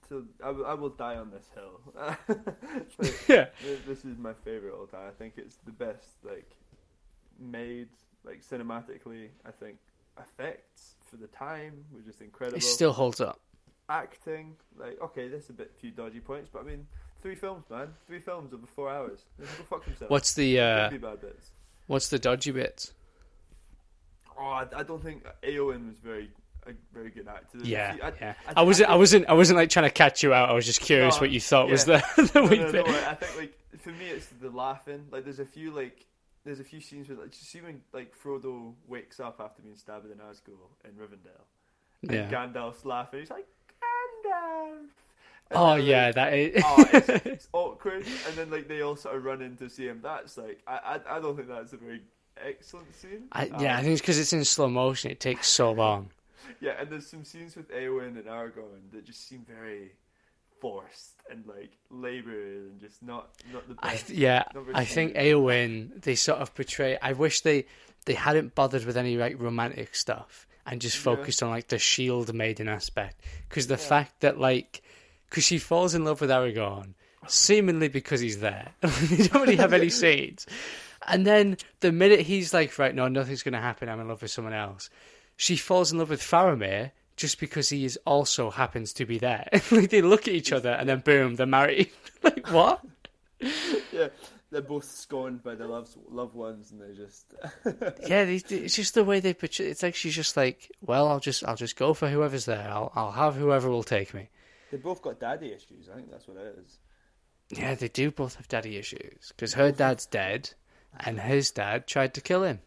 So 0.08 0.24
I 0.42 0.50
will- 0.50 0.66
I 0.66 0.74
will 0.74 0.90
die 0.90 1.16
on 1.16 1.30
this 1.30 1.48
hill. 1.54 1.80
Like, 2.98 3.28
Yeah. 3.28 3.48
this 3.86 4.04
is 4.04 4.18
my 4.18 4.34
favorite 4.44 4.74
all 4.74 4.86
time. 4.86 5.08
I 5.08 5.12
think 5.12 5.34
it's 5.38 5.56
the 5.64 5.72
best, 5.72 6.08
like 6.24 6.50
made, 7.38 7.88
like 8.24 8.42
cinematically. 8.44 9.28
I 9.46 9.50
think 9.50 9.78
effects 10.18 10.94
for 11.14 11.20
the 11.20 11.28
time 11.28 11.84
were 11.92 12.00
just 12.00 12.20
incredible. 12.20 12.58
It 12.58 12.62
still 12.62 12.92
holds 12.92 13.20
up. 13.20 13.40
acting, 13.88 14.56
like 14.76 15.00
okay, 15.00 15.28
there's 15.28 15.48
a 15.50 15.52
bit 15.52 15.70
few 15.80 15.90
dodgy 15.92 16.18
points, 16.20 16.48
but 16.52 16.62
I 16.62 16.64
mean, 16.64 16.86
three 17.22 17.34
films, 17.36 17.64
man, 17.70 17.88
three 18.06 18.18
films 18.20 18.52
over 18.52 18.66
four 18.66 18.90
hours. 18.90 19.20
Fuck 19.70 19.84
themselves. 19.84 20.10
What's 20.10 20.34
the 20.34 20.58
uh, 20.60 20.90
what's 21.86 22.08
the 22.08 22.18
dodgy 22.18 22.50
bits? 22.50 22.92
Oh, 24.38 24.42
I, 24.44 24.66
I 24.76 24.82
don't 24.82 25.02
think 25.02 25.24
Aowen 25.44 25.86
was 25.88 25.98
very 25.98 26.30
a 26.66 26.72
very 26.92 27.10
good 27.10 27.28
actor. 27.28 27.58
Yeah, 27.62 27.96
I, 28.02 28.12
yeah. 28.20 28.34
I- 28.48 28.60
I 28.60 28.62
wasn't, 28.62 28.88
I 28.90 28.96
wasn't, 28.96 29.28
I 29.28 29.34
wasn't 29.34 29.58
like 29.58 29.68
trying 29.70 29.84
to 29.86 29.90
catch 29.94 30.22
you 30.22 30.32
out. 30.34 30.48
I 30.48 30.54
was 30.54 30.66
just 30.66 30.80
curious 30.80 31.16
No, 31.16 31.20
what 31.20 31.30
you 31.30 31.40
thought 31.40 31.68
was 31.68 31.86
yeah. 31.86 32.00
the 32.16 32.22
the 32.32 32.42
weak 32.42 32.60
no, 32.60 32.70
no, 32.72 32.84
I 32.86 33.14
think 33.14 33.38
like 33.38 33.80
for 33.82 33.90
me 33.90 34.06
it's 34.06 34.26
the 34.40 34.50
laughing. 34.50 35.06
Like 35.12 35.24
there's 35.24 35.38
a 35.40 35.44
few 35.44 35.70
like 35.70 36.06
there's 36.44 36.60
a 36.60 36.64
few 36.64 36.80
scenes 36.80 37.08
where 37.08 37.18
like 37.18 37.26
you 37.28 37.44
see 37.44 37.60
when 37.60 37.80
like 37.92 38.14
Frodo 38.16 38.74
wakes 38.86 39.20
up 39.20 39.40
after 39.40 39.62
being 39.62 39.76
stabbed 39.76 40.06
in 40.10 40.18
Nazgul 40.18 40.68
in 40.84 40.92
Rivendell, 40.92 41.44
and 42.02 42.12
Yeah. 42.12 42.30
Gandalf's 42.30 42.84
laughing. 42.84 43.20
He's 43.20 43.30
like 43.30 43.46
Gandalf. 43.82 44.78
And 45.50 45.58
Oh 45.58 45.66
then, 45.70 45.78
like, 45.78 45.86
yeah, 45.86 46.12
that 46.12 46.32
is. 46.34 46.62
oh, 46.64 46.84
it's, 46.92 47.08
it's 47.26 47.48
awkward, 47.52 48.06
and 48.06 48.36
then 48.36 48.50
like 48.50 48.66
they 48.68 48.80
all 48.82 48.96
sort 48.96 49.16
of 49.16 49.24
run 49.24 49.42
in 49.42 49.56
to 49.58 49.68
see 49.68 49.86
him. 49.86 50.00
That's 50.02 50.36
like 50.36 50.60
I 50.66 51.00
I, 51.06 51.16
I 51.16 51.20
don't 51.20 51.36
think 51.36 51.48
that's 51.48 51.72
a 51.72 51.76
very 51.76 52.02
excellent 52.42 52.94
scene. 52.94 53.24
I, 53.32 53.46
yeah, 53.58 53.76
I 53.76 53.78
Um, 53.78 53.84
think 53.84 53.92
it's 53.92 54.00
because 54.00 54.18
it's 54.18 54.32
in 54.32 54.44
slow 54.44 54.68
motion. 54.68 55.10
It 55.10 55.20
takes 55.20 55.46
so 55.48 55.72
long. 55.84 56.10
yeah, 56.60 56.72
and 56.80 56.88
there's 56.90 57.06
some 57.06 57.24
scenes 57.24 57.56
with 57.56 57.70
Eowyn 57.70 58.16
and 58.16 58.24
Aragorn 58.24 58.90
that 58.92 59.04
just 59.04 59.28
seem 59.28 59.44
very 59.48 59.92
forced 60.64 61.10
and 61.30 61.44
like 61.46 61.72
laboured 61.90 62.70
and 62.70 62.80
just 62.80 63.02
not 63.02 63.28
not 63.52 63.68
the 63.68 63.74
I 63.82 63.96
th- 63.96 64.18
yeah, 64.18 64.44
I 64.72 64.84
think. 64.86 65.14
Eowyn 65.14 66.02
they 66.02 66.14
sort 66.14 66.38
of 66.38 66.54
portray. 66.54 66.96
I 67.02 67.12
wish 67.12 67.42
they 67.42 67.66
they 68.06 68.14
hadn't 68.14 68.54
bothered 68.54 68.84
with 68.86 68.96
any 68.96 69.16
like 69.18 69.38
romantic 69.38 69.94
stuff 69.94 70.46
and 70.66 70.80
just 70.80 70.96
Yeah. 70.96 71.02
focused 71.16 71.42
on 71.42 71.50
like 71.50 71.68
the 71.68 71.78
shield 71.78 72.32
maiden 72.32 72.68
aspect. 72.68 73.20
Because 73.48 73.66
the 73.66 73.76
fact 73.76 74.20
that 74.20 74.38
like, 74.40 74.82
because 75.28 75.44
she 75.44 75.58
falls 75.58 75.94
in 75.94 76.04
love 76.04 76.22
with 76.22 76.30
Aragorn, 76.30 76.94
seemingly 77.26 77.88
because 77.88 78.20
he's 78.20 78.40
there. 78.40 78.68
they 78.80 79.26
don't 79.26 79.42
really 79.42 79.56
have 79.56 79.74
any 79.74 79.90
scenes. 79.90 80.46
And 81.06 81.26
then 81.26 81.58
the 81.80 81.92
minute 81.92 82.20
he's 82.20 82.54
like, 82.54 82.78
right, 82.78 82.94
no, 82.94 83.08
nothing's 83.08 83.42
going 83.42 83.52
to 83.52 83.60
happen. 83.60 83.90
I'm 83.90 84.00
in 84.00 84.08
love 84.08 84.22
with 84.22 84.30
someone 84.30 84.54
else. 84.54 84.88
She 85.36 85.56
falls 85.56 85.92
in 85.92 85.98
love 85.98 86.08
with 86.08 86.22
Faramir 86.22 86.92
just 87.16 87.38
because 87.38 87.68
he 87.68 87.84
is 87.84 87.98
also 88.04 88.50
happens 88.50 88.92
to 88.94 89.06
be 89.06 89.18
there. 89.18 89.48
like 89.70 89.90
they 89.90 90.02
look 90.02 90.28
at 90.28 90.34
each 90.34 90.52
other 90.52 90.70
and 90.70 90.88
then 90.88 91.00
boom, 91.00 91.36
they're 91.36 91.46
married. 91.46 91.90
like 92.22 92.46
what? 92.50 92.80
yeah, 93.92 94.08
they're 94.50 94.62
both 94.62 94.84
scorned 94.84 95.42
by 95.42 95.54
their 95.54 95.66
loved 95.66 95.96
loved 96.08 96.34
ones, 96.34 96.70
and 96.70 96.80
they're 96.80 96.94
just 96.94 97.34
yeah, 98.08 98.24
they, 98.24 98.36
it's 98.36 98.76
just 98.76 98.94
the 98.94 99.04
way 99.04 99.20
they 99.20 99.34
portray. 99.34 99.66
It's 99.66 99.82
like 99.82 99.94
she's 99.94 100.14
just 100.14 100.36
like, 100.36 100.70
well, 100.80 101.08
I'll 101.08 101.20
just, 101.20 101.44
I'll 101.44 101.56
just 101.56 101.76
go 101.76 101.94
for 101.94 102.08
whoever's 102.08 102.46
there. 102.46 102.68
I'll, 102.70 102.92
I'll 102.94 103.12
have 103.12 103.36
whoever 103.36 103.68
will 103.68 103.82
take 103.82 104.14
me. 104.14 104.28
they 104.70 104.76
both 104.76 105.02
got 105.02 105.20
daddy 105.20 105.48
issues. 105.48 105.88
I 105.92 105.96
think 105.96 106.10
that's 106.10 106.28
what 106.28 106.36
it 106.38 106.56
is. 106.64 106.78
Yeah, 107.50 107.74
they 107.74 107.88
do 107.88 108.10
both 108.10 108.36
have 108.36 108.48
daddy 108.48 108.76
issues 108.76 109.32
because 109.36 109.54
her 109.54 109.70
dad's 109.70 110.06
dead, 110.06 110.50
and 110.98 111.20
his 111.20 111.50
dad 111.50 111.86
tried 111.86 112.14
to 112.14 112.20
kill 112.20 112.44
him. 112.44 112.60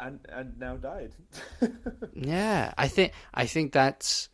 And 0.00 0.20
and 0.28 0.58
now 0.58 0.76
died. 0.76 1.12
Yeah, 2.14 2.72
I 2.78 2.88
think, 2.88 3.12
I 3.32 3.46
think 3.46 3.72
that's, 3.72 4.28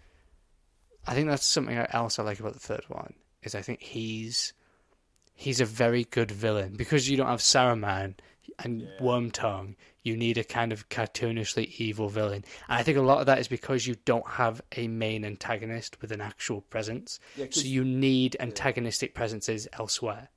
I 1.07 1.15
think 1.15 1.29
that's 1.29 1.47
something 1.47 1.77
else 1.77 2.19
I 2.19 2.23
like 2.23 2.41
about 2.41 2.53
the 2.55 2.61
third 2.61 2.85
one 2.89 3.15
is 3.43 3.55
I 3.55 3.63
think 3.63 3.81
he's, 3.81 4.53
he's 5.35 5.61
a 5.61 5.65
very 5.65 6.05
good 6.05 6.31
villain 6.31 6.75
because 6.77 7.09
you 7.09 7.17
don't 7.17 7.27
have 7.27 7.41
Saruman 7.41 8.15
and 8.59 8.83
Yeah. 8.83 8.89
Wormtongue. 9.01 9.77
You 10.03 10.17
need 10.17 10.39
a 10.39 10.45
kind 10.45 10.73
of 10.73 10.89
cartoonishly 10.89 11.75
evil 11.79 12.09
villain, 12.09 12.43
and 12.69 12.79
I 12.79 12.83
think 12.83 12.97
a 12.97 13.03
lot 13.03 13.21
of 13.21 13.27
that 13.27 13.39
is 13.39 13.49
because 13.49 13.87
you 13.87 13.97
don't 14.07 14.27
have 14.27 14.63
a 14.75 14.89
main 14.89 15.25
antagonist 15.27 16.01
with 16.01 16.11
an 16.11 16.23
actual 16.23 16.63
presence. 16.63 17.21
Yeah, 17.37 17.47
So 17.51 17.63
you 17.63 17.85
need 17.85 18.35
antagonistic 18.41 19.15
presences 19.15 19.69
elsewhere. 19.75 20.29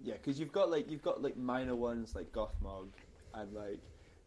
Yeah, 0.00 0.14
because 0.14 0.38
you've 0.38 0.52
got 0.52 0.70
like 0.70 0.88
you've 0.90 1.02
got 1.02 1.22
like 1.22 1.36
minor 1.36 1.74
ones 1.74 2.14
like 2.14 2.30
Gothmog, 2.32 2.90
and 3.34 3.52
like 3.52 3.80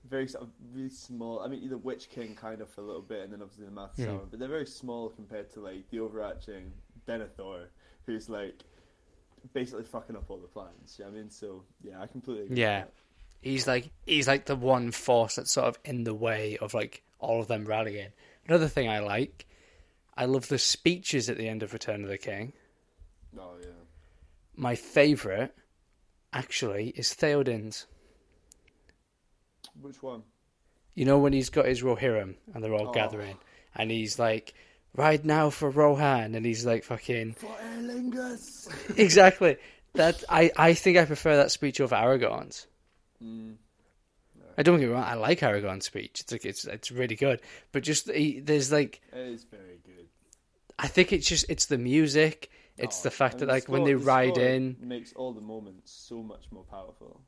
very 0.09 0.27
sort 0.27 0.43
of 0.43 0.49
really 0.73 0.89
small. 0.89 1.39
I 1.39 1.47
mean, 1.47 1.67
the 1.69 1.77
Witch 1.77 2.09
King 2.09 2.35
kind 2.35 2.61
of 2.61 2.69
for 2.69 2.81
a 2.81 2.83
little 2.83 3.01
bit, 3.01 3.21
and 3.23 3.33
then 3.33 3.41
obviously 3.41 3.65
the 3.65 3.71
Mouth 3.71 3.91
but 3.97 4.39
they're 4.39 4.47
very 4.47 4.65
small 4.65 5.09
compared 5.09 5.51
to 5.53 5.59
like 5.61 5.89
the 5.89 5.99
overarching 5.99 6.71
Denethor, 7.07 7.67
who's 8.05 8.29
like 8.29 8.63
basically 9.53 9.83
fucking 9.83 10.15
up 10.15 10.29
all 10.29 10.37
the 10.37 10.47
plans. 10.47 10.95
You 10.97 11.05
know 11.05 11.11
what 11.11 11.17
I 11.17 11.21
mean? 11.21 11.29
So 11.29 11.63
yeah, 11.83 12.01
I 12.01 12.07
completely 12.07 12.45
agree. 12.45 12.57
Yeah. 12.57 12.85
He's 13.41 13.67
like 13.67 13.91
he's 14.05 14.27
like 14.27 14.45
the 14.45 14.55
one 14.55 14.91
force 14.91 15.35
that's 15.35 15.51
sort 15.51 15.67
of 15.67 15.79
in 15.85 16.03
the 16.03 16.15
way 16.15 16.57
of 16.57 16.73
like 16.73 17.03
all 17.19 17.41
of 17.41 17.47
them 17.47 17.65
rallying. 17.65 18.09
Another 18.47 18.67
thing 18.67 18.89
I 18.89 18.99
like, 18.99 19.45
I 20.15 20.25
love 20.25 20.47
the 20.47 20.57
speeches 20.57 21.29
at 21.29 21.37
the 21.37 21.47
end 21.47 21.63
of 21.63 21.73
Return 21.73 22.03
of 22.03 22.09
the 22.09 22.17
King. 22.17 22.53
Oh 23.37 23.55
yeah. 23.61 23.67
My 24.55 24.75
favourite, 24.75 25.51
actually, 26.31 26.89
is 26.89 27.13
Theoden's. 27.13 27.87
Which 29.81 30.01
one? 30.01 30.23
You 30.93 31.05
know 31.05 31.19
when 31.19 31.33
he's 31.33 31.49
got 31.49 31.65
his 31.65 31.81
Rohirrim 31.81 32.35
and 32.53 32.63
they're 32.63 32.73
all 32.73 32.89
Oh. 32.89 32.93
gathering, 32.93 33.37
and 33.75 33.91
he's 33.91 34.17
like, 34.17 34.53
"Ride 34.95 35.25
now 35.25 35.49
for 35.49 35.69
Rohan," 35.69 36.35
and 36.35 36.45
he's 36.45 36.65
like, 36.65 36.83
"Fucking 36.85 37.33
Forth 37.33 37.59
Eorlingas. 37.61 38.69
exactly." 38.97 39.57
That 39.93 40.23
I 40.29 40.51
I 40.55 40.73
think 40.73 40.97
I 40.97 41.05
prefer 41.05 41.37
that 41.37 41.51
speech 41.51 41.79
over 41.81 41.95
Aragorn's. 41.95 42.67
mm. 43.23 43.55
I 44.57 44.63
don't 44.63 44.79
get 44.79 44.87
me 44.87 44.93
wrong. 44.93 45.03
I 45.03 45.15
like 45.15 45.39
Aragorn's 45.41 45.85
speech. 45.85 46.21
It's 46.21 46.31
like 46.31 46.45
it's 46.45 46.63
it's 46.65 46.91
really 46.91 47.15
good, 47.17 47.41
but 47.73 47.83
just 47.83 48.09
he, 48.09 48.39
there's 48.39 48.71
like 48.71 49.01
It 49.11 49.17
is 49.19 49.43
very 49.43 49.79
good. 49.85 50.07
I 50.79 50.87
think 50.87 51.11
it's 51.11 51.27
just 51.27 51.45
it's 51.49 51.65
the 51.65 51.77
music. 51.77 52.49
It's 52.77 53.01
Oh, 53.01 53.03
the 53.03 53.11
fact 53.11 53.39
that 53.39 53.47
the 53.47 53.51
like 53.51 53.67
when 53.69 53.83
they 53.83 53.93
the 53.93 53.99
ride 53.99 54.35
score 54.35 54.45
in 54.45 54.77
makes 54.79 55.11
all 55.13 55.33
the 55.33 55.41
moments 55.41 55.91
so 55.91 56.21
much 56.23 56.45
more 56.51 56.63
powerful. 56.63 57.21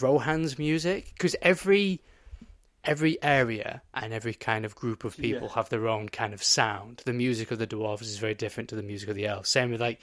Rohan's 0.00 0.58
music 0.58 1.12
because 1.14 1.36
every 1.42 2.00
every 2.84 3.22
area 3.22 3.80
and 3.94 4.12
every 4.12 4.34
kind 4.34 4.64
of 4.66 4.74
group 4.74 5.04
of 5.04 5.16
people 5.16 5.48
Yeah. 5.48 5.54
have 5.54 5.70
their 5.70 5.88
own 5.88 6.08
kind 6.10 6.34
of 6.34 6.42
sound. 6.42 7.00
The 7.06 7.14
music 7.14 7.50
of 7.50 7.58
the 7.58 7.66
dwarves 7.66 8.02
is 8.02 8.18
very 8.18 8.34
different 8.34 8.68
to 8.70 8.76
the 8.76 8.82
music 8.82 9.08
of 9.08 9.14
the 9.14 9.26
elves. 9.26 9.48
Same 9.48 9.70
with 9.70 9.80
like 9.80 10.00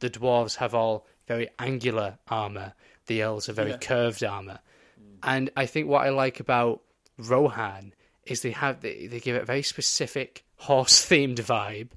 the 0.00 0.10
dwarves 0.10 0.56
have 0.56 0.74
all 0.74 1.06
very 1.28 1.48
angular 1.60 2.18
armor. 2.28 2.74
The 3.06 3.22
elves 3.22 3.48
are 3.48 3.52
very 3.52 3.70
Yeah. 3.70 3.76
curved 3.78 4.24
armor. 4.24 4.58
Mm. 5.00 5.18
And 5.22 5.50
I 5.56 5.66
think 5.66 5.86
what 5.88 6.04
I 6.04 6.10
like 6.10 6.40
about 6.40 6.82
Rohan 7.18 7.94
is 8.26 8.42
they 8.42 8.50
have 8.50 8.80
they, 8.80 9.06
they 9.06 9.20
give 9.20 9.36
it 9.36 9.42
a 9.42 9.46
very 9.46 9.62
specific 9.62 10.44
horse 10.56 11.06
themed 11.08 11.36
vibe. 11.36 11.90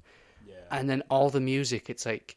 Yeah. 0.46 0.54
and 0.70 0.88
then 0.88 1.02
all 1.10 1.30
the 1.30 1.40
music 1.40 1.88
it's 1.90 2.06
like 2.06 2.36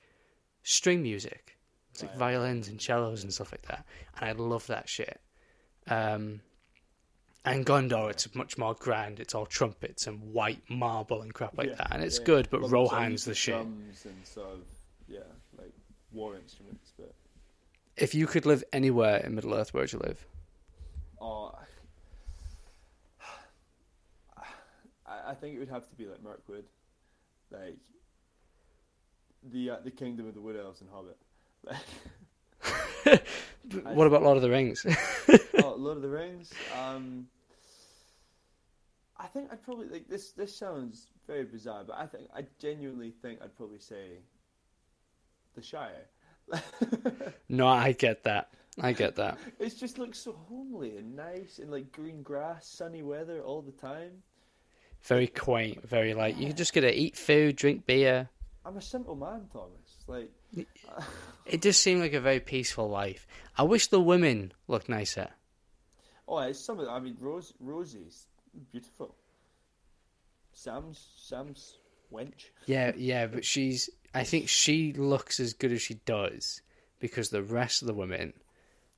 string 0.64 1.02
music 1.04 1.51
it's 1.92 2.02
like 2.04 2.16
violins 2.16 2.68
and 2.68 2.82
cellos 2.82 3.24
and 3.24 3.34
stuff 3.34 3.52
like 3.52 3.64
that. 3.64 3.86
And 4.20 4.30
i 4.30 4.32
love 4.34 4.68
that 4.68 4.88
shit. 4.90 5.20
Um 5.88 6.42
and 7.44 7.66
gondor 7.66 8.10
it's 8.12 8.34
much 8.36 8.58
more 8.58 8.76
grand. 8.76 9.20
It's 9.20 9.34
all 9.36 9.46
trumpets 9.46 10.08
and 10.08 10.34
white 10.34 10.62
marble 10.70 11.22
and 11.22 11.34
crap 11.34 11.58
like 11.58 11.70
Yeah, 11.70 11.76
that. 11.76 11.88
And 11.92 12.04
it's 12.04 12.20
yeah. 12.20 12.26
good 12.26 12.50
but 12.50 12.62
Love 12.62 12.72
the 12.72 12.78
sort 12.78 12.92
of 12.92 12.92
rohan's 12.92 13.26
the 13.26 13.36
shit. 13.36 13.56
Drums 13.56 14.06
and 14.06 14.26
sort 14.28 14.54
of 14.54 14.60
yeah, 15.08 15.20
like 15.58 15.74
war 16.12 16.36
instruments, 16.36 16.94
but 16.98 17.14
if 17.98 18.16
you 18.16 18.26
could 18.28 18.46
live 18.46 18.64
anywhere 18.72 19.18
in 19.18 19.36
middle 19.36 19.54
earth 19.54 19.74
where 19.74 19.82
would 19.84 19.92
you 19.92 20.00
live? 20.00 20.26
Oh, 21.20 21.54
I, 25.06 25.32
I 25.32 25.34
think 25.36 25.56
it 25.56 25.60
would 25.60 25.70
have 25.70 25.88
to 25.90 25.96
be 25.96 26.08
like 26.08 26.24
Mirkwood, 26.24 26.66
like 27.52 27.78
the 29.52 29.72
uh, 29.72 29.76
the 29.84 29.92
Kingdom 29.92 30.28
of 30.28 30.34
the 30.34 30.42
Wood 30.42 30.56
Elves 30.56 30.82
and 30.82 30.90
Hobbit. 30.90 31.18
What 33.84 34.08
about 34.08 34.22
lord 34.24 34.36
of 34.36 34.42
the 34.44 34.50
rings 34.50 34.86
oh, 35.64 35.76
Lord 35.78 35.98
of 35.98 36.04
the 36.04 36.10
Rings. 36.10 36.52
Um, 36.80 37.28
I 39.18 39.28
think 39.28 39.52
I'd 39.52 39.64
probably 39.64 39.88
like 39.88 40.08
this. 40.10 40.32
This 40.32 40.56
sounds 40.56 41.08
very 41.28 41.44
bizarre, 41.44 41.84
but 41.86 41.98
I 41.98 42.06
think 42.06 42.28
I 42.36 42.46
genuinely 42.60 43.12
think 43.22 43.40
I'd 43.42 43.56
probably 43.56 43.80
say 43.80 44.20
the 45.56 45.62
Shire. 45.62 46.06
no 47.50 47.68
i 47.68 47.94
get 47.94 48.24
that 48.24 48.50
i 48.82 48.92
get 48.92 49.16
that 49.16 49.38
It 49.60 49.78
just 49.78 49.98
looks 50.00 50.20
so 50.20 50.34
homely 50.50 50.98
and 50.98 51.16
nice 51.16 51.60
and 51.60 51.72
like 51.72 51.92
green 51.94 52.24
grass, 52.24 52.68
sunny 52.68 53.04
weather 53.04 53.42
all 53.42 53.62
the 53.62 53.72
time. 53.72 54.12
very 55.04 55.28
quaint 55.28 55.88
very 55.88 56.14
like 56.14 56.38
you 56.38 56.52
just 56.52 56.74
gotta 56.74 56.94
eat 57.00 57.16
food 57.16 57.56
drink 57.56 57.86
beer 57.86 58.28
I'm 58.66 58.78
a 58.78 58.82
simple 58.82 59.16
man, 59.16 59.48
Thomas. 59.52 60.04
Like, 60.08 60.30
it 61.46 61.62
just 61.62 61.82
seemed 61.82 62.02
like 62.02 62.14
a 62.14 62.22
very 62.22 62.40
peaceful 62.40 62.90
life 62.90 63.28
i 63.58 63.64
wish 63.64 63.88
the 63.88 64.00
women 64.00 64.52
looked 64.68 64.90
nicer 64.90 65.30
oh, 66.28 66.38
it's 66.40 66.60
some 66.60 66.80
of. 66.80 66.88
I 66.88 67.00
mean, 67.00 67.18
Rose, 67.20 67.54
Rosie's 67.60 68.26
beautiful. 68.72 69.16
Sam's, 70.54 71.10
Sam's 71.18 71.78
wench. 72.14 72.46
Yeah, 72.66 72.94
yeah, 72.96 73.28
but 73.28 73.44
she's. 73.44 73.90
I 74.14 74.24
think 74.24 74.48
she 74.48 74.94
looks 74.94 75.40
as 75.42 75.54
good 75.54 75.74
as 75.74 75.82
she 75.82 75.96
does 76.06 76.62
because 77.00 77.30
the 77.30 77.44
rest 77.44 77.82
of 77.82 77.88
the 77.88 77.94
women 77.94 78.34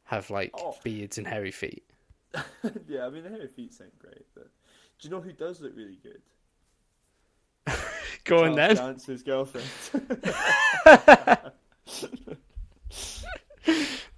have 0.04 0.30
like 0.30 0.52
Oh. 0.56 0.78
beards 0.84 1.18
and 1.18 1.26
hairy 1.26 1.52
feet. 1.52 1.84
yeah, 2.88 3.06
I 3.06 3.10
mean 3.10 3.24
the 3.24 3.30
hairy 3.30 3.48
feet 3.48 3.74
sound 3.74 3.92
great, 3.98 4.26
but 4.36 4.46
do 5.00 5.08
you 5.08 5.10
know 5.10 5.22
who 5.22 5.32
does 5.34 5.60
look 5.62 5.76
really 5.76 5.98
good? 6.04 6.22
Go 8.26 8.46
on 8.46 8.56
then. 8.56 8.76
Dance's 8.76 9.24
girlfriend. 9.24 9.66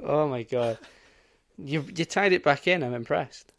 Oh 0.08 0.28
my 0.28 0.44
god, 0.44 0.78
you 1.58 1.84
you 1.96 2.06
tied 2.06 2.32
it 2.34 2.44
back 2.44 2.68
in. 2.68 2.84
I'm 2.84 2.94
impressed. 2.94 3.52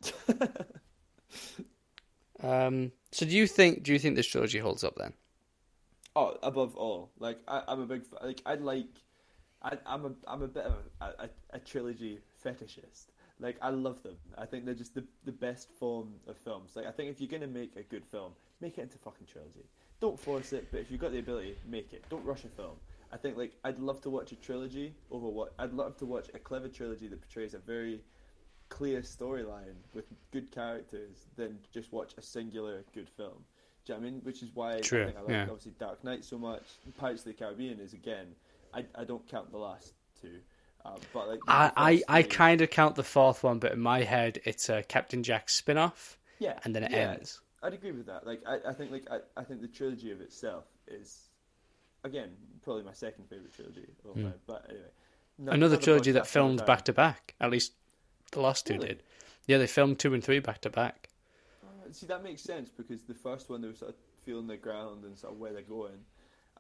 um, 2.42 2.92
So 3.10 3.26
do 3.26 3.36
you 3.36 3.46
think 3.48 3.82
do 3.82 3.92
you 3.92 3.98
think 3.98 4.14
this 4.16 4.26
trilogy 4.26 4.58
holds 4.58 4.84
up 4.84 4.94
then? 4.96 5.12
Oh, 6.14 6.36
above 6.42 6.76
all, 6.76 7.10
like 7.18 7.38
I, 7.48 7.62
I'm 7.66 7.80
a 7.80 7.86
big 7.86 8.02
like 8.22 8.42
I'd 8.46 8.62
like, 8.62 8.86
I, 9.62 9.76
I'm 9.86 10.04
a 10.06 10.12
I'm 10.28 10.42
a 10.42 10.48
bit 10.48 10.64
of 10.64 10.74
a, 11.00 11.04
a, 11.24 11.28
a 11.50 11.58
trilogy 11.58 12.20
fetishist. 12.44 13.06
Like 13.40 13.56
I 13.60 13.70
love 13.70 14.02
them. 14.02 14.16
I 14.38 14.46
think 14.46 14.64
they're 14.66 14.74
just 14.74 14.94
the 14.94 15.04
the 15.24 15.32
best 15.32 15.68
form 15.80 16.14
of 16.28 16.36
films. 16.36 16.76
Like 16.76 16.86
I 16.86 16.92
think 16.92 17.10
if 17.10 17.20
you're 17.20 17.30
gonna 17.30 17.50
make 17.52 17.74
a 17.76 17.82
good 17.82 18.04
film, 18.04 18.32
make 18.60 18.78
it 18.78 18.82
into 18.82 18.98
fucking 18.98 19.26
trilogy. 19.26 19.66
Don't 20.00 20.18
force 20.18 20.52
it, 20.52 20.68
but 20.70 20.80
if 20.80 20.90
you've 20.90 21.00
got 21.00 21.12
the 21.12 21.18
ability, 21.18 21.56
make 21.66 21.92
it. 21.92 22.04
Don't 22.10 22.24
rush 22.24 22.44
a 22.44 22.48
film. 22.48 22.76
I 23.12 23.16
think 23.16 23.36
like 23.36 23.52
I'd 23.64 23.78
love 23.78 24.00
to 24.02 24.10
watch 24.10 24.32
a 24.32 24.36
trilogy 24.36 24.94
over 25.10 25.28
what 25.28 25.54
I'd 25.58 25.72
love 25.72 25.96
to 25.98 26.06
watch 26.06 26.28
a 26.34 26.38
clever 26.38 26.68
trilogy 26.68 27.06
that 27.08 27.20
portrays 27.20 27.54
a 27.54 27.58
very 27.58 28.02
clear 28.68 29.00
storyline 29.00 29.76
with 29.94 30.04
good 30.32 30.50
characters 30.50 31.26
than 31.36 31.58
just 31.72 31.92
watch 31.92 32.12
a 32.18 32.22
singular 32.22 32.84
good 32.92 33.08
film. 33.08 33.44
Do 33.84 33.92
you 33.92 33.94
know 33.94 34.00
what 34.00 34.08
I 34.08 34.10
mean? 34.10 34.20
Which 34.24 34.42
is 34.42 34.50
why 34.54 34.80
True, 34.80 35.12
I 35.16 35.18
I 35.18 35.22
like 35.22 35.30
yeah. 35.30 35.42
obviously 35.42 35.72
Dark 35.78 36.02
Knight 36.02 36.24
so 36.24 36.38
much. 36.38 36.64
Pirates 36.98 37.22
of 37.22 37.28
the 37.28 37.32
Caribbean 37.34 37.78
is 37.78 37.92
again. 37.92 38.26
I, 38.74 38.84
I 38.96 39.04
don't 39.04 39.26
count 39.28 39.50
the 39.52 39.58
last 39.58 39.94
two, 40.20 40.40
um, 40.84 40.96
but 41.14 41.28
like 41.28 41.38
I 41.48 42.02
I, 42.08 42.18
I 42.18 42.22
kind 42.22 42.60
of 42.60 42.70
count 42.70 42.96
the 42.96 43.04
fourth 43.04 43.44
one, 43.44 43.60
but 43.60 43.72
in 43.72 43.80
my 43.80 44.02
head 44.02 44.40
it's 44.44 44.68
a 44.68 44.82
Captain 44.82 45.22
Jack 45.22 45.48
spin-off, 45.48 46.18
yeah, 46.40 46.58
and 46.64 46.74
then 46.74 46.82
it 46.82 46.90
yeah, 46.90 47.12
ends. 47.12 47.40
I'd 47.62 47.72
agree 47.74 47.92
with 47.92 48.06
that. 48.06 48.26
Like 48.26 48.42
I, 48.46 48.58
I 48.68 48.72
think 48.72 48.90
like 48.90 49.06
I, 49.10 49.18
I 49.36 49.44
think 49.44 49.60
the 49.60 49.68
trilogy 49.68 50.10
of 50.12 50.20
itself 50.20 50.64
is 50.86 51.28
again 52.04 52.30
probably 52.62 52.82
my 52.84 52.92
second 52.92 53.28
favorite 53.28 53.54
trilogy 53.54 53.86
of 54.04 54.06
all 54.06 54.12
Hmm. 54.14 54.22
time. 54.24 54.34
But 54.46 54.66
anyway, 54.68 54.84
no- 55.38 55.52
Another 55.52 55.66
another 55.66 55.76
trilogy 55.82 56.12
that 56.12 56.26
filmed 56.26 56.64
back 56.66 56.84
to 56.86 56.92
back. 56.92 57.34
At 57.40 57.50
least 57.50 57.72
the 58.32 58.40
last 58.40 58.66
two 58.66 58.74
Really? 58.74 58.88
did. 58.88 59.02
Yeah, 59.46 59.58
they 59.58 59.66
filmed 59.66 59.98
two 59.98 60.12
and 60.14 60.22
three 60.22 60.38
back 60.40 60.60
to 60.62 60.70
back. 60.70 61.08
Uh, 61.62 61.92
See, 61.92 62.06
that 62.06 62.22
makes 62.24 62.42
sense 62.42 62.70
because 62.70 63.02
the 63.04 63.14
first 63.14 63.48
one 63.48 63.60
they 63.60 63.68
were 63.68 63.74
sort 63.74 63.90
of 63.92 63.96
feeling 64.24 64.46
the 64.48 64.56
ground 64.56 65.04
and 65.04 65.16
sort 65.16 65.32
of 65.32 65.38
where 65.38 65.52
they're 65.52 65.62
going, 65.62 65.98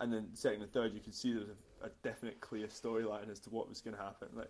and 0.00 0.12
then 0.12 0.28
second 0.34 0.62
and 0.62 0.72
third 0.72 0.94
you 0.94 1.00
could 1.00 1.14
see 1.14 1.32
there 1.32 1.40
was 1.40 1.50
a, 1.82 1.86
a 1.86 1.90
definite, 2.04 2.40
clear 2.40 2.68
storyline 2.68 3.28
as 3.30 3.40
to 3.40 3.50
what 3.50 3.68
was 3.68 3.80
going 3.80 3.96
to 3.96 4.02
happen. 4.02 4.28
Like, 4.34 4.48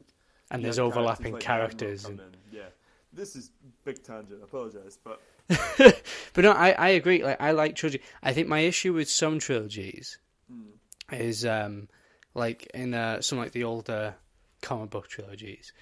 And 0.50 0.62
there's 0.62 0.78
overlapping 0.78 1.32
like 1.32 1.42
characters. 1.42 2.04
And... 2.04 2.20
Yeah, 2.52 2.68
this 3.12 3.36
is 3.36 3.52
big 3.84 4.02
tangent. 4.02 4.40
I 4.42 4.44
apologize, 4.44 4.98
but 5.02 5.22
but 5.78 6.44
no, 6.44 6.52
I, 6.52 6.70
I 6.72 6.88
agree. 6.90 7.22
Like 7.22 7.40
I 7.40 7.52
like 7.52 7.76
trilogy. 7.76 8.02
I 8.22 8.32
think 8.32 8.48
my 8.48 8.60
issue 8.60 8.92
with 8.92 9.08
some 9.08 9.38
trilogies 9.38 10.18
mm, 10.52 10.72
is 11.12 11.44
um 11.44 11.88
like 12.34 12.66
in 12.74 12.94
uh, 12.94 13.20
some 13.22 13.38
like 13.38 13.52
the 13.52 13.64
older 13.64 14.14
comic 14.62 14.90
book 14.90 15.08
trilogies. 15.08 15.72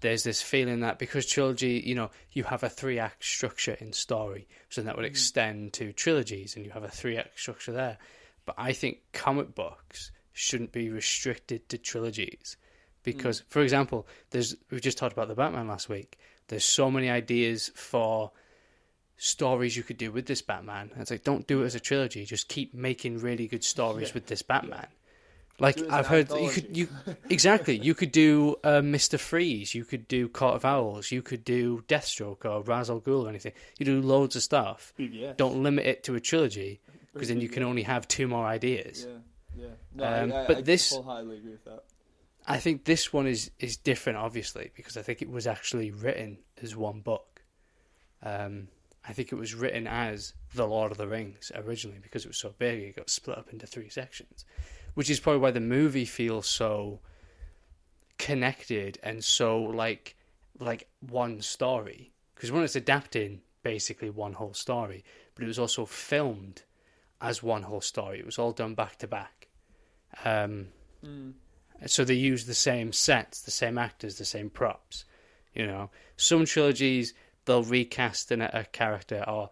There's 0.00 0.22
this 0.22 0.40
feeling 0.40 0.80
that 0.80 0.98
because 0.98 1.26
trilogy, 1.26 1.82
you 1.84 1.94
know, 1.94 2.10
you 2.30 2.44
have 2.44 2.62
a 2.62 2.68
three 2.68 3.00
act 3.00 3.24
structure 3.24 3.76
in 3.80 3.92
story, 3.92 4.46
so 4.68 4.82
that 4.82 4.96
would 4.96 5.04
extend 5.04 5.72
to 5.74 5.92
trilogies, 5.92 6.54
and 6.54 6.64
you 6.64 6.70
have 6.70 6.84
a 6.84 6.88
three 6.88 7.16
act 7.16 7.38
structure 7.38 7.72
there. 7.72 7.98
But 8.46 8.54
I 8.56 8.72
think 8.72 8.98
comic 9.12 9.54
books 9.54 10.12
shouldn't 10.32 10.70
be 10.70 10.88
restricted 10.88 11.68
to 11.68 11.78
trilogies 11.78 12.56
because, 13.02 13.42
for 13.48 13.60
example, 13.60 14.06
there's 14.30 14.54
we 14.70 14.80
just 14.80 14.98
talked 14.98 15.12
about 15.12 15.28
the 15.28 15.34
Batman 15.34 15.66
last 15.66 15.88
week. 15.88 16.18
There's 16.46 16.64
so 16.64 16.90
many 16.90 17.10
ideas 17.10 17.70
for 17.74 18.30
stories 19.18 19.76
you 19.76 19.82
could 19.82 19.98
do 19.98 20.10
with 20.10 20.26
this 20.26 20.40
Batman. 20.42 20.90
And 20.92 21.02
it's 21.02 21.10
like 21.10 21.24
don't 21.24 21.46
do 21.46 21.62
it 21.62 21.66
as 21.66 21.74
a 21.74 21.80
trilogy. 21.80 22.24
Just 22.24 22.48
keep 22.48 22.72
making 22.72 23.18
really 23.18 23.46
good 23.46 23.64
stories 23.64 24.08
Yeah. 24.08 24.14
with 24.14 24.26
this 24.26 24.42
Batman. 24.42 24.86
Like 25.60 25.76
it 25.76 25.86
as 25.86 25.90
I've 25.90 26.06
heard, 26.06 26.30
you 26.30 26.50
could 26.50 26.76
you 26.76 26.88
exactly 27.28 27.76
you 27.76 27.92
could 27.94 28.12
do 28.12 28.56
uh, 28.62 28.80
Mister 28.80 29.18
Freeze, 29.18 29.74
you 29.74 29.84
could 29.84 30.06
do 30.08 30.28
Court 30.28 30.54
of 30.54 30.64
Owls, 30.64 31.10
you 31.10 31.20
could 31.20 31.44
do 31.44 31.82
Deathstroke 31.88 32.44
or 32.44 32.62
Ra's 32.62 32.88
al 32.88 33.00
Ghul 33.00 33.24
or 33.26 33.28
anything. 33.28 33.52
You 33.78 33.84
do 33.84 34.00
loads 34.00 34.36
of 34.36 34.42
stuff. 34.44 34.92
BBS. 34.98 35.36
Don't 35.36 35.62
limit 35.62 35.84
it 35.86 36.04
to 36.04 36.14
a 36.14 36.20
trilogy 36.20 36.80
because 37.12 37.26
then 37.28 37.40
you 37.40 37.48
can 37.48 37.64
only 37.64 37.82
have 37.82 38.06
two 38.06 38.28
more 38.28 38.46
ideas. 38.46 39.04
Yeah, 39.56 39.64
yeah. 39.64 39.70
No, 39.96 40.04
Um, 40.04 40.32
I, 40.32 40.44
I, 40.44 40.46
but 40.46 40.56
I 40.58 40.60
this- 40.60 40.92
wholeheartedly 40.92 41.38
agree 41.38 41.50
with 41.52 41.64
that. 41.64 41.82
I 42.46 42.58
think 42.58 42.84
this 42.84 43.12
one 43.12 43.26
is 43.26 43.50
is 43.58 43.76
different, 43.76 44.18
obviously, 44.18 44.70
because 44.76 44.96
I 44.96 45.02
think 45.02 45.20
it 45.22 45.28
was 45.28 45.46
actually 45.48 45.90
written 45.90 46.38
as 46.62 46.76
one 46.76 47.00
book. 47.00 47.42
Um, 48.22 48.68
I 49.08 49.12
think 49.12 49.32
it 49.32 49.36
was 49.36 49.54
written 49.54 49.86
as 49.86 50.34
The 50.54 50.66
Lord 50.66 50.92
of 50.92 50.98
the 50.98 51.08
Rings 51.08 51.50
originally 51.54 51.98
because 52.02 52.24
it 52.24 52.28
was 52.28 52.36
so 52.36 52.54
big. 52.58 52.82
It 52.82 52.96
got 52.96 53.08
split 53.10 53.38
up 53.38 53.50
into 53.52 53.66
three 53.66 53.88
sections, 53.88 54.44
which 54.94 55.08
is 55.08 55.18
probably 55.18 55.40
why 55.40 55.50
the 55.50 55.60
movie 55.60 56.04
feels 56.04 56.46
so 56.46 57.00
connected 58.18 58.98
and 59.02 59.22
so 59.24 59.60
like 59.62 60.16
like 60.58 60.88
one 61.00 61.40
story. 61.40 62.12
Because 62.34 62.50
when 62.52 62.62
it's 62.64 62.76
adapting 62.76 63.40
basically 63.62 64.10
one 64.10 64.32
whole 64.34 64.54
story, 64.54 65.04
but 65.34 65.44
it 65.44 65.48
was 65.48 65.58
also 65.58 65.84
filmed 65.86 66.62
as 67.20 67.42
one 67.42 67.62
whole 67.62 67.80
story. 67.80 68.18
It 68.18 68.26
was 68.26 68.38
all 68.38 68.52
done 68.52 68.74
back 68.74 68.96
to 68.98 69.06
back. 69.06 69.48
Um, 70.24 70.68
Mm. 71.04 71.34
so 71.86 72.02
they 72.04 72.14
use 72.14 72.46
the 72.46 72.54
same 72.54 72.92
sets, 72.92 73.42
the 73.42 73.52
same 73.52 73.78
actors, 73.78 74.18
the 74.18 74.24
same 74.24 74.50
props. 74.50 75.04
You 75.54 75.64
know, 75.64 75.90
some 76.16 76.44
trilogies 76.44 77.14
they'll 77.48 77.64
recast 77.64 78.30
an, 78.30 78.42
a 78.42 78.64
character 78.70 79.24
or 79.26 79.50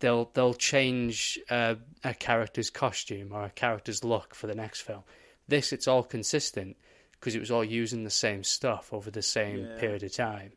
they'll 0.00 0.30
they'll 0.34 0.54
change 0.54 1.38
uh, 1.50 1.76
a 2.02 2.14
character's 2.14 2.70
costume 2.70 3.32
or 3.32 3.44
a 3.44 3.50
character's 3.50 4.02
look 4.02 4.34
for 4.34 4.48
the 4.48 4.54
next 4.54 4.80
film. 4.80 5.04
This 5.46 5.72
it's 5.72 5.86
all 5.86 6.02
consistent 6.02 6.76
because 7.12 7.34
it 7.36 7.40
was 7.40 7.50
all 7.50 7.64
using 7.64 8.02
the 8.04 8.10
same 8.10 8.42
stuff 8.42 8.92
over 8.92 9.10
the 9.10 9.22
same 9.22 9.60
Yeah. 9.60 9.78
period 9.78 10.02
of 10.02 10.12
time. 10.12 10.52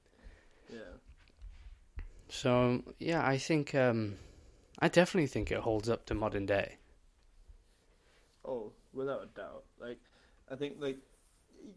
Yeah. 0.74 0.80
So 2.30 2.84
yeah, 2.98 3.26
I 3.26 3.38
think 3.38 3.76
um, 3.76 4.16
I 4.80 4.88
definitely 4.88 5.28
think 5.28 5.52
it 5.52 5.60
holds 5.60 5.90
up 5.90 6.06
to 6.08 6.14
modern 6.14 6.46
day. 6.46 6.78
Oh, 8.46 8.72
without 8.94 9.24
a 9.24 9.28
doubt. 9.40 9.64
Like, 9.80 10.00
I 10.52 10.56
think, 10.56 10.78
like, 10.80 10.98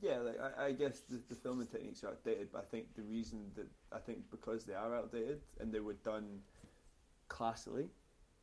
yeah, 0.00 0.18
like 0.18 0.38
I, 0.40 0.66
I 0.66 0.72
guess 0.72 1.00
the, 1.08 1.20
the 1.28 1.34
filming 1.34 1.66
techniques 1.66 2.02
are 2.04 2.08
outdated, 2.08 2.48
but 2.52 2.60
I 2.60 2.70
think 2.70 2.94
the 2.96 3.02
reason 3.02 3.50
that 3.56 3.66
I 3.92 3.98
think 3.98 4.30
because 4.30 4.64
they 4.64 4.74
are 4.74 4.94
outdated 4.94 5.40
and 5.60 5.72
they 5.72 5.80
were 5.80 5.94
done 5.94 6.40
classily, 7.28 7.88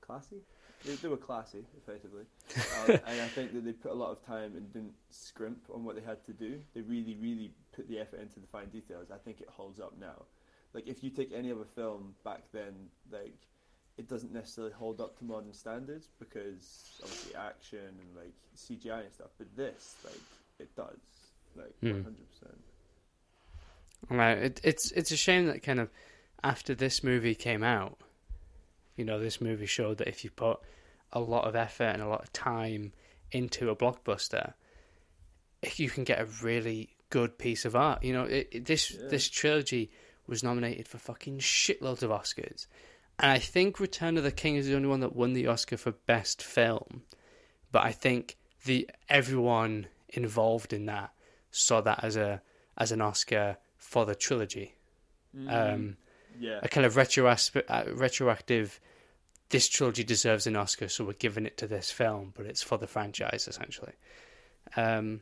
classy, 0.02 0.42
they, 0.86 0.96
they 0.96 1.08
were 1.08 1.18
classy, 1.18 1.66
effectively, 1.78 2.24
um, 2.56 3.00
and 3.08 3.22
I 3.22 3.28
think 3.28 3.54
that 3.54 3.66
they 3.66 3.74
put 3.74 3.92
a 3.92 3.96
lot 3.96 4.12
of 4.12 4.26
time 4.26 4.56
and 4.56 4.72
didn't 4.72 4.94
scrimp 5.10 5.62
on 5.74 5.84
what 5.84 5.96
they 5.96 6.02
had 6.02 6.24
to 6.26 6.34
do. 6.34 6.60
They 6.74 6.82
really, 6.82 7.18
really 7.22 7.52
put 7.76 7.88
the 7.88 8.00
effort 8.00 8.20
into 8.20 8.40
the 8.40 8.48
fine 8.48 8.70
details. 8.70 9.12
I 9.12 9.18
think 9.18 9.42
it 9.42 9.50
holds 9.50 9.80
up 9.80 9.94
now. 10.00 10.26
Like, 10.74 10.88
if 10.88 11.04
you 11.04 11.10
take 11.10 11.32
any 11.34 11.52
other 11.52 11.66
film 11.76 12.16
back 12.24 12.44
then, 12.54 12.74
like 13.12 13.36
it 14.00 14.08
doesn't 14.08 14.32
necessarily 14.32 14.72
hold 14.72 15.02
up 15.02 15.18
to 15.18 15.26
modern 15.26 15.54
standards 15.54 16.08
because 16.20 17.02
obviously 17.04 17.36
action 17.36 17.80
and 17.80 18.16
like 18.16 18.34
CGI 18.56 19.04
and 19.04 19.14
stuff. 19.14 19.28
But 19.38 19.54
this, 19.58 19.98
like, 20.06 20.22
it 20.58 20.74
does, 20.74 21.02
like, 21.60 21.74
Hmm. 21.82 21.92
one 21.92 22.04
hundred 22.04 22.30
percent. 22.32 22.58
Right. 24.10 24.38
It, 24.38 24.62
it's 24.64 24.92
it's 24.92 25.12
a 25.12 25.18
shame 25.18 25.46
that 25.48 25.62
kind 25.64 25.80
of 25.80 25.90
after 26.44 26.74
this 26.74 27.04
movie 27.04 27.36
came 27.36 27.64
out, 27.64 27.98
you 28.96 29.06
know, 29.06 29.20
this 29.20 29.42
movie 29.42 29.66
showed 29.66 29.98
that 29.98 30.08
if 30.08 30.24
you 30.24 30.30
put 30.32 30.60
a 31.12 31.20
lot 31.20 31.46
of 31.46 31.56
effort 31.56 31.84
and 31.94 32.02
a 32.02 32.08
lot 32.08 32.22
of 32.24 32.32
time 32.34 32.94
into 33.32 33.70
a 33.70 33.76
blockbuster, 33.76 34.54
you 35.76 35.90
can 35.90 36.04
get 36.04 36.20
a 36.22 36.26
really 36.44 36.96
good 37.10 37.38
piece 37.38 37.66
of 37.66 37.76
art. 37.76 38.04
You 38.04 38.14
know, 38.14 38.24
it, 38.24 38.48
it- 38.52 38.66
this 38.66 38.92
Yeah. 38.92 39.08
this 39.10 39.30
trilogy 39.30 39.92
was 40.28 40.44
nominated 40.44 40.88
for 40.88 40.98
fucking 40.98 41.40
shitloads 41.40 42.04
of 42.04 42.12
Oscars, 42.12 42.68
and 43.20 43.32
I 43.32 43.40
think 43.40 43.80
Return 43.80 44.18
of 44.18 44.24
the 44.24 44.32
King 44.32 44.56
is 44.56 44.68
the 44.68 44.76
only 44.76 44.88
one 44.88 45.00
that 45.02 45.16
won 45.16 45.34
the 45.34 45.48
Oscar 45.48 45.76
for 45.78 45.92
best 45.92 46.42
film. 46.42 47.04
But 47.72 47.84
I 47.84 47.92
think 47.92 48.38
the 48.66 48.90
everyone 49.10 49.88
involved 50.10 50.72
in 50.74 50.86
that 50.86 51.12
saw 51.52 51.82
that 51.82 52.04
as 52.04 52.16
a 52.16 52.42
as 52.78 52.92
an 52.92 53.02
Oscar 53.02 53.58
for 53.78 54.06
the 54.06 54.16
trilogy. 54.16 54.76
Um, 55.48 55.98
Yeah, 56.40 56.60
a 56.64 56.70
kind 56.70 56.86
of 56.86 56.96
retroasp- 56.96 57.64
uh, 57.68 57.84
retroactive. 57.94 58.80
This 59.50 59.68
trilogy 59.68 60.04
deserves 60.04 60.48
an 60.48 60.56
Oscar, 60.56 60.88
so 60.88 61.04
we're 61.04 61.14
giving 61.14 61.46
it 61.46 61.58
to 61.58 61.68
this 61.68 61.92
film, 61.92 62.34
but 62.38 62.46
it's 62.46 62.62
for 62.62 62.78
the 62.78 62.88
franchise 62.88 63.48
essentially. 63.48 63.94
Um, 64.78 65.22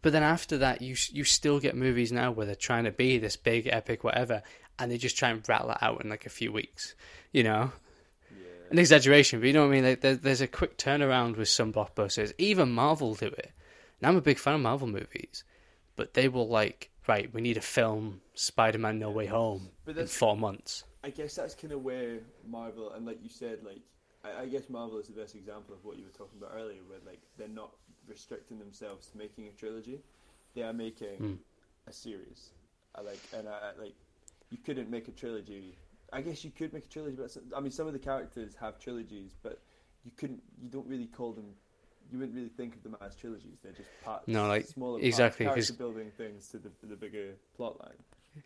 but 0.00 0.12
then 0.12 0.22
after 0.22 0.58
that, 0.58 0.80
you 0.80 0.96
you 1.12 1.24
still 1.24 1.60
get 1.60 1.76
movies 1.76 2.10
now 2.12 2.30
where 2.30 2.46
they're 2.46 2.54
trying 2.54 2.84
to 2.84 2.90
be 2.92 3.18
this 3.18 3.36
big 3.36 3.66
epic 3.66 4.02
whatever, 4.04 4.42
and 4.78 4.90
they 4.90 4.96
just 4.98 5.18
try 5.18 5.28
and 5.30 5.46
rattle 5.48 5.70
it 5.70 5.78
out 5.82 6.02
in 6.02 6.08
like 6.10 6.24
a 6.26 6.30
few 6.30 6.52
weeks. 6.52 6.94
You 7.32 7.42
know, 7.42 7.72
yeah, 8.30 8.70
an 8.70 8.78
exaggeration, 8.78 9.40
but 9.40 9.46
you 9.46 9.52
know 9.52 9.62
what 9.66 9.72
I 9.72 9.72
mean. 9.72 9.84
Like, 9.84 10.00
there, 10.00 10.16
there's 10.16 10.40
a 10.40 10.46
quick 10.46 10.78
turnaround 10.78 11.36
with 11.36 11.48
some 11.48 11.72
blockbusters. 11.72 12.32
Even 12.38 12.70
Marvel 12.72 13.14
do 13.14 13.26
it. 13.26 13.50
And 14.00 14.08
I'm 14.08 14.16
a 14.16 14.20
big 14.20 14.38
fan 14.38 14.54
of 14.54 14.60
Marvel 14.60 14.86
movies, 14.88 15.44
but 15.96 16.14
they 16.14 16.28
will 16.28 16.48
like, 16.48 16.90
right, 17.06 17.32
we 17.32 17.40
need 17.40 17.54
to 17.54 17.60
film 17.60 18.20
Spider-Man: 18.34 18.98
No 18.98 19.10
Way 19.10 19.26
Home 19.26 19.70
But 19.84 19.98
in 19.98 20.06
four 20.06 20.36
months. 20.36 20.84
I 21.02 21.10
guess 21.10 21.34
that's 21.36 21.54
kind 21.54 21.72
of 21.72 21.82
where 21.82 22.18
Marvel 22.46 22.92
and 22.92 23.06
like 23.06 23.18
you 23.22 23.28
said, 23.28 23.58
like 23.64 23.80
I, 24.24 24.42
I 24.42 24.46
guess 24.46 24.68
Marvel 24.68 24.98
is 24.98 25.06
the 25.08 25.20
best 25.20 25.34
example 25.34 25.74
of 25.74 25.84
what 25.84 25.96
you 25.96 26.04
were 26.04 26.10
talking 26.10 26.38
about 26.38 26.52
earlier, 26.56 26.80
where 26.88 26.98
like 27.06 27.20
they're 27.36 27.48
not 27.48 27.70
restricting 28.06 28.58
themselves 28.58 29.08
to 29.08 29.18
making 29.18 29.46
a 29.48 29.50
trilogy; 29.52 30.00
they 30.54 30.62
are 30.62 30.72
making 30.72 31.18
Mm. 31.20 31.38
a 31.86 31.92
series. 31.92 32.50
I 32.94 33.00
like, 33.02 33.20
and 33.36 33.48
I, 33.48 33.52
I 33.76 33.80
like, 33.80 33.94
you 34.50 34.58
couldn't 34.58 34.90
make 34.90 35.08
a 35.08 35.12
trilogy 35.12 35.76
I 36.12 36.22
guess 36.22 36.42
you 36.44 36.50
could 36.50 36.72
make 36.72 36.86
a 36.86 36.88
trilogy, 36.88 37.16
but 37.16 37.30
some- 37.30 37.52
I 37.54 37.60
mean, 37.60 37.70
some 37.70 37.86
of 37.86 37.92
the 37.92 37.98
characters 37.98 38.54
have 38.54 38.78
trilogies, 38.78 39.34
but 39.42 39.60
you 40.04 40.10
couldn't. 40.16 40.42
You 40.62 40.70
don't 40.70 40.86
really 40.86 41.06
call 41.06 41.32
them. 41.32 41.54
You 42.10 42.18
wouldn't 42.18 42.36
really 42.36 42.48
think 42.48 42.74
of 42.76 42.82
them 42.82 42.96
as 43.00 43.14
trilogies. 43.16 43.58
They're 43.62 43.72
just 43.72 43.88
parts. 44.02 44.26
No, 44.26 44.48
like, 44.48 44.66
smaller 44.66 45.00
exactly, 45.00 45.46
parts, 45.46 45.66
character 45.66 45.72
building 45.74 46.10
things 46.16 46.48
to 46.48 46.58
the 46.58 46.70
the 46.82 46.96
bigger 46.96 47.34
plot 47.56 47.78
line. 47.80 47.96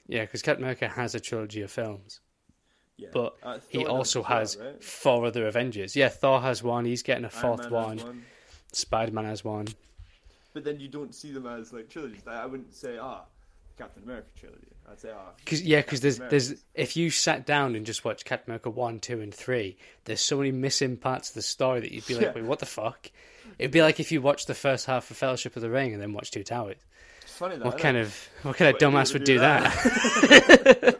Yeah, 0.08 0.22
because 0.22 0.42
Captain 0.42 0.64
America 0.64 0.88
has 0.88 1.14
a 1.14 1.20
trilogy 1.20 1.62
of 1.62 1.70
films, 1.70 2.20
Yeah, 2.96 3.08
but 3.12 3.36
Uh, 3.42 3.58
he 3.68 3.84
also 3.86 4.22
has 4.22 4.56
right? 4.56 4.82
four 4.82 5.26
other 5.26 5.46
Avengers. 5.46 5.94
Yeah, 5.94 6.08
Thor 6.08 6.40
has 6.40 6.62
one. 6.62 6.84
He's 6.84 7.02
getting 7.02 7.24
a 7.24 7.30
fourth 7.30 7.62
has 7.62 7.70
one. 7.70 8.24
Spider 8.72 9.12
Man 9.12 9.26
has 9.26 9.44
one. 9.44 9.68
But 10.54 10.64
then 10.64 10.80
you 10.80 10.88
don't 10.88 11.14
see 11.14 11.32
them 11.32 11.46
as 11.46 11.72
like 11.72 11.88
trilogies. 11.88 12.26
I 12.26 12.46
wouldn't 12.46 12.74
say 12.74 12.98
ah, 12.98 13.24
Captain 13.78 14.02
America 14.02 14.28
trilogy. 14.38 14.68
I'd 14.90 15.00
say 15.00 15.10
ah. 15.14 15.30
Cause, 15.46 15.62
yeah, 15.62 15.80
because 15.80 16.00
there's 16.00 16.18
Captain 16.18 16.30
there's 16.30 16.54
if 16.74 16.96
you 16.96 17.10
sat 17.10 17.46
down 17.46 17.74
and 17.74 17.86
just 17.86 18.04
watched 18.04 18.24
Captain 18.24 18.50
America 18.50 18.70
one, 18.70 19.00
two, 19.00 19.20
and 19.20 19.34
three, 19.34 19.76
there's 20.04 20.20
so 20.20 20.36
many 20.38 20.50
missing 20.52 20.96
parts 20.96 21.30
of 21.30 21.34
the 21.34 21.42
story 21.42 21.80
that 21.80 21.92
you'd 21.92 22.06
be 22.06 22.14
like, 22.14 22.24
Yeah. 22.24 22.32
wait, 22.34 22.44
what 22.44 22.58
the 22.58 22.66
fuck? 22.66 23.10
It'd 23.58 23.70
be 23.72 23.82
like 23.82 24.00
if 24.00 24.12
you 24.12 24.20
watched 24.22 24.46
the 24.46 24.54
first 24.54 24.86
half 24.86 25.10
of 25.10 25.16
Fellowship 25.16 25.56
of 25.56 25.62
the 25.62 25.70
Ring 25.70 25.92
and 25.92 26.00
then 26.02 26.12
watched 26.12 26.32
Two 26.34 26.42
Towers. 26.44 26.76
It's 27.22 27.32
funny 27.36 27.56
that. 27.56 27.64
What 27.64 27.78
kind 27.78 27.96
it? 27.96 28.00
of 28.02 28.28
what 28.42 28.56
kind 28.56 28.68
of 28.68 28.74
What, 28.74 28.82
who 28.82 28.98
dumbass 28.98 29.12
would 29.12 29.24
do 29.24 29.34
do 29.34 29.40
that? 29.40 30.98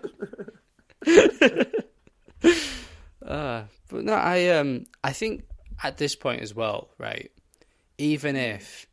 uh, 3.26 3.62
but 3.88 4.04
no, 4.04 4.12
I 4.14 4.48
um 4.50 4.84
I 5.02 5.12
think 5.12 5.44
at 5.82 5.98
this 5.98 6.14
point 6.14 6.42
as 6.42 6.54
well, 6.54 6.90
right? 6.98 7.30
Even 7.98 8.36
if 8.36 8.86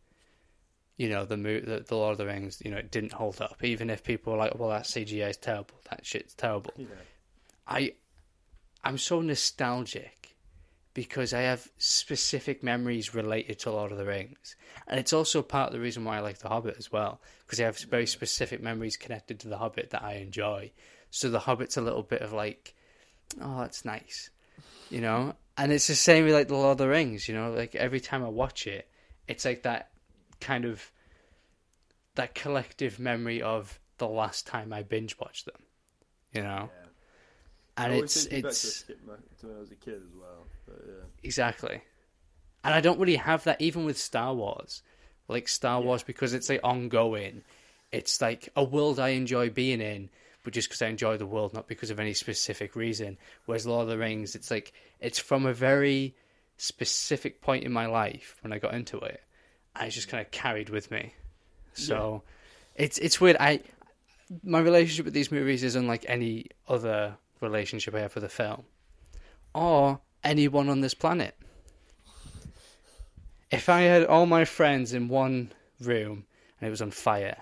you 0.99 1.07
know 1.07 1.23
the 1.23 1.37
the, 1.37 1.85
the 1.87 1.95
Lord 1.95 2.11
of 2.11 2.17
the 2.17 2.25
Rings, 2.25 2.61
you 2.63 2.69
know, 2.69 2.77
it 2.77 2.91
didn't 2.91 3.13
hold 3.13 3.41
up. 3.41 3.63
Even 3.63 3.89
if 3.89 4.03
people 4.03 4.33
were 4.33 4.39
like, 4.39 4.59
well, 4.59 4.69
that 4.69 4.83
CGI 4.83 5.29
is 5.29 5.37
terrible, 5.37 5.75
that 5.89 6.05
shit's 6.05 6.33
terrible. 6.33 6.73
Yeah. 6.75 6.87
I 7.65 7.93
I'm 8.83 8.97
so 8.97 9.21
nostalgic 9.21 10.35
because 10.93 11.33
I 11.33 11.41
have 11.41 11.69
specific 11.77 12.63
memories 12.63 13.15
related 13.15 13.59
to 13.59 13.71
Lord 13.71 13.93
of 13.93 13.97
the 13.97 14.05
Rings. 14.05 14.57
And 14.87 14.99
it's 14.99 15.13
also 15.13 15.41
part 15.41 15.67
of 15.67 15.73
the 15.73 15.79
reason 15.79 16.03
why 16.03 16.17
I 16.17 16.19
like 16.19 16.39
The 16.39 16.49
Hobbit 16.49 16.75
as 16.77 16.91
well, 16.91 17.21
because 17.45 17.61
I 17.61 17.63
have 17.63 17.77
very 17.77 18.05
specific 18.05 18.61
memories 18.61 18.97
connected 18.97 19.39
to 19.39 19.47
The 19.47 19.57
Hobbit 19.57 19.91
that 19.91 20.03
I 20.03 20.15
enjoy. 20.15 20.71
So 21.11 21.29
The 21.29 21.39
Hobbit's 21.39 21.77
a 21.77 21.81
little 21.81 22.03
bit 22.03 22.21
of 22.21 22.33
like, 22.33 22.73
oh, 23.41 23.59
that's 23.59 23.85
nice, 23.85 24.29
you 24.89 24.99
know? 24.99 25.35
And 25.57 25.71
it's 25.71 25.87
the 25.87 25.95
same 25.95 26.25
with 26.25 26.33
like 26.33 26.49
The 26.49 26.55
Lord 26.55 26.73
of 26.73 26.77
the 26.79 26.89
Rings, 26.89 27.29
you 27.29 27.35
know? 27.35 27.51
Like 27.51 27.75
every 27.75 28.01
time 28.01 28.25
I 28.25 28.29
watch 28.29 28.67
it, 28.67 28.89
it's 29.27 29.45
like 29.45 29.63
that 29.63 29.91
kind 30.39 30.65
of, 30.65 30.91
that 32.15 32.35
collective 32.35 32.99
memory 32.99 33.41
of 33.41 33.79
the 33.97 34.07
last 34.07 34.47
time 34.47 34.73
I 34.73 34.83
binge 34.83 35.17
watched 35.19 35.45
them, 35.45 35.61
you 36.33 36.41
know? 36.41 36.69
Yeah. 36.69 37.85
And 37.85 37.93
It 37.93 38.03
it's, 38.03 38.25
takes 38.25 38.31
me 38.31 38.41
back 38.41 38.41
to, 38.41 38.47
it's, 38.49 38.57
skip 38.59 39.01
to 39.01 39.47
when 39.47 39.55
I 39.55 39.59
was 39.59 39.71
a 39.71 39.75
kid 39.75 40.01
as 40.05 40.13
well. 40.13 40.47
But 40.67 40.83
yeah. 40.85 41.03
Exactly. 41.23 41.81
And 42.63 42.73
I 42.73 42.81
don't 42.81 42.99
really 42.99 43.15
have 43.15 43.45
that 43.45 43.61
even 43.61 43.85
with 43.85 43.97
Star 43.97 44.33
Wars. 44.33 44.83
Like 45.29 45.47
Star 45.47 45.79
Wars 45.79 46.03
because 46.03 46.33
it's 46.33 46.49
like 46.49 46.59
ongoing. 46.63 47.43
It's 47.91 48.21
like 48.21 48.49
a 48.55 48.63
world 48.63 48.99
I 48.99 49.09
enjoy 49.09 49.49
being 49.49 49.79
in, 49.79 50.09
but 50.43 50.53
just 50.53 50.67
because 50.67 50.81
I 50.81 50.87
enjoy 50.87 51.17
the 51.17 51.25
world, 51.25 51.53
not 51.53 51.67
because 51.67 51.89
of 51.89 51.99
any 51.99 52.13
specific 52.13 52.75
reason. 52.75 53.17
Whereas 53.45 53.65
Lord 53.65 53.83
of 53.83 53.89
the 53.89 53.97
Rings, 53.97 54.35
it's 54.35 54.51
like 54.51 54.73
it's 54.99 55.19
from 55.19 55.45
a 55.45 55.53
very 55.53 56.15
specific 56.57 57.41
point 57.41 57.63
in 57.63 57.71
my 57.71 57.85
life 57.85 58.35
when 58.41 58.51
I 58.51 58.59
got 58.59 58.73
into 58.73 58.99
it, 58.99 59.23
and 59.79 59.87
it's 59.87 59.95
just 59.95 60.09
kind 60.09 60.23
of 60.23 60.29
carried 60.31 60.69
with 60.69 60.91
me. 60.91 61.13
So 61.73 62.23
it's 62.75 62.97
it's 62.97 63.19
weird. 63.21 63.37
I 63.39 63.61
my 64.43 64.59
relationship 64.59 65.05
with 65.05 65.13
these 65.13 65.31
movies 65.31 65.63
is 65.63 65.75
unlike 65.75 66.05
any 66.07 66.47
other 66.67 67.15
relationship 67.41 67.95
I 67.95 68.01
have 68.01 68.13
with 68.13 68.25
a 68.25 68.29
film, 68.29 68.63
or 69.55 69.99
anyone 70.23 70.69
on 70.69 70.81
this 70.81 70.93
planet. 70.93 71.35
If 73.49 73.69
I 73.69 73.81
had 73.81 74.05
all 74.05 74.27
my 74.27 74.45
friends 74.45 74.93
in 74.93 75.07
one 75.07 75.51
room 75.81 76.25
and 76.59 76.67
it 76.67 76.69
was 76.69 76.81
on 76.81 76.91
fire, 76.91 77.37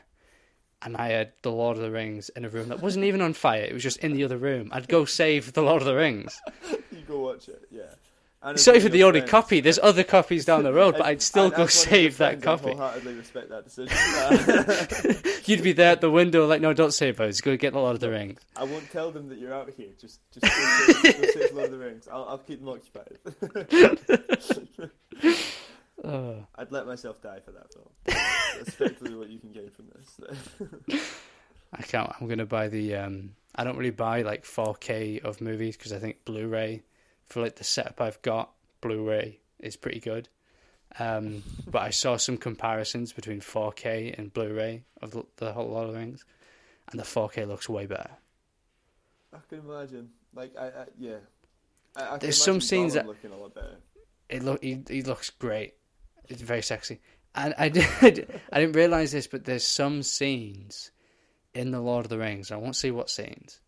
and 0.82 0.96
I 0.96 1.10
had 1.10 1.34
the 1.42 1.52
Lord 1.52 1.76
of 1.76 1.84
the 1.84 1.92
Rings 1.92 2.30
in 2.30 2.46
a 2.46 2.50
room 2.50 2.70
that 2.70 2.82
wasn't 2.82 3.06
even 3.06 3.20
on 3.20 3.34
fire, 3.34 3.64
it 3.64 3.74
was 3.74 3.84
just 3.84 3.98
in 3.98 4.14
the 4.14 4.24
other 4.24 4.38
room, 4.38 4.70
I'd 4.72 4.88
go 4.88 5.04
save 5.04 5.52
the 5.52 5.64
Lord 5.64 5.82
of 5.82 5.88
the 5.88 5.96
Rings. 5.96 6.40
you 6.92 7.02
go 7.08 7.20
watch 7.20 7.50
it. 7.50 7.68
Yeah. 7.72 7.96
It's 8.46 8.68
not 8.68 8.76
even 8.76 8.92
the 8.92 9.04
only 9.04 9.20
friends- 9.22 9.32
copy. 9.32 9.60
There's 9.62 9.80
other 9.80 10.04
copies 10.04 10.46
down 10.46 10.64
the 10.64 10.72
road, 10.72 10.96
but 10.98 11.06
I'd 11.08 11.22
still 11.22 11.50
go 11.50 11.56
as 11.56 11.58
one 11.58 11.62
of 11.62 11.66
your 11.66 11.70
save 11.70 12.18
that 12.18 12.42
friends, 12.42 12.44
I 12.44 12.46
copy. 12.46 12.70
wholeheartedly 12.78 13.14
respect 13.16 13.50
that 13.50 13.64
decision. 13.66 15.34
You'd 15.46 15.64
be 15.64 15.74
there 15.74 15.92
at 15.92 16.02
the 16.02 16.12
window, 16.12 16.46
like, 16.46 16.62
no, 16.62 16.72
don't 16.74 16.94
save 16.94 17.20
us. 17.20 17.42
Go 17.42 17.58
get 17.58 17.74
the 17.74 17.80
Lord 17.80 17.96
of 17.96 18.00
the 18.00 18.10
Rings. 18.12 18.40
I 18.56 18.64
won't 18.64 18.90
tell 18.92 19.12
them 19.12 19.28
that 19.30 19.40
you're 19.40 19.54
out 19.54 19.70
here. 19.76 19.90
Just, 20.00 20.20
just 20.32 20.44
go 20.46 20.94
save, 21.02 21.22
go 21.22 21.28
save 21.32 21.52
Lord 21.54 21.66
of 21.66 21.72
the 21.72 21.78
Rings. 21.86 22.08
I'll, 22.12 22.26
I'll 22.26 22.38
keep 22.38 22.60
them 22.64 22.70
occupied. 22.70 23.18
Oh. 26.04 26.46
I'd 26.56 26.72
let 26.72 26.86
myself 26.86 27.22
die 27.24 27.40
for 27.44 27.52
that 27.54 27.74
film. 27.74 27.90
That's 28.06 28.70
effectively 28.70 29.16
what 29.16 29.30
you 29.30 29.40
can 29.40 29.52
gain 29.52 29.72
from 29.72 29.88
this. 29.96 31.02
I 31.74 31.82
can't. 31.82 32.12
I'm 32.22 32.28
gonna 32.28 32.46
buy 32.46 32.68
the. 32.68 32.96
Um, 32.96 33.32
I 33.56 33.64
don't 33.64 33.78
really 33.78 33.90
buy 33.90 34.22
like 34.22 34.44
4K 34.46 35.24
of 35.26 35.42
movies 35.42 35.76
because 35.76 35.92
I 35.94 35.98
think 35.98 36.24
Blu-ray, 36.24 36.84
for 37.28 37.42
like 37.42 37.56
the 37.56 37.64
setup 37.64 38.02
I've 38.02 38.22
got, 38.22 38.52
Blu-ray 38.82 39.40
is 39.60 39.76
pretty 39.76 40.00
good. 40.00 40.30
Um, 41.00 41.44
but 41.70 41.82
I 41.82 41.90
saw 41.90 42.18
some 42.18 42.38
comparisons 42.38 43.14
between 43.14 43.42
4K 43.42 44.18
and 44.18 44.34
Blu-ray 44.34 44.84
of 45.02 45.12
the, 45.12 45.24
the 45.38 45.52
whole 45.54 45.70
Lord 45.70 45.88
of 45.88 45.94
the 45.94 46.00
Rings, 46.00 46.26
and 46.90 47.00
the 47.00 47.04
4K 47.04 47.48
looks 47.48 47.68
way 47.70 47.86
better. 47.86 48.10
I 49.34 49.38
can 49.50 49.60
imagine. 49.60 50.10
Like, 50.34 50.56
I, 50.58 50.68
I 50.68 50.86
yeah. 50.98 51.18
I, 51.96 52.16
I 52.16 52.18
There's 52.18 52.42
some 52.42 52.62
scenes 52.62 52.94
Gollum 52.94 52.96
that- 52.96 53.08
looking 53.08 53.32
a 53.32 53.38
lot 53.38 53.54
better. 53.54 53.76
It 54.30 54.44
look 54.44 54.62
he, 54.62 54.84
he 54.90 55.04
looks 55.04 55.30
great. 55.30 55.76
It's 56.28 56.42
very 56.42 56.62
sexy. 56.62 57.00
And 57.36 57.54
I 57.58 57.70
did 57.70 57.88
I 58.52 58.60
didn't 58.60 58.76
realize 58.76 59.12
this, 59.12 59.28
but 59.28 59.46
there's 59.46 59.66
some 59.66 60.04
scenes 60.04 60.92
in 61.54 61.72
the 61.72 61.80
Lord 61.80 62.06
of 62.06 62.10
the 62.10 62.18
Rings. 62.18 62.52
I 62.52 62.58
won't 62.58 62.76
say 62.76 62.92
what 62.92 63.10
scenes, 63.10 63.62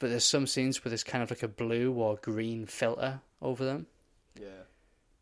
but 0.00 0.10
there's 0.10 0.24
some 0.24 0.46
scenes 0.48 0.84
where 0.84 0.90
there's 0.90 1.04
kind 1.04 1.22
of 1.22 1.30
like 1.30 1.44
a 1.44 1.48
blue 1.48 1.92
or 1.92 2.16
green 2.16 2.66
filter 2.66 3.20
over 3.40 3.64
them 3.64 3.86
Yeah. 4.38 4.48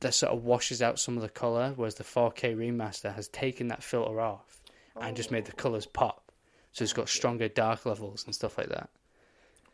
that 0.00 0.14
sort 0.14 0.32
of 0.32 0.44
washes 0.44 0.80
out 0.80 0.98
some 0.98 1.16
of 1.16 1.22
the 1.22 1.28
color, 1.28 1.72
whereas 1.76 1.96
the 1.96 2.04
4K 2.04 2.54
remaster 2.56 3.14
has 3.14 3.28
taken 3.28 3.68
that 3.68 3.82
filter 3.82 4.18
off 4.20 4.62
and 5.00 5.14
just 5.16 5.30
made 5.30 5.44
the 5.44 5.52
Oh, 5.52 5.56
colors 5.56 5.84
pop. 5.86 6.32
So 6.72 6.82
it's 6.84 6.92
got 6.94 7.08
stronger 7.08 7.48
dark 7.48 7.84
levels 7.86 8.24
and 8.24 8.34
stuff 8.34 8.56
like 8.56 8.68
that. 8.70 8.88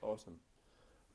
Awesome. 0.02 0.40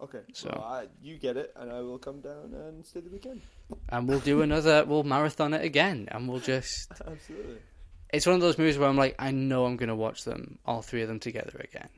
Okay, 0.01 0.21
So- 0.33 0.49
so 0.49 0.61
I, 0.61 0.87
you 1.01 1.17
get 1.17 1.35
it, 1.35 1.51
and 1.57 1.69
I 1.71 1.81
will 1.81 1.99
come 1.99 2.21
down 2.21 2.53
and 2.53 2.85
stay 2.85 3.01
the 3.01 3.09
weekend. 3.09 3.41
And 3.89 4.07
we'll 4.07 4.19
do 4.21 4.41
another, 4.41 4.85
we'll 4.85 5.03
marathon 5.03 5.53
it 5.53 5.63
again, 5.65 6.07
and 6.11 6.29
we'll 6.29 6.39
just 6.39 6.89
Absolutely. 7.05 7.57
it's 8.13 8.25
one 8.25 8.35
of 8.35 8.41
those 8.41 8.57
movies 8.57 8.77
where 8.77 8.87
I'm 8.87 8.95
like, 8.97 9.15
I 9.19 9.31
know 9.31 9.65
I'm 9.65 9.75
gonna 9.77 9.95
watch 9.95 10.23
them, 10.23 10.57
all 10.65 10.81
three 10.81 11.01
of 11.01 11.07
them 11.09 11.19
together 11.19 11.59
again. 11.59 11.89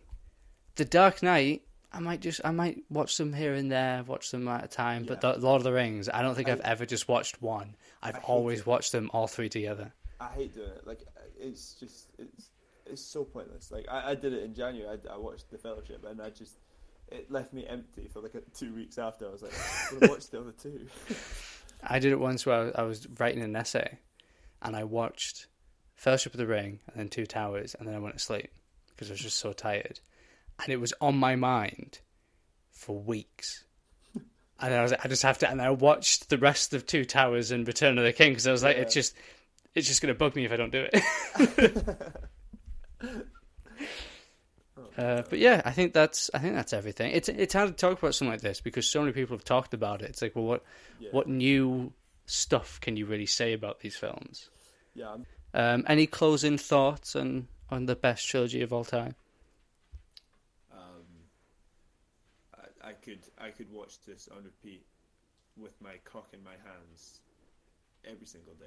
The 0.77 0.85
Dark 0.85 1.21
Knight, 1.21 1.61
I 1.93 1.99
might 1.99 2.21
just, 2.21 2.41
I 2.45 2.51
might 2.51 2.83
watch 2.89 3.17
them 3.17 3.33
here 3.33 3.53
and 3.53 3.71
there, 3.71 4.03
watch 4.03 4.31
them 4.31 4.47
at 4.47 4.63
a 4.63 4.67
time. 4.67 5.03
But 5.05 5.21
Yeah. 5.23 5.33
the 5.33 5.39
Lord 5.39 5.59
of 5.59 5.63
the 5.63 5.73
Rings, 5.73 6.07
I 6.07 6.21
don't 6.21 6.35
think 6.35 6.47
I- 6.47 6.53
I've 6.53 6.61
ever 6.61 6.85
just 6.85 7.07
watched 7.07 7.41
one. 7.41 7.75
I've 8.01 8.23
always 8.23 8.61
it. 8.61 8.65
watched 8.65 8.91
them 8.93 9.09
all 9.13 9.27
three 9.27 9.49
together. 9.49 9.91
I 10.19 10.29
hate 10.29 10.53
doing 10.55 10.69
it. 10.69 10.87
Like, 10.87 11.01
it's 11.39 11.73
just, 11.73 12.07
it's, 12.17 12.49
it's 12.85 13.01
so 13.01 13.23
pointless. 13.25 13.71
Like, 13.71 13.85
I, 13.89 14.11
I 14.11 14.15
did 14.15 14.31
it 14.33 14.43
in 14.43 14.53
January. 14.53 14.87
I, 15.09 15.13
I 15.13 15.17
watched 15.17 15.49
The 15.51 15.57
Fellowship, 15.57 16.05
and 16.05 16.21
I 16.21 16.29
just, 16.29 16.55
it 17.11 17.29
left 17.29 17.51
me 17.51 17.65
empty 17.67 18.07
for 18.07 18.21
like 18.21 18.35
a, 18.35 18.41
two 18.57 18.73
weeks 18.73 18.97
after. 18.97 19.27
I 19.27 19.31
was 19.31 19.41
like, 19.41 19.53
I'm 19.91 19.99
gonna 19.99 20.11
watch 20.13 20.27
the 20.29 20.39
other 20.39 20.51
two. 20.53 20.87
I 21.83 21.99
did 21.99 22.11
it 22.11 22.19
once 22.19 22.45
where 22.45 22.71
I 22.79 22.83
was 22.83 23.07
writing 23.19 23.41
an 23.41 23.55
essay, 23.55 23.97
and 24.61 24.75
I 24.75 24.83
watched 24.85 25.47
Fellowship 25.95 26.33
of 26.33 26.37
the 26.37 26.47
Ring 26.47 26.79
and 26.87 26.95
then 26.99 27.09
Two 27.09 27.25
Towers, 27.25 27.75
and 27.75 27.87
then 27.87 27.95
I 27.95 27.99
went 27.99 28.15
to 28.15 28.23
sleep 28.23 28.49
because 28.91 29.09
I 29.09 29.13
was 29.13 29.21
just 29.21 29.37
so 29.39 29.51
tired, 29.51 29.99
and 30.63 30.71
it 30.71 30.79
was 30.79 30.93
on 31.01 31.15
my 31.17 31.35
mind 31.35 31.99
for 32.71 32.97
weeks. 32.99 33.63
And 34.63 34.73
I 34.75 34.83
was 34.83 34.91
like, 34.91 35.03
I 35.03 35.07
just 35.09 35.23
have 35.23 35.39
to. 35.39 35.49
And 35.49 35.59
I 35.59 35.71
watched 35.71 36.29
the 36.29 36.37
rest 36.37 36.75
of 36.75 36.85
Two 36.85 37.03
Towers 37.03 37.49
and 37.49 37.65
Return 37.67 37.97
of 37.97 38.03
the 38.03 38.13
King 38.13 38.29
because 38.31 38.45
I 38.45 38.51
was 38.51 38.61
like, 38.63 38.75
Yeah. 38.75 38.83
it's 38.83 38.93
just, 38.93 39.15
it's 39.73 39.87
just 39.87 40.01
gonna 40.03 40.13
bug 40.13 40.35
me 40.35 40.45
if 40.45 40.51
I 40.51 40.55
don't 40.55 40.71
do 40.71 40.87
it. 40.93 41.03
Uh, 44.97 45.23
but 45.29 45.39
yeah, 45.39 45.61
I 45.63 45.71
think 45.71 45.93
that's 45.93 46.29
I 46.33 46.39
think 46.39 46.53
that's 46.55 46.73
everything. 46.73 47.11
It's 47.11 47.29
it's 47.29 47.53
hard 47.53 47.69
to 47.69 47.73
talk 47.75 47.97
about 47.99 48.13
something 48.13 48.31
like 48.31 48.41
this 48.41 48.59
because 48.61 48.85
so 48.87 48.99
many 49.01 49.13
people 49.13 49.35
have 49.37 49.43
talked 49.45 49.73
about 49.73 50.01
it. 50.01 50.09
It's 50.09 50.21
like, 50.21 50.35
well, 50.35 50.45
what 50.45 50.63
Yeah. 50.99 51.09
what 51.11 51.27
new 51.27 51.93
stuff 52.25 52.79
can 52.81 52.97
you 52.97 53.05
really 53.05 53.25
say 53.25 53.53
about 53.53 53.79
these 53.79 53.95
films? 53.95 54.49
Yeah, 54.93 55.15
Um, 55.53 55.85
any 55.87 56.07
closing 56.07 56.57
thoughts 56.57 57.15
on 57.15 57.47
on 57.69 57.85
the 57.85 57.95
best 57.95 58.27
trilogy 58.27 58.61
of 58.61 58.73
all 58.73 58.83
time? 58.83 59.15
um, 60.71 61.05
I, 62.83 62.93
could, 62.93 63.19
I 63.39 63.49
could 63.49 63.71
watch 63.71 64.03
this 64.05 64.29
on 64.35 64.43
repeat 64.43 64.85
with 65.57 65.73
my 65.81 65.93
cock 66.03 66.29
in 66.33 66.43
my 66.43 66.51
hands 66.51 67.19
every 68.05 68.25
single 68.25 68.53
day. 68.53 68.65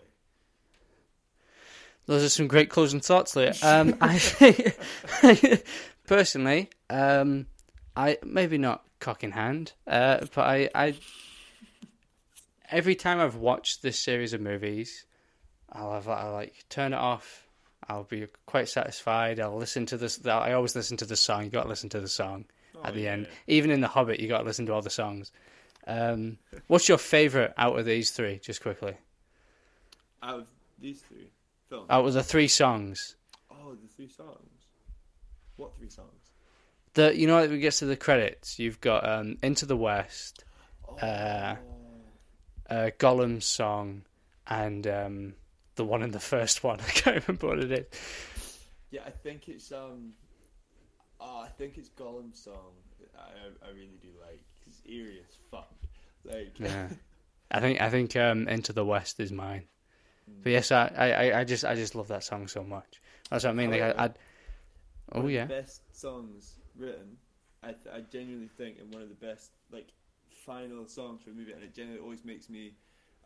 Those 2.06 2.22
are 2.22 2.28
some 2.28 2.46
great 2.46 2.68
closing 2.68 3.00
thoughts, 3.00 3.34
Leah. 3.34 3.54
Um, 3.62 3.96
I 4.00 4.18
think, 4.18 5.64
personally, 6.06 6.70
um, 6.90 7.46
I 7.96 8.18
maybe 8.22 8.58
not 8.58 8.84
cock 9.00 9.24
in 9.24 9.30
hand. 9.30 9.72
Uh, 9.86 10.26
but 10.34 10.42
I, 10.42 10.70
I, 10.74 10.94
every 12.70 12.94
time 12.94 13.20
I've 13.20 13.36
watched 13.36 13.82
this 13.82 13.98
series 13.98 14.34
of 14.34 14.40
movies, 14.40 15.06
I'll 15.72 15.94
have 15.94 16.08
I'll 16.08 16.32
like 16.32 16.64
turn 16.68 16.92
it 16.92 16.98
off. 16.98 17.46
I'll 17.88 18.04
be 18.04 18.26
quite 18.46 18.68
satisfied. 18.68 19.40
I'll 19.40 19.56
listen 19.56 19.86
to 19.86 19.96
this. 19.96 20.24
I 20.26 20.52
always 20.52 20.76
listen 20.76 20.96
to 20.98 21.06
the 21.06 21.16
song. 21.16 21.44
You 21.44 21.50
got 21.50 21.64
to 21.64 21.68
listen 21.68 21.88
to 21.90 22.00
the 22.00 22.08
song 22.08 22.44
Oh, 22.84 22.88
at 22.88 22.94
the 22.94 23.02
yeah. 23.02 23.12
end. 23.12 23.28
Even 23.46 23.70
in 23.70 23.80
The 23.80 23.88
Hobbit, 23.88 24.20
you 24.20 24.28
got 24.28 24.38
to 24.40 24.44
listen 24.44 24.66
to 24.66 24.72
all 24.74 24.82
the 24.82 24.90
songs. 24.90 25.32
Um, 25.86 26.38
what's 26.68 26.88
your 26.88 26.98
favorite 26.98 27.52
out 27.58 27.78
of 27.78 27.84
these 27.84 28.10
three? 28.10 28.38
Just 28.38 28.62
quickly, 28.62 28.94
Out 30.22 30.40
of 30.40 30.46
these 30.78 31.00
three 31.02 31.30
films. 31.68 31.86
out 31.90 32.06
of 32.06 32.12
the 32.14 32.22
three 32.22 32.48
songs. 32.48 33.16
Oh, 33.50 33.74
the 33.74 33.88
three 33.88 34.08
songs. 34.08 34.38
What 35.56 35.76
three 35.76 35.88
songs? 35.90 36.08
The 36.94 37.14
you 37.16 37.26
know 37.26 37.40
when 37.40 37.52
it 37.52 37.58
gets 37.58 37.80
to 37.80 37.86
the 37.86 37.96
credits, 37.96 38.58
you've 38.58 38.80
got 38.80 39.06
um, 39.08 39.36
Into 39.42 39.66
the 39.66 39.76
West, 39.76 40.44
Oh, 40.88 40.96
Uh, 40.96 41.56
uh, 42.70 42.90
Gollum's 42.98 43.44
song, 43.44 44.02
and 44.46 44.86
um, 44.86 45.34
the 45.76 45.84
one 45.84 46.02
in 46.02 46.12
the 46.12 46.20
first 46.20 46.62
one. 46.64 46.80
I 46.86 46.90
can't 46.90 47.26
remember 47.26 47.48
what 47.48 47.58
it 47.58 47.72
is. 47.72 48.58
yeah, 48.90 49.00
I 49.06 49.10
think 49.10 49.48
it's 49.48 49.70
um. 49.72 50.12
Oh, 51.26 51.40
I 51.42 51.48
think 51.48 51.78
it's 51.78 51.88
Gollum's 51.88 52.38
song. 52.38 52.74
I 53.16 53.66
I 53.66 53.70
really 53.70 53.98
do 54.02 54.08
like. 54.20 54.42
It's 54.66 54.82
eerie 54.84 55.20
as 55.26 55.36
fuck. 55.50 55.72
Like. 56.24 56.58
Yeah, 56.60 56.88
I 57.50 57.60
think 57.60 57.80
I 57.80 57.88
think 57.88 58.14
um, 58.16 58.46
Into 58.46 58.72
the 58.72 58.84
West 58.84 59.18
is 59.20 59.32
mine. 59.32 59.64
Mm. 60.30 60.42
But 60.42 60.52
yes, 60.52 60.70
I, 60.70 60.86
I, 60.96 61.40
I 61.40 61.44
just 61.44 61.64
I 61.64 61.74
just 61.74 61.94
love 61.94 62.08
that 62.08 62.24
song 62.24 62.46
so 62.46 62.62
much. 62.62 63.00
That's 63.30 63.44
what 63.44 63.50
I 63.50 63.54
mean. 63.54 63.70
Like 63.70 63.80
I, 63.82 63.94
I'd, 63.96 64.18
oh 65.12 65.20
one 65.20 65.24
of 65.26 65.30
yeah, 65.30 65.46
the 65.46 65.54
best 65.54 65.96
songs 65.96 66.56
written. 66.76 67.16
I 67.62 67.68
th- 67.68 67.94
I 67.94 68.00
genuinely 68.00 68.48
think, 68.48 68.78
and 68.78 68.92
one 68.92 69.02
of 69.02 69.08
the 69.08 69.14
best 69.14 69.52
like 69.72 69.88
final 70.28 70.86
songs 70.86 71.22
for 71.22 71.30
a 71.30 71.32
movie, 71.32 71.52
and 71.52 71.62
it 71.62 71.74
genuinely 71.74 72.02
always 72.02 72.24
makes 72.24 72.50
me 72.50 72.74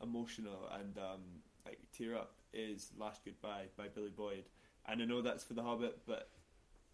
emotional 0.01 0.71
and 0.79 0.97
um, 0.99 1.21
like 1.67 1.81
tear 1.97 2.17
up. 2.17 2.35
Is 2.53 2.93
"Last 2.97 3.25
Goodbye" 3.25 3.67
by 3.77 3.89
Billy 3.89 4.13
Boyd, 4.17 4.45
and 4.87 5.03
I 5.03 5.05
know 5.05 5.21
that's 5.21 5.43
for 5.43 5.55
The 5.55 5.63
Hobbit, 5.63 5.99
but 6.07 6.31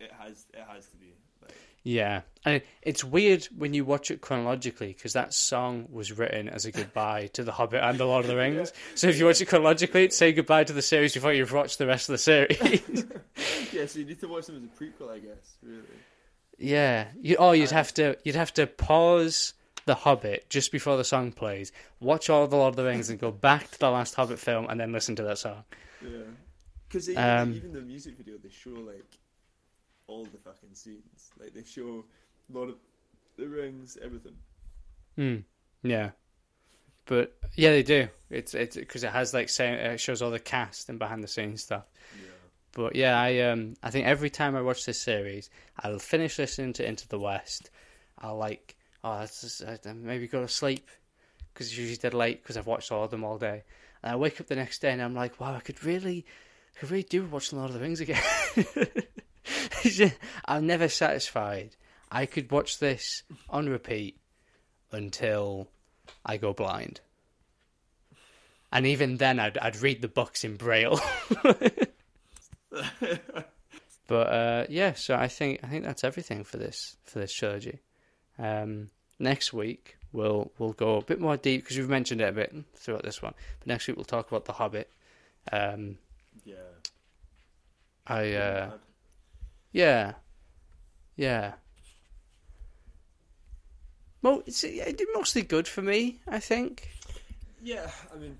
it 0.00 0.10
has 0.18 0.46
it 0.52 0.64
has 0.68 0.86
to 0.88 0.96
be. 0.96 1.14
Like, 1.42 1.54
yeah. 1.82 2.22
And 2.44 2.62
it's 2.82 3.04
weird 3.04 3.44
when 3.56 3.74
you 3.74 3.84
watch 3.84 4.10
it 4.10 4.20
chronologically 4.20 4.88
because 4.88 5.12
that 5.12 5.34
song 5.34 5.86
was 5.90 6.12
written 6.12 6.48
as 6.48 6.64
a 6.64 6.72
goodbye 6.72 7.26
to 7.34 7.44
The 7.44 7.52
Hobbit 7.52 7.82
and 7.82 7.98
The 7.98 8.06
Lord 8.06 8.24
of 8.24 8.30
the 8.30 8.36
Rings. 8.44 8.72
So 8.94 9.08
if 9.08 9.18
you 9.18 9.26
watch 9.26 9.40
it 9.40 9.46
chronologically, 9.46 10.04
it's 10.04 10.16
say 10.16 10.32
goodbye 10.32 10.64
to 10.64 10.72
the 10.72 10.82
series 10.82 11.12
before 11.14 11.32
you've 11.32 11.52
watched 11.52 11.78
the 11.78 11.86
rest 11.86 12.08
of 12.08 12.14
the 12.14 12.18
series. 12.18 12.58
yeah, 13.72 13.86
so 13.86 13.98
you 13.98 14.06
need 14.06 14.20
to 14.20 14.28
watch 14.28 14.46
them 14.46 14.56
as 14.56 14.64
a 14.64 14.82
prequel, 14.84 15.10
I 15.10 15.18
guess. 15.18 15.56
Really. 15.62 15.82
Yeah. 16.58 17.08
You, 17.20 17.36
oh, 17.38 17.52
you'd 17.52 17.70
have 17.70 17.92
to 17.94 18.16
you'd 18.24 18.36
have 18.36 18.54
to 18.54 18.66
pause 18.66 19.52
The 19.84 19.94
Hobbit 19.94 20.48
just 20.48 20.72
before 20.72 20.96
the 20.96 21.04
song 21.04 21.32
plays, 21.32 21.70
watch 22.00 22.30
all 22.30 22.46
the 22.46 22.56
Lord 22.56 22.70
of 22.72 22.76
the 22.76 22.84
Rings, 22.84 23.10
and 23.10 23.18
go 23.18 23.30
back 23.30 23.70
to 23.72 23.78
the 23.78 23.90
last 23.90 24.14
Hobbit 24.14 24.38
film, 24.38 24.66
and 24.70 24.80
then 24.80 24.92
listen 24.92 25.16
to 25.16 25.22
that 25.24 25.38
song. 25.38 25.64
Yeah. 26.02 26.22
Because 26.88 27.10
even, 27.10 27.22
Um, 27.22 27.54
even 27.54 27.72
the 27.72 27.80
music 27.80 28.16
video, 28.16 28.36
they 28.42 28.48
show 28.50 28.70
like 28.70 29.04
all 30.06 30.24
the 30.24 30.38
fucking 30.38 30.74
scenes. 30.74 31.30
Like 31.38 31.54
they 31.54 31.64
show 31.64 32.04
Lord 32.52 32.70
of 32.70 32.76
the 33.36 33.48
Rings, 33.48 33.98
everything. 34.02 34.34
Hmm. 35.16 35.36
Yeah. 35.82 36.10
But 37.06 37.34
yeah, 37.54 37.70
they 37.70 37.82
do. 37.82 38.08
It's 38.30 38.54
it's 38.54 38.76
because 38.76 39.04
it 39.04 39.10
has 39.10 39.34
like 39.34 39.48
say, 39.48 39.72
it 39.72 40.00
shows 40.00 40.22
all 40.22 40.30
the 40.30 40.38
cast 40.38 40.88
and 40.88 40.98
behind 40.98 41.22
the 41.22 41.28
scenes 41.28 41.62
stuff. 41.62 41.84
Yeah. 42.16 42.30
But 42.72 42.96
yeah, 42.96 43.20
I 43.20 43.40
um 43.40 43.74
I 43.82 43.90
think 43.90 44.06
every 44.06 44.30
time 44.30 44.56
I 44.56 44.62
watch 44.62 44.86
this 44.86 45.00
series, 45.00 45.50
I'll 45.80 45.98
finish 45.98 46.38
listening 46.38 46.72
to 46.74 46.88
Into 46.88 47.06
the 47.08 47.18
West. 47.18 47.70
I'll 48.18 48.36
like 48.36 48.76
oh 49.02 49.18
that's 49.18 49.42
just, 49.42 49.64
I 49.64 49.92
maybe 49.92 50.26
go 50.26 50.40
to 50.40 50.48
sleep 50.48 50.88
because 51.52 51.68
it's 51.68 51.78
usually 51.78 51.96
dead 51.96 52.14
late 52.14 52.42
because 52.42 52.56
I've 52.56 52.66
watched 52.66 52.90
all 52.90 53.04
of 53.04 53.10
them 53.10 53.24
all 53.24 53.38
day. 53.38 53.62
And 54.02 54.12
I 54.12 54.16
wake 54.16 54.40
up 54.40 54.48
the 54.48 54.56
next 54.56 54.80
day 54.80 54.90
and 54.90 55.00
I'm 55.00 55.14
like, 55.14 55.40
wow, 55.40 55.54
I 55.54 55.60
could 55.60 55.84
really, 55.84 56.26
I 56.74 56.80
could 56.80 56.90
really 56.90 57.04
do 57.04 57.24
watch 57.24 57.52
Lord 57.52 57.70
of 57.70 57.74
the 57.74 57.80
Rings 57.80 58.00
again. 58.00 58.22
I'm 60.44 60.66
never 60.66 60.88
satisfied. 60.88 61.76
I 62.10 62.26
could 62.26 62.50
watch 62.50 62.78
this 62.78 63.22
on 63.48 63.68
repeat 63.68 64.18
until 64.92 65.68
I 66.24 66.36
go 66.36 66.52
blind. 66.52 67.00
And 68.72 68.86
even 68.86 69.16
then, 69.18 69.38
I'd 69.38 69.58
I'd 69.58 69.80
read 69.80 70.02
the 70.02 70.08
books 70.08 70.44
in 70.44 70.56
braille. 70.56 71.00
But 74.06 74.26
uh, 74.28 74.66
yeah, 74.68 74.92
so 74.94 75.14
I 75.14 75.28
think 75.28 75.60
I 75.62 75.68
think 75.68 75.84
that's 75.84 76.04
everything 76.04 76.44
for 76.44 76.58
this 76.58 76.96
for 77.04 77.18
this 77.18 77.32
trilogy. 77.32 77.80
Um, 78.38 78.90
next 79.18 79.52
week 79.52 79.96
we'll 80.12 80.52
we'll 80.58 80.72
go 80.72 80.96
a 80.96 81.02
bit 81.02 81.20
more 81.20 81.36
deep 81.36 81.62
because 81.62 81.78
we've 81.78 81.88
mentioned 81.88 82.20
it 82.20 82.28
a 82.28 82.32
bit 82.32 82.54
throughout 82.74 83.02
this 83.02 83.22
one. 83.22 83.34
But 83.60 83.66
next 83.66 83.86
week 83.86 83.96
we'll 83.96 84.04
talk 84.04 84.28
about 84.28 84.44
the 84.44 84.52
Hobbit. 84.52 84.90
Um, 85.50 85.98
yeah. 86.44 86.54
I 88.06 88.32
uh, 88.34 88.70
yeah, 89.74 90.12
yeah. 91.16 91.54
Well, 94.22 94.42
it's, 94.46 94.64
it 94.64 94.96
did 94.96 95.08
mostly 95.12 95.42
good 95.42 95.68
for 95.68 95.82
me, 95.82 96.20
I 96.26 96.38
think. 96.40 96.88
Yeah, 97.62 97.90
I 98.14 98.16
mean. 98.16 98.38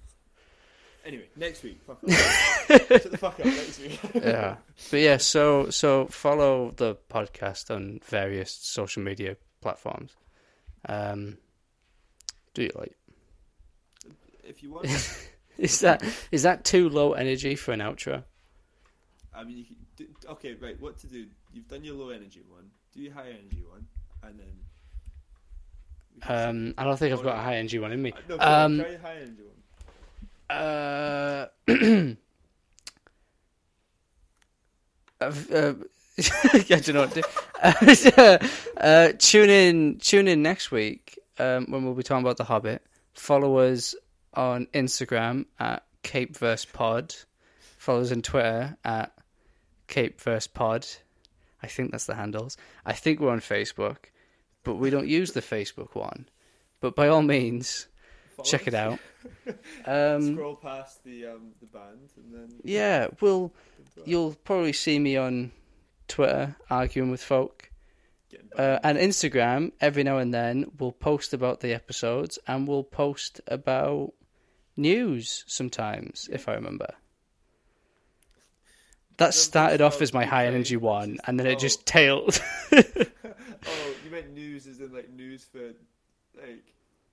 Anyway, 1.04 1.26
next 1.36 1.62
week. 1.62 1.80
Fuck 1.86 2.02
off. 2.02 2.10
Shut 2.68 3.10
the 3.10 3.18
fuck 3.18 3.38
up 3.40 3.44
next 3.44 3.80
week. 3.80 4.00
yeah 4.14 4.56
but 4.90 5.00
yeah 5.00 5.18
so 5.18 5.68
so 5.68 6.06
follow 6.06 6.70
the 6.76 6.96
podcast 7.10 7.70
on 7.74 8.00
various 8.06 8.50
social 8.50 9.02
media 9.02 9.36
platforms 9.60 10.16
um 10.88 11.36
do 12.54 12.62
you 12.62 12.70
like 12.74 12.94
if 14.44 14.62
you 14.62 14.72
want, 14.72 14.86
is 15.58 15.80
that 15.80 16.02
is 16.32 16.42
that 16.44 16.64
too 16.64 16.88
low 16.88 17.12
energy 17.12 17.54
for 17.54 17.72
an 17.72 17.80
outro 17.80 18.24
I 19.34 19.44
mean, 19.44 19.58
you 19.58 19.64
can. 19.64 19.76
Do, 19.96 20.06
okay, 20.30 20.54
right. 20.54 20.80
What 20.80 20.98
to 20.98 21.06
do? 21.06 21.26
You've 21.52 21.68
done 21.68 21.84
your 21.84 21.94
low 21.94 22.10
energy 22.10 22.42
one. 22.48 22.70
Do 22.94 23.00
your 23.00 23.12
high 23.12 23.28
energy 23.28 23.62
one, 23.68 23.86
and 24.22 24.38
then. 24.38 24.48
um 26.28 26.74
i 26.78 26.84
don't 26.84 26.96
think 26.96 27.12
i've 27.12 27.24
got 27.24 27.36
a 27.36 27.42
high 27.42 27.56
energy 27.56 27.78
one 27.80 27.90
in 27.92 28.00
me 28.00 28.12
Uh, 28.12 28.16
no, 28.28 28.38
um 28.40 28.78
try 28.78 28.96
high 28.96 29.16
energy 29.16 29.42
one. 29.42 30.56
uh 30.58 31.46
uh, 35.20 35.32
I 36.18 36.62
don't 36.68 36.88
know 36.94 37.00
what 37.00 37.12
to 37.14 37.22
do. 37.22 38.38
uh, 38.76 39.12
tune 39.18 39.50
in, 39.50 39.98
tune 39.98 40.28
in 40.28 40.42
next 40.42 40.70
week 40.70 41.18
um, 41.38 41.66
when 41.68 41.84
we'll 41.84 41.94
be 41.94 42.02
talking 42.04 42.22
about 42.24 42.36
the 42.36 42.44
Hobbit. 42.44 42.82
Follow 43.14 43.58
us 43.58 43.94
on 44.34 44.66
Instagram 44.74 45.46
at 45.58 45.82
Cape 46.02 46.36
Verse 46.36 46.64
Pod. 46.64 47.14
Follow 47.78 48.00
us 48.02 48.12
on 48.12 48.22
Twitter 48.22 48.76
at 48.84 49.12
Cape 49.86 50.20
First 50.20 50.54
Pod. 50.54 50.86
I 51.62 51.66
think 51.66 51.90
that's 51.90 52.06
the 52.06 52.14
handles. 52.14 52.56
I 52.84 52.92
think 52.92 53.20
we're 53.20 53.30
on 53.30 53.40
Facebook, 53.40 53.96
but 54.64 54.74
we 54.74 54.90
don't 54.90 55.08
use 55.08 55.32
the 55.32 55.40
Facebook 55.40 55.94
one. 55.94 56.28
But 56.80 56.94
by 56.94 57.08
all 57.08 57.22
means, 57.22 57.88
Follow 58.36 58.44
check 58.46 58.66
it 58.66 58.74
out. 58.74 58.98
Um, 59.86 60.34
Scroll 60.34 60.56
past 60.56 61.02
the 61.02 61.26
um 61.26 61.52
the 61.60 61.66
band, 61.66 62.10
and 62.16 62.34
then. 62.34 62.58
yeah, 62.62 63.08
we'll 63.22 63.54
you'll 64.04 64.34
probably 64.44 64.74
see 64.74 64.98
me 64.98 65.16
on 65.16 65.50
Twitter 66.08 66.54
arguing 66.70 67.10
with 67.10 67.22
folk. 67.22 67.70
Uh, 68.56 68.78
and 68.82 68.98
Instagram, 68.98 69.72
every 69.80 70.02
now 70.02 70.18
and 70.18 70.34
then, 70.34 70.70
we'll 70.78 70.92
post 70.92 71.32
about 71.32 71.60
the 71.60 71.72
episodes 71.72 72.38
and 72.46 72.68
we'll 72.68 72.84
post 72.84 73.40
about 73.46 74.12
news 74.76 75.44
sometimes, 75.46 76.28
if 76.32 76.48
I 76.48 76.54
remember. 76.54 76.94
That 79.18 79.34
started 79.34 79.80
off 79.80 80.02
as 80.02 80.12
my 80.12 80.24
high 80.24 80.46
energy 80.46 80.76
one, 80.76 81.18
and 81.24 81.38
then 81.38 81.46
it 81.46 81.56
oh. 81.56 81.58
just 81.58 81.86
tailed. 81.86 82.40
oh, 82.72 82.82
you 84.04 84.10
meant 84.10 84.34
news 84.34 84.66
as 84.66 84.80
in 84.80 84.92
like 84.92 85.10
news 85.10 85.44
for, 85.44 85.72
like, 86.36 86.64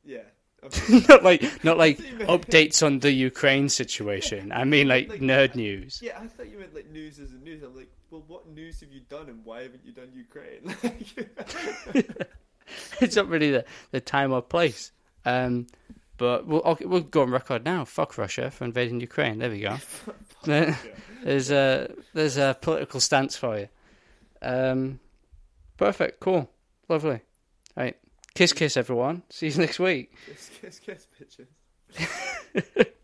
yeah. 0.04 0.24
Not 1.10 1.24
like 1.24 1.64
not 1.64 1.80
like 1.80 1.98
updates 1.98 2.86
on 2.86 3.00
the 3.00 3.12
Ukraine 3.12 3.68
situation. 3.68 4.52
I 4.52 4.64
mean 4.64 4.88
like 4.88 5.10
Like- 5.10 5.20
nerd 5.20 5.56
news. 5.56 6.00
Yeah, 6.04 6.20
I 6.22 6.28
thought 6.28 6.52
you 6.52 6.60
meant 6.60 6.76
like 6.76 6.92
news 6.92 7.18
as 7.18 7.32
in 7.32 7.44
news. 7.44 7.64
I'm 7.64 7.76
like, 7.76 7.90
well, 8.12 8.24
what 8.28 8.48
news 8.48 8.80
have 8.82 8.92
you 8.92 9.00
done, 9.10 9.28
and 9.28 9.44
why 9.44 9.64
haven't 9.64 9.84
you 9.84 9.92
done 9.92 10.10
Ukraine? 10.14 10.76
it's 13.00 13.16
not 13.16 13.28
really 13.28 13.50
the, 13.50 13.66
the 13.90 14.02
time 14.02 14.32
or 14.34 14.44
place. 14.44 14.92
Um, 15.26 15.66
but 16.18 16.46
we'll 16.46 16.62
okay, 16.62 16.86
we'll 16.86 17.02
go 17.02 17.24
on 17.24 17.32
record 17.32 17.66
now. 17.66 17.84
Fuck 17.84 18.18
Russia 18.20 18.52
for 18.52 18.66
invading 18.66 19.00
Ukraine. 19.00 19.40
There 19.40 19.50
we 19.50 19.62
go. 19.62 19.78
There- 21.24 21.34
there's 21.34 21.52
a 21.52 21.94
there's 22.14 22.38
a 22.38 22.58
political 22.62 23.00
stance 23.00 23.36
for 23.38 23.58
you. 23.60 23.68
Um, 24.42 25.00
perfect. 25.78 26.20
Cool. 26.20 26.50
Lovely. 26.90 27.22
Right. 27.76 27.98
Kiss, 28.34 28.54
kiss, 28.54 28.76
everyone. 28.78 29.24
See 29.30 29.48
you 29.50 29.56
next 29.58 29.80
week. 29.80 30.14
kiss, 30.26 30.50
kiss, 30.62 30.80
kiss, 30.80 31.08
bitches. 31.20 32.88